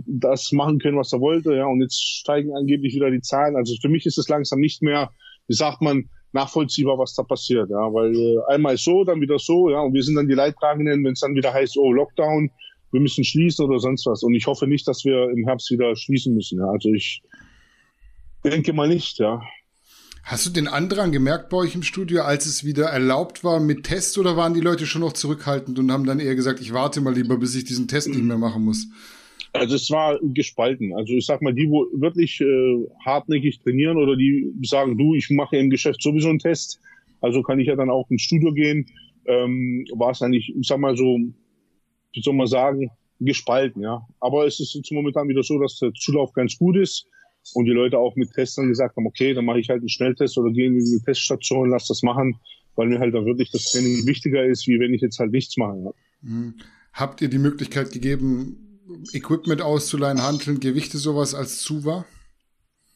das 0.06 0.52
machen 0.52 0.78
können, 0.78 0.96
was 0.96 1.12
er 1.12 1.20
wollte, 1.20 1.54
ja. 1.54 1.66
Und 1.66 1.82
jetzt 1.82 2.02
steigen 2.02 2.54
angeblich 2.54 2.94
wieder 2.94 3.10
die 3.10 3.20
Zahlen. 3.20 3.56
Also 3.56 3.74
für 3.80 3.88
mich 3.88 4.06
ist 4.06 4.18
es 4.18 4.28
langsam 4.28 4.60
nicht 4.60 4.82
mehr, 4.82 5.10
wie 5.46 5.54
sagt 5.54 5.82
man, 5.82 6.08
nachvollziehbar, 6.32 6.98
was 6.98 7.14
da 7.14 7.22
passiert, 7.22 7.70
ja, 7.70 7.92
weil 7.92 8.14
äh, 8.14 8.38
einmal 8.48 8.76
so, 8.76 9.04
dann 9.04 9.20
wieder 9.20 9.38
so, 9.38 9.70
ja, 9.70 9.80
und 9.80 9.92
wir 9.94 10.02
sind 10.02 10.14
dann 10.14 10.28
die 10.28 10.34
Leidtragenden, 10.34 11.04
wenn 11.04 11.12
es 11.12 11.20
dann 11.20 11.34
wieder 11.34 11.52
heißt, 11.52 11.76
oh, 11.76 11.92
Lockdown, 11.92 12.50
wir 12.90 13.00
müssen 13.00 13.24
schließen 13.24 13.64
oder 13.64 13.78
sonst 13.78 14.06
was. 14.06 14.22
Und 14.22 14.34
ich 14.34 14.46
hoffe 14.46 14.66
nicht, 14.66 14.86
dass 14.86 15.04
wir 15.04 15.30
im 15.30 15.46
Herbst 15.46 15.70
wieder 15.70 15.94
schließen 15.96 16.34
müssen, 16.34 16.58
ja. 16.58 16.66
Also 16.66 16.90
ich 16.92 17.22
denke 18.44 18.72
mal 18.72 18.88
nicht, 18.88 19.18
ja. 19.18 19.42
Hast 20.24 20.46
du 20.46 20.50
den 20.50 20.68
Andrang 20.68 21.10
gemerkt 21.10 21.48
bei 21.48 21.56
euch 21.56 21.74
im 21.74 21.82
Studio, 21.82 22.22
als 22.22 22.46
es 22.46 22.64
wieder 22.64 22.86
erlaubt 22.86 23.42
war 23.42 23.58
mit 23.58 23.84
Tests 23.84 24.16
oder 24.18 24.36
waren 24.36 24.54
die 24.54 24.60
Leute 24.60 24.86
schon 24.86 25.00
noch 25.00 25.14
zurückhaltend 25.14 25.78
und 25.80 25.90
haben 25.90 26.06
dann 26.06 26.20
eher 26.20 26.36
gesagt, 26.36 26.60
ich 26.60 26.72
warte 26.72 27.00
mal 27.00 27.14
lieber, 27.14 27.38
bis 27.38 27.56
ich 27.56 27.64
diesen 27.64 27.88
Test 27.88 28.08
nicht 28.08 28.22
mehr 28.22 28.38
machen 28.38 28.64
muss? 28.64 28.86
Also 29.52 29.76
es 29.76 29.90
war 29.90 30.18
gespalten. 30.22 30.94
Also 30.94 31.12
ich 31.12 31.26
sag 31.26 31.42
mal, 31.42 31.52
die, 31.52 31.68
wo 31.68 31.86
wirklich 31.92 32.40
äh, 32.40 32.86
hartnäckig 33.04 33.60
trainieren 33.60 33.98
oder 33.98 34.16
die 34.16 34.52
sagen, 34.62 34.96
du, 34.96 35.14
ich 35.14 35.28
mache 35.30 35.56
im 35.56 35.68
Geschäft 35.68 36.02
sowieso 36.02 36.30
einen 36.30 36.38
Test, 36.38 36.80
also 37.20 37.42
kann 37.42 37.60
ich 37.60 37.68
ja 37.68 37.76
dann 37.76 37.90
auch 37.90 38.10
ins 38.10 38.22
Studio 38.22 38.52
gehen, 38.52 38.86
ähm, 39.26 39.84
war 39.94 40.10
es 40.10 40.22
eigentlich, 40.22 40.52
ich 40.58 40.66
sag 40.66 40.78
mal 40.78 40.96
so, 40.96 41.18
wie 42.12 42.22
soll 42.22 42.34
man 42.34 42.46
sagen, 42.46 42.90
gespalten, 43.20 43.82
ja. 43.82 44.06
Aber 44.20 44.46
es 44.46 44.58
ist 44.58 44.74
jetzt 44.74 44.90
momentan 44.90 45.28
wieder 45.28 45.42
so, 45.42 45.58
dass 45.58 45.78
der 45.78 45.92
Zulauf 45.92 46.32
ganz 46.32 46.56
gut 46.58 46.76
ist 46.76 47.06
und 47.54 47.66
die 47.66 47.72
Leute 47.72 47.98
auch 47.98 48.16
mit 48.16 48.32
Testern 48.32 48.68
gesagt 48.68 48.96
haben, 48.96 49.06
okay, 49.06 49.34
dann 49.34 49.44
mache 49.44 49.60
ich 49.60 49.68
halt 49.68 49.80
einen 49.80 49.88
Schnelltest 49.88 50.38
oder 50.38 50.50
gehe 50.50 50.66
in 50.66 50.74
eine 50.74 51.04
Teststation, 51.04 51.70
lass 51.70 51.86
das 51.86 52.02
machen, 52.02 52.36
weil 52.74 52.88
mir 52.88 52.98
halt 52.98 53.14
da 53.14 53.24
wirklich 53.24 53.50
das 53.50 53.70
Training 53.70 54.06
wichtiger 54.06 54.44
ist, 54.44 54.66
wie 54.66 54.80
wenn 54.80 54.94
ich 54.94 55.02
jetzt 55.02 55.18
halt 55.18 55.32
nichts 55.32 55.56
mache. 55.56 55.92
Mhm. 56.22 56.54
Habt 56.92 57.22
ihr 57.22 57.28
die 57.28 57.38
Möglichkeit 57.38 57.90
gegeben, 57.92 58.71
Equipment 59.12 59.62
auszuleihen, 59.62 60.22
Handeln, 60.22 60.60
Gewichte, 60.60 60.98
sowas 60.98 61.34
als 61.34 61.62
zu 61.62 61.84
war? 61.84 62.04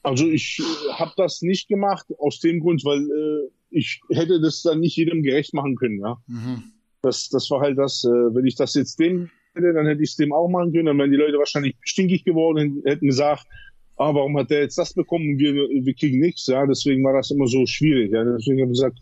Also 0.02 0.28
ich 0.28 0.60
äh, 0.60 0.92
habe 0.92 1.12
das 1.16 1.42
nicht 1.42 1.68
gemacht 1.68 2.06
aus 2.18 2.40
dem 2.40 2.60
Grund, 2.60 2.84
weil 2.84 3.00
äh, 3.00 3.50
ich 3.70 4.00
hätte 4.10 4.40
das 4.40 4.62
dann 4.62 4.80
nicht 4.80 4.96
jedem 4.96 5.22
gerecht 5.22 5.52
machen 5.52 5.76
können. 5.76 5.98
Ja, 6.00 6.16
mhm. 6.26 6.62
das, 7.02 7.28
das 7.28 7.50
war 7.50 7.60
halt 7.60 7.78
das. 7.78 8.04
Äh, 8.04 8.08
wenn 8.08 8.46
ich 8.46 8.54
das 8.54 8.74
jetzt 8.74 9.00
dem 9.00 9.30
hätte, 9.54 9.72
dann 9.72 9.86
hätte 9.86 10.02
ich 10.02 10.10
es 10.10 10.16
dem 10.16 10.32
auch 10.32 10.48
machen 10.48 10.72
können. 10.72 10.86
Dann 10.86 10.98
wären 10.98 11.10
die 11.10 11.16
Leute 11.16 11.38
wahrscheinlich 11.38 11.74
stinkig 11.80 12.24
geworden, 12.24 12.78
und 12.78 12.86
hätten 12.86 13.06
gesagt, 13.06 13.46
ah, 13.96 14.14
warum 14.14 14.38
hat 14.38 14.50
der 14.50 14.60
jetzt 14.60 14.78
das 14.78 14.94
bekommen 14.94 15.30
und 15.30 15.38
wir, 15.38 15.54
wir 15.54 15.94
kriegen 15.94 16.20
nichts. 16.20 16.46
Ja, 16.46 16.66
deswegen 16.66 17.02
war 17.04 17.14
das 17.14 17.30
immer 17.30 17.46
so 17.46 17.66
schwierig. 17.66 18.12
Ja, 18.12 18.24
deswegen 18.24 18.60
habe 18.60 18.72
ich 18.72 18.78
gesagt, 18.78 18.98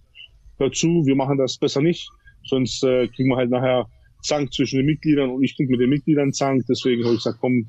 hör 0.59 0.72
zu, 0.72 1.04
wir 1.04 1.16
machen 1.16 1.38
das 1.38 1.59
besser 1.59 1.83
nicht, 1.83 2.09
sonst 2.44 2.83
äh, 2.85 3.09
kriegen 3.09 3.28
wir 3.28 3.37
halt 3.37 3.50
nachher 3.50 3.87
Zank 4.24 4.52
zwischen 4.52 4.78
den 4.78 4.87
Mitgliedern 4.87 5.30
und 5.30 5.42
ich 5.42 5.56
kriege 5.56 5.70
mit 5.70 5.80
den 5.80 5.90
Mitgliedern 5.90 6.32
Zank. 6.32 6.64
Deswegen 6.68 7.04
habe 7.04 7.14
ich 7.14 7.20
gesagt, 7.20 7.38
komm, 7.40 7.68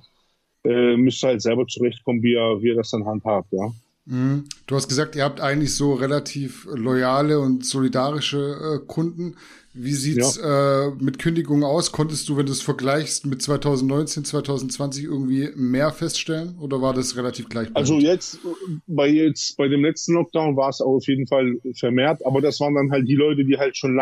äh, 0.64 0.98
müsst 0.98 1.24
ihr 1.24 1.28
halt 1.28 1.42
selber 1.42 1.68
zurechtkommen, 1.68 2.24
wie 2.24 2.34
ihr, 2.34 2.62
wie 2.62 2.68
ihr 2.70 2.76
das 2.76 2.92
dann 2.92 3.06
handhabt, 3.06 3.52
ja. 3.52 3.72
Mhm. 4.06 4.46
Du 4.68 4.76
hast 4.76 4.88
gesagt, 4.88 5.16
ihr 5.16 5.24
habt 5.24 5.42
eigentlich 5.42 5.74
so 5.74 5.94
relativ 5.94 6.68
loyale 6.72 7.40
und 7.40 7.66
solidarische 7.66 8.80
äh, 8.82 8.86
Kunden. 8.86 9.36
Wie 9.74 9.94
sieht's 9.94 10.38
ja. 10.38 10.88
äh, 10.88 10.92
mit 11.00 11.20
Kündigungen 11.20 11.64
aus? 11.64 11.92
Konntest 11.92 12.30
du, 12.30 12.38
wenn 12.38 12.46
du 12.46 12.52
es 12.52 12.62
vergleichst 12.62 13.26
mit 13.26 13.42
2019, 13.42 14.24
2020 14.24 15.04
irgendwie 15.04 15.50
mehr 15.56 15.92
feststellen 15.92 16.56
oder 16.60 16.82
war 16.82 16.94
das 16.94 17.18
relativ 17.18 17.50
gleich? 17.50 17.68
Also 17.74 17.98
jetzt 17.98 18.40
bei 18.88 19.10
jetzt 19.10 19.58
bei 19.58 19.68
dem 19.68 19.84
letzten 19.84 20.14
Lockdown 20.14 20.56
war 20.56 20.70
es 20.70 20.80
auf 20.82 21.06
jeden 21.08 21.28
Fall 21.28 21.60
vermehrt, 21.74 22.26
aber 22.26 22.40
das 22.42 22.60
waren 22.62 22.76
dann 22.76 22.92
halt 22.92 23.08
die 23.08 23.16
Leute, 23.16 23.44
die 23.44 23.58
halt 23.58 23.76
schon 23.76 24.00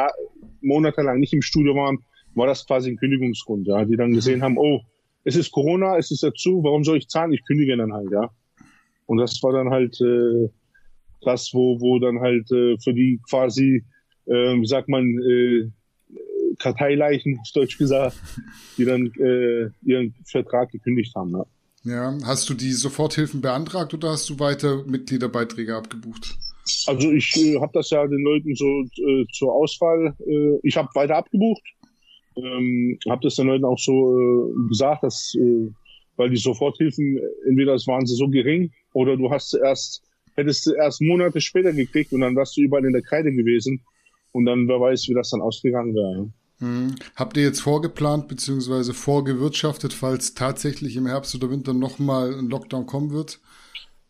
monatelang 0.61 1.19
nicht 1.19 1.33
im 1.33 1.41
Studio 1.41 1.75
waren 1.75 2.03
war 2.35 2.47
das 2.47 2.65
quasi 2.65 2.91
ein 2.91 2.97
Kündigungsgrund, 2.97 3.67
ja, 3.67 3.85
die 3.85 3.95
dann 3.95 4.13
gesehen 4.13 4.43
haben, 4.43 4.57
oh, 4.57 4.81
es 5.23 5.35
ist 5.35 5.51
Corona, 5.51 5.97
es 5.97 6.11
ist 6.11 6.23
dazu, 6.23 6.63
warum 6.63 6.83
soll 6.83 6.97
ich 6.97 7.07
zahlen? 7.07 7.33
Ich 7.33 7.45
kündige 7.45 7.77
dann 7.77 7.93
halt, 7.93 8.11
ja. 8.11 8.29
Und 9.05 9.17
das 9.17 9.41
war 9.43 9.53
dann 9.53 9.69
halt 9.69 9.99
äh, 10.01 10.49
das, 11.21 11.51
wo, 11.53 11.79
wo 11.79 11.99
dann 11.99 12.19
halt 12.19 12.51
äh, 12.51 12.77
für 12.83 12.93
die 12.93 13.19
quasi, 13.29 13.83
äh, 14.25 14.31
wie 14.31 14.65
sagt 14.65 14.89
man, 14.89 15.05
äh, 15.19 15.69
Karteileichen, 16.59 17.39
auf 17.39 17.51
Deutsch 17.53 17.77
gesagt, 17.77 18.15
die 18.77 18.85
dann 18.85 19.11
äh, 19.19 19.69
ihren 19.83 20.13
Vertrag 20.25 20.71
gekündigt 20.71 21.15
haben. 21.15 21.31
Ja. 21.31 21.45
ja, 21.83 22.17
hast 22.25 22.49
du 22.49 22.53
die 22.53 22.71
Soforthilfen 22.71 23.41
beantragt 23.41 23.93
oder 23.93 24.11
hast 24.11 24.29
du 24.29 24.39
weiter 24.39 24.83
Mitgliederbeiträge 24.85 25.75
abgebucht? 25.75 26.37
Also 26.87 27.11
ich 27.11 27.35
äh, 27.37 27.59
habe 27.59 27.71
das 27.73 27.89
ja 27.89 28.05
den 28.07 28.23
Leuten 28.23 28.55
so 28.55 28.83
äh, 29.05 29.25
zur 29.33 29.53
Auswahl, 29.53 30.15
äh, 30.25 30.59
ich 30.63 30.77
habe 30.77 30.89
weiter 30.93 31.17
abgebucht 31.17 31.63
ähm, 32.37 32.97
habe 33.09 33.21
das 33.23 33.35
den 33.35 33.47
Leuten 33.47 33.65
auch 33.65 33.79
so 33.79 34.17
äh, 34.17 34.67
gesagt, 34.69 35.03
dass 35.03 35.35
äh, 35.35 35.71
weil 36.15 36.29
die 36.29 36.37
Soforthilfen 36.37 37.19
entweder 37.47 37.73
waren 37.73 38.05
sie 38.05 38.15
so 38.15 38.27
gering 38.27 38.71
oder 38.93 39.17
du 39.17 39.31
hast 39.31 39.53
erst 39.53 40.03
hättest 40.35 40.65
du 40.65 40.73
erst 40.73 41.01
Monate 41.01 41.41
später 41.41 41.73
gekriegt 41.73 42.11
und 42.13 42.21
dann 42.21 42.35
warst 42.35 42.57
du 42.57 42.61
überall 42.61 42.85
in 42.85 42.93
der 42.93 43.01
Kreide 43.01 43.31
gewesen 43.31 43.81
und 44.31 44.45
dann 44.45 44.67
wer 44.67 44.79
weiß, 44.79 45.07
wie 45.09 45.13
das 45.13 45.29
dann 45.29 45.41
ausgegangen 45.41 45.93
wäre. 45.93 46.29
Hm. 46.59 46.95
Habt 47.15 47.37
ihr 47.37 47.43
jetzt 47.43 47.61
vorgeplant 47.61 48.27
bzw. 48.27 48.93
vorgewirtschaftet, 48.93 49.93
falls 49.93 50.33
tatsächlich 50.33 50.95
im 50.95 51.07
Herbst 51.07 51.35
oder 51.35 51.49
Winter 51.49 51.73
nochmal 51.73 52.33
ein 52.33 52.49
Lockdown 52.49 52.85
kommen 52.85 53.11
wird? 53.11 53.39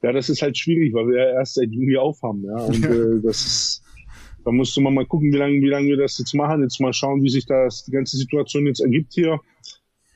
Ja, 0.01 0.11
das 0.11 0.29
ist 0.29 0.41
halt 0.41 0.57
schwierig, 0.57 0.93
weil 0.93 1.07
wir 1.07 1.17
ja 1.17 1.33
erst 1.39 1.55
seit 1.55 1.71
Juni 1.71 1.97
aufhaben, 1.97 2.43
ja. 2.43 2.57
Und 2.57 2.85
äh, 2.85 3.21
das 3.23 3.45
ist 3.45 3.82
da 4.45 4.51
musste 4.51 4.81
man 4.81 4.93
mal 4.93 5.05
gucken, 5.05 5.31
wie 5.31 5.37
lange, 5.37 5.61
wie 5.61 5.69
lange 5.69 5.89
wir 5.89 5.97
das 5.97 6.17
jetzt 6.17 6.33
machen. 6.33 6.61
Jetzt 6.61 6.79
mal 6.79 6.93
schauen, 6.93 7.23
wie 7.23 7.29
sich 7.29 7.45
das, 7.45 7.83
die 7.85 7.91
ganze 7.91 8.17
Situation 8.17 8.65
jetzt 8.65 8.81
ergibt 8.81 9.13
hier. 9.13 9.39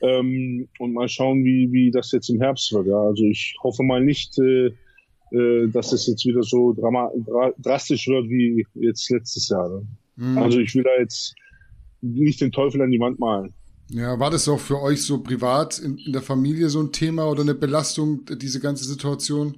Ähm, 0.00 0.68
und 0.78 0.92
mal 0.92 1.08
schauen, 1.08 1.44
wie, 1.44 1.72
wie 1.72 1.90
das 1.90 2.12
jetzt 2.12 2.28
im 2.28 2.40
Herbst 2.40 2.72
wird. 2.72 2.86
Ja. 2.86 3.00
Also 3.00 3.24
ich 3.24 3.56
hoffe 3.62 3.82
mal 3.82 4.04
nicht, 4.04 4.38
äh, 4.38 4.70
äh, 5.32 5.68
dass 5.68 5.92
es 5.92 6.06
jetzt 6.06 6.24
wieder 6.24 6.42
so 6.42 6.72
drama 6.72 7.10
dra 7.26 7.52
drastisch 7.58 8.06
wird 8.06 8.28
wie 8.28 8.64
jetzt 8.74 9.10
letztes 9.10 9.48
Jahr. 9.48 9.68
Ne? 9.68 9.86
Mhm. 10.16 10.38
Also 10.38 10.60
ich 10.60 10.74
will 10.74 10.84
da 10.84 10.90
jetzt 11.00 11.34
nicht 12.00 12.40
den 12.40 12.52
Teufel 12.52 12.80
an 12.82 12.90
die 12.90 13.00
Wand 13.00 13.18
malen. 13.18 13.52
Ja, 13.90 14.20
war 14.20 14.30
das 14.30 14.48
auch 14.48 14.60
für 14.60 14.80
euch 14.80 15.02
so 15.02 15.22
privat 15.22 15.78
in, 15.78 15.96
in 15.98 16.12
der 16.12 16.22
Familie 16.22 16.68
so 16.68 16.80
ein 16.80 16.92
Thema 16.92 17.28
oder 17.28 17.42
eine 17.42 17.54
Belastung, 17.54 18.20
diese 18.38 18.60
ganze 18.60 18.84
Situation? 18.84 19.56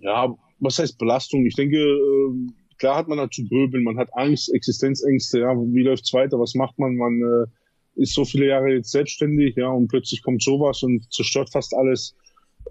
Ja, 0.00 0.32
was 0.60 0.78
heißt 0.78 0.98
Belastung? 0.98 1.44
Ich 1.44 1.54
denke, 1.54 1.76
äh, 1.76 2.52
klar 2.78 2.96
hat 2.96 3.08
man 3.08 3.18
dazu 3.18 3.46
gröbeln, 3.48 3.84
man 3.84 3.98
hat 3.98 4.14
Angst, 4.14 4.52
Existenzängste, 4.52 5.40
ja, 5.40 5.54
wie 5.56 5.82
läuft's 5.82 6.12
weiter, 6.12 6.38
was 6.38 6.54
macht 6.54 6.78
man, 6.78 6.96
man 6.96 7.20
äh, 7.20 8.00
ist 8.02 8.14
so 8.14 8.24
viele 8.24 8.48
Jahre 8.48 8.72
jetzt 8.72 8.90
selbstständig, 8.90 9.56
ja, 9.56 9.68
und 9.68 9.88
plötzlich 9.88 10.22
kommt 10.22 10.42
sowas 10.42 10.82
und 10.82 11.12
zerstört 11.12 11.50
fast 11.50 11.74
alles. 11.74 12.14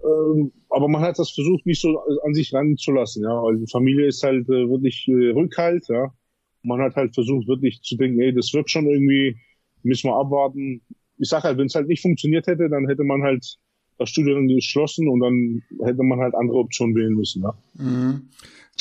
Ähm, 0.04 0.52
aber 0.68 0.88
man 0.88 1.02
hat 1.02 1.18
das 1.18 1.30
versucht, 1.30 1.66
nicht 1.66 1.80
so 1.80 1.98
an 2.24 2.34
sich 2.34 2.52
ranzulassen, 2.52 3.22
ja, 3.22 3.42
die 3.52 3.70
Familie 3.70 4.06
ist 4.06 4.22
halt 4.22 4.48
äh, 4.48 4.68
wirklich 4.68 5.06
äh, 5.08 5.30
Rückhalt, 5.30 5.86
ja. 5.88 6.12
Man 6.62 6.80
hat 6.80 6.96
halt 6.96 7.14
versucht, 7.14 7.46
wirklich 7.46 7.80
zu 7.82 7.96
denken, 7.96 8.20
ey, 8.20 8.34
das 8.34 8.52
wird 8.52 8.70
schon 8.70 8.86
irgendwie, 8.88 9.36
müssen 9.84 10.08
wir 10.10 10.16
abwarten. 10.16 10.82
Ich 11.18 11.28
sag 11.28 11.44
halt, 11.44 11.58
wenn 11.58 11.66
es 11.66 11.74
halt 11.76 11.86
nicht 11.86 12.02
funktioniert 12.02 12.48
hätte, 12.48 12.68
dann 12.68 12.88
hätte 12.88 13.04
man 13.04 13.22
halt 13.22 13.56
das 13.98 14.10
Studio 14.10 14.34
dann 14.34 14.48
geschlossen 14.48 15.08
und 15.08 15.20
dann 15.20 15.62
hätte 15.84 16.02
man 16.02 16.20
halt 16.20 16.34
andere 16.34 16.58
Optionen 16.58 16.94
wählen 16.94 17.14
müssen. 17.14 17.42
Ja. 17.42 17.54
Mhm. 17.74 18.28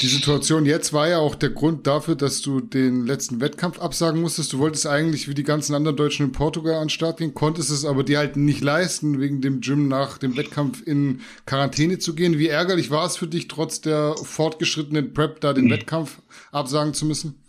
Die 0.01 0.08
Situation 0.08 0.65
jetzt 0.65 0.91
war 0.91 1.08
ja 1.08 1.19
auch 1.19 1.36
der 1.36 1.51
Grund 1.51 1.88
dafür, 1.88 2.15
dass 2.15 2.41
du 2.41 2.60
den 2.60 3.06
letzten 3.06 3.39
Wettkampf 3.39 3.80
absagen 3.80 4.19
musstest. 4.19 4.51
Du 4.51 4.60
wolltest 4.60 4.88
eigentlich 4.88 5.30
wie 5.30 5.34
die 5.34 5.43
ganzen 5.43 5.73
anderen 5.73 5.95
Deutschen 5.95 6.25
in 6.25 6.32
Portugal 6.34 6.75
an 6.75 6.86
den 6.86 6.89
Start 6.89 7.19
gehen, 7.19 7.34
konntest 7.34 7.71
es 7.71 7.86
aber 7.86 8.04
dir 8.04 8.17
halt 8.17 8.36
nicht 8.36 8.62
leisten, 8.62 9.21
wegen 9.21 9.39
dem 9.39 9.62
Gym 9.62 9.88
nach 9.88 10.17
dem 10.17 10.36
Wettkampf 10.36 10.86
in 10.86 11.21
Quarantäne 11.45 11.97
zu 11.97 12.13
gehen. 12.13 12.38
Wie 12.38 12.49
ärgerlich 12.49 12.91
war 12.91 13.06
es 13.06 13.15
für 13.15 13.28
dich, 13.28 13.47
trotz 13.47 13.80
der 13.80 14.15
fortgeschrittenen 14.17 15.13
Prep 15.13 15.39
da 15.39 15.54
den 15.54 15.65
mhm. 15.65 15.71
Wettkampf 15.71 16.21
absagen 16.51 16.93
zu 16.93 17.06
müssen? 17.06 17.41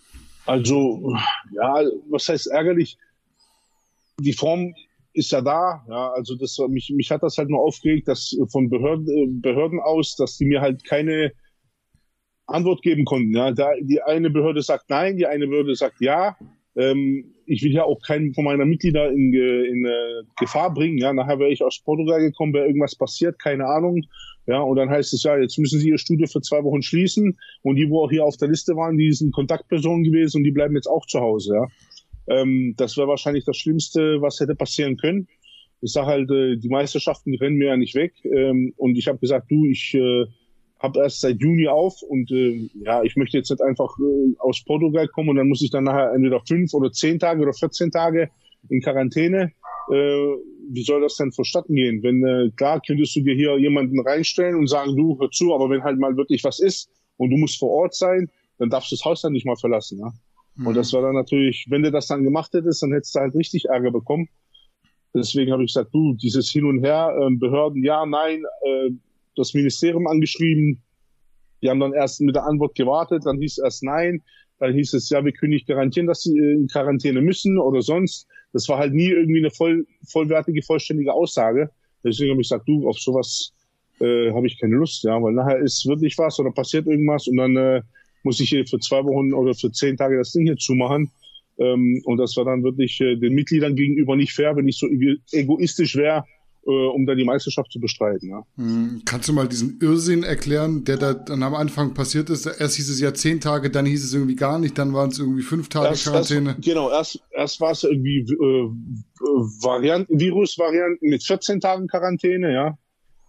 Also, 0.46 1.16
ja, 1.52 1.80
was 2.08 2.28
heißt 2.28 2.46
ärgerlich? 2.46 2.96
Die 4.20 4.32
Form 4.32 4.72
ist 5.16 5.32
ja 5.32 5.40
da, 5.40 5.84
ja, 5.88 6.12
also 6.12 6.36
das 6.36 6.58
mich 6.68 6.92
mich 6.94 7.10
hat 7.10 7.22
das 7.22 7.38
halt 7.38 7.48
nur 7.48 7.60
aufgeregt, 7.60 8.06
dass 8.06 8.36
von 8.52 8.68
Behörden 8.68 9.40
Behörden 9.40 9.80
aus, 9.80 10.14
dass 10.16 10.36
die 10.36 10.44
mir 10.44 10.60
halt 10.60 10.84
keine 10.84 11.32
Antwort 12.46 12.82
geben 12.82 13.04
konnten. 13.04 13.34
Ja, 13.34 13.50
da 13.52 13.70
die 13.80 14.02
eine 14.02 14.30
Behörde 14.30 14.62
sagt 14.62 14.90
nein, 14.90 15.16
die 15.16 15.26
eine 15.26 15.46
Behörde 15.46 15.74
sagt 15.74 16.00
ja. 16.00 16.36
Ähm, 16.76 17.32
ich 17.46 17.62
will 17.62 17.72
ja 17.72 17.84
auch 17.84 18.00
keinen 18.06 18.34
von 18.34 18.44
meiner 18.44 18.66
Mitglieder 18.66 19.10
in, 19.10 19.32
in 19.32 19.86
äh, 19.86 20.22
Gefahr 20.38 20.74
bringen. 20.74 20.98
Ja, 20.98 21.12
nachher 21.12 21.38
wäre 21.38 21.50
ich 21.50 21.62
aus 21.62 21.80
Portugal 21.82 22.20
gekommen, 22.20 22.52
wäre 22.52 22.66
irgendwas 22.66 22.96
passiert, 22.96 23.38
keine 23.38 23.66
Ahnung. 23.66 24.02
Ja, 24.46 24.60
und 24.60 24.76
dann 24.76 24.90
heißt 24.90 25.12
es 25.14 25.22
ja, 25.22 25.38
jetzt 25.38 25.58
müssen 25.58 25.80
sie 25.80 25.88
ihr 25.88 25.98
Studio 25.98 26.26
für 26.26 26.40
zwei 26.40 26.62
Wochen 26.62 26.82
schließen. 26.82 27.36
Und 27.62 27.76
die, 27.76 27.88
wo 27.88 28.04
auch 28.04 28.10
hier 28.10 28.24
auf 28.24 28.36
der 28.36 28.48
Liste 28.48 28.76
waren, 28.76 28.98
die 28.98 29.12
sind 29.12 29.32
Kontaktpersonen 29.32 30.04
gewesen 30.04 30.38
und 30.38 30.44
die 30.44 30.52
bleiben 30.52 30.76
jetzt 30.76 30.86
auch 30.86 31.06
zu 31.06 31.20
Hause. 31.20 31.54
Ja, 31.54 31.66
ähm, 32.28 32.74
das 32.76 32.96
wäre 32.96 33.08
wahrscheinlich 33.08 33.44
das 33.44 33.56
Schlimmste, 33.56 34.20
was 34.20 34.40
hätte 34.40 34.54
passieren 34.54 34.96
können. 34.96 35.28
Ich 35.80 35.92
sage 35.92 36.06
halt, 36.06 36.30
äh, 36.30 36.56
die 36.56 36.68
Meisterschaften 36.68 37.34
rennen 37.36 37.56
mir 37.56 37.68
ja 37.68 37.76
nicht 37.76 37.94
weg. 37.94 38.12
Ähm, 38.24 38.72
und 38.76 38.96
ich 38.96 39.08
habe 39.08 39.18
gesagt, 39.18 39.50
du, 39.50 39.66
ich 39.66 39.94
äh, 39.94 40.26
habe 40.78 41.00
erst 41.00 41.20
seit 41.20 41.40
Juni 41.40 41.68
auf 41.68 42.02
und 42.02 42.30
äh, 42.30 42.68
ja, 42.74 43.02
ich 43.02 43.16
möchte 43.16 43.38
jetzt 43.38 43.50
nicht 43.50 43.62
einfach 43.62 43.96
äh, 43.98 44.34
aus 44.38 44.62
Portugal 44.64 45.08
kommen 45.08 45.30
und 45.30 45.36
dann 45.36 45.48
muss 45.48 45.62
ich 45.62 45.70
dann 45.70 45.84
nachher 45.84 46.12
entweder 46.12 46.40
fünf 46.46 46.74
oder 46.74 46.92
zehn 46.92 47.18
Tage 47.18 47.42
oder 47.42 47.52
14 47.52 47.90
Tage 47.90 48.30
in 48.68 48.80
Quarantäne. 48.82 49.52
Äh, 49.90 50.36
wie 50.68 50.82
soll 50.82 51.00
das 51.00 51.16
denn 51.16 51.32
vonstatten 51.32 51.74
gehen? 51.74 52.02
Wenn 52.02 52.24
äh, 52.24 52.50
klar 52.56 52.80
könntest 52.84 53.14
du 53.16 53.20
dir 53.20 53.34
hier 53.34 53.58
jemanden 53.58 54.00
reinstellen 54.00 54.56
und 54.56 54.68
sagen, 54.68 54.96
du 54.96 55.18
hör 55.20 55.30
zu, 55.30 55.54
aber 55.54 55.70
wenn 55.70 55.82
halt 55.82 55.98
mal 55.98 56.16
wirklich 56.16 56.42
was 56.44 56.58
ist 56.58 56.90
und 57.16 57.30
du 57.30 57.36
musst 57.36 57.58
vor 57.58 57.70
Ort 57.70 57.94
sein, 57.94 58.28
dann 58.58 58.70
darfst 58.70 58.90
du 58.90 58.96
das 58.96 59.04
Haus 59.04 59.22
dann 59.22 59.32
nicht 59.32 59.46
mal 59.46 59.56
verlassen. 59.56 59.98
Ja? 59.98 60.12
Mhm. 60.56 60.66
Und 60.68 60.74
das 60.76 60.92
war 60.92 61.02
dann 61.02 61.14
natürlich, 61.14 61.66
wenn 61.68 61.82
du 61.82 61.90
das 61.90 62.06
dann 62.08 62.24
gemacht 62.24 62.52
hättest, 62.52 62.82
dann 62.82 62.92
hättest 62.92 63.14
du 63.14 63.20
halt 63.20 63.34
richtig 63.34 63.66
Ärger 63.66 63.90
bekommen. 63.90 64.28
Deswegen 65.14 65.52
habe 65.52 65.64
ich 65.64 65.72
gesagt, 65.72 65.94
du, 65.94 66.14
dieses 66.14 66.50
Hin 66.50 66.66
und 66.66 66.84
Her, 66.84 67.16
äh, 67.18 67.34
Behörden, 67.36 67.82
ja, 67.82 68.04
nein, 68.04 68.42
äh, 68.62 68.90
das 69.34 69.54
Ministerium 69.54 70.06
angeschrieben. 70.06 70.82
Die 71.62 71.70
haben 71.70 71.80
dann 71.80 71.94
erst 71.94 72.20
mit 72.20 72.34
der 72.34 72.44
Antwort 72.44 72.74
gewartet, 72.74 73.24
dann 73.24 73.38
hieß 73.38 73.52
es 73.52 73.64
erst 73.64 73.82
nein. 73.82 74.22
Dann 74.58 74.72
hieß 74.72 74.94
es, 74.94 75.10
ja, 75.10 75.24
wir 75.24 75.32
können 75.32 75.52
nicht 75.52 75.66
garantieren, 75.66 76.06
dass 76.06 76.22
sie 76.22 76.36
in 76.36 76.66
Quarantäne 76.66 77.20
müssen 77.20 77.58
oder 77.58 77.82
sonst. 77.82 78.26
Das 78.52 78.68
war 78.68 78.78
halt 78.78 78.94
nie 78.94 79.08
irgendwie 79.08 79.40
eine 79.40 79.50
voll, 79.50 79.86
vollwertige, 80.06 80.62
vollständige 80.62 81.12
Aussage. 81.12 81.70
Deswegen 82.02 82.30
habe 82.30 82.40
ich 82.40 82.48
gesagt, 82.48 82.66
du, 82.68 82.88
auf 82.88 82.98
sowas 82.98 83.52
äh, 84.00 84.32
habe 84.32 84.46
ich 84.46 84.58
keine 84.58 84.76
Lust, 84.76 85.04
ja, 85.04 85.20
weil 85.22 85.32
nachher 85.32 85.58
ist 85.58 85.86
wirklich 85.86 86.16
was 86.18 86.38
oder 86.38 86.52
passiert 86.52 86.86
irgendwas 86.86 87.26
und 87.26 87.36
dann 87.36 87.56
äh, 87.56 87.82
muss 88.26 88.40
ich 88.40 88.50
hier 88.50 88.66
für 88.66 88.78
zwei 88.78 89.02
Wochen 89.04 89.32
oder 89.32 89.54
für 89.54 89.72
zehn 89.72 89.96
Tage 89.96 90.18
das 90.18 90.32
Ding 90.32 90.44
hier 90.44 90.56
zumachen. 90.56 91.10
Ähm, 91.58 92.02
und 92.04 92.18
das 92.18 92.36
war 92.36 92.44
dann 92.44 92.62
wirklich 92.62 93.00
äh, 93.00 93.16
den 93.16 93.32
Mitgliedern 93.32 93.74
gegenüber 93.74 94.16
nicht 94.16 94.34
fair, 94.34 94.54
wenn 94.56 94.68
ich 94.68 94.76
so 94.76 94.86
egoistisch 95.32 95.96
wäre 95.96 96.24
äh, 96.66 96.70
um 96.70 97.06
da 97.06 97.14
die 97.14 97.24
Meisterschaft 97.24 97.70
zu 97.70 97.80
bestreiten. 97.80 98.30
Ja. 98.30 98.44
Hm, 98.56 99.02
kannst 99.04 99.28
du 99.28 99.32
mal 99.32 99.48
diesen 99.48 99.78
Irrsinn 99.80 100.24
erklären, 100.24 100.84
der 100.84 100.96
da 100.96 101.14
dann 101.14 101.42
am 101.42 101.54
Anfang 101.54 101.94
passiert 101.94 102.28
ist? 102.30 102.46
Erst 102.46 102.76
hieß 102.76 102.90
es 102.90 103.00
ja 103.00 103.14
zehn 103.14 103.40
Tage, 103.40 103.70
dann 103.70 103.86
hieß 103.86 104.04
es 104.04 104.12
irgendwie 104.12 104.36
gar 104.36 104.58
nicht, 104.58 104.76
dann 104.76 104.92
waren 104.92 105.10
es 105.10 105.18
irgendwie 105.18 105.42
fünf 105.42 105.68
Tage 105.68 105.88
erst, 105.88 106.04
Quarantäne. 106.04 106.50
Erst, 106.50 106.62
genau, 106.62 106.90
erst, 106.90 107.20
erst 107.30 107.60
war 107.60 107.70
es 107.70 107.84
irgendwie 107.84 108.20
äh, 108.20 108.70
Varianten, 109.62 110.18
Virusvarianten 110.18 111.08
mit 111.08 111.22
14 111.22 111.60
Tagen 111.60 111.86
Quarantäne, 111.86 112.52
ja. 112.52 112.78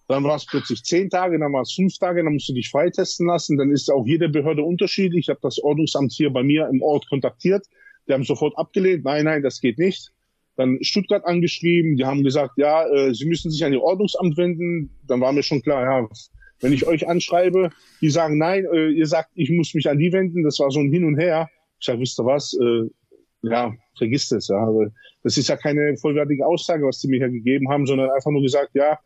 Dann 0.07 0.23
war 0.23 0.37
es 0.37 0.45
plötzlich 0.45 0.83
zehn 0.83 1.09
Tage, 1.09 1.37
dann 1.37 1.51
war 1.51 1.61
es 1.61 1.73
fünf 1.73 1.97
Tage, 1.97 2.23
dann 2.23 2.33
musst 2.33 2.47
du 2.49 2.53
dich 2.53 2.69
freitesten 2.69 3.27
lassen. 3.27 3.57
Dann 3.57 3.71
ist 3.71 3.91
auch 3.91 4.05
jede 4.05 4.29
Behörde 4.29 4.63
unterschiedlich. 4.63 5.25
Ich 5.25 5.29
habe 5.29 5.39
das 5.41 5.59
Ordnungsamt 5.61 6.13
hier 6.13 6.29
bei 6.29 6.43
mir 6.43 6.69
im 6.69 6.81
Ort 6.81 7.09
kontaktiert. 7.09 7.65
Die 8.07 8.13
haben 8.13 8.23
sofort 8.23 8.57
abgelehnt. 8.57 9.03
Nein, 9.03 9.25
nein, 9.25 9.43
das 9.43 9.59
geht 9.59 9.77
nicht 9.77 10.11
dann 10.57 10.79
Stuttgart 10.81 11.23
angeschrieben, 11.25 11.95
die 11.95 12.05
haben 12.05 12.23
gesagt, 12.23 12.57
ja, 12.57 12.85
äh, 12.87 13.13
sie 13.13 13.25
müssen 13.25 13.51
sich 13.51 13.63
an 13.63 13.73
ihr 13.73 13.81
Ordnungsamt 13.81 14.37
wenden. 14.37 14.89
Dann 15.07 15.21
war 15.21 15.31
mir 15.31 15.43
schon 15.43 15.61
klar, 15.61 15.83
ja, 15.83 16.09
wenn 16.59 16.73
ich 16.73 16.85
euch 16.85 17.07
anschreibe, 17.07 17.69
die 18.01 18.09
sagen, 18.09 18.37
nein, 18.37 18.65
äh, 18.73 18.89
ihr 18.89 19.05
sagt, 19.05 19.29
ich 19.35 19.51
muss 19.51 19.73
mich 19.75 19.87
an 19.87 19.99
die 19.99 20.11
wenden, 20.11 20.43
das 20.43 20.59
war 20.59 20.71
so 20.71 20.79
ein 20.79 20.91
Hin 20.91 21.05
und 21.05 21.17
Her. 21.17 21.47
Ich 21.79 21.85
sage, 21.85 21.99
wisst 21.99 22.19
ihr 22.19 22.25
was, 22.25 22.57
äh, 22.59 22.89
ja, 23.43 23.71
vergisst 23.97 24.31
es, 24.31 24.47
ja. 24.47 24.67
Das 25.23 25.37
ist 25.37 25.47
ja 25.47 25.55
keine 25.55 25.95
vollwertige 25.97 26.45
Aussage, 26.45 26.85
was 26.85 26.99
die 26.99 27.07
mir 27.07 27.19
hier 27.19 27.29
gegeben 27.29 27.69
haben, 27.69 27.85
sondern 27.85 28.09
einfach 28.09 28.31
nur 28.31 28.41
gesagt, 28.41 28.71
ja, 28.73 28.97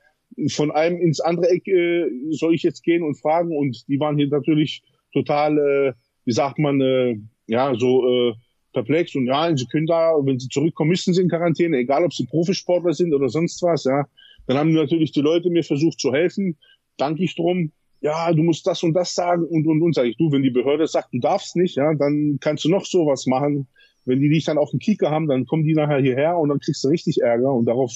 von 0.50 0.72
einem 0.72 1.00
ins 1.02 1.20
andere 1.20 1.50
Eck 1.50 1.68
äh, 1.68 2.10
soll 2.32 2.54
ich 2.54 2.64
jetzt 2.64 2.84
gehen 2.84 3.04
und 3.04 3.20
fragen. 3.20 3.56
Und 3.56 3.88
die 3.88 4.00
waren 4.00 4.18
hier 4.18 4.28
natürlich 4.28 4.82
total, 5.14 5.58
äh, 5.58 5.94
wie 6.26 6.32
sagt 6.32 6.60
man, 6.60 6.82
äh, 6.82 7.18
ja, 7.48 7.74
so 7.76 8.08
äh, 8.08 8.34
perplex 8.74 9.16
und 9.16 9.28
ja, 9.28 9.56
sie 9.56 9.66
können 9.68 9.88
da, 9.88 10.14
wenn 10.24 10.40
sie 10.40 10.48
zurückkommen, 10.48 10.92
müssen 10.92 11.14
sie 11.14 11.22
in 11.22 11.30
Quarantäne, 11.30 11.78
egal 11.78 12.06
ob 12.06 12.14
sie 12.14 12.26
Profisportler 12.26 12.94
sind 12.94 13.14
oder 13.14 13.30
sonst 13.30 13.62
was, 13.62 13.84
ja. 13.84 14.06
Dann 14.48 14.58
haben 14.58 14.72
natürlich 14.74 15.12
die 15.12 15.22
Leute 15.22 15.50
mir 15.50 15.64
versucht 15.64 16.00
zu 16.00 16.12
helfen, 16.14 16.58
danke 16.98 17.24
ich 17.24 17.36
drum. 17.36 17.72
Ja, 18.02 18.34
du 18.34 18.42
musst 18.42 18.66
das 18.66 18.82
und 18.82 18.94
das 18.94 19.14
sagen 19.14 19.44
und 19.44 19.68
und 19.68 19.82
und 19.82 19.94
sag 19.94 20.06
ich, 20.06 20.18
du, 20.18 20.32
wenn 20.32 20.42
die 20.42 20.50
Behörde 20.50 20.88
sagt, 20.88 21.14
du 21.14 21.20
darfst 21.20 21.56
nicht, 21.56 21.76
ja, 21.76 21.94
dann 21.94 22.38
kannst 22.42 22.66
du 22.66 22.70
noch 22.70 22.86
sowas 22.86 23.28
machen. 23.28 23.68
Wenn 24.06 24.20
die 24.20 24.30
dich 24.30 24.46
dann 24.46 24.58
auf 24.58 24.72
den 24.72 24.80
Kieker 24.80 25.12
haben, 25.12 25.28
dann 25.28 25.46
kommen 25.46 25.64
die 25.64 25.76
nachher 25.76 26.00
hierher 26.00 26.38
und 26.38 26.50
dann 26.50 26.60
kriegst 26.60 26.84
du 26.84 26.88
richtig 26.88 27.22
Ärger 27.22 27.54
und 27.54 27.66
darauf 27.66 27.92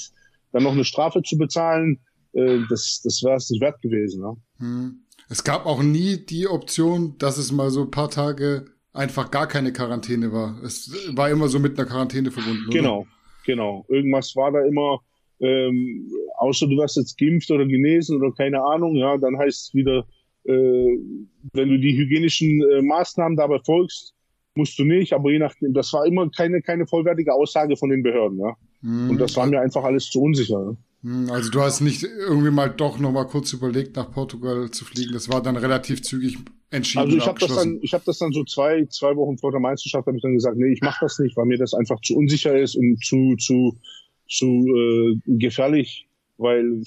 dann 0.52 0.64
noch 0.64 0.74
eine 0.74 0.86
Strafe 0.86 1.24
zu 1.24 1.38
bezahlen, 1.38 2.00
äh, 2.36 2.60
das, 2.70 3.02
das 3.04 3.24
wäre 3.24 3.36
es 3.36 3.50
nicht 3.50 3.62
wert 3.62 3.82
gewesen. 3.82 4.22
Ja. 4.22 4.36
Hm. 4.60 5.02
Es 5.30 5.44
gab 5.44 5.66
auch 5.66 5.82
nie 5.82 6.18
die 6.18 6.48
Option, 6.48 7.18
dass 7.18 7.38
es 7.38 7.52
mal 7.52 7.72
so 7.72 7.82
ein 7.82 7.92
paar 7.92 8.10
Tage 8.10 8.66
einfach 8.94 9.32
gar 9.32 9.48
keine 9.48 9.74
Quarantäne 9.74 10.32
war. 10.32 10.62
Es 10.64 10.92
war 11.16 11.30
immer 11.30 11.48
so 11.48 11.60
mit 11.60 11.78
einer 11.78 11.88
Quarantäne 11.88 12.32
verbunden. 12.32 12.68
Oder? 12.68 12.78
Genau, 12.78 13.08
genau. 13.46 13.86
Irgendwas 13.90 14.36
war 14.36 14.52
da 14.52 14.64
immer, 14.66 15.00
ähm, 15.40 16.10
außer 16.38 16.68
du 16.68 16.78
wirst 16.78 16.98
jetzt 16.98 17.18
geimpft 17.18 17.50
oder 17.52 17.66
genesen 17.66 18.18
oder 18.18 18.32
keine 18.34 18.62
Ahnung, 18.62 18.96
ja, 18.96 19.18
dann 19.18 19.38
heißt 19.38 19.68
es 19.68 19.74
wieder, 19.74 20.06
äh, 20.44 20.98
wenn 21.54 21.70
du 21.70 21.80
die 21.80 21.98
hygienischen 21.98 22.62
äh, 22.62 22.82
Maßnahmen 22.84 23.38
dabei 23.38 23.60
folgst, 23.66 24.14
musst 24.56 24.78
du 24.80 24.86
nicht, 24.86 25.12
aber 25.12 25.32
je 25.32 25.40
nachdem, 25.40 25.74
das 25.74 25.92
war 25.92 26.06
immer 26.06 26.30
keine, 26.30 26.62
keine 26.62 26.88
vollwertige 26.88 27.34
Aussage 27.34 27.76
von 27.76 27.90
den 27.90 28.04
Behörden, 28.04 28.40
ja. 28.40 28.56
Mhm. 28.82 29.10
Und 29.10 29.20
das 29.20 29.36
war 29.36 29.48
mir 29.48 29.60
einfach 29.60 29.84
alles 29.84 30.10
zu 30.10 30.22
unsicher. 30.22 30.62
Ja? 30.62 30.78
Hm, 31.06 31.30
also 31.30 31.52
du 31.52 31.62
hast 31.62 31.82
nicht 31.82 32.04
irgendwie 32.04 32.50
mal 32.50 32.70
doch 32.70 32.98
noch 32.98 33.12
mal 33.12 33.26
kurz 33.26 33.54
überlegt, 33.54 33.96
nach 33.96 34.12
Portugal 34.12 34.72
zu 34.72 34.86
fliegen. 34.86 35.14
Das 35.14 35.30
war 35.30 35.42
dann 35.42 35.56
relativ 35.56 36.02
zügig 36.02 36.38
entschieden. 36.72 37.06
Also 37.06 37.18
ich 37.18 37.28
habe 37.28 37.40
das 37.40 37.56
dann, 37.56 37.80
ich 37.84 37.94
habe 37.94 38.04
das 38.06 38.18
dann 38.18 38.32
so 38.32 38.44
zwei, 38.44 38.86
zwei 38.86 39.16
Wochen 39.16 39.38
vor 39.38 39.52
der 39.52 39.60
Meisterschaft 39.60 40.08
habe 40.08 40.18
ich 40.18 40.24
dann 40.24 40.34
gesagt, 40.34 40.58
nee, 40.58 40.74
ich 40.74 40.82
mache 40.82 41.06
das 41.06 41.20
nicht, 41.20 41.38
weil 41.38 41.46
mir 41.46 41.60
das 41.60 41.76
einfach 41.76 42.02
zu 42.02 42.16
unsicher 42.16 42.58
ist 42.58 42.76
und 42.76 42.98
zu, 43.06 43.36
zu, 43.38 43.78
zu 44.28 44.46
äh, 44.48 45.38
gefährlich, 45.38 46.08
weil 46.38 46.82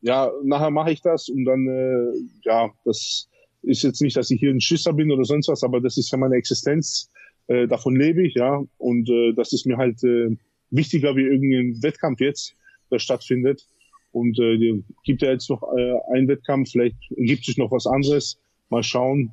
ja 0.00 0.30
nachher 0.44 0.70
mache 0.70 0.92
ich 0.92 1.02
das 1.02 1.28
und 1.28 1.44
dann 1.44 1.66
äh, 1.66 2.20
ja, 2.44 2.70
das 2.84 3.28
ist 3.62 3.82
jetzt 3.82 4.00
nicht, 4.00 4.16
dass 4.16 4.30
ich 4.30 4.38
hier 4.38 4.50
ein 4.50 4.60
Schisser 4.60 4.92
bin 4.92 5.10
oder 5.10 5.24
sonst 5.24 5.48
was, 5.48 5.64
aber 5.64 5.80
das 5.80 5.96
ist 5.98 6.12
ja 6.12 6.18
meine 6.18 6.36
Existenz. 6.36 7.10
Äh, 7.48 7.66
davon 7.66 7.96
lebe 7.96 8.24
ich, 8.24 8.34
ja, 8.34 8.62
und 8.78 9.10
äh, 9.10 9.32
das 9.34 9.52
ist 9.52 9.66
mir 9.66 9.76
halt 9.76 10.02
äh, 10.04 10.36
wichtiger 10.70 11.16
wie 11.16 11.24
irgendein 11.24 11.82
Wettkampf 11.82 12.20
jetzt 12.20 12.54
stattfindet. 12.98 13.66
Und 14.12 14.38
äh, 14.40 14.82
gibt 15.04 15.22
ja 15.22 15.30
jetzt 15.30 15.48
noch 15.50 15.62
äh, 15.62 15.94
einen 16.12 16.26
Wettkampf, 16.26 16.70
vielleicht 16.72 16.96
gibt 17.16 17.44
sich 17.44 17.56
noch 17.56 17.70
was 17.70 17.86
anderes. 17.86 18.38
Mal 18.68 18.82
schauen. 18.82 19.32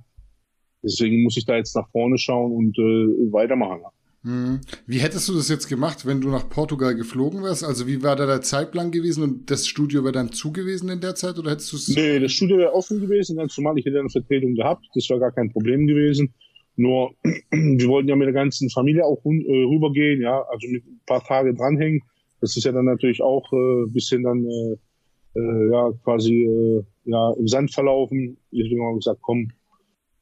Deswegen 0.84 1.24
muss 1.24 1.38
ich 1.38 1.46
da 1.46 1.56
jetzt 1.56 1.76
nach 1.76 1.90
vorne 1.90 2.18
schauen 2.18 2.52
und 2.52 2.78
äh, 2.78 3.32
weitermachen. 3.32 3.82
Hm. 4.24 4.60
Wie 4.86 5.00
hättest 5.00 5.30
du 5.30 5.34
das 5.36 5.48
jetzt 5.48 5.68
gemacht, 5.68 6.06
wenn 6.06 6.22
du 6.22 6.30
nach 6.30 6.50
Portugal 6.50 6.96
geflogen 6.96 7.44
wärst? 7.44 7.64
Also 7.64 7.88
wie 7.88 8.04
war 8.04 8.16
da 8.16 8.26
der 8.26 8.42
Zeitplan 8.42 8.92
gewesen 8.92 9.24
und 9.24 9.50
das 9.50 9.68
Studio 9.68 10.04
wäre 10.04 10.12
dann 10.12 10.32
zu 10.32 10.52
gewesen 10.52 10.90
in 10.90 11.00
der 11.00 11.16
Zeit 11.16 11.38
oder 11.38 11.52
hättest 11.52 11.72
du 11.72 11.78
es? 11.78 11.88
Nee, 11.88 12.20
das 12.20 12.34
Studio 12.34 12.58
wäre 12.58 12.74
offen 12.74 13.00
gewesen, 13.00 13.38
ganz 13.38 13.58
normal. 13.58 13.78
Ich 13.78 13.86
hätte 13.86 14.00
eine 14.00 14.10
Vertretung 14.10 14.56
gehabt. 14.56 14.86
Das 14.94 15.10
wäre 15.10 15.20
gar 15.20 15.32
kein 15.32 15.52
Problem 15.52 15.88
gewesen. 15.88 16.34
Nur, 16.76 17.14
wir 17.52 17.88
wollten 17.88 18.10
ja 18.10 18.16
mit 18.16 18.28
der 18.28 18.34
ganzen 18.34 18.70
Familie 18.70 19.06
auch 19.06 19.24
äh, 19.24 19.30
rübergehen, 19.30 20.22
ja, 20.22 20.42
also 20.42 20.68
mit 20.68 20.86
ein 20.86 21.00
paar 21.06 21.24
Tage 21.24 21.54
dranhängen. 21.54 22.02
Das 22.42 22.56
ist 22.56 22.64
ja 22.64 22.72
dann 22.72 22.86
natürlich 22.86 23.22
auch 23.22 23.52
äh, 23.52 23.88
bisschen 23.88 24.24
dann 24.24 24.46
äh, 24.46 25.40
äh, 25.40 25.72
ja 25.72 25.92
quasi 26.04 26.84
ja 27.06 27.34
im 27.34 27.48
Sand 27.48 27.74
verlaufen. 27.74 28.38
Deswegen 28.52 28.82
haben 28.82 28.94
wir 28.94 28.98
gesagt, 28.98 29.22
komm, 29.22 29.52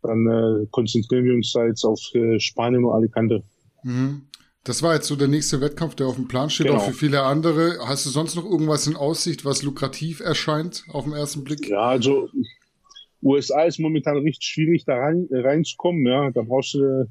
dann 0.01 0.67
konzentrieren 0.69 1.25
wir 1.25 1.34
uns 1.34 1.51
da 1.51 1.65
jetzt 1.65 1.84
auf 1.84 1.99
Spanien 2.38 2.86
und 2.86 2.93
Alicante. 2.93 3.41
Mhm. 3.84 4.28
Das 4.65 4.82
war 4.82 4.95
jetzt 4.95 5.08
so 5.08 5.15
der 5.15 5.28
nächste 5.28 5.62
Wettkampf, 5.62 5.93
der 5.93 6.08
auf 6.08 6.15
dem 6.15 6.28
Plan 6.28 6.49
steht, 6.49 6.67
genau. 6.67 6.80
auch 6.80 6.86
für 6.86 6.93
viele 6.93 7.21
andere. 7.21 7.78
Hast 7.88 8.06
du 8.08 8.10
sonst 8.10 8.36
noch 8.36 8.45
irgendwas 8.45 8.88
in 8.88 8.95
Aussicht, 8.95 9.45
was 9.45 9.62
lukrativ 9.62 10.21
erscheint 10.21 10.86
auf 10.91 11.04
den 11.04 11.13
ersten 11.13 11.43
Blick? 11.43 11.69
Ja, 11.69 11.82
also 11.82 12.30
USA 13.21 13.61
ist 13.63 13.80
momentan 13.80 14.18
richtig 14.18 14.47
schwierig, 14.47 14.84
da 14.86 14.95
rein, 14.95 15.28
reinzukommen. 15.32 16.05
Ja, 16.07 16.32
da 16.32 16.41
brauchst 16.41 16.74
du 16.74 16.84
eine 16.84 17.07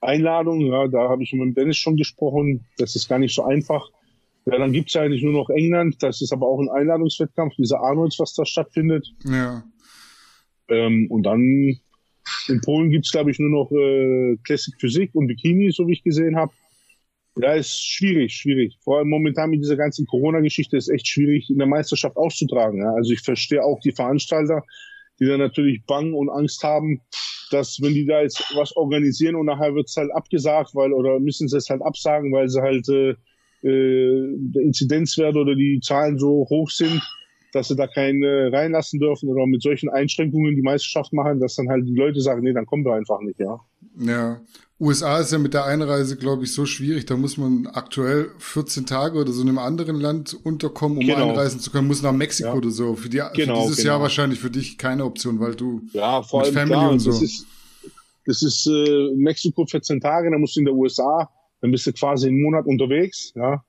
Einladung. 0.00 0.60
Ja, 0.60 0.88
da 0.88 1.08
habe 1.08 1.22
ich 1.22 1.32
mit 1.32 1.56
Dennis 1.56 1.76
schon 1.76 1.96
gesprochen. 1.96 2.66
Das 2.78 2.96
ist 2.96 3.08
gar 3.08 3.20
nicht 3.20 3.34
so 3.34 3.44
einfach. 3.44 3.88
Ja, 4.50 4.58
dann 4.58 4.72
gibt's 4.72 4.94
ja 4.94 5.02
eigentlich 5.02 5.22
nur 5.22 5.34
noch 5.34 5.50
England. 5.50 6.02
Das 6.02 6.22
ist 6.22 6.32
aber 6.32 6.46
auch 6.46 6.58
ein 6.58 6.70
Einladungswettkampf, 6.70 7.54
dieser 7.56 7.80
Arnolds, 7.80 8.18
was 8.18 8.32
da 8.34 8.46
stattfindet. 8.46 9.06
Ja. 9.24 9.62
Ähm, 10.68 11.06
und 11.10 11.24
dann 11.24 11.78
In 12.48 12.60
Polen 12.62 12.90
gibt's 12.90 13.10
glaube 13.10 13.30
ich, 13.30 13.38
nur 13.38 13.50
noch 13.50 13.70
äh, 13.72 14.36
Classic 14.44 14.74
Physik 14.78 15.14
und 15.14 15.26
Bikini, 15.26 15.70
so 15.70 15.86
wie 15.86 15.92
ich 15.92 16.02
gesehen 16.02 16.36
habe. 16.36 16.52
Ja, 17.36 17.52
ist 17.54 17.84
schwierig, 17.84 18.34
schwierig. 18.34 18.78
Vor 18.82 18.98
allem 18.98 19.08
momentan 19.10 19.50
mit 19.50 19.60
dieser 19.60 19.76
ganzen 19.76 20.06
Corona-Geschichte 20.06 20.76
ist 20.76 20.88
echt 20.88 21.06
schwierig, 21.06 21.50
in 21.50 21.58
der 21.58 21.66
Meisterschaft 21.66 22.16
auszutragen. 22.16 22.80
Ja. 22.80 22.92
Also 22.94 23.12
ich 23.12 23.20
verstehe 23.20 23.62
auch 23.62 23.80
die 23.80 23.92
Veranstalter, 23.92 24.62
die 25.20 25.26
dann 25.26 25.40
natürlich 25.40 25.84
Bang 25.86 26.14
und 26.14 26.30
Angst 26.30 26.62
haben, 26.62 27.00
dass 27.50 27.80
wenn 27.80 27.94
die 27.94 28.06
da 28.06 28.22
jetzt 28.22 28.42
was 28.56 28.74
organisieren 28.76 29.36
und 29.36 29.46
nachher 29.46 29.74
wird's 29.74 29.96
halt 29.96 30.10
abgesagt, 30.12 30.74
weil 30.74 30.92
oder 30.92 31.20
müssen 31.20 31.48
sie 31.48 31.56
es 31.58 31.68
halt 31.68 31.82
absagen, 31.82 32.32
weil 32.32 32.48
sie 32.48 32.60
halt 32.60 32.88
äh, 32.88 33.14
der 33.62 34.62
Inzidenzwert 34.62 35.36
oder 35.36 35.54
die 35.54 35.80
Zahlen 35.82 36.18
so 36.18 36.46
hoch 36.48 36.70
sind, 36.70 37.02
dass 37.52 37.68
sie 37.68 37.76
da 37.76 37.86
keinen 37.86 38.22
äh, 38.22 38.48
reinlassen 38.54 39.00
dürfen 39.00 39.28
oder 39.28 39.46
mit 39.46 39.62
solchen 39.62 39.88
Einschränkungen 39.88 40.54
die 40.54 40.62
Meisterschaft 40.62 41.12
machen, 41.12 41.40
dass 41.40 41.56
dann 41.56 41.68
halt 41.68 41.86
die 41.86 41.94
Leute 41.94 42.20
sagen, 42.20 42.42
nee, 42.42 42.52
dann 42.52 42.66
kommen 42.66 42.84
wir 42.84 42.94
einfach 42.94 43.20
nicht, 43.20 43.40
ja. 43.40 43.58
Ja. 43.98 44.40
USA 44.80 45.18
ist 45.18 45.32
ja 45.32 45.38
mit 45.38 45.54
der 45.54 45.64
Einreise, 45.64 46.16
glaube 46.16 46.44
ich, 46.44 46.52
so 46.52 46.64
schwierig. 46.64 47.04
Da 47.06 47.16
muss 47.16 47.36
man 47.36 47.66
aktuell 47.66 48.30
14 48.38 48.86
Tage 48.86 49.18
oder 49.18 49.32
so 49.32 49.42
in 49.42 49.48
einem 49.48 49.58
anderen 49.58 49.96
Land 49.96 50.36
unterkommen, 50.44 50.98
um 50.98 51.04
genau. 51.04 51.30
einreisen 51.30 51.58
zu 51.58 51.72
können. 51.72 51.88
Muss 51.88 52.00
nach 52.02 52.12
Mexiko 52.12 52.50
ja. 52.50 52.54
oder 52.54 52.70
so. 52.70 52.94
Für, 52.94 53.08
die, 53.08 53.20
genau, 53.34 53.62
für 53.62 53.62
dieses 53.62 53.78
genau. 53.78 53.88
Jahr 53.88 54.00
wahrscheinlich 54.02 54.38
für 54.38 54.50
dich 54.50 54.78
keine 54.78 55.04
Option, 55.04 55.40
weil 55.40 55.56
du 55.56 55.82
ja, 55.92 56.22
vor 56.22 56.44
allem 56.44 56.54
Family 56.54 56.78
klar, 56.78 56.90
und 56.92 57.00
so. 57.00 57.10
Das 57.10 57.22
ist, 57.22 57.46
das 58.24 58.42
ist 58.42 58.66
äh, 58.66 59.14
Mexiko 59.16 59.66
14 59.66 60.00
Tage, 60.00 60.30
dann 60.30 60.40
musst 60.40 60.54
du 60.54 60.60
in 60.60 60.66
der 60.66 60.74
USA, 60.74 61.28
dann 61.60 61.70
bist 61.70 61.86
du 61.86 61.92
quasi 61.92 62.28
einen 62.28 62.42
Monat 62.42 62.66
unterwegs. 62.66 63.32
Ja, 63.34 63.62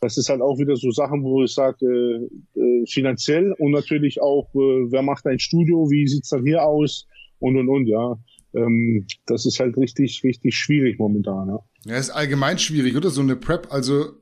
das 0.00 0.16
ist 0.18 0.28
halt 0.28 0.40
auch 0.40 0.58
wieder 0.58 0.76
so 0.76 0.90
Sachen, 0.90 1.22
wo 1.22 1.42
ich 1.42 1.54
sage, 1.54 1.86
äh, 1.86 2.60
äh, 2.60 2.86
finanziell 2.86 3.54
und 3.58 3.72
natürlich 3.72 4.20
auch, 4.20 4.48
äh, 4.54 4.90
wer 4.90 5.02
macht 5.02 5.26
ein 5.26 5.38
Studio, 5.38 5.90
wie 5.90 6.06
sieht's 6.06 6.30
dann 6.30 6.44
hier 6.44 6.62
aus 6.62 7.06
und 7.38 7.56
und 7.56 7.68
und, 7.68 7.86
ja 7.86 8.18
ähm, 8.54 9.06
das 9.26 9.46
ist 9.46 9.60
halt 9.60 9.76
richtig, 9.76 10.22
richtig 10.24 10.54
schwierig 10.54 10.98
momentan. 10.98 11.48
Ja. 11.48 11.58
ja, 11.86 11.96
ist 11.96 12.10
allgemein 12.10 12.58
schwierig, 12.58 12.96
oder? 12.96 13.10
So 13.10 13.20
eine 13.20 13.36
Prep, 13.36 13.68
also 13.70 14.12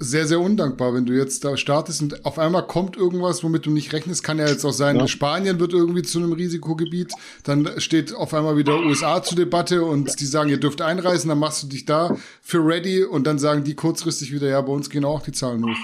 sehr, 0.00 0.26
sehr 0.26 0.40
undankbar, 0.40 0.94
wenn 0.94 1.06
du 1.06 1.12
jetzt 1.12 1.44
da 1.44 1.56
startest 1.56 2.02
und 2.02 2.24
auf 2.24 2.38
einmal 2.38 2.66
kommt 2.66 2.96
irgendwas, 2.96 3.42
womit 3.42 3.66
du 3.66 3.70
nicht 3.70 3.92
rechnest. 3.92 4.22
Kann 4.22 4.38
ja 4.38 4.46
jetzt 4.46 4.64
auch 4.64 4.72
sein, 4.72 4.96
ja. 4.96 5.08
Spanien 5.08 5.58
wird 5.58 5.72
irgendwie 5.72 6.02
zu 6.02 6.18
einem 6.18 6.32
Risikogebiet. 6.32 7.12
Dann 7.42 7.68
steht 7.78 8.14
auf 8.14 8.32
einmal 8.32 8.56
wieder 8.56 8.78
USA 8.78 9.22
zur 9.22 9.36
Debatte 9.36 9.84
und 9.84 10.20
die 10.20 10.24
sagen, 10.26 10.50
ihr 10.50 10.60
dürft 10.60 10.82
einreisen, 10.82 11.28
dann 11.28 11.38
machst 11.38 11.64
du 11.64 11.66
dich 11.66 11.84
da 11.84 12.16
für 12.42 12.64
ready 12.64 13.02
und 13.02 13.26
dann 13.26 13.38
sagen 13.38 13.64
die 13.64 13.74
kurzfristig 13.74 14.32
wieder, 14.32 14.48
ja, 14.48 14.60
bei 14.60 14.72
uns 14.72 14.88
gehen 14.88 15.04
auch 15.04 15.22
die 15.22 15.32
Zahlen 15.32 15.64
hoch. 15.64 15.76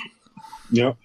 Ja, 0.70 0.96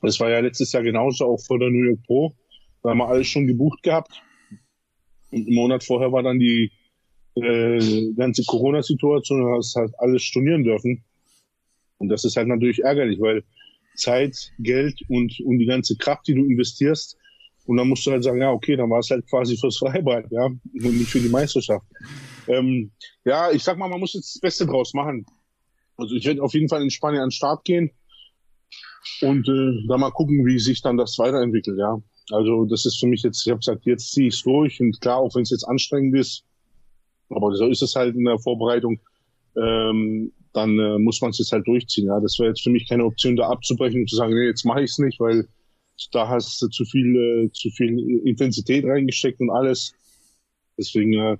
das 0.00 0.18
war 0.18 0.30
ja 0.30 0.40
letztes 0.40 0.72
Jahr 0.72 0.82
genauso, 0.82 1.26
auch 1.26 1.38
vor 1.38 1.58
der 1.58 1.68
New 1.70 1.84
York 1.84 2.02
Pro. 2.06 2.34
Da 2.82 2.90
haben 2.90 2.98
wir 2.98 3.08
alles 3.08 3.26
schon 3.26 3.46
gebucht 3.46 3.82
gehabt. 3.82 4.22
Und 5.30 5.46
einen 5.46 5.54
Monat 5.54 5.84
vorher 5.84 6.12
war 6.12 6.22
dann 6.22 6.38
die 6.38 6.72
äh, 7.34 8.12
ganze 8.14 8.42
Corona-Situation, 8.44 9.40
du 9.40 9.56
hast 9.56 9.76
halt 9.76 9.92
alles 9.98 10.22
stornieren 10.22 10.64
dürfen. 10.64 11.04
Und 12.02 12.08
das 12.08 12.24
ist 12.24 12.36
halt 12.36 12.48
natürlich 12.48 12.80
ärgerlich, 12.80 13.20
weil 13.20 13.44
Zeit, 13.94 14.36
Geld 14.58 15.00
und, 15.08 15.38
und 15.44 15.58
die 15.60 15.66
ganze 15.66 15.96
Kraft, 15.96 16.26
die 16.26 16.34
du 16.34 16.44
investierst, 16.44 17.16
und 17.66 17.76
dann 17.76 17.88
musst 17.88 18.04
du 18.04 18.10
halt 18.10 18.24
sagen, 18.24 18.40
ja, 18.40 18.50
okay, 18.50 18.74
dann 18.74 18.90
war 18.90 18.98
es 18.98 19.10
halt 19.10 19.24
quasi 19.30 19.56
fürs 19.56 19.78
Freibad, 19.78 20.24
ja, 20.32 20.46
und 20.46 20.58
nicht 20.72 21.10
für 21.10 21.20
die 21.20 21.28
Meisterschaft. 21.28 21.86
Ähm, 22.48 22.90
ja, 23.24 23.52
ich 23.52 23.62
sag 23.62 23.78
mal, 23.78 23.88
man 23.88 24.00
muss 24.00 24.14
jetzt 24.14 24.34
das 24.34 24.40
Beste 24.40 24.66
draus 24.66 24.94
machen. 24.94 25.24
Also 25.96 26.16
ich 26.16 26.26
werde 26.26 26.42
auf 26.42 26.54
jeden 26.54 26.68
Fall 26.68 26.82
in 26.82 26.90
Spanien 26.90 27.22
an 27.22 27.28
den 27.28 27.30
Start 27.30 27.64
gehen 27.64 27.92
und 29.20 29.48
äh, 29.48 29.86
da 29.86 29.96
mal 29.96 30.10
gucken, 30.10 30.44
wie 30.44 30.58
sich 30.58 30.82
dann 30.82 30.96
das 30.96 31.16
weiterentwickelt, 31.20 31.78
ja. 31.78 32.02
Also 32.32 32.64
das 32.64 32.84
ist 32.84 32.98
für 32.98 33.06
mich 33.06 33.22
jetzt, 33.22 33.46
ich 33.46 33.50
habe 33.50 33.60
gesagt, 33.60 33.86
jetzt 33.86 34.10
ziehe 34.10 34.26
ich 34.26 34.34
es 34.34 34.42
durch 34.42 34.80
und 34.80 35.00
klar, 35.00 35.18
auch 35.18 35.32
wenn 35.36 35.42
es 35.42 35.50
jetzt 35.50 35.68
anstrengend 35.68 36.16
ist, 36.16 36.44
aber 37.28 37.54
so 37.54 37.68
ist 37.68 37.82
es 37.82 37.94
halt 37.94 38.16
in 38.16 38.24
der 38.24 38.40
Vorbereitung, 38.40 38.98
ähm, 39.56 40.32
dann 40.52 40.78
äh, 40.78 40.98
muss 40.98 41.20
man 41.20 41.30
es 41.30 41.38
jetzt 41.38 41.52
halt 41.52 41.66
durchziehen. 41.66 42.06
Ja, 42.06 42.20
das 42.20 42.38
wäre 42.38 42.50
jetzt 42.50 42.62
für 42.62 42.70
mich 42.70 42.88
keine 42.88 43.04
Option, 43.04 43.36
da 43.36 43.48
abzubrechen 43.48 44.00
und 44.00 44.10
zu 44.10 44.16
sagen, 44.16 44.34
nee, 44.34 44.46
jetzt 44.46 44.64
mache 44.64 44.82
ich 44.82 44.90
es 44.90 44.98
nicht, 44.98 45.18
weil 45.20 45.46
da 46.12 46.28
hast 46.28 46.60
du 46.60 46.68
zu 46.68 46.84
viel, 46.84 47.16
äh, 47.16 47.52
zu 47.52 47.70
viel 47.70 48.20
Intensität 48.24 48.84
reingesteckt 48.84 49.40
und 49.40 49.50
alles. 49.50 49.94
Deswegen 50.78 51.12
äh, 51.14 51.36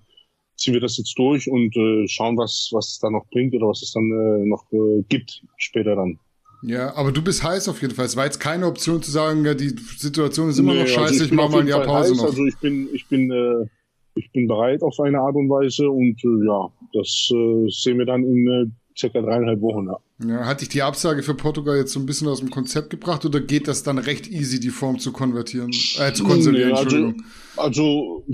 ziehen 0.57 0.75
wir 0.75 0.81
das 0.81 0.99
jetzt 0.99 1.19
durch 1.19 1.51
und 1.51 1.77
äh, 1.77 2.07
schauen, 2.09 2.37
was 2.37 2.71
was 2.73 2.93
es 2.93 2.99
da 2.99 3.11
noch 3.11 3.27
bringt 3.31 3.55
oder 3.55 3.69
was 3.69 3.83
es 3.83 3.93
dann 3.93 4.05
äh, 4.05 4.47
noch 4.47 4.65
äh, 4.73 5.03
gibt 5.09 5.43
später 5.57 5.97
dann. 5.97 6.19
Ja, 6.63 6.95
aber 6.95 7.11
du 7.11 7.23
bist 7.23 7.43
heiß 7.43 7.69
auf 7.69 7.83
jeden 7.83 7.95
Fall. 7.95 8.07
Es 8.07 8.17
war 8.17 8.25
jetzt 8.25 8.39
keine 8.39 8.67
Option 8.67 9.03
zu 9.03 9.11
sagen, 9.11 9.45
ja, 9.45 9.53
die 9.53 9.75
Situation 9.97 10.49
ist 10.49 10.59
immer 10.59 10.75
nee, 10.75 10.83
noch 10.83 10.87
also 10.87 10.95
scheiße, 10.95 11.13
also 11.13 11.25
ich, 11.25 11.31
ich 11.33 11.37
mache 11.37 11.51
mal 11.51 11.61
ein 11.63 11.67
Jahr 11.67 11.85
Pause 11.85 12.13
heiß. 12.13 12.19
noch. 12.19 12.27
Also 12.27 12.47
ich 12.47 12.57
bin, 12.59 12.89
ich 12.93 13.07
bin, 13.09 13.31
äh, 13.33 13.67
ich 14.15 14.31
bin 14.31 14.47
bereit 14.47 14.83
auf 14.83 14.99
eine 15.01 15.19
Art 15.19 15.35
und 15.35 15.49
Weise 15.49 15.91
und 15.91 16.23
äh, 16.23 16.47
ja, 16.47 16.71
das 16.93 17.31
äh, 17.33 17.69
sehen 17.69 17.99
wir 17.99 18.07
dann 18.07 18.23
in 18.23 18.49
äh, 18.49 18.67
circa 18.97 19.21
dreieinhalb 19.21 19.61
Wochen. 19.61 19.87
Ja. 19.87 20.29
ja, 20.29 20.47
hat 20.47 20.61
dich 20.61 20.69
die 20.69 20.83
Absage 20.83 21.23
für 21.23 21.35
Portugal 21.35 21.77
jetzt 21.77 21.93
so 21.93 22.01
ein 22.01 22.07
bisschen 22.07 22.29
aus 22.29 22.41
dem 22.41 22.51
Konzept 22.51 22.91
gebracht 22.91 23.25
oder 23.25 23.41
geht 23.41 23.69
das 23.69 23.83
dann 23.83 23.99
recht 23.99 24.29
easy, 24.29 24.61
die 24.61 24.71
Form 24.71 24.99
zu 24.99 25.13
konvertieren, 25.13 25.71
äh, 25.99 26.13
zu 26.13 26.25
konservieren? 26.25 26.71
Nee, 26.71 26.77
also, 26.77 27.15
also 27.57 28.25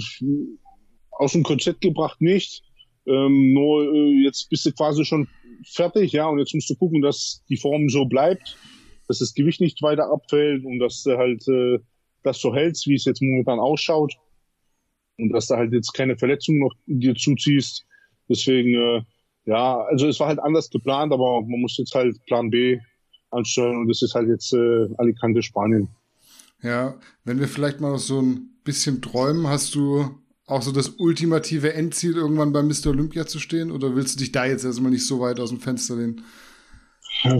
aus 1.11 1.32
dem 1.32 1.42
Konzept 1.42 1.80
gebracht 1.80 2.20
nicht. 2.20 2.62
Ähm, 3.06 3.54
nur 3.54 3.92
äh, 3.94 4.24
jetzt 4.24 4.50
bist 4.50 4.66
du 4.66 4.72
quasi 4.72 5.04
schon 5.04 5.28
fertig, 5.66 6.12
ja, 6.12 6.26
und 6.26 6.38
jetzt 6.38 6.54
musst 6.54 6.70
du 6.70 6.74
gucken, 6.76 7.02
dass 7.02 7.42
die 7.48 7.56
Form 7.56 7.88
so 7.88 8.04
bleibt, 8.04 8.56
dass 9.09 9.18
das 9.18 9.34
Gewicht 9.34 9.61
nicht 9.61 9.82
weiter 9.82 10.11
abfällt 10.11 10.64
und 10.64 10.78
dass 10.78 11.02
du 11.02 11.16
halt 11.16 11.46
äh, 11.48 11.78
das 12.22 12.40
so 12.40 12.54
hältst, 12.54 12.86
wie 12.86 12.94
es 12.94 13.04
jetzt 13.04 13.22
momentan 13.22 13.59
ausschaut. 13.59 14.14
Und 15.18 15.30
dass 15.30 15.48
du 15.48 15.56
halt 15.56 15.72
jetzt 15.72 15.92
keine 15.94 16.16
Verletzungen 16.16 16.61
noch 16.61 16.74
dir 16.86 17.14
zuziehst. 17.14 17.84
Deswegen, 18.28 18.74
äh, 18.74 19.02
ja, 19.49 19.80
also 19.80 20.07
es 20.07 20.20
war 20.20 20.28
halt 20.28 20.40
anders 20.40 20.68
geplant, 20.68 21.11
aber 21.11 21.40
man 21.40 21.61
muss 21.61 21.78
jetzt 21.78 21.94
halt 21.94 22.22
Plan 22.26 22.51
B 22.51 22.78
ansteuern 23.30 23.78
und 23.78 23.88
das 23.88 24.03
ist 24.03 24.14
halt 24.14 24.28
jetzt 24.28 24.53
äh, 24.53 24.88
Alicante, 24.99 25.42
Spanien. 25.42 25.88
Ja, 26.62 26.99
wenn 27.24 27.40
wir 27.40 27.49
vielleicht 27.49 27.80
mal 27.80 27.96
so 27.96 28.20
ein 28.20 28.51
bisschen 28.62 29.01
träumen, 29.01 29.46
hast 29.46 29.74
du 29.74 30.11
auch 30.44 30.61
so 30.61 30.70
das 30.70 30.90
ultimative 30.99 31.72
Endziel, 31.72 32.16
irgendwann 32.16 32.53
bei 32.53 32.62
Mr. 32.62 32.88
Olympia 32.88 33.26
zu 33.26 33.38
stehen? 33.38 33.70
Oder 33.70 33.96
willst 33.96 34.16
du 34.16 34.18
dich 34.18 34.32
da 34.32 34.44
jetzt 34.44 34.64
erstmal 34.64 34.90
nicht 34.90 35.07
so 35.07 35.20
weit 35.20 35.40
aus 35.40 35.49
dem 35.49 35.61
Fenster 35.61 35.96
lehnen? 35.96 36.22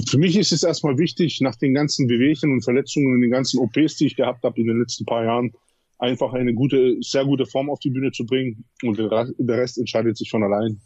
Für 0.09 0.19
mich 0.19 0.37
ist 0.37 0.53
es 0.53 0.63
erstmal 0.63 0.97
wichtig, 0.97 1.41
nach 1.43 1.57
den 1.57 1.75
ganzen 1.75 2.07
Bewegungen 2.07 2.55
und 2.55 2.65
Verletzungen 2.65 3.13
und 3.15 3.21
den 3.21 3.31
ganzen 3.31 3.61
OPs, 3.61 3.97
die 3.97 4.07
ich 4.07 4.17
gehabt 4.17 4.45
habe 4.45 4.59
in 4.59 4.67
den 4.67 4.81
letzten 4.81 5.05
paar 5.05 5.25
Jahren, 5.25 5.53
einfach 5.99 6.33
eine 6.33 6.55
gute, 6.55 6.97
sehr 7.01 7.27
gute 7.27 7.45
Form 7.45 7.69
auf 7.69 7.81
die 7.81 7.91
Bühne 7.91 8.13
zu 8.13 8.25
bringen. 8.25 8.65
Und 8.83 8.99
der 8.99 9.59
Rest 9.59 9.77
entscheidet 9.77 10.17
sich 10.17 10.31
von 10.31 10.43
allein. 10.43 10.81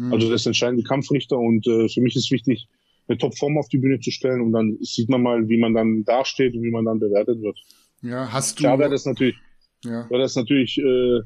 Hm. 0.00 0.12
Also 0.12 0.30
das 0.30 0.46
entscheiden 0.46 0.78
die 0.78 0.82
Kampfrichter 0.82 1.38
und 1.38 1.66
äh, 1.66 1.88
für 1.88 2.00
mich 2.00 2.16
ist 2.16 2.30
wichtig, 2.30 2.68
eine 3.06 3.18
Top-Form 3.18 3.58
auf 3.58 3.68
die 3.68 3.78
Bühne 3.78 4.00
zu 4.00 4.10
stellen 4.10 4.40
und 4.40 4.52
dann 4.52 4.78
sieht 4.80 5.08
man 5.10 5.22
mal, 5.22 5.48
wie 5.48 5.58
man 5.58 5.74
dann 5.74 6.04
dasteht 6.04 6.54
und 6.54 6.62
wie 6.62 6.70
man 6.70 6.86
dann 6.86 6.98
bewertet 6.98 7.42
wird. 7.42 7.58
Ja, 8.02 8.32
hast 8.32 8.58
du. 8.58 8.62
Klar 8.62 8.78
wäre 8.78 8.90
das 8.90 9.04
natürlich, 9.04 9.36
ja. 9.84 10.08
wäre 10.08 10.22
das 10.22 10.36
natürlich 10.36 10.78
äh, 10.78 11.18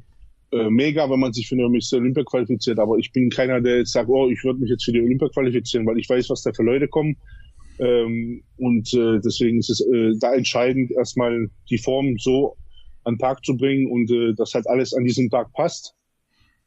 äh, 0.50 0.70
mega, 0.70 1.08
wenn 1.08 1.20
man 1.20 1.32
sich 1.32 1.48
für 1.48 1.54
eine 1.54 1.68
Mr. 1.68 1.98
Olympia 1.98 2.24
qualifiziert. 2.24 2.80
Aber 2.80 2.98
ich 2.98 3.12
bin 3.12 3.30
keiner, 3.30 3.60
der 3.60 3.78
jetzt 3.78 3.92
sagt, 3.92 4.08
oh, 4.08 4.28
ich 4.28 4.42
würde 4.42 4.60
mich 4.60 4.70
jetzt 4.70 4.84
für 4.84 4.92
die 4.92 5.00
Olympia 5.00 5.28
qualifizieren, 5.28 5.86
weil 5.86 5.98
ich 5.98 6.08
weiß, 6.08 6.28
was 6.30 6.42
da 6.42 6.52
für 6.52 6.64
Leute 6.64 6.88
kommen. 6.88 7.16
Ähm, 7.78 8.42
und 8.56 8.92
äh, 8.94 9.20
deswegen 9.20 9.58
ist 9.58 9.70
es 9.70 9.80
äh, 9.80 10.12
da 10.18 10.34
entscheidend, 10.34 10.90
erstmal 10.92 11.48
die 11.70 11.78
Form 11.78 12.16
so 12.18 12.56
an 13.04 13.14
den 13.14 13.18
Tag 13.18 13.44
zu 13.44 13.56
bringen 13.56 13.90
und 13.90 14.10
äh, 14.10 14.34
dass 14.34 14.54
halt 14.54 14.66
alles 14.66 14.94
an 14.94 15.04
diesem 15.04 15.28
Tag 15.28 15.52
passt. 15.52 15.94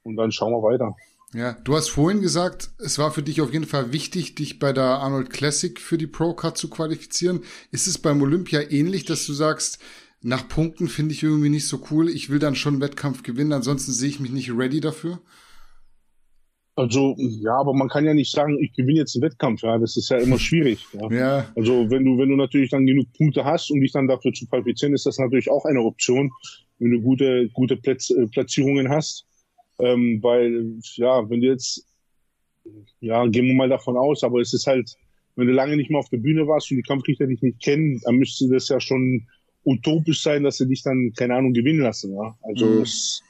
Und 0.03 0.15
dann 0.15 0.31
schauen 0.31 0.53
wir 0.53 0.61
weiter. 0.61 0.95
Ja, 1.33 1.57
du 1.63 1.75
hast 1.75 1.89
vorhin 1.89 2.21
gesagt, 2.21 2.69
es 2.79 2.97
war 2.99 3.11
für 3.11 3.21
dich 3.21 3.41
auf 3.41 3.51
jeden 3.51 3.65
Fall 3.65 3.91
wichtig, 3.91 4.35
dich 4.35 4.59
bei 4.59 4.71
der 4.71 4.83
Arnold 4.83 5.29
Classic 5.29 5.79
für 5.79 5.97
die 5.97 6.07
Pro 6.07 6.33
Card 6.33 6.57
zu 6.57 6.69
qualifizieren. 6.69 7.41
Ist 7.71 7.87
es 7.87 7.97
beim 7.97 8.21
Olympia 8.21 8.61
ähnlich, 8.71 9.03
dass 9.03 9.25
du 9.25 9.33
sagst, 9.33 9.79
nach 10.21 10.47
Punkten 10.47 10.87
finde 10.87 11.13
ich 11.13 11.23
irgendwie 11.23 11.49
nicht 11.49 11.67
so 11.67 11.81
cool. 11.91 12.09
Ich 12.09 12.29
will 12.29 12.39
dann 12.39 12.55
schon 12.55 12.75
einen 12.75 12.81
Wettkampf 12.81 13.23
gewinnen, 13.23 13.51
ansonsten 13.51 13.91
sehe 13.91 14.09
ich 14.09 14.19
mich 14.19 14.31
nicht 14.31 14.51
ready 14.51 14.79
dafür. 14.79 15.19
Also, 16.75 17.15
ja, 17.17 17.55
aber 17.55 17.73
man 17.73 17.89
kann 17.89 18.05
ja 18.05 18.13
nicht 18.13 18.31
sagen, 18.31 18.57
ich 18.61 18.71
gewinne 18.73 18.99
jetzt 18.99 19.15
einen 19.15 19.23
Wettkampf, 19.23 19.63
ja, 19.63 19.79
das 19.79 19.97
ist 19.97 20.09
ja 20.09 20.17
immer 20.17 20.37
schwierig. 20.37 20.85
Ja. 20.93 21.11
ja. 21.11 21.45
Also, 21.55 21.89
wenn 21.89 22.05
du, 22.05 22.17
wenn 22.19 22.29
du 22.29 22.35
natürlich 22.35 22.69
dann 22.69 22.85
genug 22.85 23.11
Punkte 23.13 23.43
hast, 23.43 23.71
um 23.71 23.81
dich 23.81 23.91
dann 23.91 24.07
dafür 24.07 24.31
zu 24.31 24.45
qualifizieren, 24.45 24.93
ist 24.93 25.07
das 25.07 25.17
natürlich 25.17 25.49
auch 25.49 25.65
eine 25.65 25.81
Option, 25.81 26.31
wenn 26.77 26.91
du 26.91 27.01
gute, 27.01 27.49
gute 27.49 27.77
Platz, 27.77 28.11
äh, 28.11 28.27
Platzierungen 28.27 28.89
hast. 28.89 29.26
Ähm, 29.79 30.19
weil, 30.21 30.79
ja, 30.95 31.29
wenn 31.29 31.41
du 31.41 31.47
jetzt, 31.47 31.85
ja, 32.99 33.25
gehen 33.27 33.45
wir 33.45 33.53
mal 33.53 33.69
davon 33.69 33.97
aus, 33.97 34.23
aber 34.23 34.41
es 34.41 34.53
ist 34.53 34.67
halt, 34.67 34.95
wenn 35.35 35.47
du 35.47 35.53
lange 35.53 35.77
nicht 35.77 35.89
mehr 35.89 35.99
auf 35.99 36.09
der 36.09 36.17
Bühne 36.17 36.47
warst 36.47 36.71
und 36.71 36.77
die 36.77 36.83
Kampfrichter 36.83 37.27
dich 37.27 37.41
nicht 37.41 37.61
kennen, 37.61 38.01
dann 38.03 38.15
müsste 38.15 38.49
das 38.49 38.69
ja 38.69 38.79
schon 38.79 39.27
utopisch 39.63 40.23
sein, 40.23 40.43
dass 40.43 40.57
sie 40.57 40.67
dich 40.67 40.81
dann, 40.81 41.13
keine 41.15 41.35
Ahnung, 41.35 41.53
gewinnen 41.53 41.81
lassen. 41.81 42.15
Ja? 42.15 42.35
Also 42.41 42.65
mhm. 42.65 42.79
das 42.79 43.21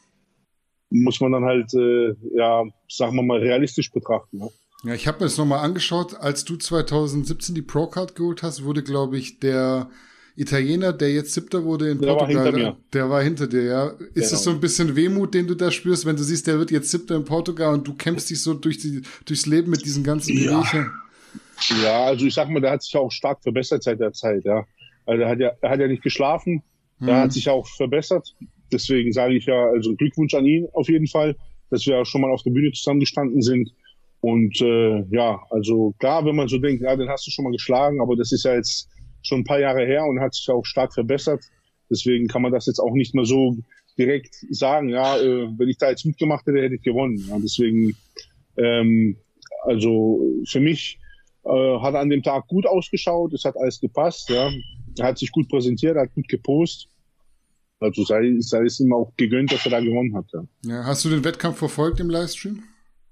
muss 0.89 1.20
man 1.20 1.34
dann 1.34 1.43
halt, 1.43 1.74
äh, 1.74 2.14
ja, 2.34 2.64
sagen 2.88 3.16
wir 3.16 3.24
mal, 3.24 3.39
realistisch 3.39 3.91
betrachten. 3.91 4.39
Ja, 4.39 4.48
ja 4.86 4.93
ich 4.93 5.08
habe 5.08 5.20
mir 5.20 5.26
das 5.26 5.38
nochmal 5.38 5.66
angeschaut. 5.66 6.16
Als 6.16 6.45
du 6.45 6.56
2017 6.56 7.56
die 7.56 7.62
Pro-Card 7.62 8.16
geholt 8.16 8.43
hast, 8.43 8.64
wurde, 8.64 8.84
glaube 8.84 9.18
ich, 9.18 9.39
der 9.39 9.89
Italiener, 10.38 10.94
der 10.94 11.12
jetzt 11.12 11.34
Siebter 11.34 11.64
wurde 11.64 11.90
in 11.90 12.00
Der 12.00 12.10
war 12.10 12.18
Portugal, 12.20 12.46
hinter 12.46 12.58
mir. 12.60 12.78
der 12.94 13.10
war 13.10 13.24
hinter 13.24 13.48
dir, 13.48 13.64
ja. 13.64 13.88
Ist 13.88 13.98
Genau. 14.14 14.26
es 14.34 14.44
so 14.44 14.50
ein 14.52 14.60
bisschen 14.60 14.96
Wehmut, 14.96 15.34
den 15.34 15.48
du 15.48 15.56
da 15.56 15.72
spürst, 15.72 16.06
wenn 16.06 16.16
du 16.16 16.24
siehst, 16.24 16.46
der 16.48 16.60
wird 16.60 16.70
jetzt 16.72 16.90
Siebter 16.92 17.16
in 17.16 17.26
Portugal 17.26 17.74
und 17.74 17.88
du 17.88 17.94
kämpfst 17.96 18.30
dich 18.30 18.42
so 18.42 18.54
durch 18.54 18.78
die, 18.78 19.02
durchs 19.26 19.46
Leben 19.48 19.72
mit 19.72 19.84
diesen 19.84 20.04
ganzen 20.04 20.38
Ja. 20.38 20.64
Ja, 21.84 22.06
also 22.06 22.26
ich 22.26 22.34
sag 22.36 22.50
mal, 22.50 22.60
der 22.62 22.72
hat 22.72 22.84
sich 22.84 22.96
auch 22.96 23.12
stark 23.12 23.42
verbessert 23.42 23.82
seit 23.84 24.00
der 24.00 24.14
Zeit, 24.14 24.44
ja. 24.46 24.64
Also 25.06 25.24
er 25.24 25.30
hat 25.30 25.40
ja, 25.40 25.52
er 25.62 25.70
hat 25.72 25.80
ja 25.80 25.88
nicht 25.88 26.04
geschlafen, 26.04 26.62
er 27.00 27.06
Mhm. 27.08 27.12
hat 27.22 27.34
sich 27.34 27.50
auch 27.50 27.68
verbessert. 27.68 28.36
Deswegen 28.72 29.12
sage 29.14 29.36
ich 29.36 29.46
ja, 29.46 29.66
also 29.70 29.96
Glückwunsch 29.96 30.34
an 30.36 30.46
ihn 30.46 30.68
auf 30.74 30.88
jeden 30.90 31.08
Fall, 31.08 31.36
dass 31.72 31.86
wir 31.86 32.06
schon 32.06 32.22
mal 32.22 32.32
auf 32.32 32.44
der 32.44 32.52
Bühne 32.52 32.72
zusammengestanden 32.74 33.42
sind. 33.42 33.72
Und 34.20 34.60
äh, 34.62 35.04
ja, 35.10 35.40
also 35.50 35.94
klar, 36.00 36.26
wenn 36.26 36.36
man 36.36 36.48
so 36.48 36.58
denkt, 36.58 36.82
ja, 36.84 36.96
den 36.96 37.08
hast 37.10 37.26
du 37.26 37.32
schon 37.32 37.46
mal 37.46 37.52
geschlagen, 37.52 38.02
aber 38.02 38.16
das 38.16 38.32
ist 38.32 38.44
ja 38.44 38.54
jetzt 38.56 38.90
schon 39.28 39.41
ein 39.41 39.45
paar 39.45 39.59
Jahre 39.59 39.86
her 39.86 40.05
und 40.05 40.19
hat 40.19 40.34
sich 40.34 40.49
auch 40.49 40.65
stark 40.65 40.93
verbessert. 40.93 41.43
Deswegen 41.89 42.28
kann 42.28 42.41
man 42.41 42.51
das 42.51 42.65
jetzt 42.65 42.80
auch 42.80 42.93
nicht 42.93 43.15
mehr 43.15 43.25
so 43.25 43.57
direkt 43.97 44.36
sagen, 44.51 44.89
ja, 44.89 45.17
äh, 45.17 45.47
wenn 45.57 45.69
ich 45.69 45.78
da 45.78 45.89
jetzt 45.89 46.05
mitgemacht 46.05 46.45
hätte, 46.45 46.61
hätte 46.61 46.75
ich 46.75 46.84
gewonnen. 46.84 47.17
Ja, 47.28 47.38
deswegen, 47.39 47.95
ähm, 48.57 49.17
also 49.63 50.21
für 50.47 50.59
mich 50.59 50.99
äh, 51.43 51.80
hat 51.80 51.95
an 51.95 52.09
dem 52.09 52.23
Tag 52.23 52.47
gut 52.47 52.65
ausgeschaut, 52.65 53.34
es 53.34 53.45
hat 53.45 53.57
alles 53.57 53.80
gepasst, 53.80 54.30
ja. 54.30 54.51
Er 54.99 55.07
hat 55.07 55.17
sich 55.17 55.32
gut 55.32 55.47
präsentiert, 55.49 55.95
er 55.95 56.03
hat 56.03 56.13
gut 56.13 56.28
gepostet. 56.28 56.89
Also 57.80 58.03
sei, 58.03 58.36
sei 58.39 58.63
es 58.63 58.80
ihm 58.80 58.91
auch 58.93 59.13
gegönnt, 59.17 59.51
dass 59.51 59.65
er 59.65 59.71
da 59.71 59.80
gewonnen 59.80 60.15
hat. 60.15 60.25
Ja. 60.34 60.43
Ja, 60.63 60.86
hast 60.86 61.05
du 61.05 61.09
den 61.09 61.23
Wettkampf 61.23 61.59
verfolgt 61.59 61.99
im 61.99 62.09
Livestream? 62.09 62.63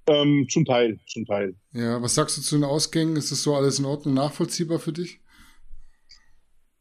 Ähm, 0.07 0.47
zum 0.49 0.66
Teil, 0.66 0.99
zum 1.07 1.26
Teil. 1.26 1.55
Ja, 1.72 2.01
was 2.01 2.16
sagst 2.16 2.38
du 2.38 2.41
zu 2.41 2.55
den 2.55 2.63
Ausgängen? 2.63 3.16
Ist 3.16 3.32
das 3.32 3.43
so 3.43 3.55
alles 3.55 3.80
in 3.80 3.86
Ordnung, 3.86 4.16
nachvollziehbar 4.16 4.80
für 4.80 4.93
dich? 4.93 5.20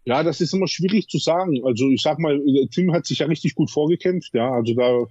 Ja, 0.05 0.23
das 0.23 0.41
ist 0.41 0.53
immer 0.53 0.69
schwierig 0.69 1.09
zu 1.09 1.19
sagen. 1.19 1.61
Also 1.65 1.89
ich 1.91 2.03
sag 2.03 2.19
mal, 2.19 2.41
Tim 2.73 2.93
hat 2.93 3.07
sich 3.07 3.21
ja 3.21 3.27
richtig 3.27 3.55
gut 3.55 3.71
vorgekämpft, 3.71 4.35
ja. 4.35 4.53
Also 4.53 4.75
da, 4.75 5.07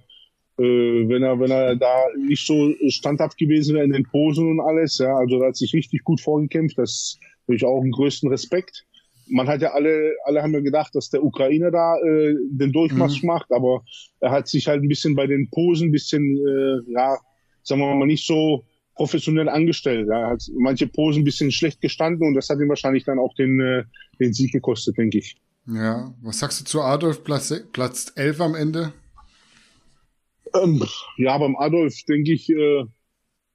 äh, 0.62 1.08
wenn 1.08 1.22
er, 1.22 1.40
wenn 1.40 1.50
er 1.50 1.76
da 1.76 1.94
nicht 2.16 2.46
so 2.46 2.72
standhaft 2.88 3.36
gewesen 3.36 3.74
wäre 3.74 3.84
in 3.84 3.92
den 3.92 4.04
Posen 4.04 4.48
und 4.48 4.60
alles, 4.60 4.98
ja, 4.98 5.16
also 5.16 5.40
da 5.40 5.46
hat 5.46 5.56
sich 5.56 5.74
richtig 5.74 6.04
gut 6.04 6.20
vorgekämpft. 6.20 6.78
Das 6.78 6.90
ist 6.90 7.18
natürlich 7.46 7.64
auch 7.64 7.80
einen 7.80 7.90
größten 7.90 8.28
Respekt. 8.30 8.84
Man 9.26 9.48
hat 9.48 9.62
ja 9.62 9.72
alle, 9.72 10.12
alle 10.24 10.42
haben 10.42 10.52
ja 10.52 10.60
gedacht, 10.60 10.94
dass 10.94 11.10
der 11.10 11.24
Ukrainer 11.24 11.70
da 11.70 11.96
äh, 11.96 12.34
den 12.50 12.72
Durchmarsch 12.72 13.22
macht, 13.22 13.50
aber 13.50 13.82
er 14.20 14.30
hat 14.30 14.48
sich 14.48 14.68
halt 14.68 14.82
ein 14.82 14.88
bisschen 14.88 15.16
bei 15.16 15.26
den 15.26 15.48
Posen 15.50 15.88
ein 15.88 15.92
bisschen, 15.92 16.22
äh, 16.22 16.92
ja, 16.92 17.16
sagen 17.62 17.80
wir 17.80 17.94
mal, 17.94 18.06
nicht 18.06 18.26
so 18.26 18.64
professionell 18.94 19.48
angestellt. 19.48 20.08
Er 20.08 20.28
hat 20.30 20.42
manche 20.56 20.86
Posen 20.86 21.22
ein 21.22 21.24
bisschen 21.24 21.50
schlecht 21.50 21.80
gestanden 21.80 22.28
und 22.28 22.34
das 22.34 22.48
hat 22.48 22.58
ihm 22.58 22.68
wahrscheinlich 22.68 23.04
dann 23.04 23.18
auch 23.18 23.34
den, 23.34 23.60
äh, 23.60 23.84
den 24.20 24.32
Sieg 24.32 24.52
gekostet, 24.52 24.96
denke 24.98 25.18
ich. 25.18 25.36
Ja, 25.66 26.12
was 26.22 26.38
sagst 26.38 26.60
du 26.60 26.64
zu 26.64 26.82
Adolf 26.82 27.24
Platz, 27.24 27.52
Platz 27.72 28.12
11 28.14 28.40
am 28.40 28.54
Ende? 28.54 28.92
Ähm, 30.54 30.82
ja, 31.16 31.36
beim 31.38 31.56
Adolf 31.56 31.94
denke 32.08 32.32
ich, 32.32 32.48
äh, 32.50 32.84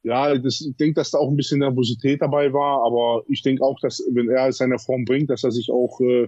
ja, 0.03 0.37
das, 0.37 0.61
ich 0.61 0.75
denke, 0.77 0.95
dass 0.95 1.11
da 1.11 1.19
auch 1.19 1.29
ein 1.29 1.37
bisschen 1.37 1.59
Nervosität 1.59 2.21
dabei 2.21 2.51
war, 2.51 2.85
aber 2.85 3.23
ich 3.27 3.41
denke 3.41 3.63
auch, 3.63 3.79
dass 3.81 4.01
wenn 4.11 4.29
er 4.29 4.51
seine 4.51 4.79
Form 4.79 5.05
bringt, 5.05 5.29
dass 5.29 5.43
er 5.43 5.51
sich 5.51 5.69
auch 5.71 5.99
äh, 6.01 6.27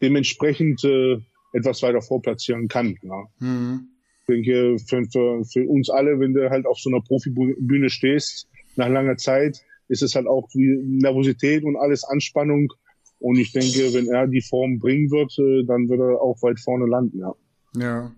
dementsprechend 0.00 0.84
äh, 0.84 1.18
etwas 1.52 1.82
weiter 1.82 2.02
vorplatzieren 2.02 2.68
kann. 2.68 2.96
Ja. 3.02 3.24
Hm. 3.38 3.88
Ich 4.26 4.34
denke, 4.34 4.78
für, 4.78 5.04
für, 5.04 5.44
für 5.44 5.68
uns 5.68 5.90
alle, 5.90 6.18
wenn 6.18 6.32
du 6.32 6.48
halt 6.48 6.66
auf 6.66 6.78
so 6.78 6.88
einer 6.88 7.02
Profibühne 7.02 7.90
stehst, 7.90 8.48
nach 8.76 8.88
langer 8.88 9.16
Zeit, 9.16 9.60
ist 9.88 10.02
es 10.02 10.14
halt 10.14 10.26
auch 10.26 10.48
wie 10.54 10.78
Nervosität 10.82 11.62
und 11.64 11.76
alles 11.76 12.04
Anspannung. 12.04 12.72
Und 13.18 13.38
ich 13.38 13.52
denke, 13.52 13.92
wenn 13.92 14.08
er 14.08 14.26
die 14.26 14.40
Form 14.40 14.78
bringen 14.78 15.10
wird, 15.10 15.38
äh, 15.38 15.66
dann 15.66 15.88
wird 15.88 16.00
er 16.00 16.20
auch 16.20 16.42
weit 16.42 16.58
vorne 16.58 16.86
landen, 16.86 17.18
ja. 17.18 17.34
Ja. 17.76 18.12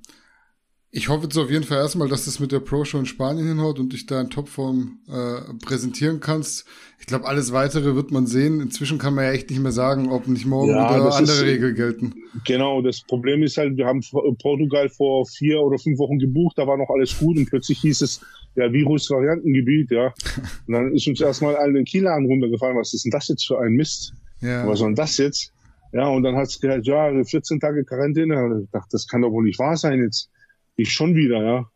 Ich 0.96 1.10
hoffe 1.10 1.24
jetzt 1.24 1.36
auf 1.36 1.50
jeden 1.50 1.64
Fall 1.64 1.76
erstmal, 1.76 2.08
dass 2.08 2.24
das 2.24 2.40
mit 2.40 2.52
der 2.52 2.60
Pro-Show 2.60 2.98
in 2.98 3.04
Spanien 3.04 3.46
hinhaut 3.46 3.78
und 3.78 3.92
dich 3.92 4.06
da 4.06 4.18
in 4.18 4.30
Topform 4.30 4.98
äh, 5.08 5.52
präsentieren 5.62 6.20
kannst. 6.20 6.64
Ich 6.98 7.06
glaube, 7.06 7.26
alles 7.26 7.52
weitere 7.52 7.94
wird 7.94 8.12
man 8.12 8.26
sehen. 8.26 8.62
Inzwischen 8.62 8.96
kann 8.96 9.14
man 9.14 9.26
ja 9.26 9.32
echt 9.32 9.50
nicht 9.50 9.60
mehr 9.60 9.72
sagen, 9.72 10.10
ob 10.10 10.26
nicht 10.26 10.46
morgen 10.46 10.70
Ja, 10.70 10.88
wieder 10.96 11.14
andere 11.14 11.22
ist- 11.22 11.42
Regeln 11.42 11.74
gelten. 11.74 12.14
Genau, 12.46 12.80
das 12.80 13.02
Problem 13.02 13.42
ist 13.42 13.58
halt, 13.58 13.76
wir 13.76 13.84
haben 13.84 14.00
Portugal 14.40 14.88
vor 14.88 15.26
vier 15.26 15.60
oder 15.60 15.76
fünf 15.78 15.98
Wochen 15.98 16.18
gebucht, 16.18 16.56
da 16.56 16.66
war 16.66 16.78
noch 16.78 16.88
alles 16.88 17.18
gut 17.18 17.36
und 17.36 17.44
plötzlich 17.44 17.78
hieß 17.80 18.00
es, 18.00 18.20
ja, 18.54 18.72
Virusvariantengebiet, 18.72 19.90
ja. 19.90 20.14
Und 20.66 20.72
dann 20.72 20.94
ist 20.94 21.06
uns 21.06 21.20
erstmal 21.20 21.56
allen 21.56 21.74
den 21.74 21.84
Kielhaken 21.84 22.24
runtergefallen, 22.24 22.74
was 22.78 22.94
ist 22.94 23.04
denn 23.04 23.10
das 23.10 23.28
jetzt 23.28 23.46
für 23.46 23.60
ein 23.60 23.72
Mist? 23.74 24.14
Ja. 24.40 24.66
Was 24.66 24.78
soll 24.78 24.88
denn 24.88 24.94
das 24.96 25.18
jetzt? 25.18 25.52
Ja, 25.92 26.08
und 26.08 26.22
dann 26.22 26.36
hat 26.36 26.48
es 26.48 26.58
gesagt, 26.58 26.86
ja, 26.86 27.12
14 27.22 27.60
Tage 27.60 27.84
Quarantäne. 27.84 28.62
Ich 28.64 28.70
dachte, 28.70 28.88
das 28.92 29.06
kann 29.06 29.20
doch 29.20 29.30
wohl 29.30 29.44
nicht 29.44 29.58
wahr 29.58 29.76
sein 29.76 30.00
jetzt. 30.02 30.30
Ich 30.76 30.92
schon 30.92 31.14
wieder, 31.14 31.42
ja. 31.42 31.70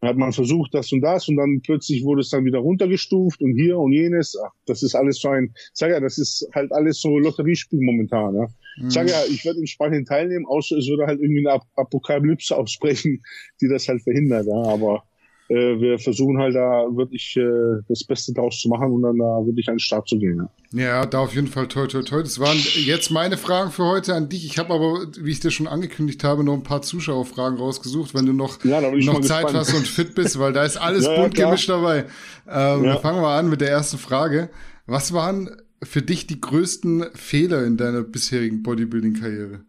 Dann 0.00 0.10
hat 0.10 0.16
man 0.16 0.32
versucht, 0.32 0.74
das 0.74 0.90
und 0.92 1.00
das 1.00 1.28
und 1.28 1.36
dann 1.36 1.60
plötzlich 1.62 2.04
wurde 2.04 2.22
es 2.22 2.30
dann 2.30 2.44
wieder 2.44 2.58
runtergestuft 2.58 3.40
und 3.40 3.54
hier 3.54 3.78
und 3.78 3.92
jenes. 3.92 4.36
Ach, 4.44 4.50
das 4.66 4.82
ist 4.82 4.96
alles 4.96 5.20
so 5.20 5.28
ein, 5.28 5.54
sag 5.74 5.90
ja, 5.90 6.00
das 6.00 6.18
ist 6.18 6.48
halt 6.54 6.72
alles 6.72 7.00
so 7.00 7.18
Lotteriespiel 7.18 7.80
momentan, 7.80 8.34
ja. 8.34 8.46
Mhm. 8.78 8.88
Ich 8.88 8.94
sag 8.94 9.08
ja, 9.08 9.22
ich 9.30 9.44
werde 9.44 9.60
in 9.60 9.66
Spanien 9.68 10.04
teilnehmen, 10.04 10.44
außer 10.46 10.76
es 10.76 10.88
würde 10.88 11.06
halt 11.06 11.20
irgendwie 11.20 11.46
eine 11.46 11.54
Ap 11.54 11.62
Apokalypse 11.76 12.56
ausbrechen, 12.56 13.22
die 13.60 13.68
das 13.68 13.86
halt 13.86 14.02
verhindert, 14.02 14.46
ja. 14.46 14.62
Aber 14.72 15.04
äh, 15.52 15.80
wir 15.80 15.98
versuchen 15.98 16.38
halt 16.38 16.54
da 16.54 16.86
wirklich 16.96 17.36
äh, 17.36 17.82
das 17.88 18.04
Beste 18.04 18.32
draus 18.32 18.60
zu 18.60 18.68
machen 18.68 18.90
und 18.92 19.02
dann 19.02 19.18
da 19.18 19.44
wirklich 19.44 19.68
an 19.68 19.74
den 19.74 19.80
Start 19.80 20.08
zu 20.08 20.18
gehen, 20.18 20.38
ja. 20.38 20.50
Ja, 20.82 21.06
da 21.06 21.18
auf 21.18 21.34
jeden 21.34 21.48
Fall 21.48 21.68
toi 21.68 21.86
toi 21.86 22.02
toi. 22.02 22.22
Das 22.22 22.38
waren 22.40 22.56
jetzt 22.86 23.10
meine 23.10 23.36
Fragen 23.36 23.70
für 23.70 23.84
heute 23.84 24.14
an 24.14 24.28
dich. 24.30 24.46
Ich 24.46 24.58
habe 24.58 24.72
aber, 24.72 25.06
wie 25.20 25.30
ich 25.30 25.40
dir 25.40 25.50
schon 25.50 25.66
angekündigt 25.66 26.24
habe, 26.24 26.42
noch 26.44 26.54
ein 26.54 26.62
paar 26.62 26.80
Zuschauerfragen 26.82 27.58
rausgesucht, 27.58 28.14
wenn 28.14 28.24
du 28.26 28.32
noch, 28.32 28.64
Ja, 28.64 28.80
noch 28.80 29.20
Zeit 29.20 29.44
gespannt. 29.44 29.54
hast 29.54 29.74
und 29.74 29.86
fit 29.86 30.14
bist, 30.14 30.38
weil 30.38 30.52
da 30.54 30.64
ist 30.64 30.78
alles 30.78 31.04
Ja, 31.06 31.20
bunt 31.20 31.34
gemischt 31.34 31.68
dabei. 31.68 32.06
Ähm, 32.48 32.84
Ja. 32.84 32.96
Fangen 32.98 33.20
wir 33.20 33.28
an 33.28 33.50
mit 33.50 33.60
der 33.60 33.70
ersten 33.70 33.98
Frage. 33.98 34.48
Was 34.86 35.12
waren 35.12 35.50
für 35.82 36.00
dich 36.00 36.26
die 36.26 36.40
größten 36.40 37.04
Fehler 37.14 37.64
in 37.66 37.76
deiner 37.76 38.02
bisherigen 38.02 38.62
Bodybuilding-Karriere? 38.62 39.60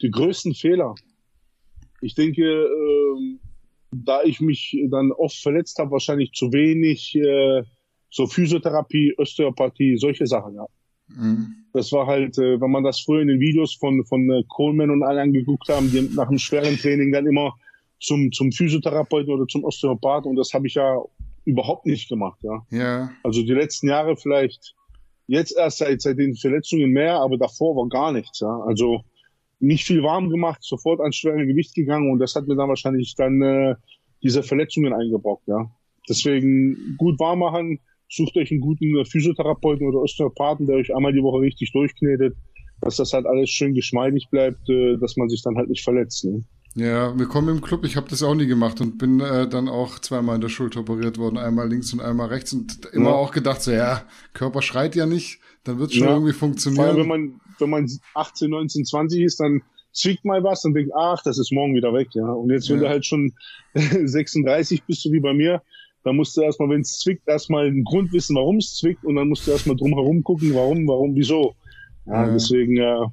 die 0.00 0.10
größten 0.10 0.54
Fehler. 0.54 0.94
Ich 2.00 2.14
denke, 2.16 2.42
ähm, 2.42 3.31
da 3.92 4.22
ich 4.22 4.40
mich 4.40 4.76
dann 4.90 5.12
oft 5.12 5.36
verletzt 5.36 5.78
habe, 5.78 5.92
wahrscheinlich 5.92 6.32
zu 6.32 6.52
wenig 6.52 7.14
äh, 7.14 7.62
so 8.10 8.26
Physiotherapie, 8.26 9.14
Osteopathie, 9.18 9.96
solche 9.96 10.26
Sachen. 10.26 10.54
Ja. 10.54 10.66
Mhm. 11.08 11.54
Das 11.72 11.92
war 11.92 12.06
halt, 12.06 12.38
äh, 12.38 12.60
wenn 12.60 12.70
man 12.70 12.84
das 12.84 13.00
früher 13.00 13.22
in 13.22 13.28
den 13.28 13.40
Videos 13.40 13.74
von 13.74 14.04
von 14.04 14.30
äh, 14.30 14.42
Coleman 14.48 14.90
und 14.90 15.02
allen 15.02 15.18
angeguckt 15.18 15.68
haben, 15.68 15.90
die 15.90 16.08
nach 16.14 16.28
einem 16.28 16.38
schweren 16.38 16.76
Training 16.76 17.12
dann 17.12 17.26
immer 17.26 17.54
zum 18.00 18.32
zum 18.32 18.52
Physiotherapeuten 18.52 19.32
oder 19.32 19.46
zum 19.46 19.64
Osteopathen 19.64 20.30
und 20.30 20.36
das 20.36 20.52
habe 20.54 20.66
ich 20.66 20.74
ja 20.74 21.00
überhaupt 21.44 21.86
nicht 21.86 22.08
gemacht. 22.08 22.40
Ja. 22.42 22.66
Ja, 22.70 23.10
Also 23.22 23.42
die 23.42 23.52
letzten 23.52 23.88
Jahre 23.88 24.16
vielleicht 24.16 24.74
jetzt 25.26 25.56
erst 25.56 25.78
seit, 25.78 26.00
seit 26.00 26.18
den 26.18 26.34
Verletzungen 26.34 26.90
mehr, 26.90 27.16
aber 27.16 27.36
davor 27.36 27.76
war 27.76 27.88
gar 27.88 28.12
nichts. 28.12 28.40
Ja. 28.40 28.60
Also 28.66 29.02
nicht 29.62 29.84
viel 29.86 30.02
warm 30.02 30.28
gemacht, 30.28 30.58
sofort 30.62 31.00
ans 31.00 31.16
schwere 31.16 31.46
Gewicht 31.46 31.74
gegangen 31.74 32.10
und 32.10 32.18
das 32.18 32.34
hat 32.34 32.46
mir 32.48 32.56
dann 32.56 32.68
wahrscheinlich 32.68 33.14
dann 33.16 33.40
äh, 33.42 33.74
diese 34.22 34.42
Verletzungen 34.42 34.92
eingebrockt. 34.92 35.46
Ja. 35.46 35.70
Deswegen 36.08 36.96
gut 36.98 37.18
warm 37.20 37.38
machen, 37.38 37.78
sucht 38.10 38.36
euch 38.36 38.50
einen 38.50 38.60
guten 38.60 38.96
äh, 38.98 39.04
Physiotherapeuten 39.04 39.86
oder 39.86 40.00
Osteopathen, 40.00 40.66
der 40.66 40.76
euch 40.76 40.94
einmal 40.94 41.12
die 41.12 41.22
Woche 41.22 41.40
richtig 41.40 41.72
durchknetet, 41.72 42.36
dass 42.80 42.96
das 42.96 43.12
halt 43.12 43.24
alles 43.26 43.50
schön 43.50 43.74
geschmeidig 43.74 44.28
bleibt, 44.30 44.68
äh, 44.68 44.96
dass 44.98 45.16
man 45.16 45.28
sich 45.28 45.42
dann 45.42 45.56
halt 45.56 45.68
nicht 45.68 45.82
verletzt. 45.84 46.24
Ne? 46.24 46.44
ja, 46.74 47.16
willkommen 47.18 47.50
im 47.56 47.60
Club. 47.60 47.84
Ich 47.84 47.96
habe 47.96 48.08
das 48.08 48.22
auch 48.22 48.34
nie 48.34 48.46
gemacht 48.46 48.80
und 48.80 48.98
bin 48.98 49.20
äh, 49.20 49.46
dann 49.48 49.68
auch 49.68 49.98
zweimal 50.00 50.34
in 50.36 50.40
der 50.40 50.48
Schulter 50.48 50.80
operiert 50.80 51.18
worden, 51.18 51.36
einmal 51.38 51.68
links 51.68 51.92
und 51.92 52.00
einmal 52.00 52.28
rechts 52.28 52.52
und 52.52 52.86
immer 52.94 53.10
Ja. 53.10 53.14
auch 53.16 53.30
gedacht, 53.30 53.62
so 53.62 53.70
ja, 53.70 54.02
Körper 54.32 54.62
schreit 54.62 54.96
ja 54.96 55.06
nicht, 55.06 55.38
dann 55.64 55.78
wird 55.78 55.92
schon 55.92 56.08
Ja. 56.08 56.14
irgendwie 56.14 56.32
Vor 56.32 56.48
allem, 56.48 56.54
funktionieren. 56.54 56.96
wenn 56.96 57.08
man, 57.08 57.40
wenn 57.58 57.70
man 57.70 57.88
18, 58.14 58.50
19, 58.50 58.84
20 58.84 59.22
ist, 59.22 59.40
dann 59.40 59.62
zwickt 59.92 60.24
mal 60.24 60.42
was 60.42 60.64
und 60.64 60.74
denkt, 60.74 60.92
ach, 60.96 61.22
das 61.22 61.38
ist 61.38 61.52
morgen 61.52 61.74
wieder 61.74 61.92
weg, 61.92 62.08
ja. 62.12 62.26
Und 62.26 62.50
jetzt, 62.50 62.68
wenn 62.70 62.76
Ja. 62.76 62.84
du 62.84 62.88
halt 62.88 63.06
schon 63.06 63.32
36 63.74 64.86
bist, 64.86 65.02
so 65.02 65.12
wie 65.12 65.20
bei 65.20 65.34
mir, 65.34 65.62
dann 66.04 66.16
musst 66.16 66.36
du 66.36 66.42
erstmal, 66.42 66.70
wenn 66.70 66.80
es 66.80 66.98
zwickt, 66.98 67.28
erstmal 67.28 67.66
einen 67.66 67.84
Grund 67.84 68.12
wissen, 68.12 68.34
warum 68.36 68.56
es 68.56 68.74
zwickt 68.74 69.04
und 69.04 69.14
dann 69.16 69.28
musst 69.28 69.46
du 69.46 69.52
erstmal 69.52 69.76
drum 69.76 69.94
herum 69.94 70.22
gucken, 70.24 70.52
warum, 70.54 70.86
warum, 70.88 71.14
wieso. 71.14 71.54
Ja, 72.06 72.26
Ja. 72.26 72.32
deswegen, 72.32 72.76
äh, 72.76 73.06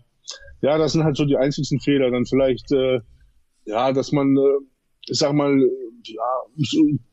ja, 0.61 0.77
das 0.77 0.93
sind 0.93 1.03
halt 1.03 1.15
so 1.17 1.25
die 1.25 1.37
einzigsten 1.37 1.79
Fehler. 1.79 2.11
Dann 2.11 2.25
vielleicht, 2.25 2.71
äh, 2.71 2.99
ja, 3.65 3.91
dass 3.93 4.11
man, 4.11 4.35
äh, 4.37 4.65
ich 5.07 5.19
sag 5.19 5.33
mal, 5.33 5.59
ja, 6.05 6.41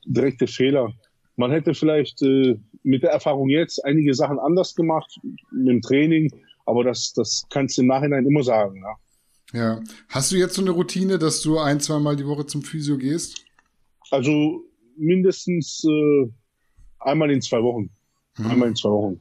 direkte 0.06 0.46
Fehler. 0.46 0.92
Man 1.36 1.50
hätte 1.50 1.74
vielleicht 1.74 2.22
äh, 2.22 2.56
mit 2.82 3.02
der 3.02 3.10
Erfahrung 3.10 3.48
jetzt 3.50 3.84
einige 3.84 4.14
Sachen 4.14 4.38
anders 4.38 4.74
gemacht 4.74 5.18
mit 5.52 5.68
dem 5.68 5.80
Training, 5.82 6.30
aber 6.66 6.84
das, 6.84 7.12
das 7.14 7.46
kannst 7.50 7.78
du 7.78 7.82
im 7.82 7.88
Nachhinein 7.88 8.26
immer 8.26 8.42
sagen. 8.42 8.82
Ja. 8.82 8.96
Ja. 9.52 9.80
Hast 10.08 10.32
du 10.32 10.36
jetzt 10.36 10.54
so 10.54 10.62
eine 10.62 10.72
Routine, 10.72 11.18
dass 11.18 11.40
du 11.40 11.58
ein, 11.58 11.80
zweimal 11.80 12.16
die 12.16 12.26
Woche 12.26 12.46
zum 12.46 12.62
Physio 12.62 12.98
gehst? 12.98 13.44
Also 14.10 14.64
mindestens 14.96 15.84
äh, 15.84 16.28
einmal 16.98 17.30
in 17.30 17.40
zwei 17.40 17.62
Wochen. 17.62 17.90
Mhm. 18.38 18.46
Einmal 18.46 18.68
in 18.68 18.76
zwei 18.76 18.90
Wochen. 18.90 19.20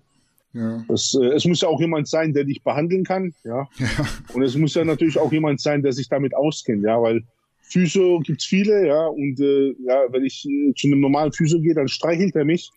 Ja. 0.53 0.83
Das, 0.87 1.13
äh, 1.13 1.27
es 1.27 1.45
muss 1.45 1.61
ja 1.61 1.67
auch 1.67 1.79
jemand 1.79 2.07
sein, 2.07 2.33
der 2.33 2.45
dich 2.45 2.63
behandeln 2.63 3.03
kann, 3.03 3.33
ja? 3.43 3.67
ja. 3.77 4.07
Und 4.33 4.41
es 4.41 4.55
muss 4.55 4.73
ja 4.73 4.85
natürlich 4.85 5.19
auch 5.19 5.31
jemand 5.31 5.61
sein, 5.61 5.81
der 5.81 5.93
sich 5.93 6.07
damit 6.07 6.33
auskennt, 6.33 6.83
ja, 6.83 7.01
weil 7.01 7.23
Physio 7.61 8.19
gibt's 8.19 8.45
viele, 8.45 8.87
ja, 8.87 9.07
und 9.07 9.39
äh, 9.39 9.75
ja, 9.85 10.05
wenn 10.11 10.23
ich 10.23 10.45
äh, 10.45 10.73
zu 10.75 10.87
einem 10.87 11.01
normalen 11.01 11.33
Physio 11.33 11.59
gehe, 11.59 11.73
dann 11.73 11.87
streichelt 11.87 12.35
er 12.35 12.45
mich, 12.45 12.71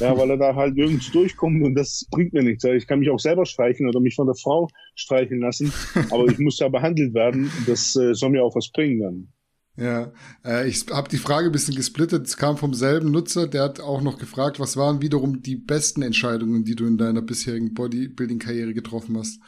ja, 0.00 0.16
weil 0.16 0.30
er 0.30 0.36
da 0.36 0.54
halt 0.54 0.74
nirgends 0.74 1.10
durchkommt 1.10 1.62
und 1.62 1.74
das 1.74 2.06
bringt 2.10 2.32
mir 2.32 2.42
nichts. 2.42 2.64
Ich 2.64 2.86
kann 2.86 2.98
mich 3.00 3.10
auch 3.10 3.20
selber 3.20 3.46
streichen 3.46 3.88
oder 3.88 4.00
mich 4.00 4.14
von 4.14 4.26
der 4.26 4.34
Frau 4.34 4.68
streicheln 4.94 5.40
lassen, 5.40 5.72
aber 6.10 6.26
ich 6.26 6.38
muss 6.38 6.58
ja 6.58 6.68
behandelt 6.68 7.14
werden. 7.14 7.50
Das 7.66 7.94
äh, 7.96 8.14
soll 8.14 8.30
mir 8.30 8.44
auch 8.44 8.54
was 8.54 8.70
bringen 8.70 9.00
dann. 9.00 9.28
Ja, 9.76 10.12
äh, 10.44 10.68
ich 10.68 10.86
habe 10.90 11.08
die 11.08 11.16
Frage 11.16 11.46
ein 11.46 11.52
bisschen 11.52 11.74
gesplittet. 11.74 12.26
Es 12.26 12.36
kam 12.36 12.56
vom 12.56 12.74
selben 12.74 13.10
Nutzer, 13.10 13.48
der 13.48 13.64
hat 13.64 13.80
auch 13.80 14.02
noch 14.02 14.18
gefragt, 14.18 14.60
was 14.60 14.76
waren 14.76 15.02
wiederum 15.02 15.42
die 15.42 15.56
besten 15.56 16.02
Entscheidungen, 16.02 16.64
die 16.64 16.76
du 16.76 16.86
in 16.86 16.96
deiner 16.96 17.22
bisherigen 17.22 17.74
Bodybuilding-Karriere 17.74 18.72
getroffen 18.72 19.18
hast? 19.18 19.40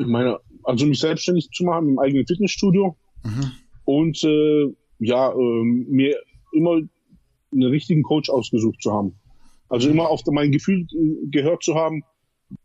Ich 0.00 0.06
meine, 0.06 0.40
also 0.64 0.86
mich 0.86 1.00
selbstständig 1.00 1.50
zu 1.50 1.64
machen 1.64 1.90
im 1.90 1.98
eigenen 1.98 2.26
Fitnessstudio 2.26 2.96
mhm. 3.22 3.52
und 3.84 4.24
äh, 4.24 4.74
ja, 4.98 5.30
äh, 5.30 5.64
mir 5.64 6.16
immer 6.52 6.80
einen 7.54 7.70
richtigen 7.70 8.02
Coach 8.02 8.28
ausgesucht 8.30 8.82
zu 8.82 8.92
haben. 8.92 9.14
Also 9.68 9.88
immer 9.88 10.08
auf 10.08 10.22
mein 10.26 10.52
Gefühl 10.52 10.86
äh, 10.92 11.28
gehört 11.30 11.62
zu 11.62 11.74
haben, 11.74 12.04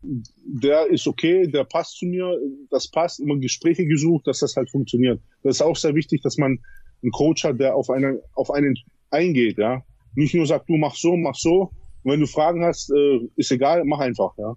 der 0.02 0.86
ist 0.86 1.06
okay, 1.06 1.46
der 1.46 1.64
passt 1.64 1.96
zu 1.98 2.06
mir, 2.06 2.38
das 2.70 2.88
passt, 2.88 3.20
immer 3.20 3.36
Gespräche 3.38 3.86
gesucht, 3.86 4.26
dass 4.26 4.40
das 4.40 4.56
halt 4.56 4.70
funktioniert. 4.70 5.20
Das 5.42 5.56
ist 5.56 5.62
auch 5.62 5.76
sehr 5.76 5.94
wichtig, 5.94 6.22
dass 6.22 6.36
man 6.36 6.58
einen 7.02 7.12
Coach 7.12 7.44
hat, 7.44 7.58
der 7.58 7.74
auf 7.74 7.90
einen, 7.90 8.20
auf 8.34 8.50
einen 8.50 8.74
eingeht, 9.10 9.58
ja. 9.58 9.82
Nicht 10.14 10.34
nur 10.34 10.46
sagt, 10.46 10.68
du 10.68 10.76
mach 10.76 10.94
so, 10.94 11.16
mach 11.16 11.34
so. 11.34 11.70
Und 12.02 12.12
wenn 12.12 12.20
du 12.20 12.26
Fragen 12.26 12.64
hast, 12.64 12.90
äh, 12.90 13.20
ist 13.36 13.50
egal, 13.50 13.84
mach 13.84 14.00
einfach, 14.00 14.36
ja. 14.38 14.54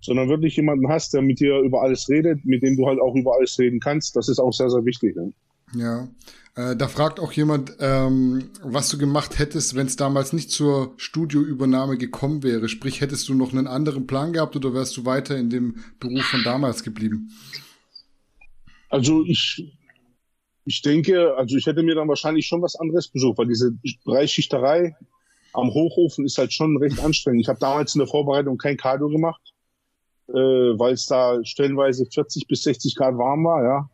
Sondern 0.00 0.28
wirklich 0.28 0.56
jemanden 0.56 0.88
hast, 0.88 1.14
der 1.14 1.22
mit 1.22 1.40
dir 1.40 1.58
über 1.60 1.82
alles 1.82 2.08
redet, 2.08 2.44
mit 2.44 2.62
dem 2.62 2.76
du 2.76 2.86
halt 2.86 3.00
auch 3.00 3.14
über 3.16 3.34
alles 3.34 3.58
reden 3.58 3.80
kannst. 3.80 4.14
Das 4.16 4.28
ist 4.28 4.38
auch 4.38 4.52
sehr, 4.52 4.70
sehr 4.70 4.84
wichtig. 4.84 5.16
Ja. 5.16 5.24
Ja, 5.74 6.08
äh, 6.58 6.74
da 6.74 6.88
fragt 6.88 7.20
auch 7.20 7.32
jemand, 7.32 7.76
ähm, 7.78 8.50
was 8.62 8.88
du 8.88 8.98
gemacht 8.98 9.38
hättest, 9.38 9.76
wenn 9.76 9.86
es 9.86 9.96
damals 9.96 10.32
nicht 10.32 10.50
zur 10.50 10.94
Studioübernahme 10.96 11.98
gekommen 11.98 12.42
wäre. 12.42 12.68
Sprich, 12.68 13.00
hättest 13.00 13.28
du 13.28 13.34
noch 13.34 13.52
einen 13.52 13.66
anderen 13.66 14.06
Plan 14.06 14.32
gehabt 14.32 14.56
oder 14.56 14.74
wärst 14.74 14.96
du 14.96 15.04
weiter 15.04 15.36
in 15.36 15.50
dem 15.50 15.76
Beruf 16.00 16.24
von 16.24 16.42
damals 16.42 16.82
geblieben? 16.82 17.30
Also 18.88 19.24
ich, 19.24 19.72
ich 20.64 20.82
denke, 20.82 21.36
also 21.36 21.56
ich 21.56 21.66
hätte 21.66 21.82
mir 21.82 21.94
dann 21.94 22.08
wahrscheinlich 22.08 22.46
schon 22.46 22.62
was 22.62 22.74
anderes 22.74 23.08
besucht, 23.08 23.38
weil 23.38 23.46
diese 23.46 23.72
Dreischichterei 24.04 24.96
am 25.52 25.72
Hochofen 25.72 26.24
ist 26.24 26.38
halt 26.38 26.52
schon 26.52 26.76
recht 26.78 26.98
anstrengend. 27.00 27.42
Ich 27.42 27.48
habe 27.48 27.60
damals 27.60 27.94
in 27.94 28.00
der 28.00 28.08
Vorbereitung 28.08 28.58
kein 28.58 28.76
Cardio 28.76 29.08
gemacht, 29.08 29.54
äh, 30.28 30.32
weil 30.32 30.94
es 30.94 31.06
da 31.06 31.38
stellenweise 31.44 32.06
40 32.06 32.46
bis 32.48 32.62
60 32.62 32.96
Grad 32.96 33.16
warm 33.16 33.44
war, 33.44 33.62
ja. 33.62 33.90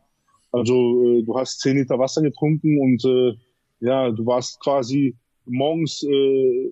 Also 0.55 1.03
äh, 1.03 1.23
du 1.23 1.37
hast 1.37 1.59
zehn 1.59 1.77
Liter 1.77 1.99
Wasser 1.99 2.21
getrunken 2.21 2.79
und 2.79 3.03
äh, 3.03 3.33
ja, 3.81 4.09
du 4.09 4.25
warst 4.25 4.59
quasi 4.61 5.17
morgens, 5.45 6.01
äh, 6.03 6.71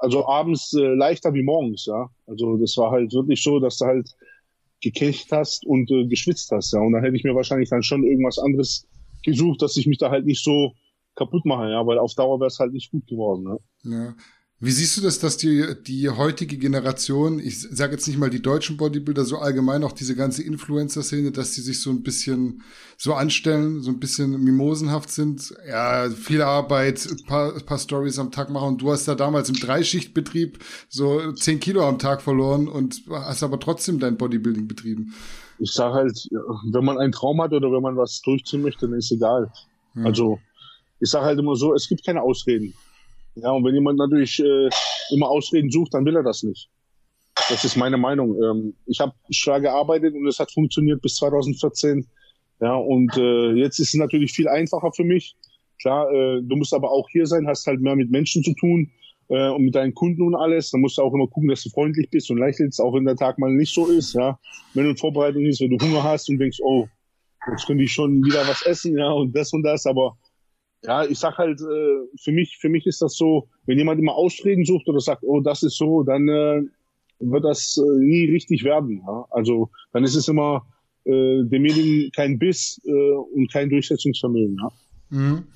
also 0.00 0.26
abends 0.26 0.72
äh, 0.74 0.94
leichter 0.94 1.34
wie 1.34 1.42
morgens, 1.42 1.86
ja. 1.86 2.08
Also 2.26 2.56
das 2.58 2.76
war 2.76 2.92
halt 2.92 3.12
wirklich 3.12 3.42
so, 3.42 3.58
dass 3.58 3.78
du 3.78 3.86
halt 3.86 4.08
gekecht 4.80 5.32
hast 5.32 5.66
und 5.66 5.90
äh, 5.90 6.06
geschwitzt 6.06 6.50
hast, 6.52 6.72
ja. 6.72 6.80
Und 6.80 6.92
da 6.92 7.00
hätte 7.00 7.16
ich 7.16 7.24
mir 7.24 7.34
wahrscheinlich 7.34 7.70
dann 7.70 7.82
schon 7.82 8.04
irgendwas 8.04 8.38
anderes 8.38 8.86
gesucht, 9.24 9.62
dass 9.62 9.76
ich 9.76 9.86
mich 9.86 9.98
da 9.98 10.10
halt 10.10 10.24
nicht 10.24 10.42
so 10.42 10.72
kaputt 11.16 11.44
mache, 11.44 11.70
ja, 11.70 11.84
weil 11.84 11.98
auf 11.98 12.14
Dauer 12.14 12.38
wäre 12.38 12.48
es 12.48 12.58
halt 12.58 12.72
nicht 12.72 12.90
gut 12.92 13.06
geworden. 13.08 13.44
Ne? 13.44 13.58
Ja. 13.82 14.14
Wie 14.64 14.70
siehst 14.70 14.96
du 14.96 15.00
das, 15.00 15.18
dass 15.18 15.36
die, 15.38 15.74
die 15.88 16.08
heutige 16.08 16.56
Generation, 16.56 17.40
ich 17.40 17.62
sage 17.62 17.94
jetzt 17.94 18.06
nicht 18.06 18.16
mal 18.16 18.30
die 18.30 18.40
deutschen 18.40 18.76
Bodybuilder, 18.76 19.24
so 19.24 19.38
allgemein 19.38 19.82
auch 19.82 19.90
diese 19.90 20.14
ganze 20.14 20.44
Influencer-Szene, 20.44 21.32
dass 21.32 21.50
die 21.50 21.62
sich 21.62 21.82
so 21.82 21.90
ein 21.90 22.04
bisschen 22.04 22.62
so 22.96 23.14
anstellen, 23.14 23.80
so 23.80 23.90
ein 23.90 23.98
bisschen 23.98 24.40
mimosenhaft 24.40 25.10
sind, 25.10 25.52
ja, 25.68 26.08
viel 26.10 26.42
Arbeit, 26.42 27.08
paar, 27.26 27.58
paar 27.58 27.78
Stories 27.78 28.20
am 28.20 28.30
Tag 28.30 28.50
machen. 28.50 28.68
Und 28.68 28.82
du 28.82 28.92
hast 28.92 29.08
da 29.08 29.16
damals 29.16 29.48
im 29.48 29.56
Dreischichtbetrieb 29.56 30.60
so 30.88 31.32
zehn 31.32 31.58
Kilo 31.58 31.84
am 31.84 31.98
Tag 31.98 32.22
verloren 32.22 32.68
und 32.68 33.02
hast 33.10 33.42
aber 33.42 33.58
trotzdem 33.58 33.98
dein 33.98 34.16
Bodybuilding 34.16 34.68
betrieben. 34.68 35.12
Ich 35.58 35.72
sage 35.72 35.94
halt, 35.94 36.28
wenn 36.70 36.84
man 36.84 36.98
einen 36.98 37.10
Traum 37.10 37.42
hat 37.42 37.52
oder 37.52 37.72
wenn 37.72 37.82
man 37.82 37.96
was 37.96 38.22
durchziehen 38.22 38.62
möchte, 38.62 38.86
dann 38.86 38.96
ist 38.96 39.10
egal. 39.10 39.50
Ja. 39.96 40.04
Also 40.04 40.38
ich 41.00 41.10
sage 41.10 41.24
halt 41.24 41.40
immer 41.40 41.56
so, 41.56 41.74
es 41.74 41.88
gibt 41.88 42.06
keine 42.06 42.22
Ausreden. 42.22 42.74
Ja, 43.34 43.50
und 43.50 43.64
wenn 43.64 43.74
jemand 43.74 43.98
natürlich 43.98 44.38
äh, 44.40 44.68
immer 45.10 45.28
Ausreden 45.28 45.70
sucht, 45.70 45.94
dann 45.94 46.04
will 46.04 46.16
er 46.16 46.22
das 46.22 46.42
nicht. 46.42 46.68
Das 47.48 47.64
ist 47.64 47.76
meine 47.76 47.96
Meinung. 47.96 48.36
Ähm, 48.42 48.74
ich 48.86 49.00
habe 49.00 49.12
schwer 49.30 49.60
gearbeitet 49.60 50.14
und 50.14 50.26
es 50.26 50.38
hat 50.38 50.52
funktioniert 50.52 51.00
bis 51.00 51.16
2014. 51.16 52.06
Ja, 52.60 52.74
und 52.74 53.16
äh, 53.16 53.52
jetzt 53.52 53.78
ist 53.78 53.88
es 53.88 53.94
natürlich 53.94 54.32
viel 54.32 54.48
einfacher 54.48 54.92
für 54.92 55.04
mich. 55.04 55.34
Klar, 55.80 56.12
äh, 56.12 56.42
du 56.42 56.56
musst 56.56 56.74
aber 56.74 56.90
auch 56.90 57.08
hier 57.10 57.26
sein, 57.26 57.46
hast 57.46 57.66
halt 57.66 57.80
mehr 57.80 57.96
mit 57.96 58.10
Menschen 58.10 58.44
zu 58.44 58.54
tun 58.54 58.90
äh, 59.28 59.48
und 59.48 59.64
mit 59.64 59.74
deinen 59.74 59.94
Kunden 59.94 60.22
und 60.22 60.34
alles. 60.34 60.70
Da 60.70 60.78
musst 60.78 60.98
du 60.98 61.02
auch 61.02 61.12
immer 61.12 61.26
gucken, 61.26 61.48
dass 61.48 61.62
du 61.62 61.70
freundlich 61.70 62.08
bist 62.10 62.30
und 62.30 62.38
lächelst, 62.38 62.80
auch 62.80 62.94
wenn 62.94 63.04
der 63.04 63.16
Tag 63.16 63.38
mal 63.38 63.50
nicht 63.50 63.74
so 63.74 63.86
ist. 63.86 64.14
Ja, 64.14 64.38
wenn 64.74 64.84
du 64.84 64.90
in 64.90 64.96
Vorbereitung 64.96 65.42
bist, 65.42 65.60
wenn 65.60 65.76
du 65.76 65.84
Hunger 65.84 66.04
hast 66.04 66.28
und 66.28 66.38
denkst, 66.38 66.58
oh, 66.62 66.86
jetzt 67.50 67.66
könnte 67.66 67.82
ich 67.82 67.92
schon 67.92 68.22
wieder 68.24 68.46
was 68.46 68.62
essen, 68.66 68.96
ja, 68.96 69.10
und 69.10 69.34
das 69.34 69.52
und 69.52 69.62
das, 69.62 69.86
aber 69.86 70.16
ja, 70.82 71.04
ich 71.04 71.18
sag 71.18 71.38
halt, 71.38 71.60
äh, 71.60 72.18
für 72.20 72.32
mich, 72.32 72.58
für 72.60 72.68
mich 72.68 72.86
ist 72.86 73.02
das 73.02 73.14
so, 73.14 73.48
wenn 73.66 73.78
jemand 73.78 74.00
immer 74.00 74.14
Ausreden 74.14 74.64
sucht 74.64 74.88
oder 74.88 75.00
sagt, 75.00 75.22
oh, 75.22 75.40
das 75.40 75.62
ist 75.62 75.76
so, 75.76 76.02
dann 76.02 76.28
äh, 76.28 76.62
wird 77.20 77.44
das 77.44 77.78
äh, 77.78 78.04
nie 78.04 78.30
richtig 78.30 78.64
werden. 78.64 79.02
Ja? 79.06 79.26
Also 79.30 79.70
dann 79.92 80.04
ist 80.04 80.16
es 80.16 80.28
immer 80.28 80.66
äh, 81.04 81.44
demjenigen 81.44 82.10
kein 82.12 82.38
Biss 82.38 82.80
äh, 82.84 82.90
und 82.90 83.52
kein 83.52 83.70
Durchsetzungsvermögen. 83.70 84.58
Ja? 84.58 84.72
Mhm. 85.10 85.46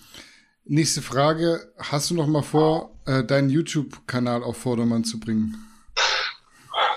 Nächste 0.64 1.02
Frage: 1.02 1.72
Hast 1.78 2.10
du 2.10 2.14
noch 2.14 2.26
mal 2.26 2.42
vor, 2.42 2.90
äh, 3.06 3.24
deinen 3.24 3.50
YouTube-Kanal 3.50 4.42
auf 4.42 4.56
Vordermann 4.56 5.04
zu 5.04 5.18
bringen? 5.18 5.56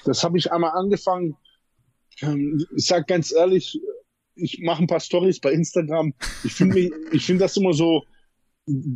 Das 0.05 0.23
habe 0.23 0.37
ich 0.37 0.51
einmal 0.51 0.71
angefangen. 0.71 1.35
Ähm, 2.21 2.63
ich 2.75 2.85
sag 2.85 3.07
ganz 3.07 3.31
ehrlich, 3.31 3.79
ich 4.35 4.59
mache 4.63 4.83
ein 4.83 4.87
paar 4.87 4.99
Stories 4.99 5.39
bei 5.39 5.51
Instagram. 5.51 6.13
Ich 6.43 6.53
finde 6.53 6.89
ich 7.11 7.25
finde 7.25 7.43
das 7.43 7.57
immer 7.57 7.73
so 7.73 8.03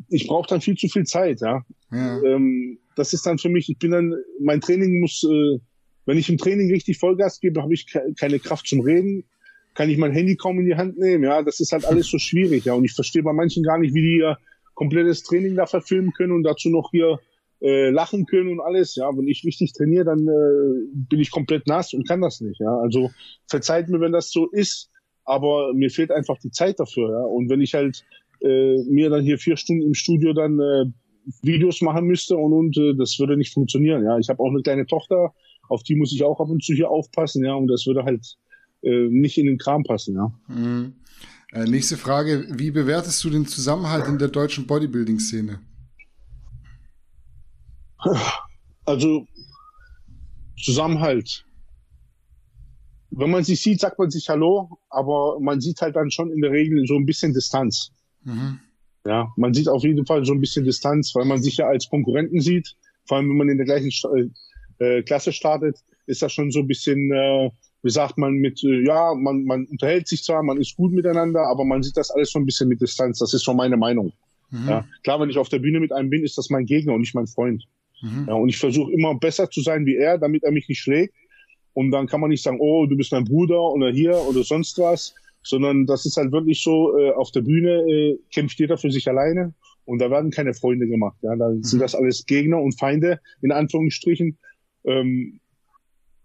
ich 0.10 0.28
brauche 0.28 0.48
dann 0.48 0.62
viel 0.62 0.76
zu 0.76 0.88
viel 0.88 1.06
Zeit, 1.06 1.42
ja. 1.42 1.64
ja. 1.92 2.24
Ähm, 2.24 2.80
das 2.96 3.14
ist 3.14 3.26
dann 3.26 3.38
für 3.38 3.50
mich, 3.50 3.70
ich 3.70 3.78
bin 3.78 3.92
dann, 3.92 4.14
mein 4.40 4.62
Training 4.62 5.00
muss, 5.00 5.24
äh, 5.24 5.60
wenn 6.06 6.18
ich 6.18 6.30
im 6.30 6.38
Training 6.38 6.72
richtig 6.72 6.98
Vollgas 6.98 7.40
gebe, 7.40 7.62
habe 7.62 7.74
ich 7.74 7.88
ke 7.88 8.14
keine 8.20 8.40
Kraft 8.40 8.68
zum 8.68 8.82
Reden, 8.82 9.24
kann 9.74 9.90
ich 9.90 9.98
mein 9.98 10.12
Handy 10.12 10.36
kaum 10.36 10.60
in 10.60 10.66
die 10.66 10.76
Hand 10.76 10.98
nehmen, 10.98 11.24
ja. 11.24 11.42
Das 11.42 11.60
ist 11.60 11.72
halt 11.72 11.86
alles 11.86 12.08
so 12.08 12.20
schwierig, 12.20 12.66
ja. 12.66 12.74
Und 12.74 12.86
ich 12.86 12.94
verstehe 12.94 13.24
bei 13.24 13.34
manchen 13.34 13.64
gar 13.64 13.80
nicht, 13.80 13.94
wie 13.94 14.02
die 14.02 14.18
ihr 14.18 14.38
komplettes 14.76 15.24
Training 15.24 15.56
da 15.56 15.66
verfilmen 15.66 16.12
können 16.14 16.34
und 16.34 16.44
dazu 16.44 16.70
noch 16.70 16.92
hier 16.92 17.20
äh, 17.62 17.90
lachen 17.90 18.26
können 18.26 18.50
und 18.50 18.60
alles, 18.60 18.96
ja. 18.96 19.10
Wenn 19.16 19.28
ich 19.28 19.44
richtig 19.44 19.74
trainiere, 19.74 20.06
dann 20.06 20.28
äh, 20.28 20.88
bin 20.94 21.20
ich 21.20 21.32
komplett 21.32 21.68
nass 21.68 21.94
und 21.94 22.08
kann 22.08 22.22
das 22.22 22.42
nicht, 22.42 22.60
ja. 22.60 22.78
Also 22.78 23.12
verzeiht 23.48 23.90
mir, 23.90 24.00
wenn 24.00 24.12
das 24.12 24.30
so 24.30 24.50
ist, 24.50 24.92
aber 25.26 25.74
mir 25.74 25.90
fehlt 25.90 26.12
einfach 26.12 26.38
die 26.38 26.52
Zeit 26.52 26.80
dafür, 26.80 27.10
ja. 27.10 27.26
Und 27.26 27.50
wenn 27.50 27.62
ich 27.62 27.74
halt 27.74 28.04
äh, 28.44 28.84
mir 28.90 29.10
dann 29.10 29.24
hier 29.24 29.38
vier 29.38 29.58
Stunden 29.58 29.84
im 29.84 29.94
Studio 29.94 30.34
dann 30.34 30.60
äh, 30.60 30.86
Videos 31.42 31.82
machen 31.82 32.06
müsste 32.06 32.36
und, 32.36 32.54
und 32.54 32.78
äh, 32.78 32.96
das 32.96 33.18
würde 33.20 33.38
nicht 33.38 33.54
funktionieren. 33.54 34.04
Ja, 34.04 34.18
ich 34.18 34.30
habe 34.30 34.42
auch 34.42 34.50
eine 34.50 34.62
kleine 34.62 34.86
Tochter, 34.86 35.34
auf 35.70 35.84
die 35.84 35.96
muss 35.96 36.14
ich 36.14 36.24
auch 36.24 36.40
ab 36.40 36.50
und 36.50 36.64
zu 36.64 36.74
hier 36.74 36.90
aufpassen, 36.90 37.44
ja, 37.44 37.54
und 37.54 37.68
das 37.68 37.86
würde 37.86 38.04
halt 38.04 38.36
äh, 38.82 39.08
nicht 39.10 39.38
in 39.38 39.46
den 39.46 39.58
Kram 39.58 39.84
passen, 39.84 40.16
ja. 40.16 40.34
Mhm. 40.48 40.94
Äh, 41.54 41.66
nächste 41.66 41.98
Frage: 41.98 42.48
Wie 42.50 42.72
bewertest 42.72 43.24
du 43.24 43.30
den 43.30 43.46
Zusammenhalt 43.46 44.08
in 44.08 44.18
der 44.18 44.28
deutschen 44.28 44.68
Bodybuilding-Szene? 44.68 45.60
Also 48.86 49.26
Zusammenhalt. 50.62 51.46
Wenn 53.12 53.30
man 53.30 53.44
sich 53.44 53.62
sieht, 53.62 53.80
sagt 53.80 54.00
man 54.00 54.10
sich 54.10 54.28
Hallo, 54.28 54.80
aber 54.90 55.40
man 55.40 55.62
sieht 55.62 55.80
halt 55.82 55.96
dann 55.96 56.10
schon 56.10 56.32
in 56.32 56.42
der 56.42 56.52
Regel 56.52 56.86
so 56.88 56.96
ein 56.96 57.06
bisschen 57.06 57.34
Distanz. 57.34 57.92
Mhm. 58.24 58.60
Ja, 59.06 59.34
man 59.36 59.54
sieht 59.54 59.68
auf 59.68 59.84
jeden 59.84 60.06
Fall 60.06 60.24
so 60.26 60.34
ein 60.34 60.40
bisschen 60.40 60.64
Distanz, 60.64 61.14
weil 61.14 61.26
man 61.26 61.42
sich 61.42 61.58
ja 61.58 61.68
als 61.68 61.90
Konkurrenten 61.90 62.40
sieht. 62.40 62.76
Vor 63.06 63.18
allem, 63.18 63.30
wenn 63.30 63.38
man 63.38 63.50
in 63.50 63.58
der 63.58 63.66
gleichen 63.66 63.92
äh, 64.80 64.98
äh, 64.98 65.04
Klasse 65.04 65.34
startet, 65.34 65.78
ist 66.06 66.22
das 66.22 66.32
schon 66.32 66.52
so 66.52 66.60
ein 66.60 66.68
bisschen, 66.68 67.12
äh, 67.12 67.50
wie 67.82 67.90
sagt 67.90 68.18
man, 68.18 68.36
mit, 68.36 68.64
äh, 68.64 68.86
ja, 68.86 69.14
man, 69.14 69.44
man 69.44 69.66
unterhält 69.66 70.08
sich 70.08 70.24
zwar, 70.24 70.42
man 70.42 70.58
ist 70.60 70.78
gut 70.78 70.94
miteinander, 70.94 71.42
aber 71.48 71.66
man 71.66 71.84
sieht 71.84 71.98
das 71.98 72.12
alles 72.12 72.32
so 72.32 72.40
ein 72.40 72.46
bisschen 72.46 72.70
mit 72.70 72.80
Distanz. 72.80 73.20
Das 73.20 73.34
ist 73.34 73.44
so 73.44 73.54
meine 73.54 73.76
Meinung. 73.76 74.14
Mhm. 74.52 74.70
Ja, 74.70 74.86
klar, 75.04 75.20
wenn 75.20 75.30
ich 75.30 75.38
auf 75.38 75.50
der 75.50 75.60
Bühne 75.60 75.80
mit 75.80 75.92
einem 75.92 76.10
bin, 76.10 76.24
ist 76.24 76.38
das 76.38 76.50
mein 76.50 76.66
Gegner 76.66 76.94
und 76.94 77.02
nicht 77.02 77.16
mein 77.16 77.28
Freund. 77.28 77.66
Mhm. 78.02 78.26
Ja, 78.28 78.36
und 78.36 78.50
ich 78.50 78.58
versuche 78.58 78.92
immer 78.94 79.16
besser 79.16 79.50
zu 79.50 79.62
sein 79.62 79.86
wie 79.86 79.98
er, 79.98 80.18
damit 80.18 80.44
er 80.44 80.52
mich 80.52 80.70
nicht 80.70 80.80
schlägt. 80.80 81.14
Und 81.74 81.92
dann 81.92 82.08
kann 82.08 82.22
man 82.22 82.30
nicht 82.30 82.44
sagen, 82.44 82.58
oh, 82.60 82.86
du 82.86 82.96
bist 82.96 83.12
mein 83.12 83.26
Bruder 83.26 83.60
oder 83.60 83.92
hier 83.92 84.16
oder 84.16 84.44
sonst 84.44 84.78
was, 84.78 85.16
sondern 85.44 85.86
das 85.86 86.06
ist 86.06 86.18
halt 86.18 86.32
wirklich 86.32 86.64
so, 86.64 86.98
äh, 86.98 87.12
auf 87.12 87.32
der 87.32 87.42
Bühne 87.42 87.84
äh, 87.90 88.20
kämpft 88.34 88.60
jeder 88.60 88.78
für 88.78 88.92
sich 88.92 89.08
alleine 89.08 89.54
und 89.86 90.00
da 90.00 90.10
werden 90.10 90.32
keine 90.32 90.54
Freunde 90.54 90.88
gemacht. 90.88 91.18
Ja, 91.22 91.36
da 91.36 91.52
sind 91.62 91.80
mhm. 91.80 91.82
das 91.82 91.96
alles 91.96 92.26
Gegner 92.26 92.62
und 92.62 92.80
Feinde 92.80 93.20
in 93.42 93.52
Anführungsstrichen 93.52 94.38
Ähm, 94.86 95.40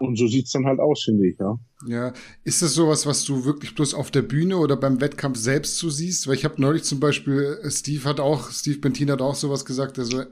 und 0.01 0.17
so 0.17 0.29
sieht's 0.29 0.53
dann 0.53 0.65
halt 0.65 0.79
aus, 0.79 1.03
finde 1.03 1.29
ich, 1.29 1.37
ja. 1.39 1.59
Ja, 1.87 2.13
ist 2.45 2.63
das 2.63 2.75
sowas, 2.75 3.07
was 3.07 3.25
du 3.25 3.45
wirklich 3.45 3.75
bloß 3.75 3.95
auf 3.95 4.11
der 4.11 4.23
Bühne 4.23 4.57
oder 4.57 4.77
beim 4.77 5.01
Wettkampf 5.01 5.39
selbst 5.39 5.79
so 5.79 5.91
siehst? 5.91 6.27
Weil 6.27 6.35
ich 6.35 6.45
habe 6.45 6.61
neulich 6.61 6.85
zum 6.85 7.01
Beispiel, 7.01 7.59
äh, 7.63 7.71
Steve 7.71 8.05
hat 8.05 8.21
auch, 8.21 8.51
Steve 8.51 8.79
Bentin 8.79 9.11
hat 9.11 9.23
auch 9.23 9.35
sowas 9.35 9.65
gesagt, 9.65 9.99
also, 9.99 10.23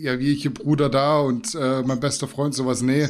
ja, 0.00 0.18
wie 0.20 0.32
ich 0.32 0.44
ihr 0.44 0.54
Bruder 0.54 0.88
da 0.88 1.20
und 1.20 1.54
äh, 1.54 1.82
mein 1.82 2.00
bester 2.00 2.28
Freund 2.28 2.54
sowas, 2.54 2.82
nee, 2.82 3.08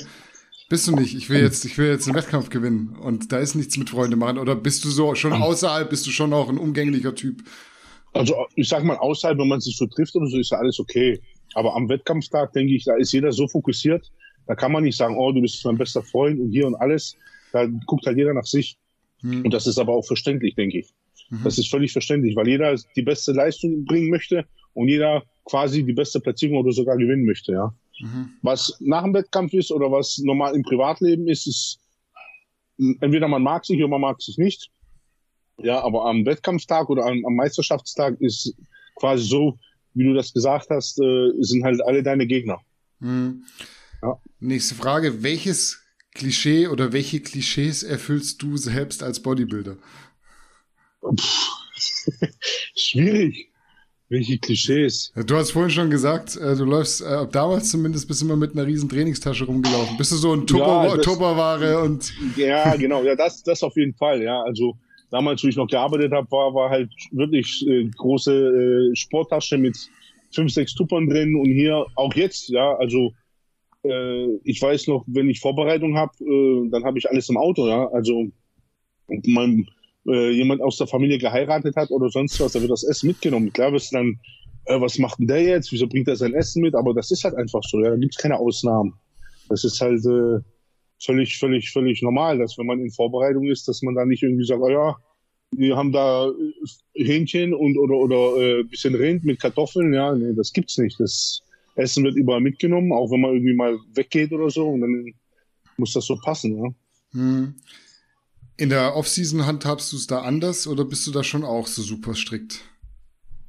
bist 0.69 0.89
du 0.89 0.97
nicht. 0.97 1.15
Ich 1.15 1.31
will 1.31 1.41
jetzt, 1.41 1.65
ich 1.65 1.79
will 1.79 1.89
jetzt 1.89 2.07
einen 2.07 2.17
Wettkampf 2.17 2.51
gewinnen 2.51 2.97
und 3.01 3.33
da 3.33 3.39
ist 3.39 3.55
nichts 3.55 3.77
mit 3.77 3.91
Freunde 3.91 4.17
machen. 4.17 4.39
Oder 4.39 4.57
bist 4.57 4.85
du 4.85 4.91
so 4.91 5.15
schon 5.15 5.33
außerhalb, 5.33 5.89
bist 5.89 6.07
du 6.07 6.11
schon 6.11 6.33
auch 6.33 6.49
ein 6.49 6.59
umgänglicher 6.59 7.15
Typ? 7.15 7.43
Also 8.13 8.35
ich 8.55 8.69
sag 8.69 8.83
mal, 8.85 8.97
außerhalb, 8.97 9.39
wenn 9.39 9.49
man 9.49 9.61
sich 9.61 9.77
so 9.77 9.87
trifft 9.87 10.15
oder 10.17 10.27
so, 10.27 10.39
ist 10.39 10.51
ja 10.51 10.59
alles 10.59 10.79
okay. 10.81 11.21
Aber 11.55 11.75
am 11.75 11.89
Wettkampftag, 11.89 12.53
denke 12.53 12.75
ich, 12.75 12.85
da 12.85 12.97
ist 12.97 13.13
jeder 13.13 13.33
so 13.33 13.47
fokussiert, 13.49 14.11
da 14.47 14.55
kann 14.55 14.73
man 14.73 14.85
nicht 14.85 14.97
sagen, 14.97 15.17
oh, 15.17 15.33
du 15.33 15.41
bist 15.41 15.65
mein 15.65 15.79
bester 15.79 16.03
Freund 16.03 16.41
und 16.41 16.51
hier 16.51 16.67
und 16.67 16.75
alles. 16.77 17.17
Da 17.53 17.67
guckt 17.87 18.07
halt 18.07 18.17
jeder 18.17 18.35
nach 18.35 18.45
sich. 18.45 18.77
Hm. 19.21 19.45
Und 19.45 19.55
das 19.55 19.67
ist 19.67 19.79
aber 19.79 19.93
auch 19.93 20.05
verständlich, 20.05 20.55
denke 20.55 20.81
ich. 20.81 20.91
Mhm. 21.31 21.41
Das 21.45 21.59
ist 21.59 21.69
völlig 21.69 21.93
verständlich, 21.93 22.37
weil 22.37 22.49
jeder 22.49 22.75
die 22.95 23.03
beste 23.03 23.33
Leistung 23.33 23.85
bringen 23.85 24.11
möchte 24.11 24.45
und 24.75 24.89
jeder 24.89 25.25
quasi 25.45 25.85
die 25.85 25.93
beste 25.93 26.21
Platzierung 26.21 26.59
oder 26.59 26.73
sogar 26.73 26.97
gewinnen 26.97 27.25
möchte, 27.25 27.53
ja. 27.53 27.75
Mhm. 28.01 28.35
Was 28.43 28.77
nach 28.81 29.03
dem 29.03 29.15
Wettkampf 29.15 29.53
ist 29.53 29.71
oder 29.73 29.91
was 29.91 30.19
normal 30.19 30.55
im 30.55 30.63
Privatleben 30.63 31.29
ist, 31.29 31.47
ist 31.47 31.79
entweder 33.01 33.29
man 33.29 33.43
mag 33.43 33.65
sich 33.65 33.79
oder 33.79 33.89
man 33.89 34.03
mag 34.03 34.21
sich 34.21 34.39
nicht. 34.39 34.71
Ja, 35.59 35.83
aber 35.83 36.05
am 36.07 36.27
Wettkampftag 36.27 36.91
oder 36.91 37.07
am, 37.07 37.25
am 37.25 37.35
Meisterschaftstag 37.35 38.21
ist 38.21 38.55
quasi 38.97 39.25
so, 39.25 39.59
wie 39.95 40.05
du 40.05 40.15
das 40.15 40.33
gesagt 40.33 40.69
hast, 40.71 41.01
äh, 41.01 41.33
sind 41.41 41.65
halt 41.65 41.83
alle 41.83 42.03
deine 42.03 42.27
Gegner. 42.27 42.61
Mhm. 43.01 43.45
Ja. 44.03 44.21
Nächste 44.41 44.75
Frage. 44.75 45.23
Welches 45.23 45.83
Klischee 46.13 46.69
oder 46.69 46.93
welche 46.93 47.21
Klischees 47.21 47.83
erfüllst 47.83 48.43
du 48.43 48.57
selbst 48.57 49.03
als 49.03 49.21
Bodybuilder? 49.21 49.77
Schwierig. 52.77 53.53
Welche 54.09 54.39
Klischees? 54.39 55.13
Du 55.27 55.35
hast 55.35 55.51
vorhin 55.51 55.71
schon 55.71 55.91
gesagt, 55.91 56.37
äh, 56.37 56.55
du 56.55 56.65
läufst, 56.65 57.01
äh, 57.01 57.27
damals 57.33 57.71
zumindest 57.71 58.07
bist 58.07 58.21
du 58.21 58.27
immer 58.27 58.37
mit 58.37 58.53
einer 58.53 58.65
riesen 58.65 58.89
Trainingstasche 58.89 59.45
rumgelaufen. 59.45 59.97
Bist 59.97 60.13
du 60.13 60.17
so 60.17 60.33
ein 60.33 60.47
Tupperware 60.47 61.71
ja, 61.71 61.81
und. 61.81 62.13
Ja, 62.37 62.77
genau, 62.77 63.03
ja, 63.03 63.17
das, 63.17 63.43
das 63.43 63.65
auf 63.65 63.77
jeden 63.77 63.95
Fall, 63.95 64.23
ja. 64.23 64.41
Also 64.43 64.77
damals, 65.11 65.43
wo 65.43 65.49
ich 65.49 65.57
noch 65.57 65.67
gearbeitet 65.67 66.13
habe, 66.13 66.31
war, 66.31 66.55
war 66.55 66.71
halt 66.71 66.91
wirklich 67.11 67.67
äh, 67.67 67.89
große 67.97 68.33
äh, 68.93 68.97
Sporttasche 68.97 69.59
mit 69.59 69.77
fünf, 70.33 70.53
sechs 70.53 70.75
Tuppern 70.75 71.09
drin 71.09 71.35
und 71.35 71.47
hier 71.47 71.85
auch 71.97 72.15
jetzt, 72.15 72.49
ja, 72.49 72.77
also 72.77 73.13
äh, 73.83 74.37
ich 74.45 74.63
weiß 74.63 74.87
noch, 74.87 75.05
wenn 75.09 75.29
ich 75.29 75.41
Vorbereitung 75.41 75.97
habe, 75.97 76.13
äh, 76.21 76.71
dann 76.71 76.85
habe 76.85 76.99
ich 76.99 77.11
alles 77.11 77.29
im 77.29 77.39
Auto, 77.39 77.67
ja. 77.67 77.89
Also 77.89 78.29
man 79.25 79.67
äh, 80.09 80.31
jemand 80.31 80.63
aus 80.63 80.79
der 80.79 80.87
Familie 80.87 81.19
geheiratet 81.19 81.77
hat 81.77 81.91
oder 81.91 82.09
sonst 82.11 82.41
was, 82.41 82.53
da 82.53 82.61
wird 82.61 82.71
das 82.71 82.85
Essen 82.85 83.09
mitgenommen. 83.09 83.53
Klar 83.53 83.73
wirst 83.73 83.93
du 83.93 83.97
dann, 83.97 84.21
äh, 84.67 84.81
was 84.81 84.99
macht 84.99 85.19
denn 85.19 85.27
der 85.27 85.43
jetzt? 85.43 85.73
Wieso 85.73 85.87
bringt 85.87 86.09
er 86.09 86.17
sein 86.17 86.35
Essen 86.35 86.63
mit? 86.63 86.75
Aber 86.75 86.95
das 86.95 87.11
ist 87.11 87.25
halt 87.25 87.35
einfach 87.35 87.63
so, 87.63 87.81
ja. 87.81 87.91
Da 87.91 87.97
gibt's 87.97 88.17
keine 88.17 88.39
Ausnahmen. 88.39 88.95
Das 89.49 89.65
ist 89.65 89.81
halt 89.81 90.05
äh, 90.05 90.41
völlig, 91.03 91.39
völlig, 91.39 91.71
völlig 91.71 92.03
normal, 92.03 92.39
dass 92.39 92.59
wenn 92.59 92.67
man 92.67 92.81
in 92.81 92.91
Vorbereitung 92.91 93.47
ist, 93.47 93.69
dass 93.69 93.83
man 93.83 93.95
da 93.95 94.05
nicht 94.05 94.23
irgendwie 94.23 94.47
sagt, 94.47 94.61
oh 94.63 94.69
ja, 94.69 94.97
wir 95.53 95.77
haben 95.77 95.93
da 95.93 96.29
äh, 96.29 97.05
Hähnchen 97.05 97.55
und 97.55 97.79
oder 97.79 97.95
oder 97.95 98.37
äh, 98.41 98.63
bisschen 98.65 98.95
Rind 98.95 99.25
mit 99.25 99.41
Kartoffeln, 99.41 99.93
ja, 99.93 100.15
nee, 100.15 100.35
das 100.35 100.53
gibt's 100.53 100.79
nicht. 100.79 100.99
Das 100.99 101.43
Essen 101.77 102.05
wird 102.05 102.17
überall 102.17 102.41
mitgenommen, 102.41 102.93
auch 102.93 103.11
wenn 103.11 103.21
man 103.21 103.35
irgendwie 103.35 103.55
mal 103.55 103.79
weggeht 103.95 104.33
oder 104.33 104.51
so. 104.51 104.69
Und 104.69 104.81
dann 104.81 105.15
muss 105.77 105.93
das 105.93 106.07
so 106.07 106.17
passen, 106.17 106.57
ja. 106.57 106.71
Hm. 107.13 107.55
In 108.59 108.71
der 108.71 108.97
Offseason 108.97 109.45
handhabst 109.45 109.93
du 109.93 109.97
es 109.97 110.07
da 110.07 110.21
anders 110.21 110.67
oder 110.67 110.85
bist 110.85 111.07
du 111.07 111.11
da 111.11 111.23
schon 111.23 111.45
auch 111.45 111.67
so 111.67 111.83
super 111.83 112.15
strikt? 112.15 112.63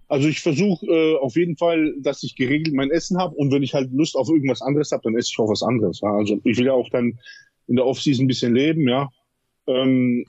Also 0.10 0.28
ich 0.28 0.42
versuche 0.42 0.86
äh, 0.86 1.16
auf 1.18 1.36
jeden 1.36 1.58
Fall, 1.58 1.94
dass 2.00 2.24
ich 2.24 2.36
geregelt 2.36 2.74
mein 2.74 2.92
Essen 2.92 3.18
habe 3.18 3.36
und 3.36 3.52
wenn 3.52 3.64
ich 3.64 3.74
halt 3.74 3.92
Lust 3.92 4.16
auf 4.16 4.30
irgendwas 4.30 4.62
anderes 4.62 4.92
habe, 4.92 5.04
dann 5.04 5.18
esse 5.18 5.30
ich 5.32 5.40
auch 5.40 5.50
was 5.50 5.64
anderes. 5.64 6.00
Ja? 6.02 6.14
Also 6.14 6.40
ich 6.44 6.58
will 6.58 6.66
ja 6.66 6.74
auch 6.74 6.90
dann 6.90 7.20
in 7.68 7.76
der 7.76 7.86
Offseason 7.86 8.26
ein 8.26 8.28
bisschen 8.28 8.54
leben, 8.54 8.88
ja. 8.88 9.10
Ähm, 9.68 10.26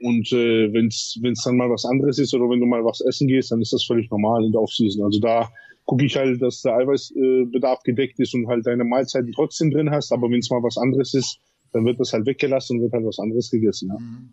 und 0.00 0.30
äh, 0.32 0.72
wenn 0.72 0.86
es 0.86 1.42
dann 1.44 1.56
mal 1.56 1.70
was 1.70 1.84
anderes 1.84 2.18
ist 2.18 2.32
oder 2.32 2.48
wenn 2.48 2.60
du 2.60 2.66
mal 2.66 2.84
was 2.84 3.00
essen 3.00 3.28
gehst, 3.28 3.50
dann 3.50 3.60
ist 3.60 3.72
das 3.72 3.84
völlig 3.84 4.10
normal 4.10 4.44
in 4.44 4.52
der 4.52 4.60
Offseason. 4.60 5.04
Also 5.04 5.18
da 5.20 5.50
gucke 5.86 6.04
ich 6.04 6.16
halt, 6.16 6.40
dass 6.40 6.62
der 6.62 6.76
Eiweißbedarf 6.76 7.82
gedeckt 7.82 8.20
ist 8.20 8.34
und 8.34 8.46
halt 8.46 8.66
deine 8.66 8.84
Mahlzeiten 8.84 9.32
trotzdem 9.32 9.70
drin 9.70 9.90
hast. 9.90 10.12
Aber 10.12 10.30
wenn 10.30 10.38
es 10.38 10.50
mal 10.50 10.62
was 10.62 10.78
anderes 10.78 11.14
ist, 11.14 11.40
dann 11.72 11.84
wird 11.84 12.00
das 12.00 12.12
halt 12.12 12.26
weggelassen 12.26 12.76
und 12.76 12.82
wird 12.82 12.92
halt 12.92 13.04
was 13.04 13.18
anderes 13.18 13.50
gegessen. 13.50 13.88
Ja. 13.88 13.98
Mhm. 13.98 14.30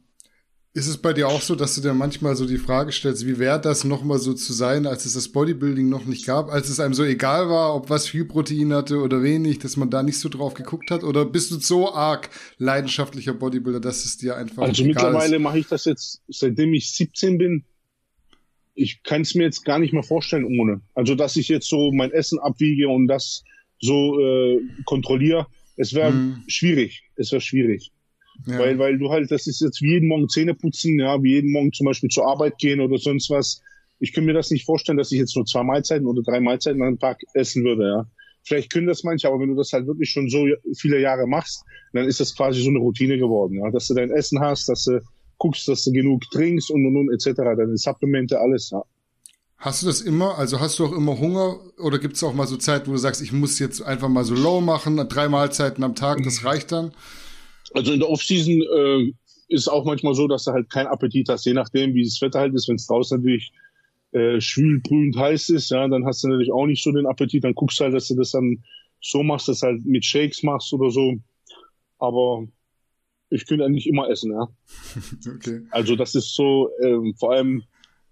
Ist 0.75 0.87
es 0.87 0.97
bei 0.97 1.13
dir 1.13 1.29
auch 1.29 1.39
so, 1.39 1.55
dass 1.55 1.73
du 1.75 1.79
dir 1.79 1.93
manchmal 1.93 2.35
so 2.35 2.45
die 2.45 2.57
Frage 2.57 2.91
stellst, 2.91 3.25
wie 3.25 3.39
wäre 3.39 3.61
das 3.61 3.85
nochmal 3.85 4.19
so 4.19 4.33
zu 4.33 4.51
sein, 4.51 4.85
als 4.85 5.05
es 5.05 5.13
das 5.13 5.29
Bodybuilding 5.29 5.87
noch 5.87 6.03
nicht 6.03 6.25
gab, 6.25 6.51
als 6.51 6.67
es 6.67 6.81
einem 6.81 6.93
so 6.93 7.05
egal 7.05 7.47
war, 7.47 7.73
ob 7.73 7.89
was 7.89 8.09
viel 8.09 8.25
Protein 8.25 8.73
hatte 8.73 8.97
oder 8.97 9.23
wenig, 9.23 9.59
dass 9.59 9.77
man 9.77 9.89
da 9.89 10.03
nicht 10.03 10.19
so 10.19 10.27
drauf 10.27 10.53
geguckt 10.53 10.91
hat? 10.91 11.05
Oder 11.05 11.23
bist 11.23 11.51
du 11.51 11.61
so 11.61 11.93
arg 11.93 12.29
leidenschaftlicher 12.57 13.33
Bodybuilder, 13.33 13.79
dass 13.79 14.03
es 14.03 14.17
dir 14.17 14.35
einfach. 14.35 14.63
Also 14.63 14.83
mittlerweile 14.83 15.39
mache 15.39 15.59
ich 15.59 15.67
das 15.67 15.85
jetzt, 15.85 16.21
seitdem 16.27 16.73
ich 16.73 16.91
17 16.91 17.37
bin, 17.37 17.63
ich 18.73 19.01
kann 19.03 19.21
es 19.21 19.33
mir 19.33 19.43
jetzt 19.43 19.63
gar 19.63 19.79
nicht 19.79 19.93
mehr 19.93 20.03
vorstellen 20.03 20.59
ohne. 20.59 20.81
Also, 20.93 21.15
dass 21.15 21.37
ich 21.37 21.47
jetzt 21.47 21.69
so 21.69 21.93
mein 21.93 22.11
Essen 22.11 22.37
abwiege 22.37 22.89
und 22.89 23.07
das 23.07 23.45
so 23.79 24.19
äh, 24.19 24.59
kontrolliere, 24.83 25.47
es 25.77 25.93
wäre 25.93 26.11
hm. 26.11 26.43
schwierig. 26.47 27.03
Es 27.15 27.31
wäre 27.31 27.41
schwierig. 27.41 27.91
Ja. 28.45 28.59
Weil, 28.59 28.79
weil 28.79 28.97
du 28.97 29.09
halt, 29.09 29.31
das 29.31 29.47
ist 29.47 29.61
jetzt 29.61 29.81
wie 29.81 29.91
jeden 29.91 30.07
Morgen 30.07 30.27
Zähne 30.29 30.53
putzen, 30.53 30.99
ja, 30.99 31.21
wie 31.23 31.33
jeden 31.33 31.51
Morgen 31.51 31.71
zum 31.71 31.85
Beispiel 31.85 32.09
zur 32.09 32.27
Arbeit 32.27 32.57
gehen 32.57 32.81
oder 32.81 32.97
sonst 32.97 33.29
was. 33.29 33.61
Ich 33.99 34.13
kann 34.13 34.25
mir 34.25 34.33
das 34.33 34.51
nicht 34.51 34.65
vorstellen, 34.65 34.97
dass 34.97 35.11
ich 35.11 35.19
jetzt 35.19 35.35
nur 35.35 35.45
zwei 35.45 35.63
Mahlzeiten 35.63 36.05
oder 36.05 36.21
drei 36.21 36.39
Mahlzeiten 36.41 36.81
am 36.81 36.99
Tag 36.99 37.21
essen 37.33 37.63
würde, 37.63 37.87
ja. 37.87 38.07
Vielleicht 38.43 38.71
können 38.71 38.85
das 38.85 39.03
manche, 39.03 39.27
aber 39.27 39.39
wenn 39.39 39.49
du 39.49 39.55
das 39.55 39.73
halt 39.73 39.87
wirklich 39.87 40.11
schon 40.11 40.29
so 40.29 40.45
viele 40.77 40.99
Jahre 40.99 41.25
machst, 41.25 41.63
dann 41.93 42.05
ist 42.05 42.19
das 42.19 42.35
quasi 42.35 42.61
so 42.61 42.69
eine 42.69 42.79
Routine 42.79 43.17
geworden, 43.17 43.55
ja. 43.55 43.71
Dass 43.71 43.87
du 43.87 43.93
dein 43.93 44.11
Essen 44.11 44.39
hast, 44.39 44.67
dass 44.67 44.83
du 44.83 45.01
guckst, 45.37 45.67
dass 45.67 45.83
du 45.85 45.91
genug 45.91 46.21
trinkst 46.31 46.69
und 46.71 46.85
und 46.85 46.95
und 46.95 47.13
etc. 47.13 47.37
Deine 47.37 47.77
Supplemente, 47.77 48.39
alles. 48.39 48.69
Ja. 48.71 48.83
Hast 49.57 49.81
du 49.81 49.87
das 49.87 50.01
immer? 50.01 50.37
Also 50.37 50.59
hast 50.59 50.79
du 50.79 50.85
auch 50.85 50.91
immer 50.91 51.17
Hunger 51.17 51.59
oder 51.79 51.97
gibt 51.97 52.15
es 52.15 52.23
auch 52.23 52.33
mal 52.33 52.47
so 52.47 52.57
Zeit, 52.57 52.87
wo 52.87 52.91
du 52.91 52.97
sagst, 52.97 53.21
ich 53.21 53.31
muss 53.31 53.57
jetzt 53.59 53.81
einfach 53.81 54.09
mal 54.09 54.25
so 54.25 54.35
low 54.35 54.61
machen, 54.61 54.97
drei 55.09 55.29
Mahlzeiten 55.29 55.83
am 55.83 55.95
Tag, 55.95 56.21
das 56.23 56.43
reicht 56.43 56.71
dann? 56.71 56.91
Also 57.73 57.93
in 57.93 57.99
der 57.99 58.09
Offseason 58.09 58.61
äh, 58.61 59.13
ist 59.47 59.67
auch 59.67 59.85
manchmal 59.85 60.13
so, 60.13 60.27
dass 60.27 60.43
du 60.43 60.51
halt 60.51 60.69
keinen 60.69 60.87
Appetit 60.87 61.29
hast, 61.29 61.45
je 61.45 61.53
nachdem, 61.53 61.93
wie 61.93 62.03
das 62.03 62.21
Wetter 62.21 62.39
halt 62.39 62.53
ist. 62.53 62.67
Wenn 62.67 62.75
es 62.75 62.87
draußen 62.87 63.17
natürlich 63.17 63.51
äh, 64.11 64.39
schwül, 64.39 64.81
brühend 64.81 65.17
heiß 65.17 65.49
ist, 65.49 65.71
ja, 65.71 65.87
dann 65.87 66.05
hast 66.05 66.23
du 66.23 66.27
natürlich 66.27 66.51
auch 66.51 66.65
nicht 66.65 66.83
so 66.83 66.91
den 66.91 67.05
Appetit. 67.05 67.43
Dann 67.43 67.53
guckst 67.53 67.79
du 67.79 67.85
halt, 67.85 67.93
dass 67.93 68.07
du 68.07 68.15
das 68.15 68.31
dann 68.31 68.63
so 69.01 69.23
machst, 69.23 69.47
dass 69.47 69.59
du 69.59 69.67
halt 69.67 69.85
mit 69.85 70.05
Shakes 70.05 70.43
machst 70.43 70.73
oder 70.73 70.89
so. 70.89 71.15
Aber 71.97 72.47
ich 73.29 73.45
könnte 73.45 73.65
eigentlich 73.65 73.87
immer 73.87 74.09
essen, 74.09 74.31
ja. 74.31 74.47
okay. 75.35 75.61
Also 75.71 75.95
das 75.95 76.15
ist 76.15 76.35
so, 76.35 76.69
ähm, 76.83 77.13
vor 77.19 77.33
allem, 77.33 77.63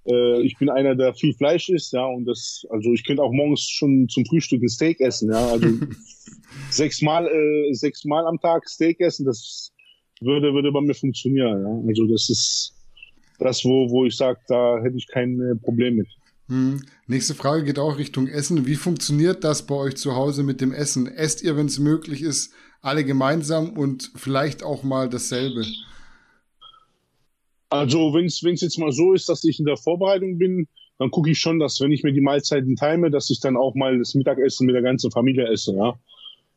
äh, 0.05 0.41
ich 0.41 0.57
bin 0.57 0.69
einer, 0.69 0.95
der 0.95 1.13
viel 1.13 1.33
Fleisch 1.33 1.69
isst, 1.69 1.93
ja, 1.93 2.05
und 2.05 2.25
das, 2.25 2.65
also 2.69 2.91
ich 2.93 3.05
könnte 3.05 3.23
auch 3.23 3.31
morgens 3.31 3.69
schon 3.69 4.07
zum 4.09 4.25
Frühstück 4.25 4.61
ein 4.61 4.69
Steak 4.69 4.99
essen, 4.99 5.31
ja. 5.31 5.47
Also 5.47 5.67
sechsmal, 6.69 7.27
äh, 7.27 7.73
sechsmal 7.73 8.25
am 8.25 8.39
Tag 8.39 8.67
Steak 8.67 8.99
essen, 8.99 9.25
das 9.25 9.71
würde, 10.21 10.53
würde 10.53 10.71
bei 10.71 10.81
mir 10.81 10.93
funktionieren, 10.93 11.61
ja. 11.61 11.87
Also 11.87 12.05
das 12.07 12.29
ist 12.29 12.73
das, 13.39 13.63
wo, 13.63 13.89
wo 13.89 14.05
ich 14.05 14.15
sage, 14.15 14.39
da 14.47 14.79
hätte 14.81 14.97
ich 14.97 15.07
kein 15.07 15.39
äh, 15.39 15.55
Problem 15.55 15.95
mit. 15.95 16.07
Hm. 16.47 16.81
Nächste 17.07 17.35
Frage 17.35 17.63
geht 17.63 17.79
auch 17.79 17.97
Richtung 17.97 18.27
Essen. 18.27 18.65
Wie 18.65 18.75
funktioniert 18.75 19.43
das 19.43 19.65
bei 19.65 19.75
euch 19.75 19.95
zu 19.95 20.15
Hause 20.15 20.43
mit 20.43 20.61
dem 20.61 20.73
Essen? 20.73 21.07
Esst 21.07 21.41
ihr, 21.41 21.55
wenn 21.55 21.67
es 21.67 21.79
möglich 21.79 22.21
ist, 22.21 22.53
alle 22.81 23.05
gemeinsam 23.05 23.71
und 23.71 24.11
vielleicht 24.15 24.61
auch 24.61 24.83
mal 24.83 25.09
dasselbe? 25.09 25.65
Also 27.73 28.13
wenn 28.13 28.25
es 28.27 28.61
jetzt 28.61 28.77
mal 28.77 28.91
so 28.91 29.13
ist, 29.13 29.27
dass 29.29 29.43
ich 29.43 29.57
in 29.57 29.65
der 29.65 29.77
Vorbereitung 29.77 30.37
bin, 30.37 30.67
dann 30.99 31.09
gucke 31.09 31.31
ich 31.31 31.39
schon, 31.39 31.57
dass 31.57 31.81
wenn 31.81 31.91
ich 31.91 32.03
mir 32.03 32.13
die 32.13 32.21
Mahlzeiten 32.21 32.75
teile, 32.75 33.09
dass 33.09 33.31
ich 33.31 33.39
dann 33.39 33.57
auch 33.57 33.73
mal 33.73 33.97
das 33.97 34.13
Mittagessen 34.13 34.67
mit 34.67 34.75
der 34.75 34.83
ganzen 34.83 35.09
Familie 35.09 35.47
esse. 35.47 35.73
Ja? 35.73 35.95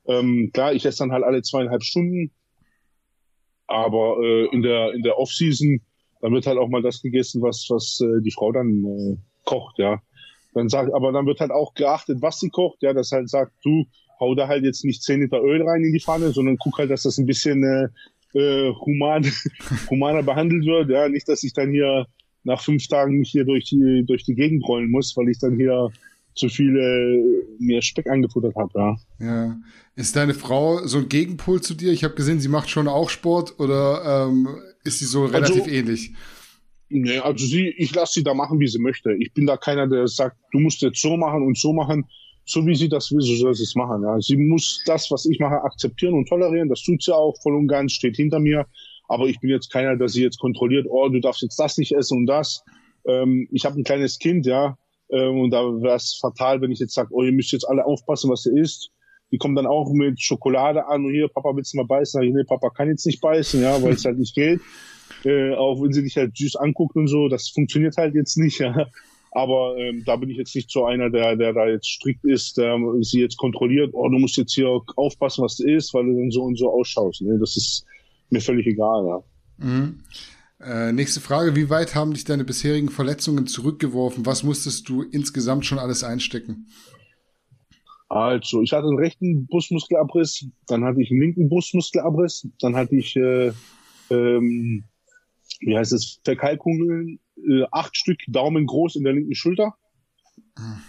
Ähm, 0.09 0.51
klar, 0.53 0.75
ich 0.75 0.85
esse 0.85 0.99
dann 0.99 1.13
halt 1.13 1.25
alle 1.25 1.41
zweieinhalb 1.41 1.83
Stunden, 1.85 2.33
aber 3.67 4.19
äh, 4.23 4.55
in 4.55 4.61
der 4.61 4.93
in 4.93 5.03
der 5.03 5.19
Off-Season, 5.19 5.81
dann 6.21 6.35
wird 6.35 6.47
halt 6.47 6.59
auch 6.59 6.69
mal 6.69 6.83
das 6.83 7.01
gegessen, 7.01 7.41
was 7.41 7.65
was 7.71 7.99
äh, 8.03 8.21
die 8.21 8.33
Frau 8.33 8.53
dann 8.53 8.85
äh, 8.85 9.17
kocht, 9.47 9.79
ja. 9.79 10.03
Dann 10.53 10.69
sagt, 10.69 10.93
aber 10.93 11.13
dann 11.13 11.25
wird 11.25 11.41
halt 11.41 11.51
auch 11.51 11.73
geachtet, 11.73 12.21
was 12.21 12.41
sie 12.41 12.51
kocht, 12.51 12.83
ja, 12.83 12.93
das 12.93 13.11
halt 13.11 13.31
sagt, 13.31 13.53
du, 13.65 13.87
hau 14.21 14.35
da 14.35 14.49
halt 14.49 14.65
jetzt 14.65 14.85
nicht 14.85 15.03
10 15.03 15.23
Liter 15.23 15.43
Öl 15.43 15.63
rein 15.63 15.83
in 15.83 15.95
die 15.95 16.01
Pfanne, 16.01 16.33
sondern 16.33 16.59
guck 16.59 16.77
halt, 16.77 16.91
dass 16.91 17.05
das 17.05 17.17
ein 17.17 17.25
bisschen 17.25 17.65
äh, 17.65 17.89
äh, 18.37 18.73
human, 18.75 19.25
humaner 19.91 20.23
behandelt 20.23 20.65
wird. 20.67 20.91
Ja, 20.91 21.09
nicht, 21.09 21.29
dass 21.29 21.43
ich 21.43 21.53
dann 21.53 21.71
hier 21.71 22.07
nach 22.45 22.63
fünf 22.63 22.87
Tagen 22.87 23.19
mich 23.19 23.31
hier 23.31 23.45
durch 23.45 23.65
die, 23.65 24.05
durch 24.07 24.25
die 24.25 24.35
Gegend 24.35 24.67
rollen 24.67 24.91
muss, 24.91 25.17
weil 25.17 25.29
ich 25.29 25.39
dann 25.39 25.57
hier 25.57 25.91
zu 26.35 26.49
viel 26.49 26.77
äh, 26.77 27.65
mehr 27.65 27.83
Speck 27.83 28.09
angefuttert 28.09 28.55
habe, 28.57 28.71
ja. 28.75 28.97
Ja. 29.19 29.57
Ist 29.97 30.15
deine 30.15 30.35
Frau 30.35 30.87
so 30.87 30.99
ein 30.99 31.09
Gegenpol 31.09 31.63
zu 31.63 31.75
dir? 31.75 31.93
Ich 31.93 32.05
habe 32.05 32.15
gesehen, 32.15 32.39
sie 32.39 32.49
macht 32.49 32.69
schon 32.69 32.87
auch 32.87 33.09
Sport 33.09 33.59
oder 33.59 34.29
ähm, 34.29 34.47
ist 34.85 34.99
sie 34.99 35.07
so 35.07 35.25
relativ 35.25 35.63
also, 35.63 35.71
ähnlich? 35.71 36.13
Nee, 36.91 37.19
also 37.19 37.45
sie, 37.45 37.69
ich 37.79 37.95
lasse 37.95 38.15
sie 38.15 38.23
da 38.23 38.35
machen, 38.35 38.61
wie 38.61 38.69
sie 38.69 38.79
möchte. 38.79 39.15
Ich 39.19 39.33
bin 39.33 39.47
da 39.47 39.57
keiner, 39.57 39.89
der 39.89 40.07
sagt, 40.07 40.37
du 40.53 40.61
musst 40.61 40.83
jetzt 40.83 41.01
so 41.01 41.17
machen 41.17 41.43
und 41.43 41.59
so 41.59 41.73
machen. 41.73 42.05
So 42.47 42.65
wie 42.65 42.77
sie 42.77 42.89
das 42.89 43.11
will, 43.11 43.21
so 43.21 43.35
soll 43.35 43.55
sie 43.55 43.65
es 43.65 43.75
machen. 43.75 44.03
Ja. 44.03 44.21
Sie 44.21 44.37
muss 44.37 44.83
das, 44.87 45.11
was 45.11 45.27
ich 45.27 45.41
mache, 45.41 45.63
akzeptieren 45.63 46.15
und 46.15 46.29
tolerieren. 46.29 46.69
Das 46.69 46.83
tut 46.83 47.03
sie 47.03 47.15
auch 47.15 47.35
voll 47.43 47.57
und 47.57 47.67
ganz, 47.67 47.93
steht 47.93 48.17
hinter 48.17 48.39
mir. 48.39 48.67
Aber 49.09 49.27
ich 49.27 49.41
bin 49.41 49.51
jetzt 49.51 49.73
keiner, 49.73 49.97
der 49.97 50.09
sie 50.09 50.23
jetzt 50.23 50.39
kontrolliert, 50.39 50.87
oh, 50.89 51.09
du 51.09 51.21
darfst 51.21 51.43
jetzt 51.43 51.59
das 51.59 51.77
nicht 51.77 51.93
essen 51.93 52.19
und 52.19 52.27
das. 52.27 52.63
Ähm, 53.07 53.49
ich 53.53 53.65
habe 53.65 53.81
ein 53.81 53.85
kleines 53.85 54.19
Kind, 54.19 54.47
ja, 54.47 54.77
ähm, 55.11 55.41
und 55.41 55.51
da 55.51 55.61
wäre 55.63 55.97
es 55.97 56.19
fatal, 56.21 56.61
wenn 56.61 56.73
ich 56.73 56.79
jetzt 56.79 56.95
sage, 56.95 57.11
oh, 57.13 57.23
ihr 57.23 57.33
müsst 57.33 57.53
jetzt 57.53 57.69
alle 57.69 57.85
aufpassen, 57.85 58.31
was 58.31 58.47
ihr 58.47 58.61
isst. 58.61 58.91
Die 59.33 59.39
kommen 59.39 59.57
dann 59.57 59.67
auch 59.67 59.93
mit 59.93 60.21
Schokolade 60.21 60.87
an 60.87 61.05
und 61.05 61.13
hier, 61.13 61.29
Papa, 61.29 61.55
willst 61.55 61.73
du 61.73 61.79
mal 61.79 61.87
beißen? 61.87 62.23
Ich, 62.23 62.33
nee, 62.33 62.45
Papa 62.45 62.71
kann 62.71 62.89
jetzt 62.89 63.07
nicht 63.07 63.21
beißen, 63.21 63.61
ja, 63.61 63.83
weil 63.83 63.95
es 63.95 64.05
halt 64.05 64.19
nicht 64.19 64.35
geht. 64.35 64.61
Äh, 65.25 65.55
auch 65.55 65.83
wenn 65.83 65.93
sie 65.93 66.03
dich 66.03 66.17
halt 66.17 66.37
süß 66.37 66.57
anguckt 66.57 66.97
und 66.97 67.09
so, 67.09 67.29
das 67.29 67.49
funktioniert 67.49 67.97
halt 67.97 68.15
jetzt 68.15 68.37
nicht, 68.37 68.59
ja. 68.61 68.87
Aber 69.33 69.77
ähm, 69.77 70.03
da 70.07 70.17
bin 70.17 70.31
ich 70.31 70.39
jetzt 70.39 70.55
nicht 70.55 70.71
so 70.71 70.87
einer, 70.87 71.11
der, 71.11 71.37
der 71.37 71.53
da 71.53 71.67
jetzt 71.67 71.87
strikt 71.87 72.25
ist, 72.25 72.57
der 72.57 72.79
sie 73.01 73.21
jetzt 73.21 73.37
kontrolliert, 73.37 73.91
oh, 73.93 74.09
du 74.09 74.19
musst 74.19 74.37
jetzt 74.37 74.55
hier 74.55 74.81
aufpassen, 74.97 75.45
was 75.45 75.57
du 75.57 75.69
isst, 75.69 75.93
weil 75.93 76.07
du 76.07 76.17
dann 76.17 76.31
so 76.31 76.43
und 76.43 76.57
so 76.57 76.71
ausschaust. 76.73 77.23
Ne? 77.23 77.39
Das 77.39 77.57
ist 77.57 77.85
mir 78.31 78.41
völlig 78.41 78.67
egal, 78.67 79.07
ja. 79.07 79.23
Mhm. 79.59 80.01
Äh, 80.61 80.93
nächste 80.93 81.21
Frage, 81.21 81.55
wie 81.55 81.69
weit 81.69 81.95
haben 81.95 82.15
dich 82.15 82.25
deine 82.25 82.45
bisherigen 82.45 82.89
Verletzungen 82.89 83.47
zurückgeworfen? 83.47 84.25
Was 84.25 84.43
musstest 84.43 84.89
du 84.89 85.03
insgesamt 85.03 85.67
schon 85.67 85.79
alles 85.79 86.03
einstecken? 86.03 86.69
Also, 88.09 88.63
ich 88.63 88.73
hatte 88.73 88.87
einen 88.87 88.99
rechten 88.99 89.47
Brustmuskelabriss, 89.47 90.47
dann 90.69 90.85
hatte 90.85 91.03
ich 91.03 91.11
einen 91.11 91.21
linken 91.21 91.49
Brustmuskelabriss, 91.49 92.49
dann 92.61 92.77
hatte 92.77 92.97
ich, 92.97 93.17
äh, 93.17 93.53
ähm, 94.11 94.85
wie 95.61 95.77
heißt 95.77 95.93
es, 95.93 96.21
Verkalkungen, 96.25 97.19
äh, 97.37 97.65
acht 97.71 97.97
Stück 97.97 98.19
Daumen 98.29 98.67
groß 98.67 98.97
in 98.97 99.05
der 99.05 99.13
linken 99.13 99.35
Schulter. 99.35 99.75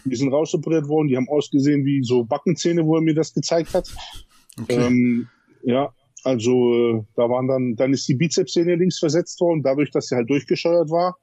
Die 0.05 0.15
sind 0.15 0.31
rausoperiert 0.31 0.87
worden, 0.87 1.09
die 1.09 1.17
haben 1.17 1.27
ausgesehen 1.27 1.83
wie 1.83 2.01
so 2.03 2.23
Backenzähne, 2.23 2.85
wo 2.85 2.95
er 2.95 3.01
mir 3.01 3.13
das 3.13 3.33
gezeigt 3.33 3.73
hat. 3.73 3.93
Okay. 4.61 4.75
Ähm, 4.75 5.27
ja, 5.63 5.93
also 6.23 6.73
äh, 6.73 7.03
da 7.15 7.29
waren 7.29 7.47
dann, 7.47 7.75
dann 7.75 7.93
ist 7.93 8.07
die 8.07 8.15
Bizepssehne 8.15 8.75
links 8.75 8.99
versetzt 8.99 9.39
worden, 9.41 9.63
dadurch, 9.63 9.91
dass 9.91 10.07
sie 10.07 10.15
halt 10.15 10.29
durchgescheuert 10.29 10.89
war. 10.89 11.17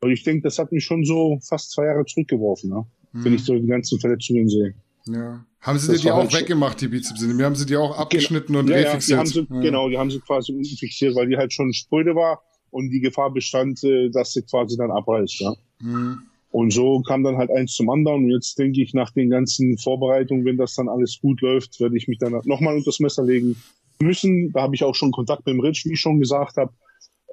Und 0.00 0.10
ich 0.10 0.24
denke, 0.24 0.42
das 0.42 0.58
hat 0.58 0.72
mich 0.72 0.84
schon 0.84 1.04
so 1.04 1.38
fast 1.40 1.70
zwei 1.70 1.86
Jahre 1.86 2.04
zurückgeworfen, 2.04 2.70
ne? 2.70 2.84
Mhm. 3.12 3.24
wenn 3.24 3.34
ich 3.34 3.44
so 3.44 3.54
die 3.54 3.66
ganzen 3.66 3.98
Verletzungen 4.00 4.48
sehe. 4.48 4.74
Ja. 5.06 5.44
Haben 5.60 5.78
sie 5.78 5.92
dir 5.92 5.98
die 5.98 6.10
auch 6.10 6.18
halt 6.18 6.34
weggemacht, 6.34 6.80
die 6.80 6.88
Bizepssehne? 6.88 7.38
Wir 7.38 7.44
haben 7.44 7.54
sie 7.54 7.66
dir 7.66 7.80
auch 7.80 7.96
abgeschnitten 7.96 8.52
genau. 8.52 8.60
und 8.60 8.68
ja, 8.68 8.76
refixiert. 8.76 9.18
Ja, 9.18 9.24
die 9.24 9.38
haben 9.38 9.46
sie, 9.48 9.54
ja. 9.54 9.60
Genau, 9.60 9.88
die 9.88 9.98
haben 9.98 10.10
sie 10.10 10.20
quasi 10.20 10.52
fixiert, 10.78 11.14
weil 11.16 11.28
die 11.28 11.36
halt 11.36 11.52
schon 11.52 11.72
spröde 11.72 12.14
war 12.14 12.42
und 12.70 12.90
die 12.90 13.00
Gefahr 13.00 13.32
bestand, 13.32 13.82
äh, 13.84 14.10
dass 14.10 14.32
sie 14.32 14.42
quasi 14.42 14.76
dann 14.76 14.90
abreißt. 14.90 15.40
Ja. 15.40 15.54
Mhm. 15.80 16.22
Und 16.50 16.72
so 16.72 17.02
kam 17.02 17.24
dann 17.24 17.36
halt 17.36 17.50
eins 17.50 17.74
zum 17.74 17.90
anderen. 17.90 18.24
Und 18.24 18.30
jetzt 18.30 18.58
denke 18.58 18.82
ich, 18.82 18.94
nach 18.94 19.10
den 19.10 19.30
ganzen 19.30 19.76
Vorbereitungen, 19.78 20.44
wenn 20.44 20.56
das 20.56 20.74
dann 20.74 20.88
alles 20.88 21.18
gut 21.20 21.40
läuft, 21.42 21.78
werde 21.80 21.96
ich 21.96 22.08
mich 22.08 22.18
dann 22.18 22.40
nochmal 22.44 22.74
unter 22.74 22.86
das 22.86 23.00
Messer 23.00 23.22
legen 23.22 23.56
müssen. 24.00 24.50
Da 24.52 24.62
habe 24.62 24.74
ich 24.74 24.84
auch 24.84 24.94
schon 24.94 25.12
Kontakt 25.12 25.44
mit 25.46 25.54
dem 25.54 25.60
Rich, 25.60 25.84
wie 25.84 25.92
ich 25.92 26.00
schon 26.00 26.20
gesagt 26.20 26.56
habe, 26.56 26.72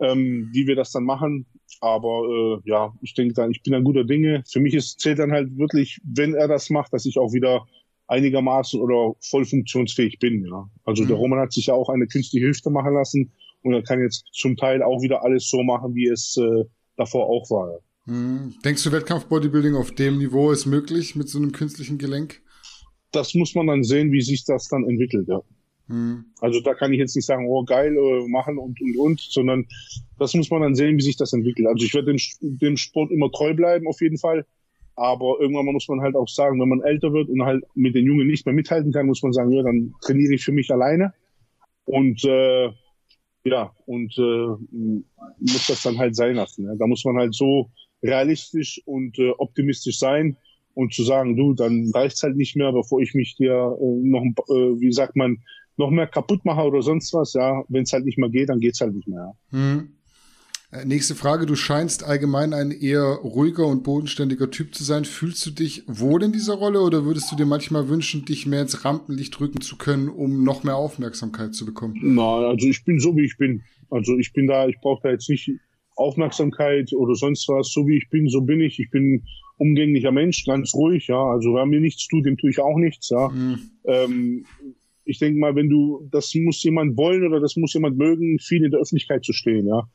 ähm, 0.01 0.49
wie 0.51 0.67
wir 0.67 0.75
das 0.75 0.91
dann 0.91 1.05
machen. 1.05 1.45
Aber 1.79 2.61
äh, 2.65 2.69
ja, 2.69 2.93
ich 3.01 3.13
denke 3.13 3.33
dann, 3.33 3.51
ich 3.51 3.63
bin 3.63 3.73
ein 3.73 3.83
guter 3.83 4.03
Dinge. 4.03 4.43
Für 4.49 4.59
mich 4.59 4.73
ist, 4.73 4.99
zählt 4.99 5.19
dann 5.19 5.31
halt 5.31 5.57
wirklich, 5.57 5.99
wenn 6.03 6.33
er 6.33 6.47
das 6.47 6.69
macht, 6.69 6.91
dass 6.91 7.05
ich 7.05 7.17
auch 7.17 7.31
wieder 7.31 7.65
einigermaßen 8.07 8.79
oder 8.79 9.15
voll 9.21 9.45
funktionsfähig 9.45 10.19
bin. 10.19 10.45
Ja. 10.45 10.69
Also 10.83 11.03
mhm. 11.03 11.07
der 11.07 11.17
Roman 11.17 11.39
hat 11.39 11.53
sich 11.53 11.67
ja 11.67 11.73
auch 11.73 11.89
eine 11.89 12.07
künstliche 12.07 12.45
Hüfte 12.45 12.69
machen 12.69 12.93
lassen 12.93 13.31
und 13.65 13.73
er 13.73 13.81
kann 13.81 13.99
jetzt 13.99 14.25
zum 14.31 14.55
Teil 14.55 14.83
auch 14.83 15.01
wieder 15.01 15.23
alles 15.23 15.49
so 15.49 15.63
machen, 15.63 15.95
wie 15.95 16.07
es 16.07 16.37
äh, 16.37 16.65
davor 16.97 17.27
auch 17.27 17.49
war. 17.49 17.79
Mhm. 18.05 18.53
Denkst 18.63 18.83
du, 18.83 18.91
Wettkampf-Bodybuilding 18.91 19.75
auf 19.75 19.91
dem 19.91 20.19
Niveau 20.19 20.51
ist 20.51 20.67
möglich 20.67 21.15
mit 21.15 21.29
so 21.29 21.39
einem 21.39 21.51
künstlichen 21.51 21.97
Gelenk? 21.97 22.41
Das 23.11 23.33
muss 23.33 23.55
man 23.55 23.65
dann 23.65 23.83
sehen, 23.83 24.11
wie 24.11 24.21
sich 24.21 24.45
das 24.45 24.67
dann 24.67 24.87
entwickelt, 24.87 25.27
ja. 25.27 25.41
Mhm. 25.87 26.25
Also 26.41 26.61
da 26.61 26.75
kann 26.75 26.93
ich 26.93 26.99
jetzt 26.99 27.15
nicht 27.15 27.25
sagen, 27.25 27.47
oh 27.47 27.63
geil, 27.63 27.95
äh, 27.95 28.27
machen 28.27 28.59
und 28.59 28.79
und 28.79 28.97
und, 28.97 29.19
sondern 29.19 29.65
das 30.19 30.35
muss 30.35 30.51
man 30.51 30.61
dann 30.61 30.75
sehen, 30.75 30.97
wie 30.97 31.01
sich 31.01 31.17
das 31.17 31.33
entwickelt. 31.33 31.67
Also 31.67 31.85
ich 31.85 31.93
werde 31.95 32.13
dem, 32.13 32.19
dem 32.59 32.77
Sport 32.77 33.11
immer 33.11 33.31
treu 33.31 33.55
bleiben, 33.55 33.87
auf 33.87 33.99
jeden 33.99 34.19
Fall. 34.19 34.45
Aber 34.95 35.37
irgendwann 35.39 35.65
muss 35.65 35.87
man 35.87 36.01
halt 36.01 36.15
auch 36.15 36.29
sagen, 36.29 36.61
wenn 36.61 36.69
man 36.69 36.81
älter 36.81 37.13
wird 37.13 37.29
und 37.29 37.43
halt 37.43 37.63
mit 37.73 37.95
den 37.95 38.05
Jungen 38.05 38.27
nicht 38.27 38.45
mehr 38.45 38.53
mithalten 38.53 38.93
kann, 38.93 39.07
muss 39.07 39.23
man 39.23 39.33
sagen, 39.33 39.51
ja, 39.51 39.63
dann 39.63 39.93
trainiere 40.01 40.35
ich 40.35 40.45
für 40.45 40.53
mich 40.53 40.71
alleine. 40.71 41.13
Und 41.85 42.23
äh, 42.23 42.71
ja, 43.45 43.71
und 43.85 44.17
äh, 44.17 45.01
muss 45.39 45.67
das 45.67 45.83
dann 45.83 45.97
halt 45.97 46.15
sein 46.15 46.35
lassen. 46.35 46.65
Ja. 46.65 46.75
Da 46.75 46.87
muss 46.87 47.05
man 47.05 47.17
halt 47.17 47.33
so 47.35 47.69
realistisch 48.03 48.81
und 48.85 49.17
äh, 49.19 49.31
optimistisch 49.37 49.99
sein 49.99 50.37
und 50.73 50.93
zu 50.93 51.03
sagen, 51.03 51.37
du, 51.37 51.53
dann 51.53 51.91
reicht's 51.93 52.23
halt 52.23 52.35
nicht 52.35 52.55
mehr, 52.55 52.71
bevor 52.71 53.01
ich 53.01 53.13
mich 53.13 53.35
dir 53.35 53.77
äh, 53.79 53.85
noch, 54.03 54.23
äh, 54.23 54.79
wie 54.79 54.91
sagt 54.91 55.15
man, 55.15 55.37
noch 55.77 55.91
mehr 55.91 56.07
kaputt 56.07 56.43
mache 56.43 56.63
oder 56.63 56.81
sonst 56.81 57.13
was. 57.13 57.33
Ja, 57.33 57.63
wenn 57.69 57.83
es 57.83 57.93
halt 57.93 58.05
nicht 58.05 58.17
mehr 58.17 58.29
geht, 58.29 58.49
dann 58.49 58.59
geht's 58.59 58.81
halt 58.81 58.95
nicht 58.95 59.07
mehr. 59.07 59.33
Ja. 59.51 59.57
Hm. 59.57 59.89
Äh, 60.75 60.85
nächste 60.85 61.15
Frage. 61.15 61.45
Du 61.45 61.55
scheinst 61.55 62.03
allgemein 62.03 62.53
ein 62.53 62.71
eher 62.71 63.03
ruhiger 63.03 63.65
und 63.67 63.83
bodenständiger 63.83 64.49
Typ 64.51 64.73
zu 64.73 64.83
sein. 64.83 65.05
Fühlst 65.05 65.45
du 65.45 65.51
dich 65.51 65.83
wohl 65.87 66.23
in 66.23 66.31
dieser 66.31 66.55
Rolle 66.55 66.81
oder 66.81 67.05
würdest 67.05 67.31
du 67.31 67.35
dir 67.35 67.45
manchmal 67.45 67.89
wünschen, 67.89 68.25
dich 68.25 68.45
mehr 68.45 68.61
ins 68.61 68.85
Rampenlicht 68.85 69.39
rücken 69.39 69.61
zu 69.61 69.77
können, 69.77 70.09
um 70.09 70.43
noch 70.43 70.63
mehr 70.63 70.75
Aufmerksamkeit 70.75 71.53
zu 71.53 71.65
bekommen? 71.65 71.99
Na, 72.01 72.47
also 72.47 72.67
ich 72.67 72.83
bin 72.83 72.99
so, 72.99 73.15
wie 73.15 73.25
ich 73.25 73.37
bin. 73.37 73.61
Also 73.89 74.17
ich 74.17 74.33
bin 74.33 74.47
da, 74.47 74.67
ich 74.67 74.77
brauche 74.81 75.01
da 75.03 75.11
jetzt 75.11 75.29
nicht 75.29 75.49
Aufmerksamkeit 75.95 76.91
oder 76.93 77.15
sonst 77.15 77.47
was. 77.47 77.71
So 77.71 77.87
wie 77.87 77.97
ich 77.97 78.09
bin, 78.09 78.27
so 78.27 78.41
bin 78.41 78.61
ich. 78.61 78.79
Ich 78.79 78.89
bin 78.89 79.23
umgänglicher 79.57 80.11
Mensch, 80.11 80.45
ganz 80.45 80.73
ruhig, 80.73 81.07
ja. 81.07 81.23
Also 81.23 81.53
wer 81.53 81.65
mir 81.65 81.79
nichts 81.79 82.07
tut, 82.07 82.25
dem 82.25 82.37
tue 82.37 82.49
ich 82.49 82.59
auch 82.59 82.77
nichts, 82.77 83.09
ja. 83.09 83.29
Mhm. 83.29 83.59
Ähm, 83.85 84.45
ich 85.07 85.19
denke 85.19 85.39
mal, 85.39 85.55
wenn 85.55 85.69
du, 85.69 86.07
das 86.11 86.33
muss 86.33 86.63
jemand 86.63 86.97
wollen 86.97 87.25
oder 87.25 87.39
das 87.39 87.55
muss 87.55 87.73
jemand 87.75 87.95
mögen, 87.97 88.39
viel 88.39 88.65
in 88.65 88.71
der 88.71 88.79
Öffentlichkeit 88.79 89.23
zu 89.23 89.31
stehen, 89.31 89.67
ja. 89.67 89.87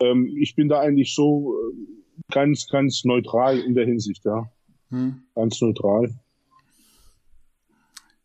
Ähm, 0.00 0.34
ich 0.40 0.54
bin 0.54 0.68
da 0.68 0.80
eigentlich 0.80 1.14
so 1.14 1.54
äh, 1.54 2.32
ganz, 2.32 2.68
ganz 2.68 3.04
neutral 3.04 3.58
in 3.58 3.74
der 3.74 3.86
Hinsicht, 3.86 4.24
ja. 4.24 4.50
Mhm. 4.90 5.22
Ganz 5.34 5.60
neutral. 5.60 6.10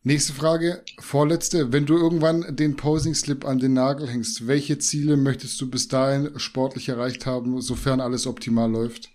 Nächste 0.05 0.33
Frage, 0.33 0.83
vorletzte. 0.99 1.71
Wenn 1.71 1.85
du 1.85 1.95
irgendwann 1.95 2.57
den 2.57 2.75
Posing 2.75 3.15
Slip 3.15 3.45
an 3.45 3.59
den 3.59 3.73
Nagel 3.73 4.09
hängst, 4.09 4.47
welche 4.47 4.77
Ziele 4.77 5.15
möchtest 5.15 5.61
du 5.61 5.69
bis 5.69 5.87
dahin 5.87 6.37
sportlich 6.37 6.89
erreicht 6.89 7.25
haben, 7.25 7.61
sofern 7.61 8.01
alles 8.01 8.27
optimal 8.27 8.69
läuft? 8.69 9.09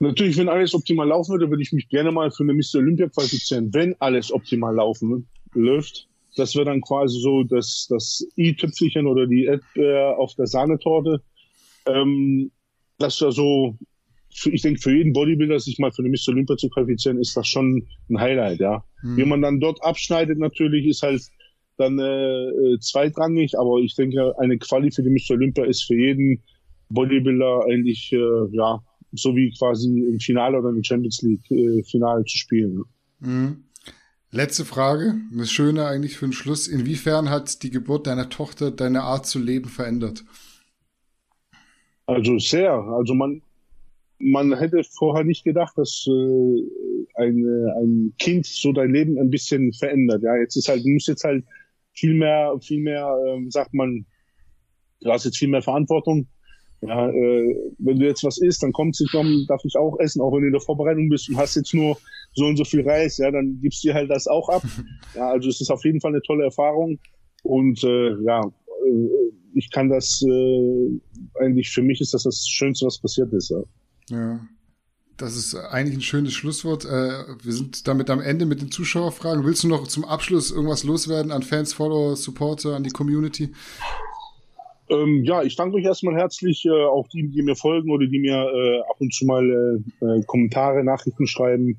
Natürlich, 0.00 0.36
wenn 0.36 0.48
alles 0.48 0.74
optimal 0.74 1.06
laufen 1.06 1.32
würde, 1.32 1.48
würde 1.48 1.62
ich 1.62 1.72
mich 1.72 1.88
gerne 1.88 2.10
mal 2.10 2.32
für 2.32 2.42
eine 2.42 2.54
Mr. 2.54 2.76
Olympia 2.76 3.08
qualifizieren, 3.08 3.72
wenn 3.72 3.94
alles 4.00 4.32
optimal 4.32 4.74
laufen 4.74 5.28
läuft. 5.54 6.08
Das 6.36 6.54
wäre 6.54 6.66
dann 6.66 6.80
quasi 6.80 7.18
so 7.20 7.42
das, 7.42 7.86
das 7.90 8.26
i-Tüpfelchen 8.36 9.06
oder 9.06 9.26
die 9.26 9.44
Erdbeer 9.44 10.16
auf 10.18 10.34
der 10.34 10.46
Sahnetorte. 10.46 11.22
Ähm, 11.86 12.50
das 12.98 13.20
wäre 13.20 13.32
so, 13.32 13.76
für, 14.32 14.50
ich 14.50 14.62
denke, 14.62 14.80
für 14.80 14.96
jeden 14.96 15.12
Bodybuilder, 15.12 15.58
sich 15.58 15.78
mal 15.78 15.90
für 15.92 16.02
eine 16.02 16.10
Mr. 16.10 16.28
Olympia 16.28 16.56
zu 16.56 16.68
qualifizieren, 16.68 17.18
ist 17.18 17.36
das 17.36 17.48
schon 17.48 17.86
ein 18.08 18.20
Highlight, 18.20 18.60
ja. 18.60 18.84
Hm. 19.00 19.16
Wie 19.16 19.24
man 19.24 19.42
dann 19.42 19.60
dort 19.60 19.82
abschneidet, 19.82 20.38
natürlich, 20.38 20.86
ist 20.86 21.02
halt 21.02 21.22
dann 21.76 21.98
äh, 21.98 22.44
äh 22.44 22.78
zweitrangig, 22.80 23.58
aber 23.58 23.78
ich 23.78 23.94
denke, 23.94 24.38
eine 24.38 24.58
Quali 24.58 24.90
für 24.90 25.02
die 25.02 25.10
Mr. 25.10 25.34
Olympia 25.34 25.64
ist 25.64 25.84
für 25.84 25.96
jeden 25.96 26.42
Bodybuilder 26.90 27.64
eigentlich, 27.68 28.12
äh, 28.12 28.56
ja, 28.56 28.80
so 29.12 29.34
wie 29.34 29.50
quasi 29.58 29.88
im 29.88 30.20
Finale 30.20 30.58
oder 30.58 30.70
im 30.70 30.84
Champions 30.84 31.22
League 31.22 31.50
äh, 31.50 31.82
Finale 31.84 32.24
zu 32.24 32.36
spielen. 32.36 32.82
Mhm. 33.20 33.64
Letzte 34.32 34.64
Frage, 34.64 35.16
eine 35.32 35.44
schöne 35.44 35.86
eigentlich 35.86 36.16
für 36.16 36.26
den 36.26 36.32
Schluss. 36.32 36.68
Inwiefern 36.68 37.30
hat 37.30 37.64
die 37.64 37.70
Geburt 37.70 38.06
deiner 38.06 38.28
Tochter 38.28 38.70
deine 38.70 39.02
Art 39.02 39.26
zu 39.26 39.40
leben 39.40 39.68
verändert? 39.68 40.24
Also 42.06 42.38
sehr. 42.38 42.72
Also 42.72 43.14
man, 43.14 43.42
man 44.20 44.56
hätte 44.56 44.82
vorher 44.84 45.24
nicht 45.24 45.42
gedacht, 45.42 45.76
dass 45.76 46.06
äh, 46.06 47.22
ein, 47.22 47.44
ein 47.76 48.14
Kind 48.20 48.46
so 48.46 48.72
dein 48.72 48.92
Leben 48.92 49.18
ein 49.18 49.30
bisschen 49.30 49.72
verändert. 49.72 50.22
Ja, 50.22 50.36
jetzt 50.36 50.56
ist 50.56 50.68
halt, 50.68 50.84
du 50.84 50.90
musst 50.90 51.08
jetzt 51.08 51.24
halt 51.24 51.44
viel 51.92 52.14
mehr, 52.14 52.56
viel 52.60 52.80
mehr, 52.80 53.12
äh, 53.26 53.50
sagt 53.50 53.74
man, 53.74 54.06
du 55.00 55.10
hast 55.10 55.24
jetzt 55.24 55.38
viel 55.38 55.48
mehr 55.48 55.62
Verantwortung 55.62 56.28
ja, 56.82 57.10
äh, 57.10 57.72
wenn 57.78 57.98
du 57.98 58.06
jetzt 58.06 58.24
was 58.24 58.38
isst, 58.38 58.62
dann 58.62 58.72
kommt 58.72 58.96
sie, 58.96 59.06
komm, 59.10 59.44
darf 59.48 59.62
ich 59.64 59.76
auch 59.76 59.98
essen, 59.98 60.22
auch 60.22 60.32
wenn 60.32 60.40
du 60.40 60.46
in 60.46 60.52
der 60.52 60.62
Vorbereitung 60.62 61.08
bist 61.08 61.28
und 61.28 61.36
hast 61.36 61.56
jetzt 61.56 61.74
nur 61.74 61.98
so 62.34 62.46
und 62.46 62.56
so 62.56 62.64
viel 62.64 62.88
Reis, 62.88 63.18
ja, 63.18 63.30
dann 63.30 63.58
gibst 63.60 63.82
du 63.82 63.88
dir 63.88 63.94
halt 63.94 64.10
das 64.10 64.26
auch 64.26 64.48
ab. 64.48 64.62
Ja, 65.14 65.28
also 65.30 65.48
es 65.48 65.60
ist 65.60 65.70
auf 65.70 65.84
jeden 65.84 66.00
Fall 66.00 66.12
eine 66.12 66.22
tolle 66.22 66.44
Erfahrung 66.44 67.00
und 67.42 67.82
äh, 67.82 68.14
ja, 68.22 68.40
äh, 68.40 69.08
ich 69.54 69.70
kann 69.72 69.88
das 69.88 70.22
äh, 70.22 71.00
eigentlich 71.40 71.70
für 71.70 71.82
mich 71.82 72.00
ist 72.00 72.14
das 72.14 72.22
das 72.22 72.46
Schönste, 72.46 72.86
was 72.86 73.00
passiert 73.00 73.32
ist. 73.32 73.50
Ja. 73.50 73.62
ja. 74.10 74.40
Das 75.16 75.36
ist 75.36 75.54
eigentlich 75.54 75.98
ein 75.98 76.02
schönes 76.02 76.32
Schlusswort. 76.32 76.84
Äh, 76.84 76.88
wir 77.42 77.52
sind 77.52 77.86
damit 77.86 78.08
am 78.08 78.20
Ende 78.20 78.46
mit 78.46 78.62
den 78.62 78.70
Zuschauerfragen. 78.70 79.44
Willst 79.44 79.64
du 79.64 79.68
noch 79.68 79.86
zum 79.86 80.04
Abschluss 80.04 80.50
irgendwas 80.50 80.84
loswerden 80.84 81.30
an 81.30 81.42
Fans, 81.42 81.74
Follower, 81.74 82.16
Supporter, 82.16 82.74
an 82.74 82.84
die 82.84 82.90
Community? 82.90 83.50
Ähm, 84.88 85.22
ja, 85.24 85.42
ich 85.42 85.56
danke 85.56 85.76
euch 85.76 85.84
erstmal 85.84 86.14
herzlich, 86.14 86.64
äh, 86.64 86.84
auch 86.86 87.06
die, 87.08 87.28
die 87.28 87.42
mir 87.42 87.54
folgen 87.54 87.90
oder 87.90 88.06
die 88.06 88.18
mir 88.18 88.34
äh, 88.34 88.80
ab 88.88 88.96
und 88.98 89.12
zu 89.12 89.26
mal 89.26 89.44
äh, 90.00 90.04
äh 90.04 90.22
Kommentare, 90.24 90.82
Nachrichten 90.82 91.26
schreiben. 91.26 91.78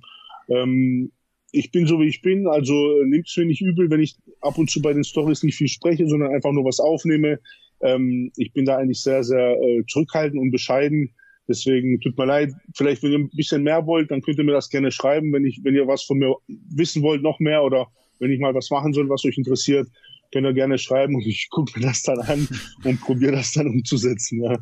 Ähm, 0.51 1.11
ich 1.51 1.71
bin 1.71 1.85
so, 1.85 1.99
wie 1.99 2.07
ich 2.07 2.21
bin, 2.21 2.47
also 2.47 2.73
äh, 2.73 3.05
nehmt 3.05 3.27
es 3.27 3.35
mir 3.37 3.45
nicht 3.45 3.61
übel, 3.61 3.89
wenn 3.89 4.01
ich 4.01 4.15
ab 4.41 4.57
und 4.57 4.69
zu 4.69 4.81
bei 4.81 4.93
den 4.93 5.03
Stories 5.03 5.43
nicht 5.43 5.57
viel 5.57 5.67
spreche, 5.67 6.07
sondern 6.07 6.33
einfach 6.33 6.51
nur 6.51 6.65
was 6.65 6.79
aufnehme. 6.79 7.39
Ähm, 7.81 8.31
ich 8.37 8.53
bin 8.53 8.65
da 8.65 8.77
eigentlich 8.77 9.01
sehr, 9.01 9.23
sehr 9.23 9.57
äh, 9.61 9.83
zurückhaltend 9.87 10.41
und 10.41 10.51
bescheiden. 10.51 11.13
Deswegen 11.47 11.99
tut 11.99 12.17
mir 12.17 12.25
leid. 12.25 12.53
Vielleicht, 12.75 13.03
wenn 13.03 13.11
ihr 13.11 13.19
ein 13.19 13.29
bisschen 13.33 13.63
mehr 13.63 13.85
wollt, 13.85 14.11
dann 14.11 14.21
könnt 14.21 14.37
ihr 14.37 14.43
mir 14.43 14.53
das 14.53 14.69
gerne 14.69 14.91
schreiben. 14.91 15.33
Wenn 15.33 15.43
ich, 15.43 15.59
wenn 15.63 15.75
ihr 15.75 15.87
was 15.87 16.03
von 16.03 16.17
mir 16.17 16.35
wissen 16.47 17.01
wollt, 17.01 17.21
noch 17.21 17.39
mehr 17.39 17.63
oder 17.63 17.87
wenn 18.19 18.31
ich 18.31 18.39
mal 18.39 18.53
was 18.53 18.69
machen 18.69 18.93
soll, 18.93 19.09
was 19.09 19.25
euch 19.25 19.37
interessiert, 19.37 19.89
könnt 20.31 20.45
ihr 20.45 20.53
gerne 20.53 20.77
schreiben 20.77 21.15
und 21.15 21.25
ich 21.25 21.49
gucke 21.49 21.77
mir 21.77 21.87
das 21.87 22.03
dann 22.03 22.19
an 22.19 22.47
und 22.83 23.01
probiere 23.01 23.33
das 23.33 23.53
dann 23.53 23.67
umzusetzen. 23.67 24.43
Ja. 24.43 24.57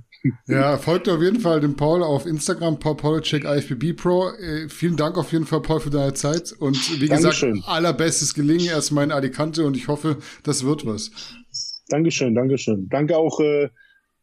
ja, 0.48 0.78
folgt 0.78 1.08
auf 1.10 1.22
jeden 1.22 1.40
Fall 1.40 1.62
dem 1.62 1.76
Paul 1.76 2.04
auf 2.04 2.26
Instagram, 2.26 2.80
Paul 2.80 2.96
Polacek, 2.96 3.46
IFBB 3.46 3.96
Pro. 3.96 4.30
Äh, 4.30 4.70
vielen 4.70 4.98
Dank 4.98 5.18
auf 5.18 5.32
jeden 5.32 5.46
Fall, 5.46 5.62
Paul, 5.62 5.80
für 5.80 5.90
deine 5.90 6.14
Zeit 6.14 6.52
und 6.60 7.02
wie 7.02 7.08
Dankeschön. 7.08 7.56
gesagt, 7.56 7.70
allerbestes 7.70 8.34
Gelingen 8.34 8.68
erstmal 8.68 9.06
in 9.06 9.12
Alicante 9.12 9.66
und 9.66 9.78
ich 9.78 9.88
hoffe, 9.88 10.18
das 10.44 10.66
wird 10.66 10.86
was. 10.86 11.12
Dankeschön, 11.90 12.36
Dankeschön. 12.36 12.88
Danke 12.90 13.18
auch, 13.18 13.40
äh, 13.40 13.70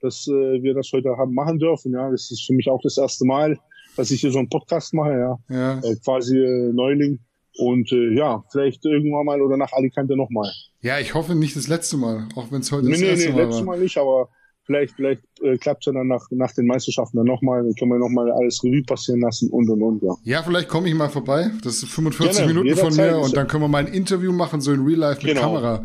dass 0.01 0.27
äh, 0.29 0.63
wir 0.63 0.75
das 0.75 0.91
heute 0.93 1.17
haben 1.17 1.35
machen 1.35 1.59
dürfen. 1.59 1.93
Ja, 1.93 2.11
das 2.11 2.31
ist 2.31 2.45
für 2.47 2.55
mich 2.55 2.69
auch 2.69 2.81
das 2.83 2.99
erste 2.99 3.25
Mal, 3.25 3.59
dass 3.97 4.11
ich 4.11 4.21
hier 4.21 4.31
so 4.31 4.39
einen 4.39 4.49
Podcast 4.49 4.95
mache. 4.95 5.13
Ja, 5.13 5.39
ja. 5.49 5.79
Äh, 5.79 5.97
quasi 6.05 6.39
äh, 6.39 6.73
Neuling. 6.73 7.21
Und 7.59 7.91
äh, 7.93 8.15
ja, 8.15 8.45
vielleicht 8.51 8.85
irgendwann 8.85 9.25
mal 9.25 9.41
oder 9.41 9.57
nach 9.57 9.73
Alicante 9.73 10.17
nochmal. 10.17 10.51
Ja, 10.81 10.99
ich 10.99 11.15
hoffe 11.15 11.35
nicht 11.35 11.57
das 11.57 11.69
letzte 11.69 11.97
Mal, 11.97 12.29
auch 12.37 12.53
wenn 12.53 12.61
es 12.61 12.71
heute 12.71 12.87
nee, 12.87 12.93
das 12.93 13.01
nee, 13.01 13.09
erste 13.09 13.29
nee, 13.29 13.35
Mal 13.35 13.45
letztes 13.45 13.65
Mal 13.65 13.79
nicht, 13.81 13.99
aber 13.99 14.29
vielleicht, 14.65 14.95
vielleicht 14.95 15.23
äh, 15.43 15.57
klappt 15.57 15.83
es 15.83 15.87
ja 15.87 15.93
dann 15.93 16.09
nach, 16.09 16.27
nach 16.31 16.53
den 16.53 16.67
Meisterschaften 16.67 17.17
dann 17.17 17.27
nochmal, 17.27 17.63
dann 17.63 17.75
können 17.75 17.93
wir 17.93 17.99
nochmal 17.99 18.31
alles 18.31 18.63
Revue 18.63 18.83
passieren 18.83 19.21
lassen 19.21 19.51
und 19.51 19.69
und 19.71 19.83
und, 19.83 20.03
ja. 20.03 20.15
Ja, 20.25 20.43
vielleicht 20.43 20.69
komme 20.69 20.89
ich 20.89 20.95
mal 20.95 21.09
vorbei. 21.09 21.51
Das 21.63 21.81
sind 21.81 21.89
45 21.89 22.37
Gerne, 22.37 22.53
Minuten 22.53 22.77
von 22.77 22.95
mir 22.95 23.19
und 23.19 23.37
dann 23.37 23.47
können 23.47 23.63
wir 23.63 23.69
mal 23.69 23.87
ein 23.87 23.93
Interview 23.93 24.33
machen, 24.33 24.61
so 24.61 24.73
in 24.73 24.85
Real 24.85 24.99
Life 24.99 25.25
mit 25.25 25.35
genau. 25.35 25.55
Kamera. 25.55 25.85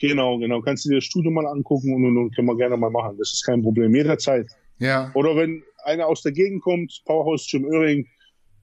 Genau, 0.00 0.38
genau. 0.38 0.62
Kannst 0.62 0.84
du 0.84 0.90
dir 0.90 0.96
das 0.96 1.04
Studio 1.04 1.30
mal 1.30 1.46
angucken 1.46 1.92
und, 1.94 2.04
und, 2.04 2.16
und 2.16 2.34
können 2.34 2.48
wir 2.48 2.56
gerne 2.56 2.76
mal 2.76 2.90
machen. 2.90 3.16
Das 3.18 3.32
ist 3.32 3.44
kein 3.44 3.62
Problem. 3.62 3.94
Jederzeit. 3.94 4.46
Ja. 4.78 5.10
Oder 5.14 5.36
wenn 5.36 5.62
einer 5.84 6.06
aus 6.06 6.22
der 6.22 6.32
Gegend 6.32 6.62
kommt, 6.62 7.02
Powerhouse 7.04 7.50
Jim 7.52 7.66
Öhring, 7.66 8.06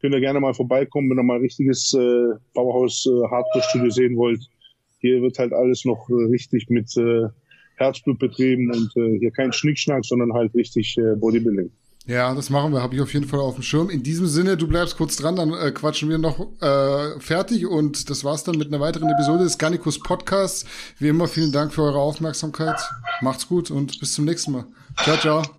könnt 0.02 0.14
ihr 0.14 0.20
gerne 0.20 0.40
mal 0.40 0.54
vorbeikommen, 0.54 1.10
wenn 1.10 1.20
ihr 1.20 1.24
mal 1.24 1.36
ein 1.36 1.42
richtiges 1.42 1.94
äh, 1.94 2.34
Powerhouse 2.54 3.06
äh, 3.06 3.28
Hardcore 3.30 3.64
Studio 3.70 3.90
sehen 3.92 4.18
wollt. 4.18 4.40
Hier 5.00 5.22
wird 5.22 5.40
halt 5.40 5.54
alles 5.54 5.86
noch 5.86 6.10
äh, 6.10 6.14
richtig 6.32 6.70
mit 6.70 6.96
äh, 6.98 7.28
Herzblut 7.76 8.20
betrieben 8.20 8.72
und 8.72 8.96
äh, 8.98 9.20
hier 9.20 9.32
kein 9.32 9.54
Schnickschnack, 9.54 10.04
sondern 10.06 10.34
halt 10.34 10.54
richtig 10.56 10.98
äh, 10.98 11.16
Bodybuilding. 11.16 11.72
Ja, 12.08 12.34
das 12.34 12.50
machen 12.50 12.72
wir, 12.72 12.82
habe 12.82 12.96
ich 12.96 13.02
auf 13.02 13.14
jeden 13.14 13.28
Fall 13.28 13.42
auf 13.42 13.56
dem 13.56 13.64
Schirm. 13.64 13.90
In 13.90 14.02
diesem 14.02 14.28
Sinne, 14.28 14.56
du 14.56 14.66
bleibst 14.66 14.96
kurz 14.96 15.18
dran, 15.18 15.36
dann 15.36 15.52
äh, 15.52 15.72
quatschen 15.72 16.10
wir 16.10 16.18
noch 16.18 16.40
äh, 16.62 17.20
fertig 17.20 17.68
und 17.68 18.10
das 18.10 18.24
war's 18.24 18.46
dann 18.46 18.58
mit 18.58 18.70
einer 18.70 18.80
weiteren 18.80 19.10
Episode 19.10 19.44
des 19.44 19.58
Garnicus 19.58 20.00
Podcasts. 20.00 20.66
Wie 21.00 21.10
immer, 21.10 21.28
vielen 21.28 21.52
Dank 21.52 21.74
für 21.74 21.84
eure 21.84 22.00
Aufmerksamkeit. 22.00 22.80
Macht's 23.22 23.50
gut 23.50 23.72
und 23.72 24.00
bis 24.00 24.14
zum 24.14 24.24
nächsten 24.24 24.54
Mal. 24.54 24.66
Ciao, 25.04 25.18
ciao. 25.18 25.57